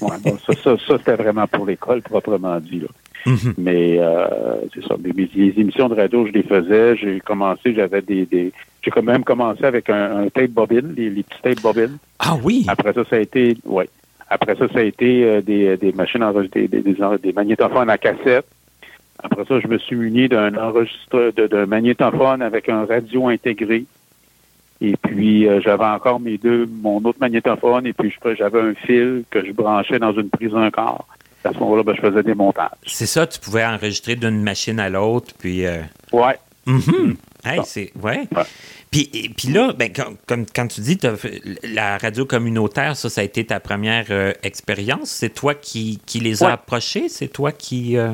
Ouais, 0.00 0.16
bon, 0.22 0.38
ça, 0.46 0.52
ça, 0.62 0.76
ça, 0.86 0.98
c'était 0.98 1.16
vraiment 1.16 1.46
pour 1.46 1.66
l'école, 1.66 2.02
proprement 2.02 2.58
dit. 2.60 2.80
Là. 2.80 2.88
Mhm. 3.26 3.54
Mais 3.58 3.98
euh, 3.98 4.26
c'est 4.74 4.84
ça. 4.84 4.96
Les, 5.02 5.12
les 5.12 5.60
émissions 5.60 5.88
de 5.88 5.94
radio, 5.94 6.26
je 6.26 6.32
les 6.32 6.42
faisais. 6.42 6.96
J'ai 6.96 7.20
commencé, 7.20 7.74
j'avais 7.74 8.02
des. 8.02 8.26
des 8.26 8.52
j'ai 8.82 8.90
quand 8.90 9.02
même 9.02 9.22
commencé 9.22 9.64
avec 9.64 9.88
un, 9.90 10.24
un 10.24 10.28
tape 10.28 10.50
bobine, 10.50 10.94
les, 10.96 11.08
les 11.08 11.22
petits 11.22 11.40
tapes 11.42 11.62
bobines. 11.62 11.98
Ah 12.18 12.36
oui! 12.42 12.64
Après 12.68 12.92
ça, 12.92 13.04
ça 13.08 13.16
a 13.16 13.20
été. 13.20 13.56
Ouais. 13.64 13.88
Après 14.32 14.56
ça, 14.56 14.66
ça 14.72 14.78
a 14.78 14.82
été 14.82 15.24
euh, 15.24 15.42
des, 15.42 15.76
des 15.76 15.92
machines 15.92 16.22
enregistrées, 16.24 16.66
des, 16.66 16.80
des, 16.80 16.96
des, 17.22 17.32
magnétophones 17.34 17.90
à 17.90 17.98
cassette. 17.98 18.46
Après 19.22 19.44
ça, 19.44 19.60
je 19.60 19.68
me 19.68 19.76
suis 19.76 19.94
muni 19.94 20.26
d'un 20.26 20.56
enregistreur, 20.56 21.32
d'un 21.34 21.66
magnétophone 21.66 22.40
avec 22.40 22.70
un 22.70 22.86
radio 22.86 23.28
intégré. 23.28 23.84
Et 24.80 24.96
puis, 24.96 25.46
euh, 25.46 25.60
j'avais 25.60 25.84
encore 25.84 26.18
mes 26.18 26.38
deux, 26.38 26.66
mon 26.66 26.96
autre 27.04 27.18
magnétophone, 27.20 27.86
et 27.86 27.92
puis 27.92 28.12
j'avais 28.38 28.60
un 28.60 28.74
fil 28.74 29.24
que 29.30 29.44
je 29.44 29.52
branchais 29.52 29.98
dans 29.98 30.12
une 30.12 30.30
prise 30.30 30.50
d'un 30.52 30.70
quart. 30.70 31.06
À 31.44 31.52
ce 31.52 31.58
moment-là, 31.58 31.82
ben, 31.82 31.94
je 31.94 32.00
faisais 32.00 32.22
des 32.22 32.34
montages. 32.34 32.70
C'est 32.86 33.06
ça, 33.06 33.26
tu 33.26 33.38
pouvais 33.38 33.64
enregistrer 33.64 34.16
d'une 34.16 34.42
machine 34.42 34.80
à 34.80 34.88
l'autre, 34.88 35.34
puis... 35.38 35.66
euh, 35.66 35.82
Ouais. 36.12 36.38
Mhm. 36.66 37.16
Hey, 37.44 37.60
c'est 37.64 37.92
ouais. 38.02 38.20
Ouais. 38.36 38.42
Puis, 38.90 39.10
et- 39.12 39.28
puis 39.30 39.48
là, 39.48 39.72
ben, 39.76 39.90
quand, 39.94 40.12
comme, 40.26 40.44
quand 40.54 40.66
tu 40.68 40.80
dis 40.80 40.98
la 41.74 41.98
radio 41.98 42.24
communautaire, 42.24 42.94
ça, 42.96 43.08
ça 43.08 43.20
a 43.20 43.24
été 43.24 43.44
ta 43.44 43.58
première 43.58 44.06
euh, 44.10 44.32
expérience. 44.42 45.08
C'est 45.10 45.34
toi 45.34 45.54
qui, 45.54 45.98
qui 46.06 46.20
les 46.20 46.42
a 46.42 46.46
Ouais. 46.46 46.52
approchés? 46.52 47.08
C'est 47.08 47.28
toi 47.28 47.50
qui. 47.52 47.96
euh, 47.96 48.12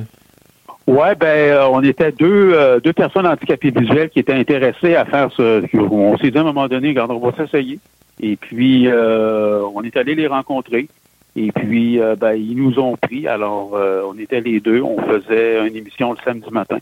Ouais, 0.86 1.14
ben, 1.14 1.26
euh, 1.26 1.66
on 1.70 1.82
était 1.82 2.12
deux, 2.12 2.52
euh, 2.54 2.80
deux 2.80 2.94
personnes 2.94 3.26
handicapées 3.26 3.70
visuelles 3.70 4.08
qui 4.08 4.20
étaient 4.20 4.32
intéressées 4.32 4.94
à 4.94 5.04
faire 5.04 5.30
ce. 5.36 5.62
On 5.76 6.16
s'est 6.16 6.30
dit 6.30 6.38
à 6.38 6.40
un 6.40 6.44
moment 6.44 6.66
donné, 6.66 6.88
regarde, 6.88 7.10
on 7.10 7.18
va 7.18 7.36
s'essayer. 7.36 7.78
Et 8.20 8.36
puis, 8.36 8.88
euh, 8.88 9.62
on 9.74 9.82
est 9.82 9.96
allé 9.98 10.14
les 10.14 10.26
rencontrer. 10.26 10.88
Et 11.36 11.52
puis, 11.52 12.00
ben, 12.18 12.32
ils 12.32 12.56
nous 12.56 12.78
ont 12.80 12.96
pris. 12.96 13.28
Alors, 13.28 13.72
on 14.08 14.18
était 14.18 14.40
les 14.40 14.58
deux. 14.60 14.80
On 14.80 14.96
faisait 15.02 15.68
une 15.68 15.76
émission 15.76 16.12
le 16.12 16.18
samedi 16.24 16.50
matin. 16.50 16.78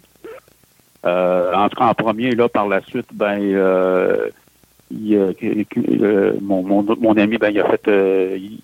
En 1.04 1.68
tout 1.68 1.76
cas, 1.76 1.86
en 1.86 1.94
premier, 1.94 2.32
là, 2.32 2.48
par 2.48 2.68
la 2.68 2.80
suite, 2.82 3.06
ben, 3.12 3.38
euh, 3.40 4.28
il, 4.90 5.14
euh, 5.14 6.32
mon, 6.40 6.62
mon, 6.62 6.84
mon 7.00 7.16
ami, 7.16 7.38
ben, 7.38 7.50
il 7.50 7.60
a 7.60 7.68
fait, 7.68 7.88
euh, 7.88 8.36
il, 8.38 8.60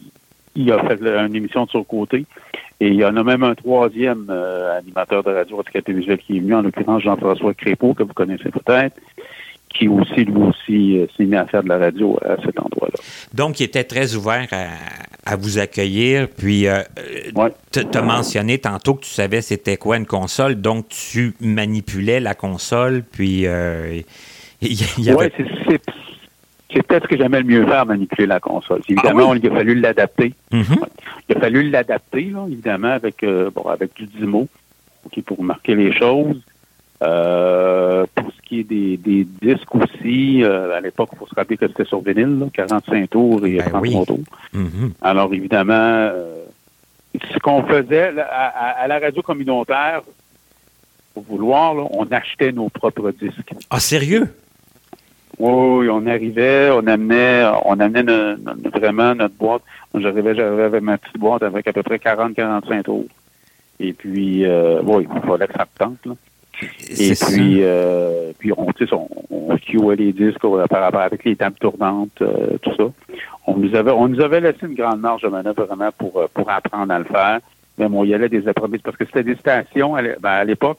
il 0.55 0.73
a 0.73 0.79
fait 0.85 1.01
une 1.01 1.35
émission 1.35 1.65
de 1.65 1.71
son 1.71 1.85
côté. 1.85 2.27
Et 2.81 2.89
il 2.89 2.95
y 2.95 3.05
en 3.05 3.17
a 3.17 3.23
même 3.23 3.45
un 3.45 3.55
troisième 3.55 4.29
animateur 4.77 5.23
de 5.23 5.31
radio 5.31 5.61
handicapé 5.61 5.93
visuel 5.93 6.19
qui 6.19 6.37
est 6.37 6.41
venu, 6.41 6.55
en 6.55 6.63
l'occurrence 6.63 7.03
Jean-François 7.03 7.55
Crépeau, 7.55 7.95
que 7.95 8.03
vous 8.03 8.13
connaissez 8.13 8.51
peut-être, 8.51 8.97
qui 9.73 9.89
aussi, 9.89 10.24
lui 10.24 10.35
aussi, 10.43 10.99
euh, 10.99 11.07
s'est 11.16 11.24
mis 11.24 11.36
à 11.36 11.47
faire 11.47 11.62
de 11.62 11.69
la 11.69 11.78
radio 11.78 12.19
à 12.24 12.36
cet 12.44 12.59
endroit-là. 12.61 12.99
Donc, 13.35 13.61
il 13.61 13.65
était 13.65 13.85
très 13.85 14.15
ouvert 14.15 14.47
à, 14.53 15.32
à 15.32 15.36
vous 15.36 15.59
accueillir. 15.59 16.28
Puis, 16.28 16.66
euh, 16.66 16.82
Ouais. 17.35 17.53
tu 17.73 17.81
as 17.81 18.03
mentionné 18.03 18.59
tantôt 18.59 18.94
que 18.94 19.05
tu 19.05 19.11
savais 19.11 19.40
c'était 19.43 19.77
quoi 19.77 19.97
une 19.97 20.07
console. 20.07 20.57
Donc, 20.57 20.89
tu 20.89 21.35
manipulais 21.40 22.20
la 22.20 22.35
console. 22.35 23.03
Puis, 23.11 23.47
euh, 23.47 24.01
il 24.62 24.73
y, 24.73 24.85
il 24.99 25.05
y 25.05 25.11
avait. 25.11 25.19
Ouais, 25.19 25.32
c'est, 26.74 26.82
peut-être 26.86 27.03
ce 27.05 27.09
que 27.09 27.16
j'aimais 27.19 27.40
le 27.40 27.47
mieux 27.47 27.66
faire, 27.66 27.85
manipuler 27.85 28.27
la 28.27 28.40
console. 28.40 28.81
Évidemment, 28.89 29.28
Ah 29.31 29.32
oui? 29.32 29.40
il 29.43 29.51
a 29.51 29.55
fallu 29.55 29.74
l'adapter. 29.81 30.32
Mhm. 30.53 30.65
Il 31.28 31.36
a 31.36 31.40
fallu 31.40 31.69
l'adapter, 31.70 32.32
évidemment, 32.49 32.89
avec, 32.93 33.23
euh, 33.23 33.51
bon, 33.55 33.62
avec 33.65 33.94
du 33.94 34.07
Dimo, 34.07 34.49
pour 35.27 35.43
marquer 35.43 35.74
les 35.74 35.93
choses. 35.93 36.40
Euh, 37.03 38.07
pour 38.15 38.31
ce 38.33 38.41
qui 38.43 38.61
est 38.61 38.65
des, 38.65 38.97
des 38.97 39.24
disques 39.24 39.74
aussi, 39.74 40.45
euh, 40.45 40.77
à 40.77 40.81
l'époque, 40.81 41.09
il 41.12 41.19
faut 41.19 41.27
se 41.27 41.35
rappeler 41.35 41.57
que 41.57 41.66
c'était 41.66 41.85
sur 41.85 42.01
vinyle, 42.01 42.39
là, 42.39 42.47
45 42.53 43.11
tours 43.11 43.45
et 43.47 43.57
Ben 43.57 43.70
33 43.70 43.81
oui. 43.81 44.07
tours. 44.07 44.19
Mhm. 44.53 44.93
Alors, 45.01 45.33
évidemment, 45.35 45.73
euh, 45.74 46.45
ce 47.33 47.39
qu'on 47.39 47.65
faisait 47.65 48.12
là, 48.12 48.24
à, 48.24 48.87
la 48.87 48.99
radio 49.01 49.20
communautaire, 49.23 50.03
pour 51.15 51.24
vouloir, 51.24 51.74
là, 51.74 51.85
on 51.91 52.05
achetait 52.12 52.53
nos 52.53 52.69
propres 52.69 53.11
disques. 53.11 53.53
Ah, 53.70 53.81
sérieux? 53.81 54.29
Oui, 55.39 55.89
on 55.91 56.07
arrivait, 56.07 56.70
on 56.70 56.87
amenait, 56.87 57.45
on 57.65 57.81
amenait 57.81 58.37
vraiment 58.73 59.15
notre 59.15 59.35
boîte. 59.35 59.62
J'arrivais, 59.95 60.35
j'arrivais 60.37 60.65
avec 60.65 60.83
ma 60.83 60.99
petite 60.99 61.19
boîte 61.19 61.43
avec 61.43 61.66
à 61.66 61.73
peu 61.73 61.83
près 61.83 61.97
40-45 61.97 62.83
tours. 62.85 63.07
Et 63.81 63.93
puis, 63.93 64.47
oui, 64.47 65.07
il 65.15 65.20
fallait 65.27 65.49
que 65.49 65.55
ça 65.55 65.66
me 65.66 65.79
tente, 65.79 66.07
là. 66.07 66.12
Et 66.90 67.14
puis, 67.14 67.59
euh, 67.62 68.32
puis 68.39 68.52
on, 68.56 68.66
tu 68.72 68.86
sais, 68.86 68.94
on, 68.94 69.09
on 69.30 69.56
cueillait 69.56 69.97
les 69.97 70.12
disques 70.12 70.47
par 70.68 70.82
rapport 70.82 71.01
avec 71.01 71.24
les 71.24 71.36
tables 71.36 71.56
tournantes, 71.59 72.20
euh, 72.22 72.56
tout 72.62 72.74
ça. 72.76 72.84
On 73.47 73.56
nous 73.56 73.74
avait, 73.74 73.90
on 73.90 74.09
nous 74.09 74.20
avait 74.20 74.40
laissé 74.40 74.66
une 74.66 74.74
grande 74.74 75.01
marge 75.01 75.22
de 75.22 75.28
manœuvre 75.28 75.64
vraiment 75.64 75.90
pour, 75.97 76.16
euh, 76.16 76.26
pour 76.32 76.48
apprendre 76.51 76.93
à 76.93 76.98
le 76.98 77.05
faire. 77.05 77.40
Mais 77.78 77.86
on 77.90 78.05
y 78.05 78.14
allait 78.14 78.28
des 78.28 78.47
approbations 78.47 78.82
parce 78.84 78.97
que 78.97 79.06
c'était 79.06 79.24
des 79.24 79.36
stations 79.36 79.97
à 79.97 80.02
ben, 80.20 80.44
l'époque, 80.44 80.78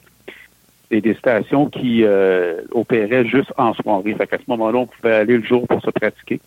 c'était 0.83 1.01
des 1.01 1.15
stations 1.15 1.67
qui 1.67 2.03
euh, 2.03 2.61
opéraient 2.71 3.25
juste 3.25 3.51
en 3.57 3.73
soirée. 3.73 4.13
Fait 4.13 4.27
qu'à 4.27 4.37
ce 4.37 4.43
moment-là, 4.47 4.79
on 4.79 4.85
pouvait 4.85 5.15
aller 5.15 5.37
le 5.37 5.43
jour 5.43 5.67
pour 5.67 5.81
se 5.81 5.89
pratiquer. 5.89 6.39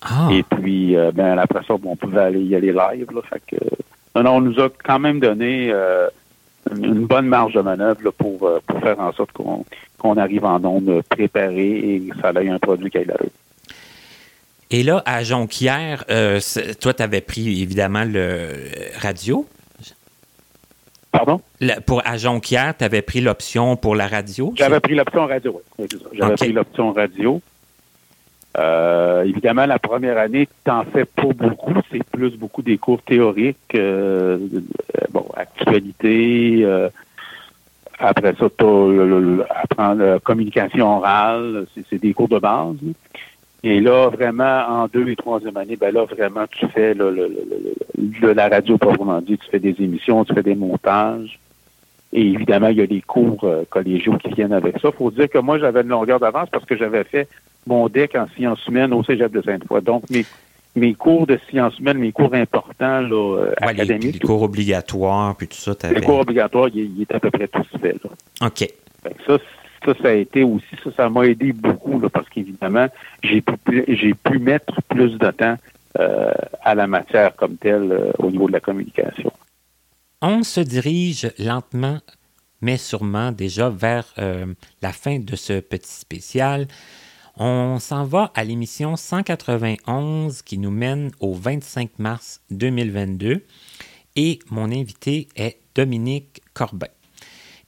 Ah, 0.00 0.28
Et 0.32 0.42
puis, 0.42 0.96
euh, 0.96 1.12
ben, 1.12 1.38
après 1.38 1.62
ça, 1.66 1.76
bon, 1.76 1.92
on 1.92 1.96
pouvait 1.96 2.20
aller 2.20 2.42
y 2.42 2.56
aller 2.56 2.72
live. 2.72 3.06
Là, 3.14 3.20
fait 3.28 3.42
que, 3.46 3.64
euh, 3.64 3.68
non, 4.16 4.22
non, 4.24 4.36
on 4.36 4.40
nous 4.40 4.60
a 4.60 4.68
quand 4.82 4.98
même 4.98 5.20
donné 5.20 5.72
une, 6.70 7.06
bonne 7.06 7.26
marge 7.26 7.54
de 7.54 7.60
manœuvre 7.60 8.02
là, 8.04 8.12
pour, 8.12 8.46
euh, 8.46 8.60
pour 8.66 8.80
faire 8.80 9.00
en 9.00 9.12
sorte 9.12 9.32
qu'on 9.32 10.16
arrive 10.16 10.44
en 10.44 10.62
ondes 10.64 11.02
préparé 11.08 11.94
et 11.94 12.00
que 12.00 12.18
ça 12.20 12.30
ait 12.30 12.48
un 12.48 12.58
produit 12.58 12.90
qui 12.90 12.98
aille 12.98 13.06
là 13.06 13.16
Et 14.70 14.82
là, 14.82 15.02
à 15.04 15.22
Jonquière, 15.22 16.04
euh, 16.10 16.40
toi, 16.80 16.94
tu 16.94 17.02
avais 17.02 17.20
pris 17.20 17.62
évidemment 17.62 18.04
le 18.04 18.50
radio? 19.00 19.46
Pardon? 21.10 21.40
La- 21.60 21.80
pour 21.80 22.02
à 22.06 22.16
Jonquière, 22.16 22.74
tu 22.76 22.84
avais 22.84 23.02
pris 23.02 23.20
l'option 23.20 23.76
pour 23.76 23.94
la 23.94 24.06
radio? 24.06 24.52
J'avais 24.56 24.80
pris 24.80 24.94
l'option 24.94 25.26
radio, 25.26 25.60
oui. 25.78 25.86
J'avais 26.14 26.34
pris 26.34 26.52
l'option 26.52 26.92
radio. 26.92 27.40
Euh, 28.58 29.22
évidemment, 29.24 29.64
la 29.66 29.78
première 29.78 30.18
année, 30.18 30.48
t'en 30.64 30.84
fais 30.84 31.04
pas 31.06 31.32
beaucoup. 31.34 31.74
C'est 31.90 32.04
plus 32.04 32.36
beaucoup 32.36 32.62
des 32.62 32.76
cours 32.78 33.00
théoriques, 33.02 33.56
euh, 33.74 34.36
euh, 34.54 35.06
bon, 35.10 35.26
actualité. 35.36 36.60
euh, 36.64 36.88
après 37.98 38.34
ça, 38.38 38.46
le- 38.60 39.44
apprendre 39.48 40.02
la 40.04 40.18
communication 40.18 40.96
orale. 40.98 41.66
C'est, 41.88 42.00
des 42.00 42.12
cours 42.12 42.28
de 42.28 42.38
base. 42.38 42.76
Et 43.62 43.80
là, 43.80 44.08
vraiment, 44.08 44.64
en 44.68 44.88
deux 44.88 45.08
et 45.08 45.14
troisième 45.16 45.56
année, 45.56 45.76
ben 45.76 45.94
là, 45.94 46.04
vraiment, 46.04 46.44
tu 46.50 46.66
fais 46.68 46.94
le, 46.94 47.10
le- 47.12 47.30
le- 48.20 48.32
la 48.32 48.48
radio 48.48 48.76
proprement 48.76 49.20
dit. 49.20 49.38
Tu 49.38 49.48
fais 49.50 49.60
des 49.60 49.76
émissions, 49.78 50.24
tu 50.24 50.34
fais 50.34 50.42
des 50.42 50.56
montages. 50.56 51.38
Et 52.12 52.22
évidemment, 52.26 52.68
il 52.68 52.78
y 52.78 52.82
a 52.82 52.86
des 52.86 53.00
cours 53.00 53.44
euh, 53.44 53.62
collégiaux 53.70 54.18
qui 54.18 54.28
viennent 54.34 54.52
avec 54.52 54.78
ça. 54.80 54.90
faut 54.92 55.10
dire 55.10 55.30
que 55.30 55.38
moi, 55.38 55.58
j'avais 55.58 55.80
une 55.82 55.88
longueur 55.88 56.18
d'avance 56.20 56.48
parce 56.50 56.64
que 56.66 56.76
j'avais 56.76 57.04
fait 57.04 57.28
mon 57.66 57.88
DEC 57.88 58.14
en 58.14 58.26
sciences 58.36 58.66
humaines 58.66 58.92
au 58.92 59.04
Cégep 59.04 59.32
de 59.32 59.42
Sainte-Foy. 59.42 59.80
Donc, 59.82 60.08
mes, 60.10 60.24
mes 60.74 60.94
cours 60.94 61.26
de 61.26 61.38
sciences 61.48 61.78
humaines, 61.78 61.98
mes 61.98 62.12
cours 62.12 62.34
importants 62.34 63.00
là, 63.00 63.36
euh, 63.38 63.54
Ouais, 63.60 63.68
académiques, 63.68 64.14
les 64.14 64.18
cours 64.20 64.42
obligatoires, 64.42 65.36
puis 65.36 65.48
tout 65.48 65.56
ça, 65.56 65.74
tu 65.74 65.92
les 65.94 66.00
cours 66.00 66.20
obligatoires, 66.20 66.68
il, 66.68 66.96
il 66.96 67.02
est 67.02 67.14
à 67.14 67.20
peu 67.20 67.30
près 67.30 67.48
tous 67.48 67.66
faits. 67.80 68.02
Là. 68.02 68.46
OK. 68.46 68.68
Ça, 69.26 69.38
ça, 69.84 69.94
ça 70.00 70.08
a 70.08 70.12
été 70.12 70.42
aussi, 70.44 70.64
ça, 70.82 70.90
ça 70.96 71.10
m'a 71.10 71.26
aidé 71.26 71.52
beaucoup 71.52 72.00
là, 72.00 72.08
parce 72.08 72.28
qu'évidemment, 72.28 72.88
j'ai 73.22 73.40
pu, 73.40 73.84
j'ai 73.88 74.14
pu 74.14 74.38
mettre 74.38 74.80
plus 74.88 75.18
de 75.18 75.30
temps 75.30 75.56
euh, 75.98 76.32
à 76.62 76.74
la 76.74 76.86
matière 76.86 77.36
comme 77.36 77.56
telle 77.56 77.92
euh, 77.92 78.12
au 78.18 78.30
niveau 78.30 78.46
de 78.46 78.52
la 78.52 78.60
communication. 78.60 79.30
on 80.22 80.42
se 80.42 80.60
dirige 80.60 81.30
lentement, 81.38 81.98
mais 82.62 82.78
sûrement 82.78 83.32
déjà 83.32 83.68
vers 83.68 84.06
euh, 84.18 84.46
la 84.80 84.92
fin 84.92 85.18
de 85.18 85.36
ce 85.36 85.60
petit 85.60 85.92
spécial. 85.92 86.66
On 87.36 87.78
s'en 87.78 88.04
va 88.04 88.30
à 88.34 88.44
l'émission 88.44 88.96
191 88.96 90.42
qui 90.42 90.58
nous 90.58 90.70
mène 90.70 91.10
au 91.20 91.32
25 91.32 91.98
mars 91.98 92.42
2022 92.50 93.42
et 94.16 94.38
mon 94.50 94.70
invité 94.70 95.28
est 95.34 95.58
Dominique 95.74 96.42
Corbin. 96.52 96.88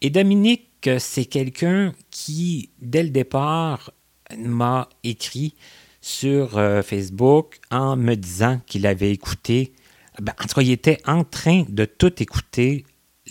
Et 0.03 0.11
Dominique, 0.11 0.91
c'est 0.99 1.25
quelqu'un 1.25 1.95
qui, 2.11 2.69
dès 2.83 3.03
le 3.03 3.09
départ, 3.09 3.91
m'a 4.37 4.91
écrit 5.03 5.55
sur 6.03 6.59
euh, 6.59 6.83
Facebook 6.83 7.59
en 7.71 7.97
me 7.97 8.15
disant 8.15 8.61
qu'il 8.67 8.87
avait 8.87 9.13
écouté, 9.13 9.73
ben, 10.21 10.35
en 10.43 10.47
tout 10.47 10.57
cas, 10.57 10.63
il 10.63 10.73
était 10.73 11.01
en 11.07 11.25
train 11.25 11.65
de 11.71 11.87
tout 11.87 12.23
écouter 12.23 12.85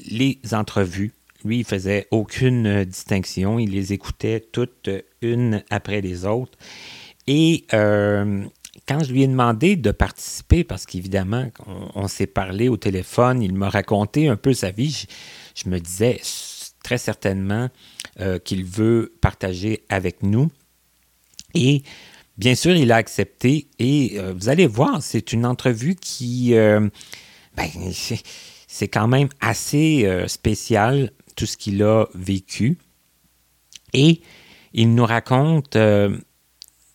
les 0.09 0.39
entrevues. 0.51 1.13
Lui, 1.45 1.59
il 1.59 1.65
faisait 1.65 2.07
aucune 2.11 2.67
euh, 2.67 2.85
distinction, 2.85 3.59
il 3.59 3.71
les 3.71 3.93
écoutait 3.93 4.39
toutes 4.51 4.87
euh, 4.87 5.01
une 5.21 5.63
après 5.69 6.01
les 6.01 6.25
autres. 6.25 6.57
Et 7.27 7.65
quand 7.69 9.01
je 9.01 9.13
lui 9.13 9.23
ai 9.23 9.27
demandé 9.27 9.77
de 9.77 9.91
participer, 9.91 10.65
parce 10.65 10.85
qu'évidemment, 10.85 11.49
on, 11.95 12.09
s'est 12.09 12.27
parlé 12.27 12.67
au 12.67 12.75
téléphone, 12.75 13.41
il 13.41 13.53
m'a 13.53 13.69
raconté 13.69 14.27
un 14.27 14.35
peu 14.35 14.53
sa 14.53 14.71
vie, 14.71 15.05
je, 15.55 15.69
me 15.69 15.79
disais 15.79 16.19
très 16.83 16.97
certainement 16.97 17.69
qu'il 18.43 18.65
veut 18.65 19.13
partager 19.21 19.85
avec 19.87 20.21
nous. 20.21 20.51
Et 21.55 21.83
Bien 22.37 22.55
sûr, 22.55 22.75
il 22.75 22.91
a 22.91 22.95
accepté 22.95 23.67
et 23.77 24.13
euh, 24.17 24.33
vous 24.35 24.49
allez 24.49 24.65
voir, 24.65 25.03
c'est 25.03 25.33
une 25.33 25.45
entrevue 25.45 25.95
qui, 25.95 26.55
euh, 26.55 26.89
ben, 27.55 27.69
c'est 28.67 28.87
quand 28.87 29.07
même 29.07 29.29
assez 29.39 30.05
euh, 30.05 30.27
spécial, 30.27 31.11
tout 31.35 31.45
ce 31.45 31.57
qu'il 31.57 31.83
a 31.83 32.05
vécu. 32.13 32.77
Et 33.93 34.21
il 34.73 34.93
nous 34.95 35.05
raconte 35.05 35.77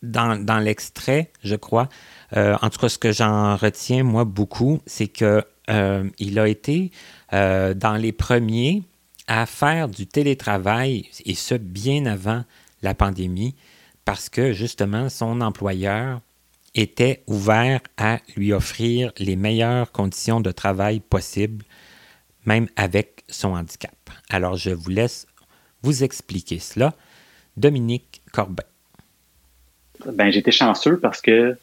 dans, 0.01 0.59
l'extrait, 0.61 1.31
je 1.43 1.55
crois, 1.55 1.87
en 2.35 2.69
tout 2.69 2.79
cas 2.79 2.89
ce 2.89 2.97
que 2.97 3.11
j'en 3.11 3.55
retiens 3.55 4.03
moi 4.03 4.25
beaucoup, 4.25 4.81
c'est 4.85 5.07
que 5.07 5.43
il 6.17 6.39
a 6.39 6.47
été 6.47 6.91
dans 7.31 7.97
les 7.97 8.11
premiers 8.11 8.83
à 9.27 9.45
faire 9.45 9.87
du 9.87 10.07
télétravail, 10.07 11.07
et 11.23 11.35
ce 11.35 11.55
bien 11.55 12.05
avant 12.05 12.43
la 12.81 12.95
pandémie 12.95 13.55
parce 14.09 14.27
que 14.27 14.53
justement 14.53 15.07
son 15.07 15.39
employeur 15.39 16.21
était 16.73 17.21
ouvert 17.27 17.79
à 17.97 18.17
lui 18.35 18.53
offrir 18.53 19.11
les 19.19 19.35
meilleures 19.35 19.91
conditions 19.91 20.41
de 20.41 20.49
travail 20.51 20.99
possibles, 20.99 21.63
même 22.45 22.67
avec 22.75 23.23
son 23.29 23.49
handicap. 23.49 23.95
Alors 24.29 24.55
je 24.55 24.71
vous 24.71 24.89
laisse 24.89 25.27
vous 25.81 26.03
expliquer 26.03 26.59
cela. 26.59 26.93
Dominique 27.57 28.21
Corbin. 28.31 28.63
Ben, 30.05 30.31
j'étais 30.31 30.51
chanceux 30.51 30.97
parce 30.97 31.21
que 31.21 31.57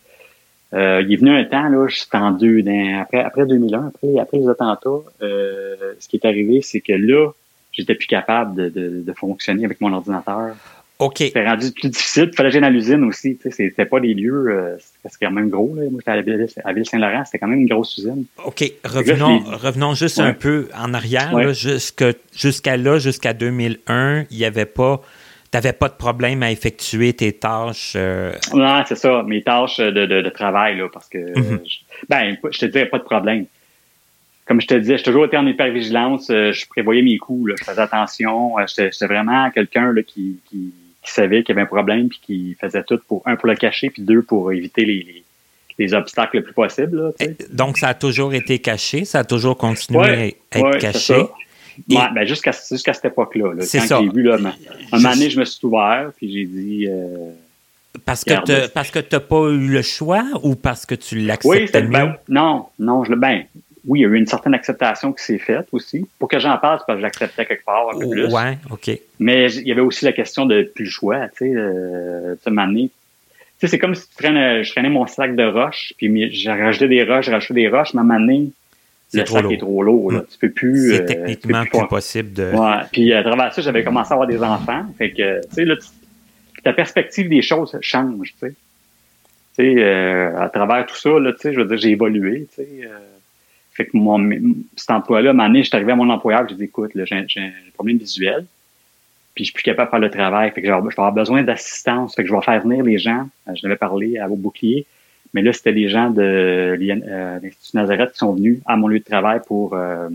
euh, 0.74 1.02
il 1.02 1.12
est 1.12 1.16
venu 1.16 1.30
un 1.30 1.44
temps, 1.44 1.68
là, 1.68 1.86
juste 1.86 2.14
en 2.14 2.32
deux, 2.32 2.62
après, 3.00 3.22
après 3.22 3.46
2001, 3.46 3.86
après, 4.20 4.38
les 4.38 4.48
attentats, 4.48 4.90
euh, 5.22 5.94
ce 5.98 6.08
qui 6.08 6.16
est 6.16 6.26
arrivé, 6.26 6.60
c'est 6.60 6.80
que 6.80 6.92
là, 6.92 7.30
j'étais 7.72 7.94
plus 7.94 8.06
capable 8.06 8.72
de, 8.72 9.12
fonctionner 9.16 9.64
avec 9.64 9.80
mon 9.80 9.92
ordinateur. 9.92 10.56
OK. 10.98 11.18
C'était 11.18 11.47
rendu 11.47 11.73
plus 11.73 11.90
difficile. 11.90 12.31
Il 12.32 12.36
fallait 12.36 12.51
que 12.51 12.64
à 12.64 12.70
l'usine 12.70 13.05
aussi. 13.05 13.39
C'était 13.51 13.85
pas 13.85 14.01
des 14.01 14.14
lieux, 14.14 14.47
euh, 14.48 14.77
c'était 15.05 15.27
quand 15.27 15.32
même 15.32 15.51
gros. 15.51 15.74
Là. 15.74 15.82
Moi, 15.90 16.01
j'étais 16.06 16.60
à, 16.64 16.73
Ville-Saint-Laurent, 16.73 17.24
c'était 17.27 17.39
quand 17.39 17.48
même 17.48 17.60
une 17.60 17.68
grosse 17.68 17.98
usine. 17.98 18.24
OK. 18.44 18.64
Revenons, 18.85 19.40
revenons 19.44 19.94
juste 19.94 20.18
un 20.20 20.32
peu 20.32 20.68
en 20.74 20.94
arrière. 20.94 21.32
Jusqu'à 21.52 22.77
là, 22.77 22.98
jusqu'à 22.98 23.35
2001, 23.35 24.24
il 24.31 24.39
n'y 24.39 24.44
avait 24.44 24.64
pas. 24.64 25.02
Tu 25.52 25.56
n'avais 25.59 25.74
pas 25.74 25.89
de 25.89 25.94
problème 25.94 26.43
à 26.43 26.51
effectuer 26.51 27.12
tes 27.12 27.32
tâches. 27.32 27.93
Euh... 27.94 28.32
Non, 28.52 28.82
c'est 28.85 28.97
ça, 28.97 29.23
mes 29.23 29.43
tâches 29.43 29.78
de, 29.78 29.90
de, 29.90 30.20
de 30.20 30.28
travail, 30.28 30.78
là, 30.78 30.89
parce 30.93 31.09
que. 31.09 31.18
Mhm. 31.18 31.60
je, 31.64 31.77
ben, 32.09 32.36
je 32.51 32.59
te 32.59 32.66
disais, 32.66 32.86
pas 32.86 32.98
de 32.98 33.05
problème. 33.05 33.47
Comme 34.47 34.60
je 34.60 34.66
te 34.66 34.74
disais, 34.74 34.97
j'ai 34.97 35.05
toujours 35.05 35.27
été 35.27 35.36
en 35.36 35.47
hypervigilance. 35.47 36.31
Euh, 36.31 36.52
je 36.52 36.66
prévoyais 36.68 37.02
mes 37.02 37.18
coups, 37.18 37.51
là, 37.51 37.55
je 37.59 37.64
faisais 37.64 37.81
attention. 37.81 38.59
Euh, 38.59 38.64
j'étais 38.66 39.06
vraiment 39.06 39.51
quelqu'un 39.51 39.94
qui, 40.06 40.40
qui 40.48 40.73
qui 41.06 41.12
savait 41.12 41.42
qu'il 41.42 41.54
y 41.54 41.58
avait 41.58 41.62
un 41.62 41.66
problème 41.66 42.08
puis 42.08 42.20
qui 42.22 42.56
faisait 42.60 42.82
tout 42.82 43.00
pour 43.06 43.22
un 43.26 43.36
pour 43.36 43.48
le 43.48 43.54
cacher 43.54 43.90
puis 43.90 44.02
deux 44.02 44.22
pour 44.22 44.52
éviter 44.52 44.84
les, 44.84 45.24
les, 45.78 45.94
obstacles 45.94 46.38
le 46.38 46.42
plus 46.42 46.52
possible. 46.52 47.12
Donc 47.52 47.78
ça 47.78 47.88
a 47.88 47.94
toujours 47.94 48.34
été 48.34 48.58
caché, 48.58 49.04
ça 49.04 49.20
a 49.20 49.24
toujours 49.24 49.56
continué 49.56 50.36
à 50.52 50.58
être 50.58 50.78
caché. 50.78 51.26
ben 51.88 52.24
jusqu'à 52.24 52.52
cette 52.52 53.04
époque-là. 53.04 53.54
c'est 53.60 53.80
ça. 53.80 54.00
Vu, 54.00 54.22
là, 54.22 54.34
un 54.34 54.96
moment 54.96 55.14
donné, 55.14 55.30
je 55.30 55.38
me 55.38 55.44
suis 55.44 55.64
ouvert 55.66 56.10
puis 56.16 56.32
j'ai 56.32 56.44
dit. 56.44 56.86
Euh, 56.88 57.30
parce 58.04 58.24
que 58.24 58.98
tu 58.98 59.08
t'as 59.08 59.20
pas 59.20 59.48
eu 59.48 59.68
le 59.68 59.82
choix 59.82 60.24
ou 60.42 60.54
parce 60.54 60.84
que 60.84 60.94
tu 60.94 61.18
l'acceptais 61.20 61.82
oui, 61.82 61.88
ben, 61.90 62.16
non, 62.28 62.66
non, 62.78 63.04
je 63.04 63.14
ben 63.14 63.44
oui, 63.86 64.00
il 64.00 64.02
y 64.02 64.04
a 64.04 64.08
eu 64.08 64.16
une 64.16 64.26
certaine 64.26 64.54
acceptation 64.54 65.12
qui 65.12 65.22
s'est 65.22 65.38
faite 65.38 65.68
aussi. 65.72 66.06
Pour 66.18 66.28
que 66.28 66.38
j'en 66.38 66.56
parle, 66.58 66.78
c'est 66.80 66.86
parce 66.86 66.98
que 66.98 67.02
j'acceptais 67.02 67.46
quelque 67.46 67.64
part 67.64 67.88
un 67.94 67.98
peu 67.98 68.10
plus. 68.10 68.26
Ouais, 68.32 68.58
OK. 68.70 68.90
Mais 69.20 69.52
il 69.52 69.66
y 69.66 69.72
avait 69.72 69.80
aussi 69.80 70.04
la 70.04 70.12
question 70.12 70.44
de 70.44 70.62
plus 70.62 70.84
le 70.84 70.90
choix, 70.90 71.28
tu 71.28 71.46
sais, 71.46 71.52
euh, 71.54 72.34
Tu 72.44 72.90
sais, 73.58 73.68
c'est 73.68 73.78
comme 73.78 73.94
si 73.94 74.08
tu 74.08 74.16
traînes, 74.16 74.62
je 74.62 74.70
traînais 74.72 74.88
mon 74.88 75.06
sac 75.06 75.36
de 75.36 75.44
roches, 75.44 75.94
puis 75.96 76.32
j'ai 76.32 76.50
rajouté 76.50 76.88
des 76.88 77.04
roches, 77.04 77.26
j'ai 77.26 77.32
rajouté 77.32 77.54
des 77.54 77.68
roches, 77.68 77.94
mais 77.94 78.00
à 78.00 78.02
un 78.02 78.06
moment 78.06 78.20
donné, 78.20 78.50
le 79.14 79.26
sac 79.26 79.50
est 79.50 79.58
trop 79.58 79.82
lourd. 79.82 80.12
Là. 80.12 80.18
Mm. 80.20 80.26
Tu 80.32 80.38
peux 80.38 80.50
plus. 80.50 80.90
C'est 80.90 81.02
euh, 81.02 81.06
techniquement 81.06 81.64
plus, 81.64 81.86
possible 81.88 82.32
de. 82.32 82.50
Ouais. 82.52 82.82
Puis 82.90 83.12
à 83.12 83.22
travers 83.22 83.52
ça, 83.54 83.62
j'avais 83.62 83.84
commencé 83.84 84.10
à 84.10 84.14
avoir 84.14 84.28
des 84.28 84.42
enfants. 84.42 84.84
Fait 84.98 85.10
que, 85.10 85.40
tu 85.42 85.54
sais, 85.54 85.64
là, 85.64 85.76
ta 86.64 86.72
perspective 86.72 87.28
des 87.28 87.42
choses 87.42 87.78
change, 87.80 88.32
tu 88.32 88.48
sais. 88.48 88.54
Tu 89.56 89.62
sais, 89.62 89.82
euh, 89.82 90.36
à 90.38 90.48
travers 90.48 90.84
tout 90.86 90.96
ça, 90.96 91.10
là, 91.20 91.32
tu 91.32 91.38
sais, 91.38 91.52
je 91.52 91.60
veux 91.60 91.66
dire, 91.66 91.76
j'ai 91.78 91.90
évolué, 91.90 92.48
tu 92.50 92.56
sais. 92.56 92.68
Euh, 92.82 92.98
fait 93.76 93.84
que 93.84 93.96
mon, 93.96 94.30
cet 94.74 94.90
emploi-là, 94.90 95.30
à 95.30 95.52
je 95.52 95.62
suis 95.62 95.76
arrivé 95.76 95.92
à 95.92 95.96
mon 95.96 96.08
employeur, 96.08 96.48
j'ai 96.48 96.54
dit, 96.54 96.64
écoute, 96.64 96.92
j'ai 96.94 97.14
un 97.14 97.52
problème 97.74 97.98
visuel, 97.98 98.46
puis 99.34 99.44
je 99.44 99.50
suis 99.50 99.52
plus 99.52 99.64
capable 99.64 99.88
de 99.88 99.90
faire 99.90 100.00
le 100.00 100.10
travail. 100.10 100.50
Fait 100.52 100.62
que 100.62 100.66
je 100.66 100.72
vais 100.72 100.78
avoir 100.78 101.12
besoin 101.12 101.42
d'assistance. 101.42 102.14
Fait 102.14 102.22
que 102.22 102.28
je 102.30 102.34
vais 102.34 102.40
faire 102.40 102.62
venir 102.62 102.82
les 102.82 102.96
gens. 102.96 103.28
Euh, 103.46 103.52
je 103.54 103.62
devais 103.62 103.76
parler 103.76 104.16
à 104.16 104.26
vos 104.28 104.36
boucliers. 104.36 104.86
Mais 105.34 105.42
là, 105.42 105.52
c'était 105.52 105.72
les 105.72 105.90
gens 105.90 106.08
de 106.08 106.22
euh, 106.22 107.38
l'Institut 107.42 107.76
Nazareth 107.76 108.12
qui 108.12 108.18
sont 108.18 108.32
venus 108.32 108.60
à 108.64 108.76
mon 108.76 108.88
lieu 108.88 108.98
de 108.98 109.04
travail 109.04 109.40
pour 109.46 109.74
euh, 109.74 110.08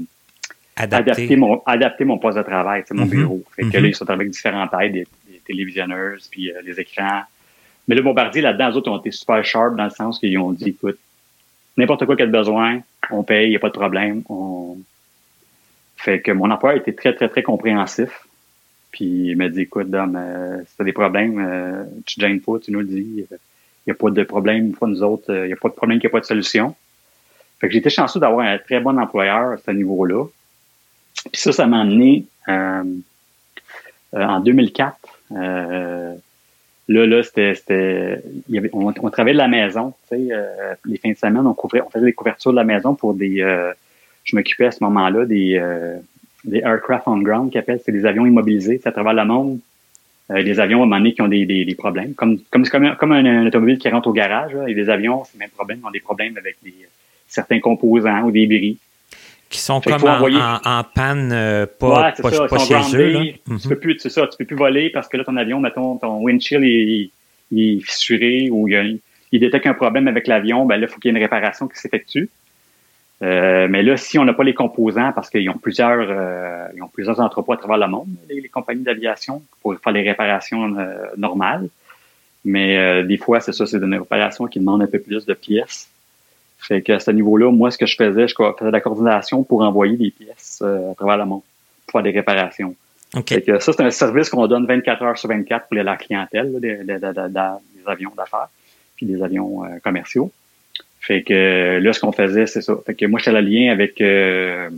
adapter. 0.75 1.35
mon, 1.35 1.61
adapter 1.67 2.03
mon 2.03 2.17
poste 2.17 2.39
de 2.39 2.43
travail, 2.43 2.83
mon 2.89 3.05
mm-hmm. 3.05 3.09
bureau. 3.09 3.43
Fait 3.55 3.61
que 3.61 3.67
mm-hmm. 3.67 3.79
là, 3.79 3.87
ils 3.89 3.95
sont 3.95 4.09
avec 4.09 4.27
différentes 4.31 4.71
tailles, 4.71 4.91
des, 4.91 5.07
télévisionneuses, 5.45 6.27
puis 6.31 6.51
les 6.63 6.79
écrans. 6.79 7.21
Mais 7.87 7.93
le 7.93 8.01
Bombardier, 8.01 8.41
là-dedans, 8.41 8.69
les 8.69 8.75
autres 8.75 8.91
ont 8.91 8.99
été 8.99 9.11
super 9.11 9.43
sharp 9.45 9.75
dans 9.75 9.83
le 9.83 9.89
sens 9.91 10.17
qu'ils 10.17 10.37
ont 10.39 10.51
dit, 10.51 10.69
écoute, 10.69 10.97
n'importe 11.77 12.05
quoi 12.05 12.15
qu'il 12.15 12.25
y 12.25 12.27
a 12.27 12.31
besoin, 12.31 12.81
on 13.09 13.23
paye, 13.23 13.47
il 13.47 13.49
n'y 13.51 13.55
a 13.55 13.59
pas 13.59 13.69
de 13.69 13.73
problème. 13.73 14.23
On... 14.29 14.77
Fait 15.97 16.21
que 16.21 16.31
mon 16.31 16.49
employeur 16.49 16.79
était 16.79 16.93
très, 16.93 17.13
très, 17.13 17.29
très 17.29 17.43
compréhensif. 17.43 18.25
Puis 18.91 19.29
il 19.29 19.37
m'a 19.37 19.49
dit, 19.49 19.61
écoute, 19.61 19.89
Dom, 19.89 20.15
euh, 20.15 20.61
si 20.65 20.75
tu 20.75 20.81
as 20.81 20.85
des 20.85 20.93
problèmes, 20.93 21.39
euh, 21.39 21.83
tu 22.05 22.19
ne 22.19 22.27
gênes 22.27 22.41
pas, 22.41 22.59
tu 22.59 22.71
nous 22.71 22.79
le 22.79 22.85
dis. 22.85 23.25
Il 23.29 23.37
n'y 23.87 23.91
a 23.91 23.95
pas 23.95 24.09
de 24.09 24.23
problème, 24.23 24.73
fois 24.73 24.87
nous 24.87 25.01
autres, 25.01 25.31
euh, 25.31 25.45
il 25.45 25.47
n'y 25.47 25.53
a 25.53 25.57
pas 25.57 25.69
de 25.69 25.73
problème 25.73 25.99
qu'il 25.99 26.07
n'y 26.07 26.11
a 26.11 26.13
pas 26.17 26.19
de 26.19 26.25
solution. 26.25 26.75
Fait 27.59 27.67
que 27.67 27.73
j'étais 27.73 27.89
chanceux 27.89 28.19
d'avoir 28.19 28.45
un 28.45 28.57
très 28.57 28.79
bon 28.79 28.99
employeur 28.99 29.51
à 29.51 29.57
ce 29.57 29.71
niveau-là. 29.71 30.25
Puis 31.31 31.41
ça, 31.41 31.51
ça 31.51 31.67
m'a 31.67 31.81
amené 31.81 32.25
en 32.47 34.39
2004. 34.39 34.97
Là, 36.91 37.05
là, 37.05 37.23
c'était, 37.23 38.21
on, 38.73 38.87
on, 38.87 39.09
travaillait 39.09 39.33
de 39.33 39.37
la 39.37 39.47
maison, 39.47 39.93
tu 40.09 40.17
sais, 40.17 40.27
euh, 40.33 40.73
les 40.85 40.97
fins 40.97 41.11
de 41.11 41.17
semaine, 41.17 41.47
on 41.47 41.53
couvrait, 41.53 41.81
on 41.81 41.89
faisait 41.89 42.05
des 42.05 42.13
couvertures 42.13 42.51
de 42.51 42.57
la 42.57 42.65
maison 42.65 42.95
pour 42.95 43.13
des, 43.13 43.41
euh, 43.41 43.71
je 44.25 44.35
m'occupais 44.35 44.65
à 44.65 44.71
ce 44.71 44.83
moment-là 44.83 45.25
des, 45.25 45.57
euh, 45.57 45.97
des 46.43 46.57
aircraft 46.57 47.03
on 47.07 47.19
ground, 47.19 47.49
qui 47.49 47.57
appellent, 47.57 47.79
c'est 47.85 47.93
des 47.93 48.05
avions 48.05 48.25
immobilisés, 48.25 48.81
à 48.83 48.91
travers 48.91 49.13
le 49.13 49.23
monde, 49.23 49.59
des 50.29 50.59
avions 50.59 50.79
à 50.79 50.83
un 50.83 50.85
moment 50.85 50.97
donné 50.97 51.13
qui 51.13 51.21
ont 51.21 51.27
des, 51.29 51.45
des, 51.45 51.75
problèmes, 51.75 52.13
comme, 52.13 52.39
comme, 52.51 52.65
comme, 52.65 52.95
comme 52.97 53.11
un, 53.13 53.47
automobile 53.47 53.77
qui 53.77 53.87
rentre 53.87 54.09
au 54.09 54.13
garage, 54.13 54.53
là, 54.53 54.67
et 54.67 54.73
des 54.73 54.89
avions, 54.89 55.23
c'est 55.23 55.35
le 55.35 55.39
même 55.39 55.49
problème, 55.49 55.79
ont 55.85 55.91
des 55.91 55.99
problèmes 56.01 56.37
avec 56.37 56.57
des, 56.61 56.73
certains 57.27 57.59
composants 57.61 58.23
ou 58.23 58.31
des 58.31 58.47
bris 58.47 58.77
qui 59.51 59.59
sont 59.59 59.81
comme 59.81 60.03
en, 60.03 60.83
panne, 60.95 61.31
euh, 61.31 61.65
pas, 61.65 62.13
pas, 62.13 62.31
ça, 62.31 62.81
chez 62.81 62.97
eux. 62.97 63.33
Tu 63.45 63.67
peux 63.67 63.75
mhm. 63.75 63.79
plus, 63.79 63.99
c'est 63.99 64.09
ça, 64.09 64.25
tu 64.25 64.37
peux 64.37 64.45
plus 64.45 64.55
voler 64.55 64.89
parce 64.89 65.07
que 65.07 65.17
là, 65.17 65.23
ton 65.23 65.35
avion, 65.37 65.59
mettons, 65.59 65.97
ton 65.97 66.19
windshield 66.21 66.63
est, 66.63 67.11
est 67.55 67.79
fissuré 67.81 68.49
ou 68.49 68.67
il, 68.67 68.99
il, 69.31 69.39
détecte 69.39 69.67
un 69.67 69.73
problème 69.73 70.07
avec 70.07 70.27
l'avion, 70.27 70.65
ben 70.65 70.77
là, 70.77 70.87
il 70.87 70.91
faut 70.91 70.99
qu'il 70.99 71.11
y 71.11 71.13
ait 71.13 71.17
une 71.17 71.23
réparation 71.23 71.67
qui 71.67 71.77
s'effectue. 71.77 72.29
Euh, 73.21 73.67
mais 73.69 73.83
là, 73.83 73.97
si 73.97 74.17
on 74.17 74.25
n'a 74.25 74.33
pas 74.33 74.43
les 74.43 74.53
composants, 74.53 75.11
parce 75.13 75.29
qu'ils 75.29 75.47
ont 75.49 75.57
plusieurs, 75.57 76.07
euh, 76.09 76.67
ils 76.75 76.81
ont 76.81 76.87
plusieurs 76.87 77.19
entrepôts 77.19 77.53
à 77.53 77.57
travers 77.57 77.77
le 77.77 77.87
monde, 77.87 78.07
les, 78.29 78.49
compagnies 78.49 78.83
d'aviation, 78.83 79.43
pour 79.61 79.75
faire 79.77 79.93
les 79.93 80.01
réparations 80.01 80.75
euh, 80.77 80.95
normales. 81.17 81.67
Mais 82.43 83.03
des 83.03 83.17
fois, 83.17 83.39
c'est 83.39 83.51
ça, 83.51 83.67
c'est 83.67 83.77
une 83.77 83.93
réparation 83.93 84.47
qui 84.47 84.57
demande 84.57 84.81
un 84.81 84.87
peu 84.87 84.97
plus 84.97 85.27
de 85.27 85.33
pièces. 85.35 85.90
Fait 86.61 86.81
que 86.81 86.93
à 86.93 86.99
ce 86.99 87.11
niveau-là, 87.11 87.51
moi, 87.51 87.71
ce 87.71 87.77
que 87.77 87.85
je 87.85 87.95
faisais, 87.95 88.27
je 88.27 88.35
faisais 88.35 88.67
de 88.67 88.71
la 88.71 88.81
coordination 88.81 89.43
pour 89.43 89.61
envoyer 89.61 89.97
des 89.97 90.11
pièces 90.11 90.59
euh, 90.61 90.91
à 90.91 90.95
travers 90.95 91.17
le 91.17 91.25
monde 91.25 91.41
pour 91.85 91.99
faire 91.99 92.03
des 92.03 92.17
réparations. 92.17 92.75
Fait 93.27 93.41
que 93.41 93.59
ça, 93.59 93.73
c'est 93.73 93.81
un 93.81 93.91
service 93.91 94.29
qu'on 94.29 94.47
donne 94.47 94.65
24 94.65 95.01
heures 95.03 95.17
sur 95.17 95.27
24 95.27 95.67
pour 95.67 95.75
la 95.75 95.97
clientèle, 95.97 96.51
là, 96.53 96.59
des, 96.59 97.05
avions 97.85 98.13
d'affaires, 98.15 98.47
puis 98.95 99.05
des 99.05 99.21
avions 99.21 99.65
euh, 99.65 99.79
commerciaux. 99.83 100.31
Fait 101.01 101.23
que 101.23 101.33
euh, 101.33 101.79
là, 101.79 101.93
ce 101.93 101.99
qu'on 101.99 102.11
faisait, 102.11 102.45
c'est 102.45 102.61
ça. 102.61 102.75
Fait 102.85 102.93
que 102.93 103.05
moi, 103.07 103.19
j'étais 103.19 103.35
en 103.35 103.41
lien 103.41 103.71
avec 103.71 103.99
euh, 104.01 104.69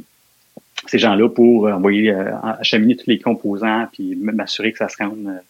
ces 0.87 0.97
gens-là 0.97 1.29
pour 1.29 1.67
envoyer, 1.67 2.11
euh, 2.11 2.31
acheminer 2.59 2.95
tous 2.95 3.09
les 3.09 3.19
composants, 3.19 3.87
puis 3.91 4.15
m'assurer 4.15 4.71
que 4.71 4.77
ça 4.77 4.87
se 4.87 4.97
rende 4.97 5.41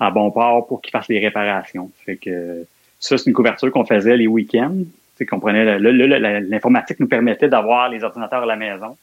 à 0.00 0.10
bon 0.10 0.30
port 0.30 0.66
pour 0.66 0.80
qu'ils 0.80 0.90
fassent 0.90 1.08
les 1.08 1.20
réparations. 1.20 1.90
Fait 2.06 2.16
que 2.16 2.64
ça, 2.98 3.18
c'est 3.18 3.26
une 3.26 3.34
couverture 3.34 3.70
qu'on 3.70 3.84
faisait 3.84 4.16
les 4.16 4.26
week-ends. 4.26 4.84
L'informatique 5.20 7.00
nous 7.00 7.08
permettait 7.08 7.48
d'avoir 7.48 7.88
les 7.88 8.02
ordinateurs 8.02 8.42
à 8.42 8.46
la 8.46 8.56
maison 8.56 8.96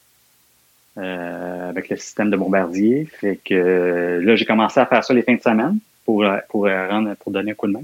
euh, 0.97 1.69
avec 1.69 1.89
le 1.89 1.95
système 1.97 2.29
de 2.29 2.37
bombardier. 2.37 3.05
Fait 3.05 3.39
que 3.43 3.53
euh, 3.53 4.21
là, 4.21 4.35
j'ai 4.35 4.45
commencé 4.45 4.79
à 4.79 4.85
faire 4.85 5.03
ça 5.03 5.13
les 5.13 5.21
fins 5.21 5.35
de 5.35 5.41
semaine 5.41 5.79
pour, 6.05 6.23
euh, 6.23 6.37
pour, 6.49 6.65
rendre, 6.65 7.15
pour 7.15 7.31
donner 7.31 7.51
un 7.51 7.55
coup 7.55 7.67
de 7.67 7.73
main. 7.73 7.83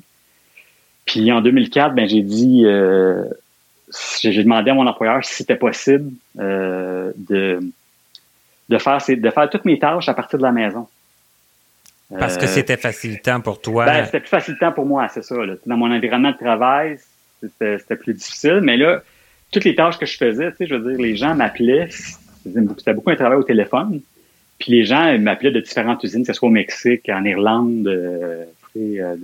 Puis 1.06 1.32
en 1.32 1.40
2004, 1.40 1.96
ben, 1.96 2.08
j'ai 2.08 2.22
dit, 2.22 2.64
euh, 2.66 3.24
j'ai 4.22 4.44
demandé 4.44 4.72
à 4.72 4.74
mon 4.74 4.86
employeur 4.86 5.24
si 5.24 5.36
c'était 5.36 5.56
possible 5.56 6.12
de, 6.36 7.14
de, 8.68 8.78
faire, 8.78 8.98
de 9.08 9.30
faire 9.30 9.50
toutes 9.50 9.64
mes 9.64 9.80
tâches 9.80 10.10
à 10.10 10.14
partir 10.14 10.38
de 10.38 10.44
la 10.44 10.52
maison. 10.52 10.88
Parce 12.10 12.38
que 12.38 12.48
c'était 12.48 12.78
facilitant 12.78 13.42
pour 13.42 13.62
toi. 13.62 13.86
ben, 13.86 14.06
c'était 14.06 14.22
plus 14.22 14.30
facilitant 14.30 14.72
pour 14.72 14.86
moi, 14.86 15.08
c'est 15.10 15.24
ça. 15.24 15.36
Là. 15.36 15.56
Dans 15.66 15.78
mon 15.78 15.92
environnement 15.92 16.32
de 16.32 16.38
travail, 16.38 16.98
c'était 17.42 17.96
plus 17.96 18.14
difficile. 18.14 18.60
Mais 18.64 18.78
là, 18.78 19.04
toutes 19.52 19.64
les 19.66 19.76
tâches 19.76 19.98
que 19.98 20.06
je 20.06 20.18
faisais, 20.18 20.52
tu 20.52 20.58
sais, 20.58 20.68
je 20.68 20.76
veux 20.76 20.92
dire, 20.92 21.02
les 21.02 21.16
gens 21.16 21.36
m'appelaient. 21.36 21.88
C'était 21.90 22.94
beaucoup 22.94 23.10
un 23.10 23.16
travail 23.16 23.38
au 23.38 23.44
téléphone. 23.44 24.02
Puis 24.60 24.72
les 24.72 24.86
gens 24.86 25.18
m'appelaient 25.20 25.52
de 25.52 25.60
différentes 25.60 26.04
usines, 26.04 26.22
que 26.22 26.28
ce 26.28 26.34
soit 26.34 26.50
au 26.50 26.52
Mexique, 26.52 27.08
en 27.10 27.24
Irlande, 27.26 27.88
euh, 27.88 28.46
euh, 28.78 29.16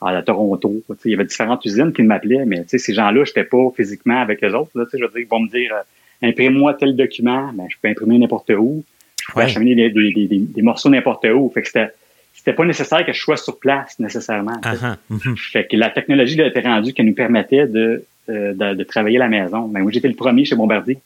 à 0.00 0.22
Toronto. 0.22 0.82
Tu 0.88 0.94
sais, 0.94 1.00
il 1.06 1.10
y 1.12 1.14
avait 1.14 1.24
différentes 1.24 1.64
usines 1.64 1.92
qui 1.92 2.02
m'appelaient, 2.02 2.44
mais 2.44 2.62
tu 2.62 2.68
sais, 2.70 2.78
ces 2.78 2.92
gens-là, 2.94 3.24
je 3.24 3.30
n'étais 3.30 3.44
pas 3.44 3.70
physiquement 3.76 4.20
avec 4.20 4.42
eux 4.44 4.52
autres. 4.54 4.70
Là, 4.74 4.84
tu 4.84 4.90
sais, 4.92 4.98
je 4.98 5.04
veux 5.04 5.10
dire, 5.10 5.20
ils 5.20 5.28
vont 5.28 5.40
me 5.40 5.48
dire, 5.48 5.72
euh, 5.74 6.28
imprime-moi 6.28 6.74
tel 6.74 6.94
document, 6.96 7.52
ben, 7.54 7.66
je 7.70 7.76
peux 7.80 7.88
imprimer 7.88 8.18
n'importe 8.18 8.50
où. 8.50 8.84
Je 9.28 9.32
peux 9.32 9.38
Ouais. 9.38 9.44
acheminer 9.46 9.74
des, 9.76 9.90
des, 9.90 10.12
des, 10.12 10.26
des- 10.26 10.38
des 10.40 10.62
morceaux 10.62 10.90
n'importe 10.90 11.24
où. 11.26 11.50
Fait 11.54 11.62
que 11.62 11.68
c'était 11.68 11.90
c'était 12.34 12.52
pas 12.52 12.64
nécessaire 12.64 13.04
que 13.04 13.12
je 13.12 13.20
sois 13.20 13.36
sur 13.36 13.58
place 13.58 13.98
nécessairement. 13.98 14.60
Ah, 14.64 14.74
ah, 14.82 14.96
mhm. 15.10 15.36
Fait 15.36 15.66
que 15.66 15.76
la 15.76 15.90
technologie 15.90 16.36
là, 16.36 16.46
était 16.46 16.60
rendue 16.60 16.92
qui 16.92 17.04
nous 17.04 17.14
permettait 17.14 17.66
de, 17.66 18.04
euh, 18.28 18.52
de, 18.54 18.74
de 18.74 18.84
travailler 18.84 19.16
à 19.16 19.20
la 19.20 19.28
maison. 19.28 19.68
Mais 19.68 19.80
moi, 19.80 19.92
j'étais 19.92 20.08
le 20.08 20.14
premier 20.14 20.44
chez 20.44 20.56
Bombardier 20.56 20.98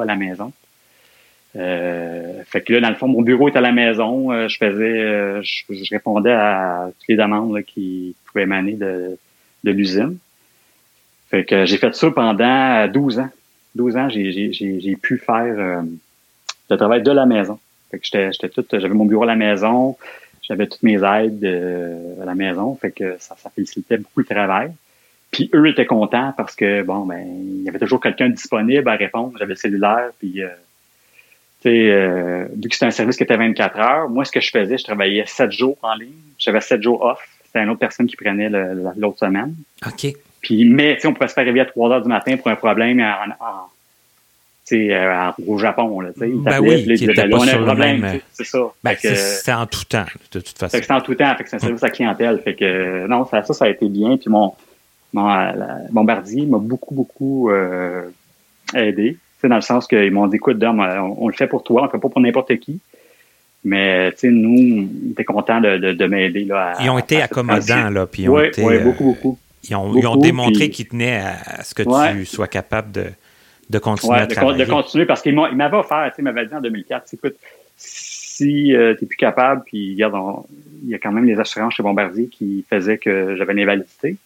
à 0.00 0.04
la 0.04 0.16
maison. 0.16 0.52
Euh, 1.54 2.42
fait 2.46 2.62
que 2.62 2.72
là, 2.72 2.80
dans 2.80 2.88
le 2.88 2.94
fond, 2.94 3.08
mon 3.08 3.22
bureau 3.22 3.48
était 3.48 3.58
à 3.58 3.62
la 3.62 3.72
maison. 3.72 4.32
Euh, 4.32 4.48
je 4.48 4.56
faisais, 4.56 5.00
euh, 5.00 5.42
je, 5.42 5.64
je 5.68 5.90
répondais 5.90 6.32
à 6.32 6.88
toutes 6.98 7.08
les 7.08 7.16
demandes 7.16 7.54
là, 7.54 7.62
qui 7.62 8.14
pouvaient 8.26 8.44
émaner 8.44 8.72
de, 8.72 9.18
de 9.64 9.70
l'usine. 9.70 10.16
Fait 11.30 11.44
que 11.44 11.66
j'ai 11.66 11.76
fait 11.76 11.94
ça 11.94 12.10
pendant 12.10 12.88
12 12.88 13.18
ans. 13.18 13.30
12 13.74 13.96
ans, 13.96 14.08
j'ai, 14.08 14.32
j'ai, 14.32 14.52
j'ai, 14.52 14.80
j'ai 14.80 14.96
pu 14.96 15.18
faire 15.18 15.54
euh, 15.58 15.82
le 16.70 16.76
travail 16.76 17.02
de 17.02 17.10
la 17.10 17.26
maison. 17.26 17.58
Fait 17.90 17.98
que 17.98 18.04
j'étais, 18.04 18.32
j'étais 18.32 18.48
tout, 18.48 18.64
j'avais 18.70 18.94
mon 18.94 19.04
bureau 19.04 19.24
à 19.24 19.26
la 19.26 19.36
maison, 19.36 19.96
j'avais 20.52 20.66
toutes 20.66 20.82
mes 20.82 21.02
aides 21.02 21.44
euh, 21.44 22.22
à 22.22 22.26
la 22.26 22.34
maison. 22.34 22.74
Fait 22.74 22.90
que 22.90 23.16
ça, 23.18 23.34
ça 23.38 23.48
facilitait 23.48 23.96
beaucoup 23.96 24.20
le 24.20 24.26
travail. 24.26 24.72
Puis 25.30 25.48
eux 25.54 25.66
étaient 25.66 25.86
contents 25.86 26.34
parce 26.36 26.54
que 26.54 26.82
bon 26.82 27.06
ben 27.06 27.24
il 27.26 27.62
y 27.62 27.68
avait 27.70 27.78
toujours 27.78 28.02
quelqu'un 28.02 28.28
disponible 28.28 28.86
à 28.86 28.96
répondre. 28.96 29.32
J'avais 29.38 29.54
le 29.54 29.56
cellulaire 29.56 30.10
puis 30.18 30.42
euh, 30.42 30.48
tu 31.62 31.70
sais 31.70 31.90
euh, 31.90 32.44
vu 32.54 32.68
que 32.68 32.74
c'était 32.74 32.84
un 32.84 32.90
service 32.90 33.16
qui 33.16 33.22
était 33.22 33.38
24 33.38 33.78
heures, 33.78 34.10
moi 34.10 34.26
ce 34.26 34.32
que 34.32 34.40
je 34.40 34.50
faisais, 34.50 34.76
je 34.76 34.84
travaillais 34.84 35.24
7 35.26 35.50
jours 35.50 35.78
en 35.80 35.94
ligne. 35.94 36.12
J'avais 36.38 36.60
7 36.60 36.82
jours 36.82 37.02
off. 37.02 37.26
C'était 37.46 37.60
une 37.60 37.70
autre 37.70 37.80
personne 37.80 38.06
qui 38.06 38.16
prenait 38.16 38.50
l'autre 38.96 39.20
semaine. 39.20 39.54
OK. 39.86 40.12
Puis 40.42 40.66
mais 40.66 40.96
tu 40.96 41.00
sais 41.00 41.08
on 41.08 41.14
pouvait 41.14 41.28
se 41.28 41.34
faire 41.34 41.46
réveiller 41.46 41.62
à 41.62 41.66
3 41.66 41.92
heures 41.92 42.02
du 42.02 42.08
matin 42.08 42.36
pour 42.36 42.48
un 42.48 42.56
problème 42.56 43.00
en, 43.00 43.70
euh, 44.72 45.30
au 45.46 45.58
Japon 45.58 46.00
là, 46.00 46.10
tu 46.12 46.20
sais, 46.20 46.26
Ben 46.28 46.60
oui, 46.60 46.80
était 46.92 47.06
Ben, 47.14 47.30
pas 47.30 47.46
sur 47.46 47.58
le 47.58 47.64
problème, 47.66 48.00
même, 48.00 48.20
c'est 48.32 48.44
ça. 48.44 48.58
Ben, 48.84 48.94
Fait 48.94 49.08
que, 49.08 49.14
c'est 49.14 49.52
en 49.52 49.66
tout 49.66 49.84
temps, 49.84 50.04
de 50.32 50.40
toute 50.40 50.56
façon. 50.58 50.78
c'est 50.80 50.90
en 50.92 51.00
tout 51.00 51.14
temps, 51.14 51.34
fait 51.36 51.44
que 51.44 51.50
c'est 51.50 51.56
un 51.56 51.60
service 51.60 51.82
à 51.82 51.90
clientèle. 51.90 52.40
Fait 52.44 52.54
que 52.54 52.64
euh, 52.64 53.08
non, 53.08 53.26
ça, 53.26 53.42
ça, 53.42 53.54
ça 53.54 53.64
a 53.64 53.68
été 53.68 53.88
bien. 53.88 54.16
Puis 54.16 54.30
mon, 54.30 54.52
mon 55.12 55.28
euh, 55.28 55.52
la- 55.52 55.78
Bombardier 55.90 56.46
m'a 56.46 56.58
beaucoup, 56.58 56.94
beaucoup 56.94 57.50
euh, 57.50 58.02
aidé. 58.74 59.16
C'est 59.40 59.48
dans 59.48 59.56
le 59.56 59.60
sens 59.62 59.88
qu'ils 59.88 60.12
m'ont 60.12 60.28
dit, 60.28 60.36
écoute, 60.36 60.58
Dom, 60.58 60.80
euh, 60.80 61.00
on, 61.00 61.24
on 61.24 61.28
le 61.28 61.34
fait 61.34 61.48
pour 61.48 61.64
toi, 61.64 61.82
on 61.82 61.84
le 61.86 61.90
fait 61.90 61.98
pas 61.98 62.08
pour 62.08 62.20
n'importe 62.20 62.56
qui. 62.58 62.78
Mais 63.64 64.10
tu 64.12 64.18
sais, 64.18 64.30
nous, 64.30 64.86
on 65.06 65.10
était 65.12 65.24
contents 65.24 65.60
de, 65.60 65.76
de, 65.78 65.92
de 65.92 66.06
m'aider 66.06 66.44
là. 66.44 66.74
à- 66.78 66.82
Ils 66.82 66.90
ont 66.90 66.98
été 66.98 67.20
à 67.20 67.24
accommodants, 67.24 67.90
là, 67.90 68.06
puis 68.06 68.22
ils 68.22 68.28
ont 68.28 68.34
Ouais, 68.34 68.48
été, 68.48 68.62
ouais, 68.62 68.76
euh, 68.76 68.84
beaucoup, 68.84 69.04
beaucoup. 69.04 69.38
Ils 69.68 69.76
ont, 69.76 69.94
ils 69.96 70.06
ont 70.06 70.12
Beaucoup, 70.14 70.22
démontré 70.26 70.52
puis- 70.64 70.70
qu'ils 70.70 70.88
tenaient 70.88 71.18
à, 71.20 71.34
à 71.60 71.62
ce 71.64 71.72
que 71.74 71.84
Ouais. 71.84 72.12
tu 72.14 72.24
sois 72.26 72.48
capable 72.48 72.90
de, 72.90 73.04
de 73.70 73.78
continuer 73.78 74.12
Ouais, 74.14 74.18
à 74.20 74.26
de, 74.26 74.34
con- 74.34 74.40
travailler. 74.40 74.64
de 74.66 74.70
continuer 74.70 75.06
parce 75.06 75.22
qu'il 75.22 75.34
m'a- 75.34 75.48
il 75.50 75.56
m'avait 75.56 75.76
offert, 75.76 76.04
tu 76.10 76.16
sais, 76.16 76.22
il 76.22 76.24
m'avait 76.24 76.46
dit 76.46 76.54
en 76.54 76.60
2004, 76.60 77.14
écoute, 77.14 77.34
si 77.76 78.74
euh, 78.74 78.94
tu 78.94 79.04
n'es 79.04 79.08
plus 79.08 79.16
capable, 79.16 79.62
puis 79.64 79.94
regarde, 79.94 80.14
on- 80.14 80.46
il 80.84 80.90
y 80.90 80.94
a 80.94 80.98
quand 80.98 81.12
même 81.12 81.24
les 81.24 81.38
assurances 81.38 81.74
chez 81.74 81.82
Bombardier 81.82 82.26
qui 82.28 82.64
faisaient 82.68 82.98
que 82.98 83.36
j'avais 83.36 83.52
une 83.52 83.60
invalidité. 83.60 84.16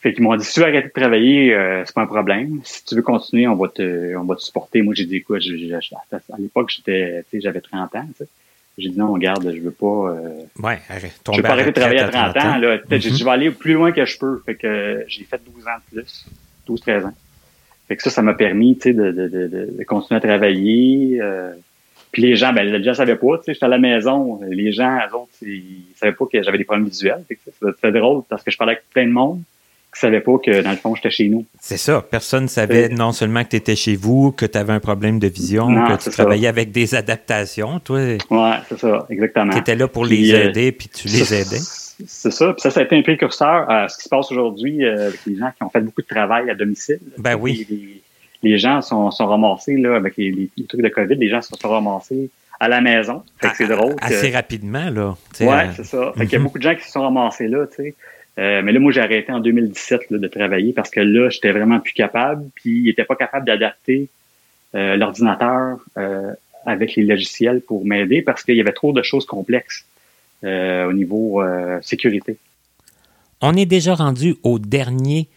Fait 0.00 0.12
qu'ils 0.12 0.22
m'ont 0.22 0.36
dit, 0.36 0.44
si 0.44 0.54
tu 0.54 0.60
veux 0.60 0.66
arrêter 0.66 0.88
de 0.88 0.92
travailler, 0.92 1.52
euh, 1.54 1.82
c'est 1.84 1.94
pas 1.94 2.02
un 2.02 2.06
problème. 2.06 2.60
Si 2.62 2.84
tu 2.84 2.94
veux 2.94 3.02
continuer, 3.02 3.48
on 3.48 3.56
va 3.56 3.66
te, 3.68 4.14
on 4.16 4.22
va 4.24 4.36
te 4.36 4.42
supporter. 4.42 4.80
Moi, 4.82 4.94
j'ai 4.94 5.06
dit, 5.06 5.22
quoi, 5.22 5.38
à 5.38 6.38
l'époque, 6.38 6.70
j'étais, 6.70 7.24
j'avais 7.34 7.60
30 7.60 7.94
ans. 7.96 8.08
J'ai 8.76 8.90
dit, 8.90 8.96
non, 8.98 9.12
regarde, 9.12 9.52
je 9.52 9.60
veux 9.60 9.72
pas, 9.72 9.86
euh, 10.10 10.42
Ouais, 10.62 10.78
arrête. 10.88 11.20
je 11.32 11.36
vais 11.36 11.42
pas 11.42 11.48
arrêter 11.54 11.72
de 11.72 11.80
travailler 11.80 11.98
à 12.00 12.06
retraite 12.06 12.32
30 12.34 12.44
ans. 12.44 12.58
Là. 12.58 12.78
J'ai 12.88 12.94
Mhm. 12.94 13.00
dit, 13.00 13.18
je 13.18 13.24
vais 13.24 13.30
aller 13.30 13.50
plus 13.50 13.72
loin 13.72 13.90
que 13.90 14.04
je 14.04 14.16
peux. 14.18 14.40
Fait 14.46 14.54
que 14.54 14.66
euh, 14.68 15.04
j'ai 15.08 15.24
fait 15.24 15.40
12 15.44 15.66
ans 15.66 15.78
de 15.92 16.00
plus, 16.02 16.26
12, 16.64 16.80
13 16.80 17.06
ans. 17.06 17.14
Fait 17.88 17.96
que 17.96 18.02
ça, 18.02 18.10
ça 18.10 18.22
m'a 18.22 18.34
permis, 18.34 18.74
de, 18.76 18.92
de, 18.92 19.10
de, 19.12 19.46
de- 19.78 19.84
continuer 19.84 20.18
à 20.18 20.20
travailler. 20.20 21.18
euh. 21.20 21.52
puis 22.12 22.22
les 22.22 22.36
gens, 22.36 22.52
ben, 22.52 22.64
les 22.70 22.82
gens 22.84 22.94
savaient 22.94 23.16
pas, 23.16 23.38
tu 23.38 23.44
sais, 23.44 23.54
j'étais 23.54 23.64
à 23.64 23.68
la 23.68 23.78
maison. 23.78 24.40
Les 24.50 24.72
gens, 24.72 24.98
eux 25.10 25.14
autres, 25.16 25.32
ils 25.42 25.84
savaient 25.96 26.12
pas 26.12 26.26
que 26.30 26.42
j'avais 26.42 26.58
des 26.58 26.64
problèmes 26.64 26.86
visuels. 26.86 27.24
C'était 27.28 27.92
drôle 27.92 28.22
parce 28.28 28.42
que 28.42 28.50
je 28.50 28.58
parlais 28.58 28.74
avec 28.74 28.84
plein 28.90 29.06
de 29.06 29.12
monde 29.12 29.42
qui 29.98 30.06
savaient 30.06 30.20
pas 30.20 30.38
que, 30.38 30.62
dans 30.62 30.70
le 30.70 30.76
fond, 30.76 30.94
j'étais 30.94 31.10
chez 31.10 31.28
nous. 31.28 31.44
C'est 31.60 31.76
ça. 31.76 32.04
Personne 32.08 32.44
ne 32.44 32.48
savait 32.48 32.88
non 32.88 33.12
seulement 33.12 33.42
que 33.42 33.50
tu 33.50 33.56
étais 33.56 33.74
chez 33.74 33.96
vous, 33.96 34.30
que 34.30 34.46
tu 34.46 34.56
avais 34.56 34.72
un 34.72 34.80
problème 34.80 35.18
de 35.18 35.26
vision, 35.26 35.68
Non, 35.68 35.86
que 35.88 35.96
tu 35.96 36.04
ça. 36.04 36.10
travaillais 36.12 36.46
avec 36.46 36.70
des 36.70 36.94
adaptations. 36.94 37.80
Toi, 37.80 38.16
Ouais, 38.30 38.54
c'est 38.68 38.78
ça, 38.78 39.06
exactement. 39.10 39.52
tu 39.52 39.58
étais 39.58 39.74
là 39.74 39.88
pour 39.88 40.04
Puis, 40.06 40.18
les 40.18 40.34
euh, 40.34 40.48
aider, 40.48 40.72
puis 40.72 40.88
tu 40.88 41.08
les 41.08 41.34
aidais. 41.34 41.58
C'est 42.06 42.30
ça. 42.30 42.52
Puis 42.52 42.60
ça, 42.62 42.70
ça 42.70 42.80
a 42.80 42.84
été 42.84 42.96
un 42.96 43.02
précurseur 43.02 43.68
à 43.68 43.88
ce 43.88 43.96
qui 43.98 44.04
se 44.04 44.08
passe 44.08 44.30
aujourd'hui 44.30 44.84
euh, 44.84 45.08
avec 45.08 45.20
les 45.26 45.36
gens 45.36 45.50
qui 45.56 45.64
ont 45.64 45.68
fait 45.68 45.80
beaucoup 45.80 46.02
de 46.02 46.06
travail 46.06 46.48
à 46.48 46.54
domicile. 46.54 47.00
Ben 47.18 47.34
oui. 47.34 48.02
Les, 48.44 48.56
gens 48.56 48.80
sont, 48.82 49.10
sont 49.10 49.26
ramassés 49.26 49.76
là, 49.76 49.96
avec 49.96 50.16
les, 50.16 50.48
trucs 50.68 50.80
de 50.80 50.88
COVID. 50.88 51.16
Les 51.16 51.28
gens 51.28 51.42
se 51.42 51.48
sont 51.48 51.68
ramassés 51.68 52.30
à 52.60 52.68
la 52.68 52.80
maison. 52.80 53.24
Fait 53.40 53.48
que 53.48 53.56
c'est 53.56 53.66
drôle. 53.66 53.96
que- 53.96 54.04
Assez 54.04 54.30
rapidement, 54.30 54.90
là. 54.90 55.16
Ouais, 55.40 55.70
c'est 55.74 55.84
ça. 55.84 56.12
Fait 56.16 56.24
qu'il 56.24 56.34
y 56.34 56.36
a 56.36 56.38
mhm. 56.38 56.44
beaucoup 56.44 56.58
de 56.58 56.62
gens 56.62 56.76
qui 56.76 56.84
se 56.84 56.92
sont 56.92 57.02
ramassés 57.02 57.48
là, 57.48 57.66
tu 57.66 57.82
sais. 57.82 57.94
Euh, 58.38 58.62
mais 58.62 58.72
là, 58.72 58.78
moi, 58.78 58.92
j'ai 58.92 59.00
arrêté 59.00 59.32
en 59.32 59.40
2017 59.40 60.10
là, 60.10 60.18
de 60.18 60.28
travailler 60.28 60.72
parce 60.72 60.90
que 60.90 61.00
là, 61.00 61.28
j'étais 61.28 61.50
vraiment 61.50 61.80
plus 61.80 61.92
capable. 61.92 62.48
Puis, 62.54 62.80
ils 62.80 62.84
n'étaient 62.84 63.04
pas 63.04 63.16
capables 63.16 63.46
d'adapter 63.46 64.08
euh, 64.74 64.96
l'ordinateur 64.96 65.78
euh, 65.96 66.32
avec 66.64 66.94
les 66.94 67.04
logiciels 67.04 67.60
pour 67.60 67.84
m'aider 67.84 68.22
parce 68.22 68.44
qu'il 68.44 68.56
y 68.56 68.60
avait 68.60 68.72
trop 68.72 68.92
de 68.92 69.02
choses 69.02 69.26
complexes 69.26 69.84
au 70.44 70.92
niveau 70.92 71.42
sécurité. 71.82 72.36
On 73.40 73.56
est 73.56 73.66
déjà 73.66 73.96
rendu 73.96 74.36
au 74.44 74.60
dernier 74.60 75.28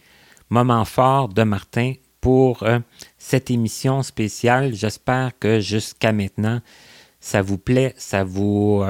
moment 0.48 0.84
fort 0.84 1.28
de 1.28 1.42
Martin 1.42 1.94
pour 2.20 2.64
cette 3.18 3.50
émission 3.50 4.04
spéciale. 4.04 4.74
J'espère 4.74 5.32
que 5.40 5.58
jusqu'à 5.58 6.12
maintenant, 6.12 6.60
ça 7.18 7.42
vous 7.42 7.58
plaît, 7.58 7.94
ça 7.96 8.22
vous, 8.22 8.84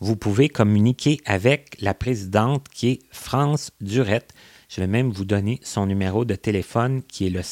vous 0.00 0.16
pouvez 0.16 0.48
communiquer 0.48 1.20
avec 1.26 1.76
la 1.80 1.94
présidente 1.94 2.68
qui 2.68 2.88
est 2.88 2.98
France 3.10 3.70
Durette. 3.80 4.32
Je 4.68 4.80
vais 4.80 4.86
même 4.86 5.10
vous 5.10 5.24
donner 5.24 5.58
son 5.62 5.86
numéro 5.86 6.24
de 6.24 6.34
téléphone 6.34 7.02
qui 7.02 7.26
est 7.26 7.30
le 7.30 7.42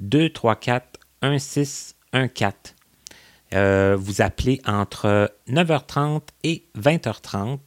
514-234-1614. 0.00 2.79
Euh, 3.54 3.96
vous 3.98 4.22
appelez 4.22 4.60
entre 4.64 5.32
9h30 5.48 6.22
et 6.44 6.64
20h30. 6.78 7.58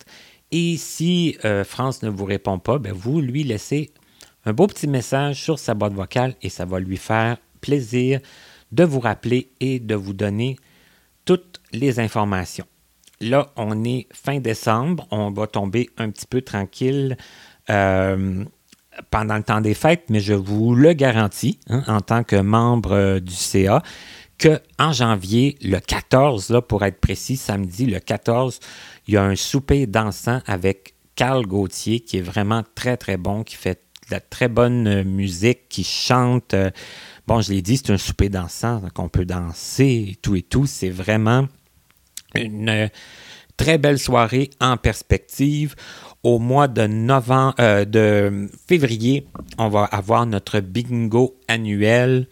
Et 0.51 0.77
si 0.77 1.37
euh, 1.45 1.63
France 1.63 2.03
ne 2.03 2.09
vous 2.09 2.25
répond 2.25 2.59
pas, 2.59 2.77
ben 2.77 2.93
vous 2.93 3.19
lui 3.21 3.43
laissez 3.43 3.91
un 4.45 4.53
beau 4.53 4.67
petit 4.67 4.87
message 4.87 5.41
sur 5.41 5.59
sa 5.59 5.73
boîte 5.73 5.93
vocale 5.93 6.35
et 6.41 6.49
ça 6.49 6.65
va 6.65 6.79
lui 6.79 6.97
faire 6.97 7.37
plaisir 7.61 8.19
de 8.71 8.83
vous 8.83 8.99
rappeler 8.99 9.51
et 9.59 9.79
de 9.79 9.95
vous 9.95 10.13
donner 10.13 10.57
toutes 11.25 11.61
les 11.71 11.99
informations. 11.99 12.65
Là, 13.21 13.51
on 13.55 13.83
est 13.83 14.07
fin 14.11 14.39
décembre, 14.39 15.07
on 15.11 15.31
va 15.31 15.47
tomber 15.47 15.89
un 15.97 16.09
petit 16.09 16.25
peu 16.25 16.41
tranquille 16.41 17.15
euh, 17.69 18.43
pendant 19.09 19.37
le 19.37 19.43
temps 19.43 19.61
des 19.61 19.73
fêtes, 19.73 20.05
mais 20.09 20.19
je 20.19 20.33
vous 20.33 20.75
le 20.75 20.93
garantis, 20.93 21.59
hein, 21.69 21.83
en 21.87 22.01
tant 22.01 22.23
que 22.23 22.35
membre 22.35 23.19
du 23.19 23.33
CA, 23.33 23.81
qu'en 24.39 24.91
janvier, 24.91 25.57
le 25.61 25.79
14, 25.79 26.49
là, 26.49 26.61
pour 26.61 26.83
être 26.83 26.99
précis, 26.99 27.37
samedi, 27.37 27.85
le 27.85 27.99
14, 27.99 28.59
il 29.07 29.13
y 29.13 29.17
a 29.17 29.23
un 29.23 29.35
souper 29.35 29.87
dansant 29.87 30.41
avec 30.45 30.95
Carl 31.15 31.45
Gauthier 31.45 31.99
qui 31.99 32.17
est 32.17 32.21
vraiment 32.21 32.63
très, 32.75 32.97
très 32.97 33.17
bon, 33.17 33.43
qui 33.43 33.55
fait 33.55 33.81
de 34.11 34.19
très 34.29 34.47
bonne 34.47 34.87
euh, 34.87 35.03
musique, 35.03 35.69
qui 35.69 35.83
chante. 35.83 36.55
bon, 37.27 37.41
je 37.41 37.51
l'ai 37.53 37.61
dit, 37.61 37.77
c'est 37.77 37.91
un 37.91 37.97
souper 37.97 38.29
dansant, 38.29 38.79
donc 38.79 38.97
on 38.99 39.09
peut 39.09 39.25
danser 39.25 40.07
et 40.11 40.15
tout 40.15 40.35
et 40.35 40.41
tout. 40.41 40.65
C'est 40.65 40.89
vraiment 40.89 41.47
une 42.35 42.69
euh, 42.69 42.87
très 43.57 43.77
belle 43.77 43.99
soirée 43.99 44.49
en 44.59 44.77
perspective. 44.77 45.75
Au 46.23 46.39
mois 46.39 46.67
de 46.67 46.87
novembre, 46.87 47.55
euh, 47.59 47.85
de 47.85 48.49
février, 48.67 49.27
on 49.57 49.69
va 49.69 49.83
avoir 49.85 50.25
notre 50.25 50.59
bingo 50.59 51.35
annuel. 51.47 52.27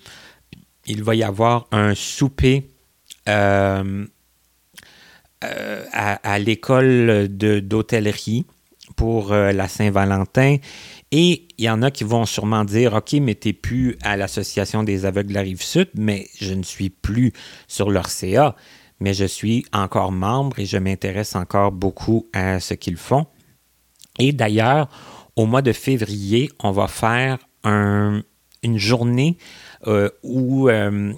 Il 0.86 1.04
va 1.04 1.16
y 1.16 1.24
avoir 1.24 1.68
un 1.72 1.96
souper 1.96 2.70
euh, 3.30 4.06
à, 5.42 6.40
l'école 6.40 7.28
d'hôtellerie 7.30 8.46
pour 8.96 9.34
la 9.34 9.68
Saint-Valentin. 9.68 10.58
Et 11.12 11.48
il 11.58 11.66
y 11.66 11.70
en 11.70 11.82
a 11.82 11.92
qui 11.92 12.04
vont 12.04 12.26
sûrement 12.26 12.64
dire 12.64 12.94
OK, 12.94 13.14
mais 13.14 13.36
tu 13.36 13.54
plus 13.54 13.98
à 14.02 14.18
l'Association 14.18 14.84
des 14.84 15.06
aveugles 15.06 15.30
de 15.30 15.34
la 15.34 15.42
rive 15.42 15.62
sud, 15.62 15.90
mais 15.96 16.28
je 16.40 16.54
ne 16.54 16.64
suis 16.64 16.90
plus 16.90 17.34
sur 17.68 17.90
leur 17.90 18.10
CA 18.10 18.56
mais 19.02 19.16
je 19.16 19.26
suis 19.26 19.66
encore 19.74 20.14
membre 20.14 20.60
et 20.60 20.66
je 20.66 20.78
m'intéresse 20.78 21.36
encore 21.36 21.72
beaucoup 21.72 22.28
à 22.34 22.60
ce 22.62 22.76
qu'ils 22.76 22.98
font. 22.98 23.26
Et 24.20 24.32
d'ailleurs, 24.32 24.88
au 25.36 25.48
mois 25.48 25.64
de 25.64 25.74
février, 25.74 26.50
on 26.60 26.72
va 26.72 26.88
faire 26.88 27.40
une 27.66 28.24
journée 28.78 29.38
euh, 29.40 29.71
où 30.24 30.70
euh, 30.70 31.14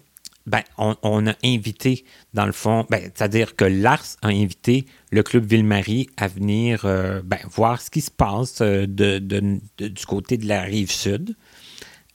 ben, 0.46 0.62
on, 0.78 1.28
a 1.28 1.34
invité, 1.44 2.04
dans 2.34 2.46
le 2.46 2.52
fond, 2.52 2.86
ben, 2.90 3.02
c'est-à-dire 3.04 3.56
que 3.56 3.66
l'ARS 3.66 4.18
a 4.22 4.28
invité 4.28 4.86
le 5.12 5.24
Club 5.24 5.46
Ville-Marie 5.46 6.10
à 6.18 6.28
venir 6.28 6.84
euh, 6.86 7.22
ben, 7.24 7.40
voir 7.50 7.82
ce 7.82 7.90
qui 7.90 8.02
se 8.02 8.12
passe 8.12 8.62
du 8.62 10.06
côté 10.08 10.38
de 10.38 10.48
la 10.48 10.62
rive 10.62 10.92
sud 10.92 11.36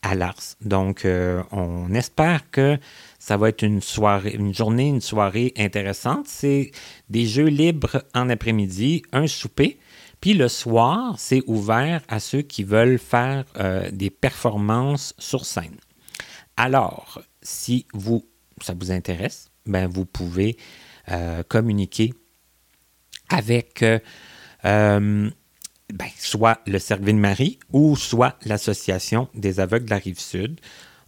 à 0.02 0.14
l'ARS. 0.14 0.56
Donc, 0.60 1.06
on 1.50 1.92
espère 1.92 2.50
que 2.50 2.78
ça 3.18 3.36
va 3.36 3.48
être 3.48 3.62
une 3.62 3.82
soirée, 3.82 4.34
une 4.38 4.54
journée, 4.54 4.88
une 4.88 5.00
soirée 5.00 5.52
intéressante. 5.56 6.26
C'est 6.28 6.70
des 7.10 7.26
jeux 7.26 7.48
libres 7.48 8.04
en 8.14 8.30
après-midi, 8.30 9.02
un 9.12 9.26
souper. 9.26 9.78
Puis 10.20 10.34
le 10.34 10.48
soir, 10.48 11.14
c'est 11.18 11.42
ouvert 11.46 12.02
à 12.08 12.20
ceux 12.20 12.42
qui 12.42 12.64
veulent 12.64 12.98
faire 12.98 13.44
euh, 13.58 13.88
des 13.92 14.10
performances 14.10 15.14
sur 15.18 15.44
scène. 15.44 15.76
Alors, 16.58 17.22
si 17.40 17.86
ça 18.60 18.74
vous 18.74 18.90
intéresse, 18.90 19.50
ben 19.64 19.86
vous 19.86 20.04
pouvez 20.04 20.56
euh, 21.10 21.42
communiquer 21.44 22.12
avec 23.30 23.82
euh, 23.82 24.00
ben, 24.64 25.30
soit 26.18 26.60
le 26.66 26.78
Cercle 26.78 27.04
de 27.04 27.12
Marie 27.12 27.58
ou 27.72 27.96
soit 27.96 28.36
l'Association 28.44 29.28
des 29.34 29.60
aveugles 29.60 29.86
de 29.86 29.90
la 29.90 29.98
Rive-Sud 29.98 30.60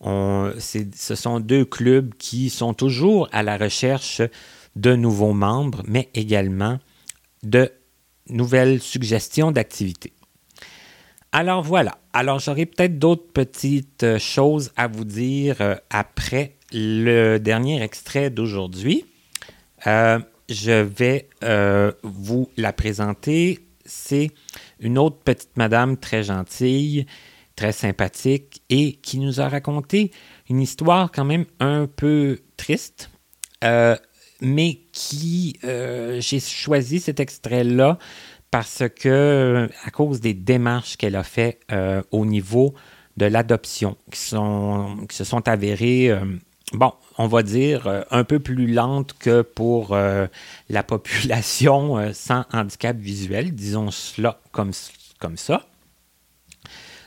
ce 0.02 1.14
sont 1.14 1.40
deux 1.40 1.64
clubs 1.64 2.14
qui 2.14 2.50
sont 2.50 2.74
toujours 2.74 3.28
à 3.32 3.42
la 3.42 3.56
recherche 3.56 4.22
de 4.76 4.94
nouveaux 4.94 5.32
membres, 5.34 5.82
mais 5.86 6.08
également 6.14 6.78
de 7.42 7.70
nouvelles 8.28 8.80
suggestions 8.80 9.52
d'activités. 9.52 10.12
Alors 11.32 11.62
voilà. 11.62 11.98
Alors 12.12 12.38
j'aurai 12.38 12.66
peut-être 12.66 12.98
d'autres 12.98 13.32
petites 13.32 14.18
choses 14.18 14.72
à 14.76 14.88
vous 14.88 15.04
dire 15.04 15.56
euh, 15.60 15.76
après 15.90 16.56
le 16.72 17.38
dernier 17.38 17.82
extrait 17.82 18.30
d'aujourd'hui. 18.30 19.04
Euh, 19.86 20.18
je 20.48 20.82
vais 20.82 21.28
euh, 21.44 21.92
vous 22.02 22.50
la 22.56 22.72
présenter. 22.72 23.60
C'est 23.84 24.30
une 24.80 24.98
autre 24.98 25.18
petite 25.18 25.56
madame 25.56 25.96
très 25.96 26.22
gentille 26.22 27.06
très 27.60 27.72
sympathique 27.72 28.62
et 28.70 28.94
qui 29.02 29.18
nous 29.18 29.38
a 29.38 29.46
raconté 29.46 30.12
une 30.48 30.62
histoire 30.62 31.12
quand 31.12 31.26
même 31.26 31.44
un 31.58 31.86
peu 31.86 32.38
triste, 32.56 33.10
euh, 33.64 33.96
mais 34.40 34.78
qui, 34.92 35.58
euh, 35.64 36.22
j'ai 36.22 36.40
choisi 36.40 37.00
cet 37.00 37.20
extrait-là 37.20 37.98
parce 38.50 38.84
que, 38.88 39.68
à 39.84 39.90
cause 39.90 40.20
des 40.20 40.34
démarches 40.34 40.96
qu'elle 40.96 41.16
a 41.16 41.22
fait 41.22 41.60
euh, 41.72 42.02
au 42.10 42.26
niveau 42.26 42.74
de 43.16 43.26
l'adoption, 43.26 43.96
qui, 44.10 44.20
sont, 44.20 45.06
qui 45.08 45.16
se 45.16 45.24
sont 45.24 45.46
avérées, 45.48 46.10
bon, 46.72 46.92
on 47.18 47.26
va 47.26 47.42
dire, 47.42 48.04
un 48.10 48.24
peu 48.24 48.38
plus 48.38 48.66
lentes 48.66 49.14
que 49.18 49.42
pour 49.42 49.94
la 49.94 50.82
population 50.82 52.12
sans 52.14 52.44
handicap 52.52 52.96
visuel, 52.96 53.52
disons 53.52 53.90
cela 53.90 54.40
comme, 54.52 54.72
comme 55.18 55.36
ça. 55.36 55.66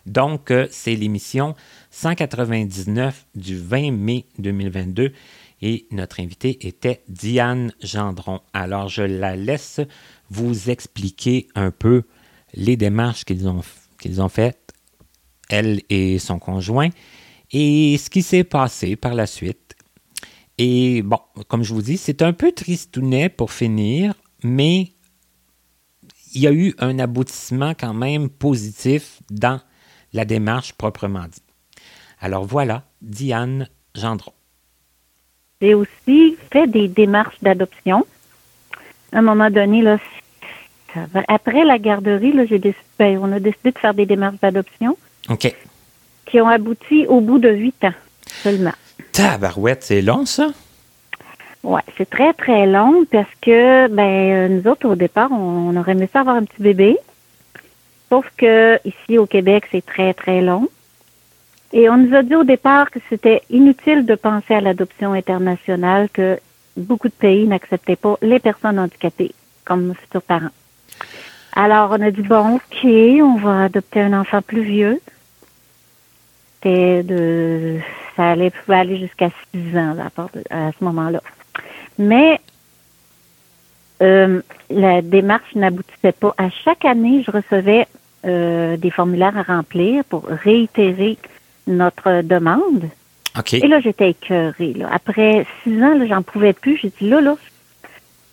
Donc, 0.05 0.51
euh, 0.51 0.67
c'est 0.69 0.95
l'émission 0.95 1.55
199 1.91 3.25
du 3.35 3.57
20 3.57 3.91
mai 3.91 4.25
2022 4.39 5.13
et 5.61 5.87
notre 5.91 6.19
invitée 6.19 6.67
était 6.67 7.03
Diane 7.07 7.71
Gendron. 7.81 8.41
Alors, 8.53 8.89
je 8.89 9.03
la 9.03 9.35
laisse 9.35 9.79
vous 10.33 10.69
expliquer 10.69 11.47
un 11.55 11.71
peu 11.71 12.03
les 12.53 12.75
démarches 12.75 13.25
qu'ils 13.25 13.47
ont, 13.47 13.61
qu'ils 13.99 14.21
ont 14.21 14.29
faites, 14.29 14.73
elle 15.49 15.81
et 15.89 16.19
son 16.19 16.39
conjoint, 16.39 16.89
et 17.51 17.97
ce 17.97 18.09
qui 18.09 18.23
s'est 18.23 18.43
passé 18.43 18.95
par 18.95 19.13
la 19.13 19.27
suite. 19.27 19.75
Et 20.57 21.01
bon, 21.01 21.19
comme 21.47 21.63
je 21.63 21.73
vous 21.73 21.81
dis, 21.81 21.97
c'est 21.97 22.21
un 22.21 22.33
peu 22.33 22.51
tristounet 22.51 23.29
pour 23.29 23.51
finir, 23.51 24.13
mais 24.43 24.91
il 26.33 26.41
y 26.41 26.47
a 26.47 26.51
eu 26.51 26.73
un 26.79 26.97
aboutissement 26.99 27.73
quand 27.79 27.93
même 27.93 28.29
positif 28.29 29.19
dans 29.29 29.59
la 30.13 30.25
démarche 30.25 30.73
proprement 30.73 31.25
dit. 31.27 31.41
Alors 32.19 32.45
voilà, 32.45 32.83
Diane 33.01 33.67
Gendron. 33.95 34.33
J'ai 35.61 35.75
aussi 35.75 36.37
fait 36.51 36.67
des 36.67 36.87
démarches 36.87 37.37
d'adoption. 37.41 38.05
À 39.11 39.19
un 39.19 39.21
moment 39.21 39.49
donné, 39.49 39.81
là, 39.81 39.97
après 41.27 41.63
la 41.63 41.79
garderie, 41.79 42.33
là, 42.33 42.43
ben, 42.99 43.19
on 43.21 43.31
a 43.31 43.39
décidé 43.39 43.71
de 43.71 43.79
faire 43.79 43.93
des 43.93 44.05
démarches 44.05 44.39
d'adoption. 44.41 44.97
OK. 45.29 45.53
Qui 46.25 46.41
ont 46.41 46.47
abouti 46.47 47.05
au 47.07 47.21
bout 47.21 47.39
de 47.39 47.49
huit 47.49 47.83
ans 47.83 47.93
seulement. 48.25 48.73
Tabarouette, 49.11 49.83
c'est 49.83 50.01
long, 50.01 50.25
ça? 50.25 50.49
Ouais, 51.63 51.81
c'est 51.97 52.09
très, 52.09 52.33
très 52.33 52.65
long 52.65 53.05
parce 53.11 53.29
que, 53.41 53.87
ben, 53.87 54.01
euh, 54.03 54.47
nous 54.49 54.69
autres, 54.69 54.87
au 54.87 54.95
départ, 54.95 55.31
on, 55.31 55.69
on 55.69 55.77
aurait 55.77 55.93
aimé 55.93 56.09
ça 56.11 56.21
avoir 56.21 56.35
un 56.35 56.43
petit 56.43 56.61
bébé. 56.61 56.97
Sauf 58.09 58.27
que, 58.37 58.79
ici, 58.85 59.17
au 59.17 59.25
Québec, 59.25 59.65
c'est 59.71 59.85
très, 59.85 60.13
très 60.13 60.41
long. 60.41 60.67
Et 61.73 61.89
on 61.89 61.97
nous 61.97 62.15
a 62.15 62.21
dit 62.21 62.35
au 62.35 62.43
départ 62.43 62.91
que 62.91 62.99
c'était 63.09 63.41
inutile 63.49 64.05
de 64.05 64.13
penser 64.13 64.53
à 64.53 64.61
l'adoption 64.61 65.13
internationale, 65.13 66.07
que 66.13 66.39
beaucoup 66.77 67.07
de 67.07 67.13
pays 67.13 67.47
n'acceptaient 67.47 67.95
pas 67.95 68.15
les 68.21 68.39
personnes 68.39 68.77
handicapées 68.77 69.33
comme 69.65 69.95
futurs 69.95 70.21
parents. 70.21 70.51
Alors, 71.55 71.91
on 71.91 72.01
a 72.01 72.11
dit, 72.11 72.21
bon, 72.21 72.55
OK, 72.55 72.85
on 72.85 73.35
va 73.37 73.63
adopter 73.65 74.01
un 74.01 74.19
enfant 74.19 74.41
plus 74.41 74.63
vieux. 74.63 74.99
C'était 76.55 77.03
de, 77.03 77.79
ça 78.15 78.31
allait, 78.31 78.49
pouvait 78.49 78.77
aller 78.77 78.97
jusqu'à 78.97 79.29
six 79.51 79.77
ans 79.77 79.93
là, 79.93 80.09
à, 80.49 80.71
ce 80.71 80.83
moment-là. 80.83 81.21
Mais 81.99 82.39
euh, 84.01 84.41
la 84.69 85.01
démarche 85.01 85.53
n'aboutissait 85.55 86.11
pas. 86.13 86.33
À 86.37 86.49
chaque 86.49 86.85
année, 86.85 87.23
je 87.25 87.31
recevais 87.31 87.87
euh, 88.25 88.77
des 88.77 88.89
formulaires 88.89 89.37
à 89.37 89.43
remplir 89.43 90.03
pour 90.05 90.25
réitérer 90.25 91.17
notre 91.67 92.21
demande. 92.21 92.89
Et 93.51 93.67
là, 93.67 93.79
j'étais 93.79 94.11
écœurée. 94.11 94.73
Là. 94.73 94.89
Après 94.91 95.45
six 95.63 95.81
ans, 95.83 95.95
là, 95.95 96.05
j'en 96.07 96.21
pouvais 96.21 96.53
plus. 96.53 96.77
J'ai 96.77 96.91
dit, 96.99 97.09
là, 97.09 97.21
là, 97.21 97.35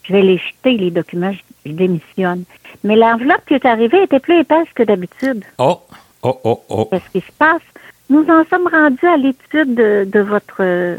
je 0.05 0.13
vais 0.13 0.23
les 0.23 0.39
jeter, 0.39 0.77
les 0.77 0.91
documents, 0.91 1.33
je, 1.65 1.73
démissionne. 1.73 2.45
Mais 2.85 2.97
l'enveloppe 2.97 3.43
qui 3.47 3.55
est 3.55 3.65
arrivée 3.65 4.03
était 4.03 4.21
plus 4.21 4.41
épaisse 4.41 4.69
que 4.75 4.83
d'habitude. 4.83 5.45
Oh, 5.59 5.81
oh, 6.23 6.41
oh, 6.45 6.63
oh. 6.69 6.85
Qu'est-ce 6.91 7.11
qui 7.11 7.21
se 7.21 7.33
passe? 7.39 7.63
Nous 8.09 8.25
en 8.29 8.45
sommes 8.51 8.69
rendus 8.71 9.07
à 9.07 9.17
l'étude 9.17 9.75
de, 9.75 10.09
de 10.11 10.21
votre 10.21 10.57
euh, 10.61 10.97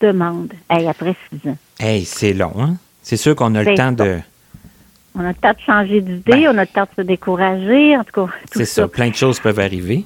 demande. 0.00 0.52
Hey, 0.70 0.86
après 0.88 1.14
six 1.30 1.48
ans. 1.48 1.56
Hey, 1.78 2.04
c'est 2.04 2.32
long, 2.32 2.54
hein? 2.58 2.76
C'est 3.02 3.18
sûr 3.18 3.36
qu'on 3.36 3.54
a 3.54 3.62
le 3.62 3.74
temps 3.74 3.92
de. 3.92 4.18
On 5.16 5.20
a 5.20 5.28
le 5.28 5.34
temps 5.34 5.52
de 5.52 5.60
changer 5.60 6.00
d'idée, 6.00 6.48
on 6.48 6.58
a 6.58 6.62
le 6.62 6.66
temps 6.66 6.88
de 6.96 7.02
se 7.02 7.06
décourager, 7.06 7.96
en 7.96 8.02
tout 8.02 8.26
cas. 8.26 8.32
Tout 8.50 8.58
C'est 8.58 8.64
ça, 8.64 8.88
plein 8.88 9.10
de 9.10 9.14
choses 9.14 9.38
peuvent 9.38 9.60
arriver. 9.60 10.04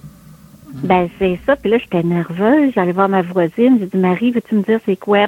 Ben, 0.82 1.08
c'est 1.18 1.38
ça. 1.46 1.56
Puis 1.56 1.70
là, 1.70 1.78
j'étais 1.78 2.02
nerveuse. 2.02 2.72
J'allais 2.74 2.92
voir 2.92 3.08
ma 3.08 3.22
voisine. 3.22 3.78
J'ai 3.80 3.86
dit, 3.86 3.96
Marie, 3.96 4.32
veux-tu 4.32 4.56
me 4.56 4.62
dire 4.62 4.80
c'est 4.84 4.96
quoi? 4.96 5.26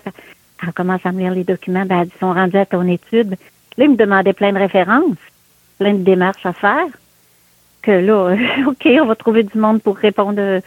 Elle 0.63 0.73
commence 0.75 1.01
à 1.05 1.13
me 1.13 1.21
lire 1.21 1.33
les 1.33 1.45
documents. 1.45 1.87
Ben, 1.87 2.01
elle 2.01 2.07
dit, 2.09 2.13
ils 2.17 2.21
sont 2.21 2.33
rendus 2.33 2.59
à 2.59 2.67
ton 2.67 2.87
étude. 2.87 3.37
Là, 3.81 3.87
il 3.87 3.93
me 3.93 3.97
demandait 3.97 4.35
plein 4.35 4.53
de 4.53 4.59
références, 4.59 5.17
plein 5.79 5.95
de 5.95 6.03
démarches 6.03 6.45
à 6.45 6.53
faire. 6.53 6.87
Que 7.81 7.93
là, 7.93 8.37
OK, 8.67 8.87
on 9.01 9.07
va 9.07 9.15
trouver 9.15 9.43
du 9.43 9.57
monde 9.57 9.81
pour 9.81 9.97
répondre 9.97 10.39
euh, 10.39 10.61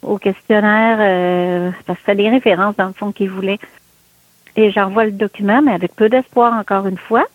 au 0.00 0.16
questionnaire, 0.16 0.96
euh, 0.98 1.70
parce 1.84 1.98
que 1.98 2.04
c'est 2.06 2.14
des 2.14 2.30
références, 2.30 2.74
dans 2.76 2.86
le 2.86 2.94
fond, 2.94 3.12
qu'ils 3.12 3.28
voulaient. 3.28 3.58
Et 4.56 4.70
j'envoie 4.70 5.04
le 5.04 5.10
document, 5.10 5.60
mais 5.60 5.72
avec 5.72 5.94
peu 5.94 6.08
d'espoir, 6.08 6.54
encore 6.54 6.86
une 6.86 6.96
fois. 6.96 7.26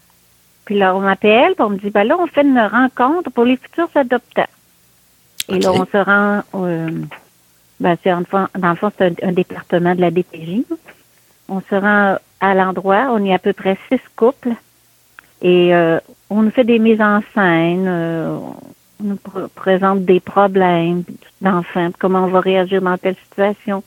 Puis 0.65 0.80
là, 0.80 0.95
on 0.95 1.02
m'appelle, 1.02 1.53
puis 1.53 1.64
on 1.64 1.69
me 1.69 1.77
dit, 1.77 1.91
ben 1.91 2.06
là, 2.06 2.18
on 2.19 2.26
fait 2.26 2.41
une 2.41 2.60
rencontre 2.60 3.30
pour 3.30 3.45
les 3.45 3.57
futurs 3.57 3.90
adoptants. 3.94 4.49
Et 5.49 5.60
là, 5.60 5.73
on 5.73 5.85
se 5.85 5.98
rend, 5.98 6.41
euh, 6.56 6.90
ben, 7.80 7.98
c'est 8.02 8.10
dans 8.10 8.18
le 8.72 8.76
fond, 8.76 8.91
c'est 8.98 9.23
un, 9.23 9.30
un 9.30 9.31
département 9.31 9.94
de 9.94 10.02
la 10.02 10.10
DPJ. 10.10 10.64
On 11.49 11.61
se 11.61 11.76
rend 11.76 12.18
à 12.41 12.53
l'endroit, 12.56 13.10
on 13.11 13.23
est 13.23 13.34
à 13.34 13.38
peu 13.38 13.53
près 13.53 13.77
six 13.91 14.02
couples. 14.15 14.56
Et 15.44 15.76
euh, 15.76 15.99
on 16.30 16.41
nous 16.41 16.52
fait 16.52 16.64
des 16.64 16.80
mises 16.80 17.02
en 17.02 17.22
scène, 17.34 17.86
euh, 17.88 18.38
on 19.02 19.03
nous 19.03 19.15
pr- 19.15 19.49
présente 19.49 20.06
des 20.06 20.20
problèmes 20.22 21.03
d'enfants, 21.41 21.91
comment 21.99 22.24
on 22.24 22.28
va 22.28 22.40
réagir 22.40 22.82
dans 22.82 22.98
telle 22.98 23.18
situation. 23.30 23.84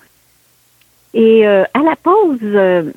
Et 1.15 1.47
euh, 1.49 1.65
à 1.73 1.79
la 1.79 1.97
pause, 1.97 2.39
euh, 2.43 2.93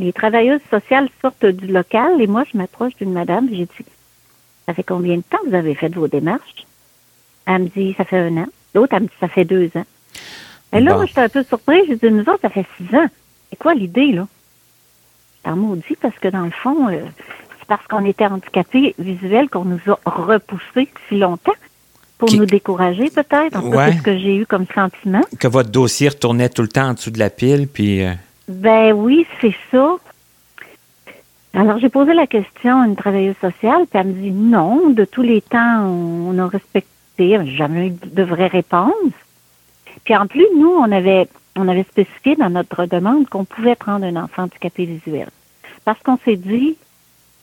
les 0.00 0.12
travailleuses 0.12 0.60
sociales 0.68 1.08
sortent 1.22 1.46
du 1.46 1.68
local 1.68 2.20
et 2.20 2.26
moi, 2.26 2.42
je 2.52 2.58
m'approche 2.58 2.96
d'une 2.96 3.12
madame. 3.12 3.48
J'ai 3.50 3.66
dit, 3.66 3.84
ça 4.66 4.74
fait 4.74 4.82
combien 4.82 5.16
de 5.18 5.22
temps 5.22 5.38
que 5.44 5.50
vous 5.50 5.54
avez 5.54 5.76
fait 5.76 5.94
vos 5.94 6.08
démarches? 6.08 6.66
Elle 7.46 7.62
me 7.62 7.68
dit, 7.68 7.94
ça 7.96 8.04
fait 8.04 8.18
un 8.18 8.36
an. 8.38 8.46
L'autre, 8.74 8.94
elle 8.94 9.02
me 9.04 9.06
dit, 9.06 9.14
ça 9.20 9.28
fait 9.28 9.44
deux 9.44 9.70
ans. 9.76 9.86
Et 10.72 10.80
là, 10.80 10.90
Bon. 10.90 10.96
moi, 10.98 11.06
j'étais 11.06 11.20
un 11.20 11.28
peu 11.28 11.44
surprise. 11.44 11.84
J'ai 11.86 11.94
dit, 11.96 12.10
nous 12.10 12.22
autres, 12.22 12.40
ça 12.42 12.50
fait 12.50 12.66
six 12.76 12.92
ans. 12.96 13.06
C'est 13.48 13.56
quoi 13.56 13.74
l'idée, 13.74 14.10
là? 14.10 14.26
J'étais 15.44 15.54
maudit 15.56 15.96
parce 16.00 16.18
que, 16.18 16.26
dans 16.28 16.44
le 16.44 16.50
fond, 16.50 16.88
euh, 16.88 17.00
c'est 17.68 17.74
parce 17.76 17.86
qu'on 17.88 18.04
était 18.04 18.26
handicapés 18.26 18.94
visuels 18.98 19.48
qu'on 19.48 19.64
nous 19.64 19.80
a 19.88 19.98
repoussés 20.08 20.88
si 21.08 21.16
longtemps 21.18 21.52
pour 22.18 22.28
Qui- 22.28 22.38
nous 22.38 22.46
décourager, 22.46 23.10
peut-être. 23.10 23.56
En 23.56 23.62
Ouais. 23.68 23.92
c'est 23.92 23.98
ce 23.98 24.02
que 24.02 24.18
j'ai 24.18 24.36
eu 24.36 24.46
comme 24.46 24.66
sentiment. 24.74 25.20
Que 25.38 25.48
votre 25.48 25.70
dossier 25.70 26.08
retournait 26.08 26.48
tout 26.48 26.62
le 26.62 26.68
temps 26.68 26.88
en 26.90 26.94
dessous 26.94 27.10
de 27.10 27.18
la 27.18 27.28
pile, 27.30 27.66
puis. 27.68 28.04
euh, 28.04 28.12
Ben 28.48 28.92
oui, 28.92 29.26
c'est 29.40 29.54
ça. 29.70 29.96
Alors, 31.54 31.78
j'ai 31.78 31.88
posé 31.88 32.12
la 32.14 32.26
question 32.26 32.82
à 32.82 32.86
une 32.86 32.96
travailleuse 32.96 33.34
sociale, 33.40 33.86
puis 33.90 33.98
elle 33.98 34.06
me 34.08 34.12
dit 34.12 34.30
non, 34.30 34.90
de 34.90 35.04
tous 35.04 35.22
les 35.22 35.40
temps, 35.40 35.86
on, 35.86 36.38
a 36.38 36.46
respecté, 36.48 37.38
jamais 37.56 37.88
eu 37.88 37.90
de 37.90 38.22
vraie 38.22 38.46
réponse. 38.48 38.92
Puis 40.04 40.14
en 40.14 40.26
plus, 40.26 40.46
nous, 40.58 40.68
on 40.70 40.92
avait, 40.92 41.28
on 41.56 41.66
avait 41.66 41.84
spécifié 41.84 42.36
dans 42.36 42.50
notre 42.50 42.84
demande 42.86 43.28
qu'on 43.28 43.44
pouvait 43.44 43.74
prendre 43.74 44.04
un 44.04 44.16
enfant 44.16 44.42
handicapé 44.44 44.84
visuel. 44.84 45.28
Parce 45.84 45.98
qu'on 46.02 46.18
s'est 46.24 46.36
dit, 46.36 46.76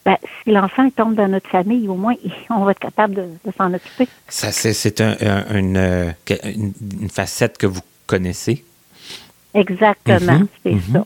ben, 0.06 0.18
si 0.44 0.52
l'enfant 0.52 0.90
tombe 0.90 1.16
dans 1.16 1.28
notre 1.30 1.50
famille, 1.50 1.88
au 1.88 1.96
moins, 1.96 2.16
on 2.50 2.64
va 2.66 2.72
être 2.72 2.80
capable 2.80 3.14
de, 3.16 3.22
de 3.46 3.52
s'en 3.58 3.74
occuper. 3.74 4.08
Ça, 4.28 4.52
c'est, 4.52 4.74
c'est 4.74 5.00
un- 5.02 5.16
un- 5.22 5.58
une, 5.58 5.78
euh, 5.78 6.12
une, 6.46 6.74
une 7.02 7.10
facette 7.10 7.58
que 7.58 7.68
vous 7.68 7.82
connaissez. 8.08 8.64
Exactement, 9.54 10.40
Mhm, 10.40 10.48
c'est 10.64 10.72
mhm. 10.74 10.82
ça. 10.94 11.06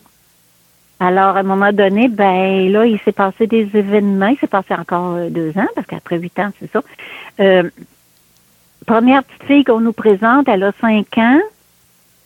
Alors, 0.99 1.36
à 1.38 1.41
un 1.41 1.44
moment 1.44 1.72
donné, 1.74 2.07
ben 2.07 2.72
là, 2.72 2.86
il 2.88 2.99
s'est 3.02 3.11
passé 3.11 3.45
des 3.45 3.69
événements. 3.76 4.28
Il 4.28 4.38
s'est 4.40 4.48
passé 4.48 4.74
encore 4.74 5.15
euh, 5.15 5.30
deux 5.30 5.52
ans, 5.57 5.68
parce 5.76 5.86
qu'après 5.86 6.18
huit 6.18 6.38
ans, 6.40 6.49
c'est 6.60 6.72
ça. 6.72 6.82
Euh, 7.40 7.69
première 8.88 9.24
petite 9.24 9.44
fille 9.44 9.64
qu'on 9.64 9.80
nous 9.82 9.94
présente, 9.94 10.48
elle 10.48 10.64
a 10.64 10.72
cinq 10.82 11.15
ans, 11.19 11.40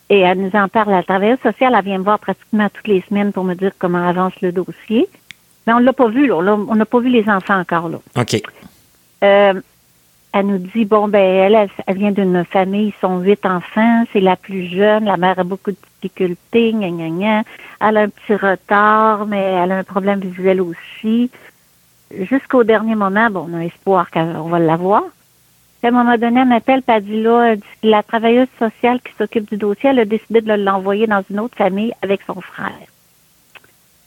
et 0.10 0.20
elle 0.20 0.40
nous 0.42 0.52
en 0.58 0.70
parle. 0.70 0.92
La 0.92 1.04
travailleuse 1.04 1.40
sociale, 1.44 1.74
elle 1.78 1.84
vient 1.86 1.98
me 1.98 2.04
voir 2.04 2.20
pratiquement 2.20 2.70
toutes 2.74 2.88
les 2.88 3.02
semaines 3.10 3.34
pour 3.34 3.44
me 3.44 3.56
dire 3.56 3.72
comment 3.78 4.08
avance 4.08 4.34
le 4.42 4.52
dossier. 4.54 5.10
Mais 5.66 5.74
on 5.74 5.80
l'a 5.80 5.94
pas 5.94 6.08
vu, 6.08 6.28
là. 6.28 6.36
On 6.38 6.76
n'a 6.76 6.86
pas 6.86 7.00
vu 7.00 7.10
les 7.10 7.30
enfants 7.30 7.60
encore, 7.60 7.90
là. 7.90 8.00
OK. 8.18 8.42
Euh, 9.24 9.54
elle 10.34 10.46
nous 10.46 10.58
dit 10.58 10.86
bon 10.86 11.08
ben 11.08 11.22
elle, 11.22 11.70
elle, 11.86 11.98
vient 11.98 12.12
d'une 12.12 12.46
famille, 12.46 12.88
ils 12.88 13.00
sont 13.02 13.20
huit 13.20 13.46
enfants, 13.46 14.06
c'est 14.14 14.22
la 14.22 14.38
plus 14.38 14.66
jeune, 14.68 15.06
la 15.06 15.18
mère 15.18 15.38
a 15.40 15.44
beaucoup 15.44 15.72
de 15.72 15.78
difficultés, 16.02 16.72
gna, 16.72 16.90
gna, 16.90 17.10
gna. 17.10 17.44
elle 17.82 17.98
a 17.98 18.02
un 18.02 18.10
petit 18.10 18.36
retard, 18.36 19.26
mais 19.26 19.42
elle 19.42 19.72
a 19.72 19.80
un 19.80 19.84
problème 19.84 20.20
visuel 20.20 20.62
aussi. 20.62 21.30
Jusqu'au 22.12 22.64
dernier 22.64 22.96
moment, 22.96 23.30
bon, 23.30 23.48
on 23.50 23.58
a 23.58 23.66
espoir 23.66 24.10
qu'on 24.10 24.50
va 24.50 24.60
l'avoir. 24.60 25.04
À 25.84 25.88
un 25.88 25.92
moment 25.92 26.18
donné, 26.18 26.42
elle 26.42 26.48
m'appelle, 26.48 26.82
puis 26.82 26.96
elle 26.96 27.04
dit 27.04 27.22
là, 27.24 27.56
la 27.84 28.04
travailleuse 28.04 28.48
sociale 28.60 29.00
qui 29.02 29.14
s'occupe 29.18 29.50
du 29.50 29.58
dossier, 29.58 29.90
elle 29.90 30.00
a 30.00 30.06
décidé 30.06 30.42
de 30.42 30.54
l'envoyer 30.54 31.08
dans 31.08 31.24
une 31.30 31.40
autre 31.40 31.58
famille 31.58 31.92
avec 32.02 32.22
son 32.26 32.40
frère. 32.40 32.72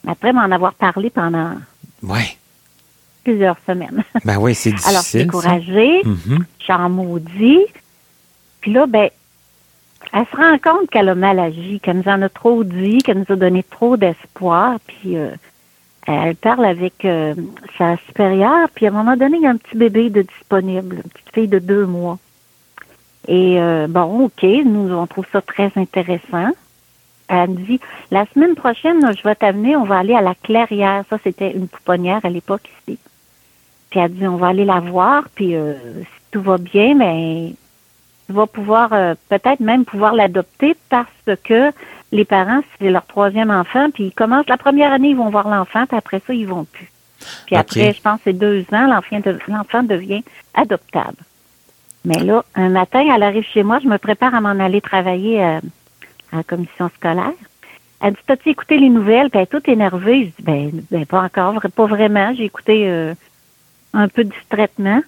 Après 0.06 0.32
m'en 0.32 0.42
avoir 0.50 0.74
parlé 0.74 1.10
pendant 1.10 1.52
Ouais. 2.02 2.36
plusieurs 3.24 3.56
semaines. 3.66 4.04
Ben 4.24 4.36
oui, 4.38 4.54
c'est 4.54 4.70
difficile. 4.70 4.90
Alors, 4.90 5.02
je 5.02 5.08
suis 5.08 5.18
découragée. 5.24 6.02
Mhm. 6.04 6.44
j'en 6.66 6.88
maudis. 6.90 7.64
Puis 8.60 8.72
là, 8.72 8.86
ben, 8.86 9.08
elle 10.12 10.26
se 10.30 10.36
rend 10.36 10.58
compte 10.58 10.90
qu'elle 10.90 11.08
a 11.08 11.14
mal 11.14 11.38
agi, 11.38 11.80
qu'elle 11.80 11.98
nous 11.98 12.08
en 12.08 12.22
a 12.22 12.28
trop 12.28 12.62
dit, 12.64 12.98
qu'elle 12.98 13.18
nous 13.18 13.32
a 13.32 13.36
donné 13.36 13.62
trop 13.62 13.96
d'espoir. 13.96 14.78
Puis 14.86 15.16
euh, 15.16 15.30
elle 16.06 16.36
parle 16.36 16.66
avec 16.66 17.04
euh, 17.04 17.34
sa 17.78 17.96
supérieure. 18.06 18.68
Puis 18.74 18.86
à 18.86 18.90
un 18.90 18.92
moment 18.92 19.16
donné, 19.16 19.38
il 19.38 19.42
y 19.42 19.46
a 19.46 19.50
un 19.50 19.56
petit 19.56 19.76
bébé 19.76 20.10
de 20.10 20.22
disponible, 20.22 20.96
une 20.96 21.02
petite 21.10 21.34
fille 21.34 21.48
de 21.48 21.58
deux 21.58 21.86
mois. 21.86 22.18
Et 23.26 23.58
euh, 23.58 23.86
bon, 23.88 24.26
OK, 24.26 24.42
nous, 24.42 24.92
on 24.92 25.06
trouve 25.06 25.24
ça 25.32 25.40
très 25.40 25.72
intéressant. 25.76 26.50
Elle 27.42 27.50
me 27.50 27.56
dit, 27.56 27.80
la 28.10 28.24
semaine 28.32 28.54
prochaine, 28.54 29.00
je 29.16 29.22
vais 29.22 29.34
t'amener, 29.34 29.76
on 29.76 29.84
va 29.84 29.98
aller 29.98 30.14
à 30.14 30.20
la 30.20 30.34
clairière. 30.34 31.04
Ça, 31.10 31.16
c'était 31.22 31.52
une 31.52 31.68
pouponnière 31.68 32.20
à 32.24 32.30
l'époque 32.30 32.68
ici. 32.88 32.98
Puis 33.90 34.00
elle 34.00 34.12
dit, 34.12 34.26
on 34.26 34.36
va 34.36 34.48
aller 34.48 34.64
la 34.64 34.80
voir, 34.80 35.24
puis 35.34 35.54
euh, 35.54 35.74
si 36.02 36.06
tout 36.32 36.42
va 36.42 36.58
bien, 36.58 36.96
ben, 36.96 37.52
tu 38.26 38.32
vas 38.32 38.46
pouvoir, 38.46 38.92
euh, 38.92 39.14
peut-être 39.28 39.60
même 39.60 39.84
pouvoir 39.84 40.14
l'adopter 40.14 40.74
parce 40.88 41.08
que 41.44 41.70
les 42.10 42.24
parents, 42.24 42.60
c'est 42.78 42.90
leur 42.90 43.06
troisième 43.06 43.50
enfant, 43.50 43.90
puis 43.92 44.04
ils 44.06 44.12
commencent, 44.12 44.48
la 44.48 44.56
première 44.56 44.92
année, 44.92 45.10
ils 45.10 45.16
vont 45.16 45.30
voir 45.30 45.48
l'enfant, 45.48 45.84
puis 45.86 45.96
après 45.96 46.20
ça, 46.26 46.32
ils 46.34 46.46
vont 46.46 46.64
plus. 46.64 46.90
Puis 47.46 47.56
après, 47.56 47.92
je 47.92 48.00
pense, 48.02 48.20
c'est 48.24 48.32
deux 48.32 48.64
ans, 48.72 48.86
l'enfant, 48.86 49.20
de- 49.20 49.38
l'enfant 49.48 49.82
devient 49.82 50.22
adoptable. 50.54 51.16
Mais 52.04 52.18
là, 52.18 52.44
un 52.54 52.68
matin, 52.68 53.02
elle 53.14 53.22
arrive 53.22 53.44
chez 53.44 53.62
moi, 53.62 53.78
je 53.82 53.88
me 53.88 53.96
prépare 53.98 54.34
à 54.34 54.40
m'en 54.40 54.50
aller 54.62 54.80
travailler 54.80 55.42
euh, 55.42 55.60
à 56.34 56.38
la 56.38 56.42
commission 56.42 56.90
scolaire. 56.96 57.32
Elle 58.00 58.14
dit, 58.14 58.20
t'as-tu 58.26 58.50
écouté 58.50 58.76
les 58.76 58.90
nouvelles? 58.90 59.30
Puis 59.30 59.38
elle 59.38 59.44
est 59.44 59.46
toute 59.46 59.68
énervée. 59.68 60.26
Je 60.26 60.42
dis, 60.42 60.42
ben, 60.42 60.70
ben 60.90 61.06
pas 61.06 61.22
encore, 61.22 61.60
pas 61.74 61.86
vraiment. 61.86 62.34
J'ai 62.34 62.44
écouté 62.44 62.88
euh, 62.88 63.14
un 63.94 64.08
peu 64.08 64.24
distraitement. 64.24 65.00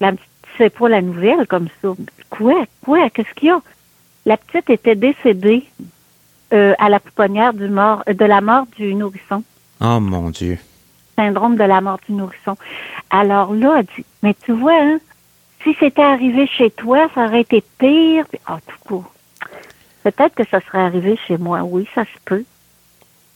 La 0.00 0.12
petite 0.12 0.28
sait 0.56 0.70
pas 0.70 0.88
la 0.88 1.02
nouvelle 1.02 1.46
comme 1.46 1.68
ça. 1.82 1.88
Quoi? 2.30 2.64
Quoi? 2.84 3.10
Qu'est-ce 3.10 3.32
qu'il 3.34 3.48
y 3.48 3.50
a? 3.50 3.60
La 4.26 4.36
petite 4.36 4.70
était 4.70 4.94
décédée 4.94 5.64
euh, 6.52 6.74
à 6.78 6.88
la 6.88 7.00
pouponnière 7.00 7.54
du 7.54 7.68
mort, 7.68 8.04
de 8.06 8.24
la 8.24 8.40
mort 8.40 8.66
du 8.76 8.94
nourrisson. 8.94 9.42
Oh 9.80 10.00
mon 10.00 10.30
Dieu. 10.30 10.58
Syndrome 11.16 11.56
de 11.56 11.64
la 11.64 11.80
mort 11.80 11.98
du 12.06 12.12
nourrisson. 12.12 12.56
Alors 13.10 13.54
là, 13.54 13.78
elle 13.78 13.86
dit, 13.96 14.04
mais 14.22 14.34
tu 14.44 14.52
vois, 14.52 14.80
hein, 14.80 14.98
si 15.62 15.74
c'était 15.80 16.02
arrivé 16.02 16.46
chez 16.46 16.70
toi, 16.70 17.08
ça 17.14 17.24
aurait 17.24 17.40
été 17.40 17.64
pire. 17.78 18.24
Ah, 18.46 18.58
tout 18.66 18.78
court. 18.86 19.12
Peut-être 20.10 20.34
que 20.34 20.44
ça 20.50 20.60
serait 20.60 20.78
arrivé 20.80 21.18
chez 21.26 21.36
moi. 21.38 21.62
Oui, 21.62 21.86
ça 21.94 22.04
se 22.04 22.18
peut. 22.24 22.44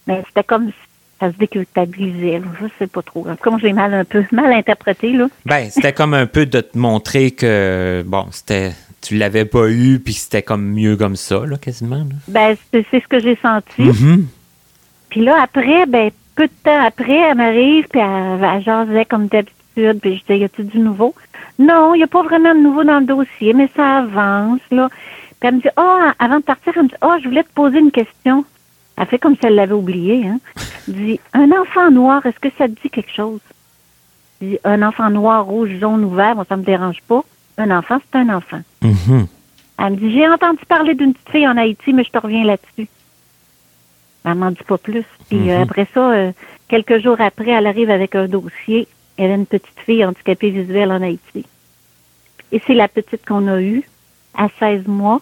Mais 0.07 0.23
c'était 0.27 0.45
comme 0.45 0.69
si 0.69 0.75
ça 1.21 1.31
se 1.31 1.37
déculpabilisait. 1.37 2.41
là. 2.41 2.47
Je 2.61 2.67
sais 2.79 2.87
pas 2.89 3.03
trop. 3.03 3.27
Comme 3.41 3.59
j'ai 3.61 3.73
mal 3.73 3.95
un 3.95 4.05
peu, 4.05 4.25
mal 4.33 4.53
interprété, 4.53 5.13
là. 5.13 5.29
Ben, 5.47 5.71
c'était 5.71 5.93
comme 5.93 6.15
un 6.15 6.27
peu 6.27 6.47
de 6.47 6.61
te 6.61 6.77
montrer 6.77 7.31
que, 7.33 8.03
bon, 8.07 8.27
c'était. 8.31 8.73
Tu 9.01 9.17
l'avais 9.17 9.45
pas 9.45 9.69
eu, 9.69 9.99
puis 9.99 10.13
c'était 10.15 10.43
comme 10.43 10.63
mieux 10.65 10.97
comme 10.97 11.17
ça, 11.17 11.45
là, 11.45 11.57
quasiment. 11.57 11.97
là. 11.97 12.15
Ben, 12.29 12.57
c'est 12.73 12.85
ce 12.93 13.09
que 13.09 13.19
j'ai 13.21 13.37
senti. 13.43 13.83
Mhm. 13.83 14.27
Puis 15.11 15.25
là, 15.25 15.43
après, 15.43 15.87
ben, 15.87 16.11
peu 16.37 16.47
de 16.47 16.53
temps 16.63 16.85
après, 16.87 17.13
elle 17.17 17.37
m'arrive, 17.37 17.87
puis 17.89 18.01
elle, 18.01 18.43
elle 18.45 18.63
jasait 18.63 19.05
comme 19.05 19.27
d'habitude, 19.27 20.01
puis 20.01 20.17
je 20.17 20.21
disais, 20.21 20.39
y 20.39 20.45
a-tu 20.45 20.63
du 20.63 20.79
nouveau? 20.79 21.15
Non, 21.59 21.95
il 21.95 21.99
n'y 21.99 22.05
a 22.05 22.07
pas 22.07 22.23
vraiment 22.23 22.55
de 22.55 22.61
nouveau 22.61 22.85
dans 22.85 23.01
le 23.01 23.07
dossier, 23.07 23.53
mais 23.55 23.69
ça 23.77 23.99
avance, 23.99 24.61
là. 24.71 24.89
Puis 25.43 25.49
elle 25.49 25.57
me 25.57 25.61
dit, 25.61 25.69
ah, 25.77 26.15
avant 26.21 26.37
de 26.37 26.43
partir, 26.45 26.73
elle 26.77 26.85
me 26.85 26.89
dit, 26.89 26.95
ah, 27.01 27.17
je 27.21 27.29
voulais 27.29 27.43
te 27.43 27.53
poser 27.53 27.81
une 27.81 27.91
question. 27.91 28.45
Elle 28.97 29.07
fait 29.09 29.19
comme 29.19 29.35
si 29.35 29.41
elle 29.45 29.57
l'avait 29.57 29.73
oublié, 29.75 30.25
hein. 30.29 30.39
Elle 30.87 30.95
dit, 30.95 31.21
un 31.33 31.51
enfant 31.51 31.91
noir, 31.91 32.25
est-ce 32.25 32.39
que 32.39 32.49
ça 32.57 32.69
te 32.69 32.81
dit 32.81 32.91
quelque 32.91 33.11
chose? 33.13 33.41
Je 34.41 34.47
dis, 34.47 34.59
un 34.63 34.83
enfant 34.83 35.11
noir, 35.11 35.45
rouge, 35.45 35.71
jaune 35.81 36.05
ou 36.05 36.11
vert, 36.11 36.37
moi, 36.37 36.45
ça 36.49 36.57
me 36.57 36.63
dérange 36.63 37.01
pas. 37.09 37.23
Un 37.59 37.77
enfant, 37.77 37.99
c'est 38.01 38.19
un 38.21 38.29
enfant. 38.29 38.61
Mhm. 38.83 39.27
Elle 39.81 39.91
me 39.91 39.97
dit, 39.97 40.13
j'ai 40.13 40.29
entendu 40.29 40.61
parler 40.69 40.95
d'une 40.95 41.13
petite 41.13 41.31
fille 41.31 41.49
en 41.49 41.57
Haïti, 41.57 41.93
mais 41.93 42.05
je 42.05 42.11
te 42.13 42.19
reviens 42.19 42.45
là-dessus. 42.45 42.89
Elle 44.25 44.37
m'en 44.37 44.53
dit 44.53 44.63
pas 44.65 44.79
plus. 44.79 45.05
Puis 45.29 45.51
euh, 45.51 45.57
Mhm. 45.57 45.63
après 45.63 45.89
ça, 45.93 46.13
euh, 46.13 46.33
quelques 46.69 47.03
jours 47.03 47.21
après, 47.21 47.51
elle 47.51 47.67
arrive 47.67 47.91
avec 47.91 48.15
un 48.15 48.29
dossier. 48.29 48.87
Elle 49.17 49.33
a 49.33 49.35
une 49.35 49.47
petite 49.47 49.81
fille 49.85 50.05
handicapée 50.05 50.51
visuelle 50.51 50.93
en 50.93 51.03
Haïti. 51.03 51.45
Et 52.53 52.63
c'est 52.65 52.75
la 52.75 52.87
petite 52.87 53.27
qu'on 53.27 53.49
a 53.49 53.61
eue 53.61 53.83
à 54.39 54.47
16 54.61 54.87
mois. 54.87 55.21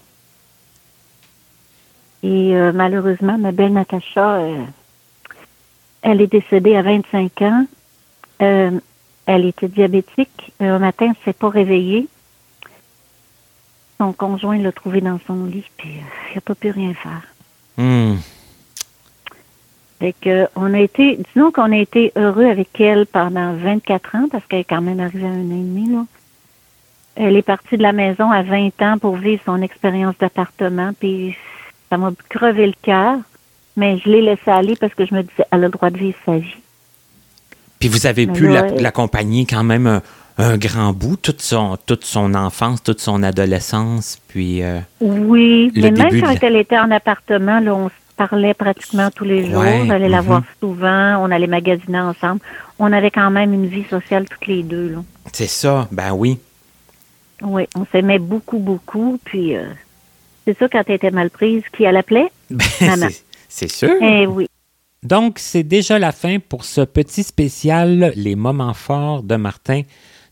Et 2.22 2.55
euh, 2.55 2.72
malheureusement, 2.72 3.38
ma 3.38 3.52
belle 3.52 3.72
Natacha, 3.72 4.34
euh, 4.36 4.64
elle 6.02 6.20
est 6.20 6.26
décédée 6.26 6.76
à 6.76 6.82
25 6.82 7.42
ans. 7.42 7.66
Euh, 8.42 8.78
elle 9.26 9.47
était 9.47 9.68
diabétique. 9.68 10.52
Un 10.60 10.78
matin, 10.78 11.06
elle 11.06 11.10
ne 11.10 11.24
s'est 11.24 11.38
pas 11.38 11.48
réveillée. 11.48 12.09
Son 13.98 14.12
conjoint 14.12 14.59
l'a 14.59 14.72
trouvée 14.72 15.01
dans 15.01 15.20
son 15.26 15.44
lit, 15.44 15.64
puis 15.76 15.90
euh, 15.90 16.30
il 16.30 16.34
n'a 16.36 16.40
pas 16.40 16.55
pu 16.55 16.70
rien 16.70 16.94
faire. 16.94 17.22
Hmm. 17.76 18.16
Fait 19.98 20.14
que, 20.18 20.48
on 20.56 20.72
a 20.72 20.80
été, 20.80 21.18
disons 21.34 21.52
qu'on 21.52 21.72
a 21.72 21.76
été 21.76 22.12
heureux 22.16 22.47
avec 22.47 22.80
elle 22.80 23.06
pendant 23.06 23.52
24 23.55 24.16
ans, 24.16 24.28
parce 24.30 24.44
qu'elle 24.47 24.60
est 24.60 24.64
quand 24.64 24.80
même 24.80 25.01
arrivée 25.01 25.26
à 25.26 25.30
un 25.30 25.51
an 25.51 25.51
et 25.51 25.64
demi, 25.64 25.90
là. 25.90 26.05
Elle 27.16 27.36
est 27.36 27.42
partie 27.42 27.76
de 27.76 27.82
la 27.82 27.92
maison 27.92 28.30
à 28.30 28.42
20 28.42 28.80
ans 28.80 28.98
pour 28.98 29.16
vivre 29.16 29.42
son 29.44 29.60
expérience 29.60 30.16
d'appartement, 30.18 30.92
puis 30.98 31.36
ça 31.90 31.96
m'a 31.98 32.12
crevé 32.28 32.66
le 32.66 32.74
cœur, 32.82 33.18
mais 33.76 33.98
je 33.98 34.08
l'ai 34.08 34.22
laissée 34.22 34.50
aller 34.50 34.76
parce 34.76 34.94
que 34.94 35.04
je 35.04 35.14
me 35.14 35.22
disais, 35.22 35.44
elle 35.50 35.60
a 35.64 35.66
le 35.66 35.68
droit 35.68 35.90
de 35.90 35.98
vivre 35.98 36.16
sa 36.24 36.38
vie. 36.38 36.56
Puis 37.78 37.88
vous 37.88 38.06
avez 38.06 38.26
Mais 38.26 38.32
pu 38.32 38.48
la- 38.48 38.66
elle- 38.66 38.80
l'accompagner 38.82 39.46
quand 39.46 39.64
même 39.64 39.86
un, 39.86 40.02
un 40.38 40.56
grand 40.56 40.92
bout, 40.92 41.16
toute 41.16 41.40
son, 41.42 41.76
toute 41.86 42.04
son 42.04 42.34
enfance, 42.34 42.82
toute 42.82 43.00
son 43.00 43.22
adolescence, 43.22 44.18
puis... 44.28 44.62
euh, 44.62 44.78
Oui, 45.00 45.70
Le 45.74 45.82
mais 45.82 45.90
même 45.90 46.08
début 46.10 46.20
quand 46.22 46.36
elle 46.42 46.56
était 46.56 46.78
en 46.78 46.90
appartement, 46.90 47.60
là, 47.60 47.74
on 47.74 47.88
se 47.88 47.94
parlait 48.16 48.54
pratiquement 48.54 49.10
tous 49.10 49.24
les 49.24 49.50
jours. 49.50 49.60
Ouais, 49.60 49.84
J'allais 49.86 50.08
la 50.10 50.20
mhm. 50.20 50.26
voir 50.26 50.42
souvent, 50.60 51.16
on 51.24 51.30
allait 51.30 51.46
magasiner 51.46 52.00
ensemble. 52.00 52.40
On 52.78 52.92
avait 52.92 53.10
quand 53.10 53.30
même 53.30 53.52
une 53.54 53.66
vie 53.66 53.84
sociale 53.88 54.26
toutes 54.28 54.46
les 54.46 54.62
deux, 54.62 54.96
c'est 55.32 55.46
ça, 55.48 55.86
ben 55.92 56.12
oui. 56.12 56.38
Oui, 57.42 57.66
on 57.76 57.86
s'aimait 57.86 58.18
beaucoup, 58.18 58.58
beaucoup. 58.58 59.18
Puis, 59.24 59.56
euh, 59.56 59.64
c'est 60.44 60.58
ça, 60.58 60.68
quand 60.68 60.82
elle 60.86 60.94
était 60.96 61.10
mal 61.10 61.30
prise, 61.30 61.62
qui 61.76 61.84
elle 61.84 61.96
appelait? 61.96 62.30
Maman. 62.80 63.08
C'est- 63.48 63.68
sûr. 63.68 63.90
Eh 64.00 64.26
oui. 64.26 64.46
Donc, 65.02 65.38
c'est 65.38 65.62
déjà 65.64 65.98
la 65.98 66.12
fin 66.12 66.38
pour 66.38 66.64
ce 66.64 66.82
petit 66.82 67.22
spécial 67.22 68.12
Les 68.16 68.36
moments 68.36 68.74
forts 68.74 69.22
de 69.22 69.36
Martin 69.36 69.82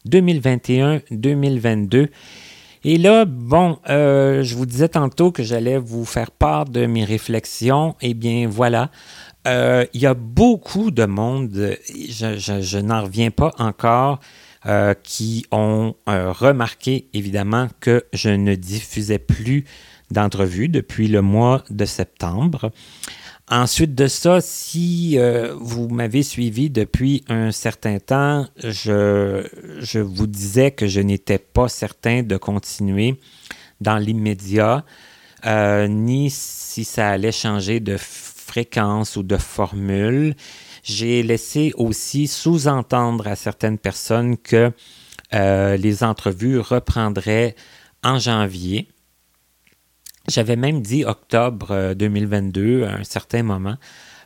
2021-2022. 0.06 2.08
Et 2.84 2.96
là, 2.98 3.24
bon, 3.24 3.78
euh, 3.88 4.42
je 4.44 4.54
vous 4.54 4.66
disais 4.66 4.88
tantôt 4.88 5.32
que 5.32 5.42
j'allais 5.42 5.78
vous 5.78 6.04
faire 6.04 6.30
part 6.30 6.64
de 6.66 6.86
mes 6.86 7.04
réflexions. 7.04 7.96
Eh 8.00 8.14
bien, 8.14 8.46
voilà. 8.48 8.90
Euh, 9.46 9.84
Il 9.94 10.00
y 10.00 10.06
a 10.06 10.14
beaucoup 10.14 10.90
de 10.90 11.04
monde, 11.04 11.76
je, 12.08 12.36
je- 12.38 12.60
je 12.60 12.78
n'en 12.78 13.02
reviens 13.02 13.30
pas 13.30 13.52
encore, 13.58 14.20
euh, 14.66 14.94
qui 15.02 15.46
ont 15.50 15.94
remarqué 16.06 17.08
évidemment 17.14 17.68
que 17.80 18.04
je 18.12 18.28
ne 18.30 18.54
diffusais 18.54 19.18
plus 19.18 19.64
d'entrevues 20.10 20.68
depuis 20.68 21.08
le 21.08 21.22
mois 21.22 21.64
de 21.70 21.84
septembre. 21.84 22.70
Ensuite 23.50 23.94
de 23.94 24.08
ça, 24.08 24.42
si 24.42 25.18
euh, 25.18 25.54
vous 25.58 25.88
m'avez 25.88 26.22
suivi 26.22 26.68
depuis 26.68 27.24
un 27.28 27.50
certain 27.50 27.98
temps, 27.98 28.46
je, 28.62 29.46
je 29.78 30.00
vous 30.00 30.26
disais 30.26 30.70
que 30.70 30.86
je 30.86 31.00
n'étais 31.00 31.38
pas 31.38 31.68
certain 31.68 32.22
de 32.22 32.36
continuer 32.36 33.18
dans 33.80 33.96
l'immédiat, 33.96 34.84
euh, 35.46 35.86
ni 35.88 36.28
si 36.30 36.84
ça 36.84 37.08
allait 37.08 37.32
changer 37.32 37.80
de 37.80 37.96
fréquence 37.96 39.16
ou 39.16 39.22
de 39.22 39.38
formule. 39.38 40.34
J'ai 40.82 41.22
laissé 41.22 41.72
aussi 41.76 42.26
sous-entendre 42.26 43.28
à 43.28 43.36
certaines 43.36 43.78
personnes 43.78 44.36
que 44.36 44.72
euh, 45.34 45.76
les 45.76 46.02
entrevues 46.02 46.58
reprendraient 46.58 47.54
en 48.02 48.18
janvier. 48.18 48.88
J'avais 50.28 50.56
même 50.56 50.82
dit 50.82 51.04
octobre 51.04 51.68
euh, 51.70 51.94
2022 51.94 52.84
à 52.84 52.96
un 52.96 53.04
certain 53.04 53.42
moment, 53.42 53.76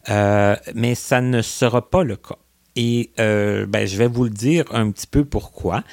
euh, 0.08 0.56
mais 0.74 0.96
ça 0.96 1.20
ne 1.20 1.42
sera 1.42 1.90
pas 1.90 2.02
le 2.02 2.16
cas. 2.16 2.38
Et 2.74 3.12
euh, 3.20 3.66
ben, 3.66 3.86
je 3.86 3.96
vais 3.96 4.08
vous 4.08 4.24
le 4.24 4.30
dire 4.30 4.64
un 4.72 4.90
petit 4.90 5.06
peu 5.06 5.24
pourquoi. 5.24 5.84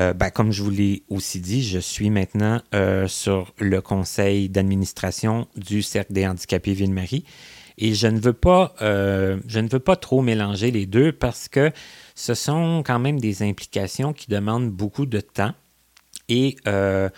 Euh, 0.00 0.12
ben, 0.12 0.30
comme 0.30 0.50
je 0.50 0.62
vous 0.62 0.70
l'ai 0.70 1.04
aussi 1.08 1.38
dit, 1.38 1.62
je 1.62 1.78
suis 1.78 2.10
maintenant 2.10 2.60
euh, 2.74 3.06
sur 3.06 3.54
le 3.58 3.80
conseil 3.80 4.48
d'administration 4.48 5.46
du 5.56 5.82
Cercle 5.82 6.12
des 6.12 6.26
handicapés 6.26 6.72
Ville-Marie. 6.72 7.24
Et 7.78 7.94
je 7.94 8.08
ne 8.08 8.18
veux 8.18 8.32
pas, 8.32 8.74
euh, 8.82 9.38
je 9.46 9.60
ne 9.60 9.68
veux 9.68 9.80
pas 9.80 9.96
trop 9.96 10.20
mélanger 10.20 10.72
les 10.72 10.86
deux 10.86 11.12
parce 11.12 11.48
que 11.48 11.70
ce 12.16 12.34
sont 12.34 12.82
quand 12.84 12.98
même 12.98 13.20
des 13.20 13.42
implications 13.42 14.12
qui 14.12 14.30
demandent 14.30 14.70
beaucoup 14.70 15.06
de 15.06 15.20
temps. 15.20 15.52
Et 16.28 16.56
euh, 16.66 17.08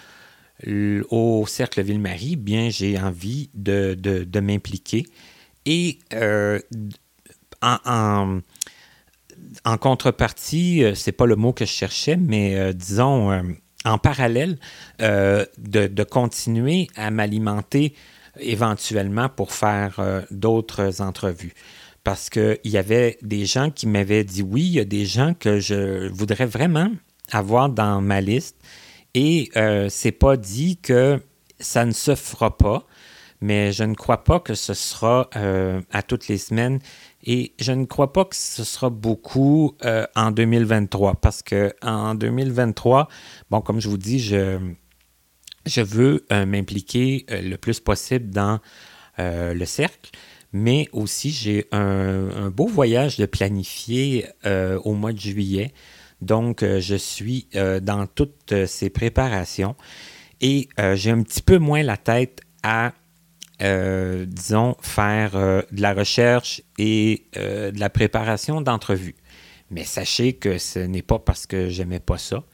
au 1.10 1.44
Cercle 1.46 1.82
Ville-Marie, 1.82 2.36
bien, 2.36 2.70
j'ai 2.70 2.98
envie 2.98 3.50
de, 3.54 4.40
m'impliquer. 4.40 5.06
Et 5.64 5.98
euh, 6.14 6.60
en, 7.62 7.78
en- 7.84 8.40
en 9.64 9.76
contrepartie, 9.78 10.82
euh, 10.84 10.94
c'est 10.94 11.12
pas 11.12 11.26
le 11.26 11.36
mot 11.36 11.52
que 11.52 11.64
je 11.64 11.70
cherchais, 11.70 12.16
mais 12.16 12.56
euh, 12.56 12.72
disons 12.72 13.42
en 13.84 13.98
parallèle, 13.98 14.58
de, 14.98 15.46
de 15.58 16.02
continuer 16.04 16.88
à 16.96 17.10
m'alimenter 17.12 17.94
éventuellement 18.40 19.28
pour 19.28 19.52
faire 19.52 20.24
d'autres 20.32 21.00
entrevues. 21.00 21.54
Parce 22.02 22.30
qu'il 22.30 22.58
y 22.64 22.78
avait 22.78 23.18
des 23.22 23.46
gens 23.46 23.70
qui 23.70 23.86
m'avaient 23.86 24.24
dit 24.24 24.42
oui, 24.42 24.62
il 24.62 24.72
y 24.72 24.80
a 24.80 24.84
des 24.84 25.06
gens 25.06 25.34
que 25.34 25.60
je 25.60 26.08
voudrais 26.08 26.46
vraiment 26.46 26.90
avoir 27.30 27.68
dans 27.68 28.00
ma 28.00 28.20
liste. 28.20 28.56
Et 29.16 29.48
euh, 29.56 29.88
c'est 29.88 30.12
pas 30.12 30.36
dit 30.36 30.76
que 30.76 31.22
ça 31.58 31.86
ne 31.86 31.92
se 31.92 32.14
fera 32.14 32.58
pas, 32.58 32.86
mais 33.40 33.72
je 33.72 33.82
ne 33.82 33.94
crois 33.94 34.24
pas 34.24 34.40
que 34.40 34.54
ce 34.54 34.74
sera 34.74 35.30
euh, 35.36 35.80
à 35.90 36.02
toutes 36.02 36.28
les 36.28 36.36
semaines 36.36 36.80
et 37.24 37.54
je 37.58 37.72
ne 37.72 37.86
crois 37.86 38.12
pas 38.12 38.26
que 38.26 38.36
ce 38.36 38.62
sera 38.62 38.90
beaucoup 38.90 39.74
euh, 39.86 40.06
en 40.14 40.32
2023 40.32 41.14
parce 41.14 41.42
que 41.42 41.72
en 41.80 42.14
2023, 42.14 43.08
bon, 43.50 43.62
comme 43.62 43.80
je 43.80 43.88
vous 43.88 43.96
dis, 43.96 44.18
je, 44.18 44.58
je 45.64 45.80
veux 45.80 46.26
euh, 46.30 46.44
m'impliquer 46.44 47.24
le 47.30 47.56
plus 47.56 47.80
possible 47.80 48.28
dans 48.28 48.60
le 49.18 49.64
cercle, 49.64 50.10
mais 50.52 50.90
aussi 50.92 51.30
j'ai 51.30 51.68
un, 51.72 52.50
beau 52.50 52.66
voyage 52.66 53.16
de 53.16 53.24
planifier 53.24 54.26
au 54.44 54.92
mois 54.92 55.14
de 55.14 55.18
juillet. 55.18 55.72
Donc, 56.20 56.62
euh, 56.62 56.80
je 56.80 56.96
suis 56.96 57.48
euh, 57.54 57.80
dans 57.80 58.06
toutes 58.06 58.52
euh, 58.52 58.66
ces 58.66 58.90
préparations 58.90 59.76
et 60.40 60.68
j'ai 60.94 61.10
un 61.10 61.22
petit 61.22 61.40
peu 61.40 61.56
moins 61.56 61.82
la 61.82 61.96
tête 61.96 62.42
à, 62.62 62.92
disons, 63.58 64.76
faire 64.82 65.32
de 65.32 65.80
la 65.80 65.94
recherche 65.94 66.60
et 66.76 67.24
de 67.34 67.80
la 67.80 67.88
préparation 67.88 68.60
d'entrevues. 68.60 69.14
Mais 69.70 69.84
sachez 69.84 70.34
que 70.34 70.58
ce 70.58 70.78
n'est 70.78 71.00
pas 71.00 71.18
parce 71.18 71.46
que 71.46 71.70
j'aimais 71.70 72.00
pas 72.00 72.18
ça, 72.18 72.44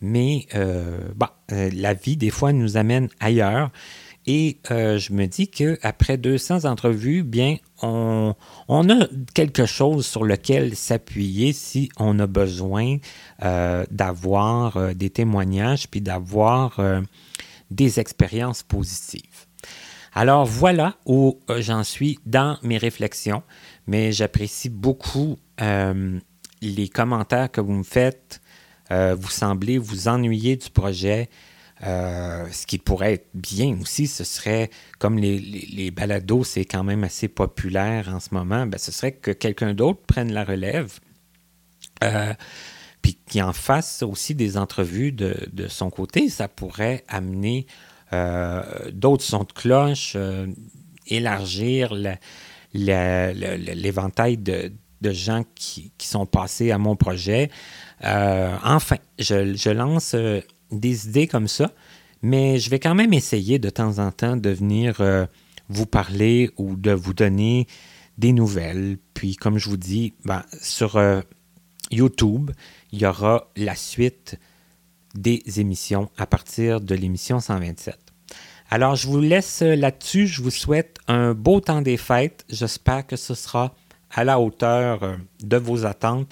mais 0.00 0.46
euh, 0.54 0.98
la 1.72 1.94
vie, 1.94 2.16
des 2.16 2.30
fois, 2.30 2.52
nous 2.52 2.76
amène 2.76 3.08
ailleurs. 3.20 3.70
Et 4.26 4.58
euh, 4.72 4.98
je 4.98 5.12
me 5.12 5.26
dis 5.26 5.48
qu'après 5.48 6.16
200 6.18 6.64
entrevues, 6.64 7.22
bien, 7.22 7.56
on, 7.80 8.34
a 8.68 9.06
quelque 9.34 9.66
chose 9.66 10.04
sur 10.04 10.24
lequel 10.24 10.74
s'appuyer 10.74 11.52
si 11.52 11.90
on 11.96 12.18
a 12.18 12.26
besoin 12.26 12.96
euh, 13.44 13.84
d'avoir 13.90 14.76
euh, 14.76 14.94
des 14.94 15.10
témoignages 15.10 15.88
puis 15.88 16.00
d'avoir 16.00 16.80
des 17.70 18.00
expériences 18.00 18.62
positives. 18.62 19.46
Alors 20.12 20.44
voilà 20.44 20.96
où 21.04 21.38
j'en 21.58 21.84
suis 21.84 22.18
dans 22.26 22.58
mes 22.62 22.78
réflexions, 22.78 23.42
mais 23.86 24.12
j'apprécie 24.12 24.70
beaucoup 24.70 25.36
les 25.58 26.88
commentaires 26.88 27.50
que 27.50 27.60
vous 27.60 27.74
me 27.74 27.84
faites. 27.84 28.40
Vous 28.90 29.30
semblez 29.30 29.78
vous 29.78 30.08
ennuyer 30.08 30.56
du 30.56 30.70
projet. 30.70 31.28
Euh, 31.84 32.46
ce 32.52 32.64
qui 32.66 32.78
pourrait 32.78 33.12
être 33.14 33.28
bien 33.34 33.76
aussi, 33.80 34.06
ce 34.06 34.24
serait, 34.24 34.70
comme 34.98 35.18
les, 35.18 35.38
les, 35.38 35.90
balados, 35.90 36.42
c'est 36.42 36.64
quand 36.64 36.84
même 36.84 37.04
assez 37.04 37.28
populaire 37.28 38.08
en 38.08 38.18
ce 38.18 38.28
moment, 38.32 38.66
ben, 38.66 38.78
ce 38.78 38.90
serait 38.90 39.12
que 39.12 39.30
quelqu'un 39.30 39.74
d'autre 39.74 40.00
prenne 40.06 40.32
la 40.32 40.42
relève, 40.42 40.98
euh, 42.02 42.32
puis 43.02 43.18
qu'il 43.26 43.42
en 43.42 43.52
fasse 43.52 44.02
aussi 44.02 44.34
des 44.34 44.56
entrevues 44.56 45.12
de, 45.12 45.36
de, 45.52 45.68
son 45.68 45.90
côté. 45.90 46.30
Ça 46.30 46.48
pourrait 46.48 47.04
amener 47.08 47.66
euh, 48.14 48.62
d'autres 48.90 49.24
sons 49.24 49.44
de 49.44 49.52
cloche, 49.52 50.16
élargir 51.06 51.92
l'éventail 52.72 54.38
de, 54.38 54.72
de, 55.02 55.12
gens 55.12 55.44
qui, 55.54 55.92
qui, 55.98 56.08
sont 56.08 56.24
passés 56.24 56.70
à 56.70 56.78
mon 56.78 56.96
projet. 56.96 57.50
Enfin, 58.02 58.96
je, 59.18 59.54
je 59.54 59.70
lance 59.70 60.16
des 60.70 61.08
idées 61.08 61.26
comme 61.26 61.48
ça, 61.48 61.72
mais 62.22 62.58
je 62.58 62.70
vais 62.70 62.78
quand 62.78 62.94
même 62.94 63.12
essayer 63.12 63.58
de 63.58 63.70
temps 63.70 63.98
en 63.98 64.10
temps 64.10 64.36
de 64.36 64.50
venir 64.50 65.00
euh, 65.00 65.26
vous 65.68 65.86
parler 65.86 66.50
ou 66.56 66.76
de 66.76 66.92
vous 66.92 67.14
donner 67.14 67.66
des 68.18 68.32
nouvelles. 68.32 68.98
Puis, 69.14 69.36
comme 69.36 69.58
je 69.58 69.68
vous 69.68 69.76
dis, 69.76 70.14
ben, 70.24 70.42
sur 70.60 70.96
euh, 70.96 71.20
YouTube, 71.90 72.50
il 72.92 73.00
y 73.00 73.06
aura 73.06 73.50
la 73.56 73.74
suite 73.74 74.38
des 75.14 75.42
émissions 75.56 76.10
à 76.16 76.26
partir 76.26 76.80
de 76.80 76.94
l'émission 76.94 77.40
127. 77.40 77.98
Alors, 78.70 78.96
je 78.96 79.06
vous 79.06 79.20
laisse 79.20 79.62
là-dessus. 79.62 80.26
Je 80.26 80.42
vous 80.42 80.50
souhaite 80.50 80.98
un 81.06 81.34
beau 81.34 81.60
temps 81.60 81.82
des 81.82 81.96
fêtes. 81.96 82.44
J'espère 82.48 83.06
que 83.06 83.16
ce 83.16 83.34
sera 83.34 83.74
à 84.10 84.24
la 84.24 84.40
hauteur 84.40 85.02
euh, 85.02 85.16
de 85.40 85.56
vos 85.56 85.84
attentes. 85.84 86.28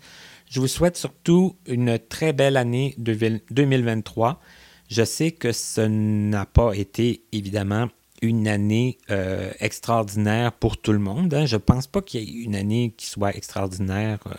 Je 0.55 0.60
vous 0.60 0.68
souhaite 0.68 0.97
surtout 0.97 1.56
une 1.66 1.98
très 1.98 2.32
belle 2.32 2.56
année 2.56 2.94
2023. 2.97 4.40
Je 4.89 5.02
sais 5.02 5.32
que 5.32 5.51
ce 5.51 5.81
n'a 5.81 6.47
pas 6.47 6.74
été 6.74 7.24
évidemment 7.32 7.89
une 8.22 8.47
année 8.47 8.98
euh, 9.10 9.51
extraordinaire 9.59 10.52
pour 10.52 10.76
tout 10.78 10.93
le 10.93 11.01
monde. 11.01 11.35
Hein. 11.35 11.47
Je 11.47 11.56
ne 11.56 11.60
pense 11.60 11.89
pas 11.89 12.02
qu'il 12.02 12.22
y 12.22 12.22
ait 12.22 12.44
une 12.44 12.55
année 12.55 12.94
qui 12.97 13.06
soit 13.06 13.35
extraordinaire 13.35 14.20
euh, 14.28 14.35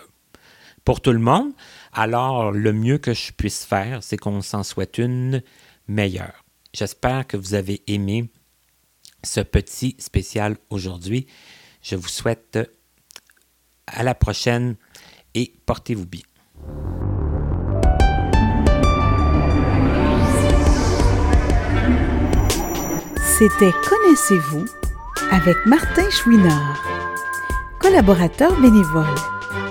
pour 0.86 1.02
tout 1.02 1.12
le 1.12 1.20
monde. 1.20 1.52
Alors, 1.92 2.54
le 2.54 2.72
mieux 2.72 2.98
que 2.98 3.14
je 3.14 3.34
puisse 3.34 3.66
faire, 3.66 4.02
c'est 4.02 4.16
qu'on 4.16 4.42
s'en 4.42 4.64
souhaite 4.64 4.98
une 4.98 5.44
meilleure. 5.90 6.46
J'espère 6.74 7.28
que 7.28 7.36
vous 7.36 7.56
avez 7.56 7.82
aimé 7.88 8.30
ce 9.22 9.42
petit 9.42 9.98
spécial 10.00 10.56
aujourd'hui. 10.70 11.28
Je 11.82 11.98
vous 11.98 12.08
souhaite 12.08 12.58
à 13.88 14.02
la 14.04 14.16
prochaine 14.16 14.78
et 15.36 15.54
portez-vous 15.66 16.08
bien. 16.08 16.22
C'était 23.38 23.74
Connaissez-vous 23.88 24.66
avec 25.32 25.58
Martin 25.66 26.10
Chouinard, 26.10 26.82
collaborateur 27.80 28.60
bénévole, 28.62 29.04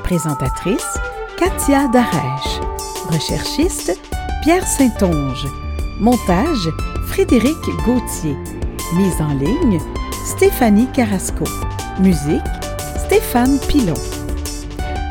présentatrice 0.02 0.98
Katia 1.38 1.88
Darèche, 1.88 2.60
recherchiste 3.10 3.98
Pierre 4.42 4.66
Saint-Onge, 4.66 5.46
montage 5.98 6.68
Frédéric 7.06 7.56
Gauthier, 7.86 8.36
mise 8.96 9.20
en 9.22 9.32
ligne 9.32 9.80
Stéphanie 10.26 10.88
Carrasco, 10.92 11.44
musique 12.00 12.42
Stéphane 13.06 13.58
Pilon. 13.66 14.23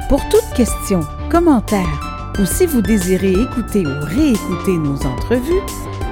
Pour 0.09 0.21
toute 0.29 0.49
question, 0.55 1.01
commentaire 1.29 2.13
ou 2.39 2.45
si 2.45 2.65
vous 2.65 2.81
désirez 2.81 3.33
écouter 3.33 3.85
ou 3.85 3.91
réécouter 4.01 4.77
nos 4.77 5.05
entrevues, 5.05 5.61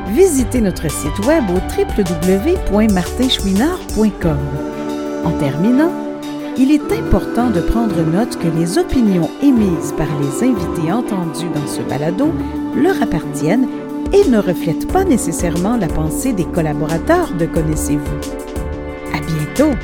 visitez 0.10 0.62
notre 0.62 0.88
site 0.90 1.20
web 1.26 1.44
au 1.50 1.56
www.martinchouinard.com. 1.56 4.38
En 5.26 5.32
terminant, 5.32 5.92
il 6.58 6.72
est 6.72 6.92
important 6.92 7.50
de 7.50 7.62
prendre 7.62 8.04
note 8.04 8.38
que 8.38 8.48
les 8.48 8.78
opinions 8.78 9.32
émises 9.42 9.94
par 9.98 10.08
les 10.20 10.44
invités 10.44 10.92
entendus 10.92 11.50
dans 11.54 11.68
ce 11.68 11.82
balado 11.82 12.32
leur 12.76 13.02
appartiennent 13.02 13.68
et 14.14 14.30
ne 14.30 14.38
reflètent 14.38 14.92
pas 14.92 15.04
nécessairement 15.04 15.78
la 15.78 15.88
pensée 15.88 16.34
des 16.34 16.46
collaborateurs 16.46 17.34
de 17.34 17.46
Connaissez-vous. 17.46 18.20
À 19.14 19.20
bientôt! 19.20 19.76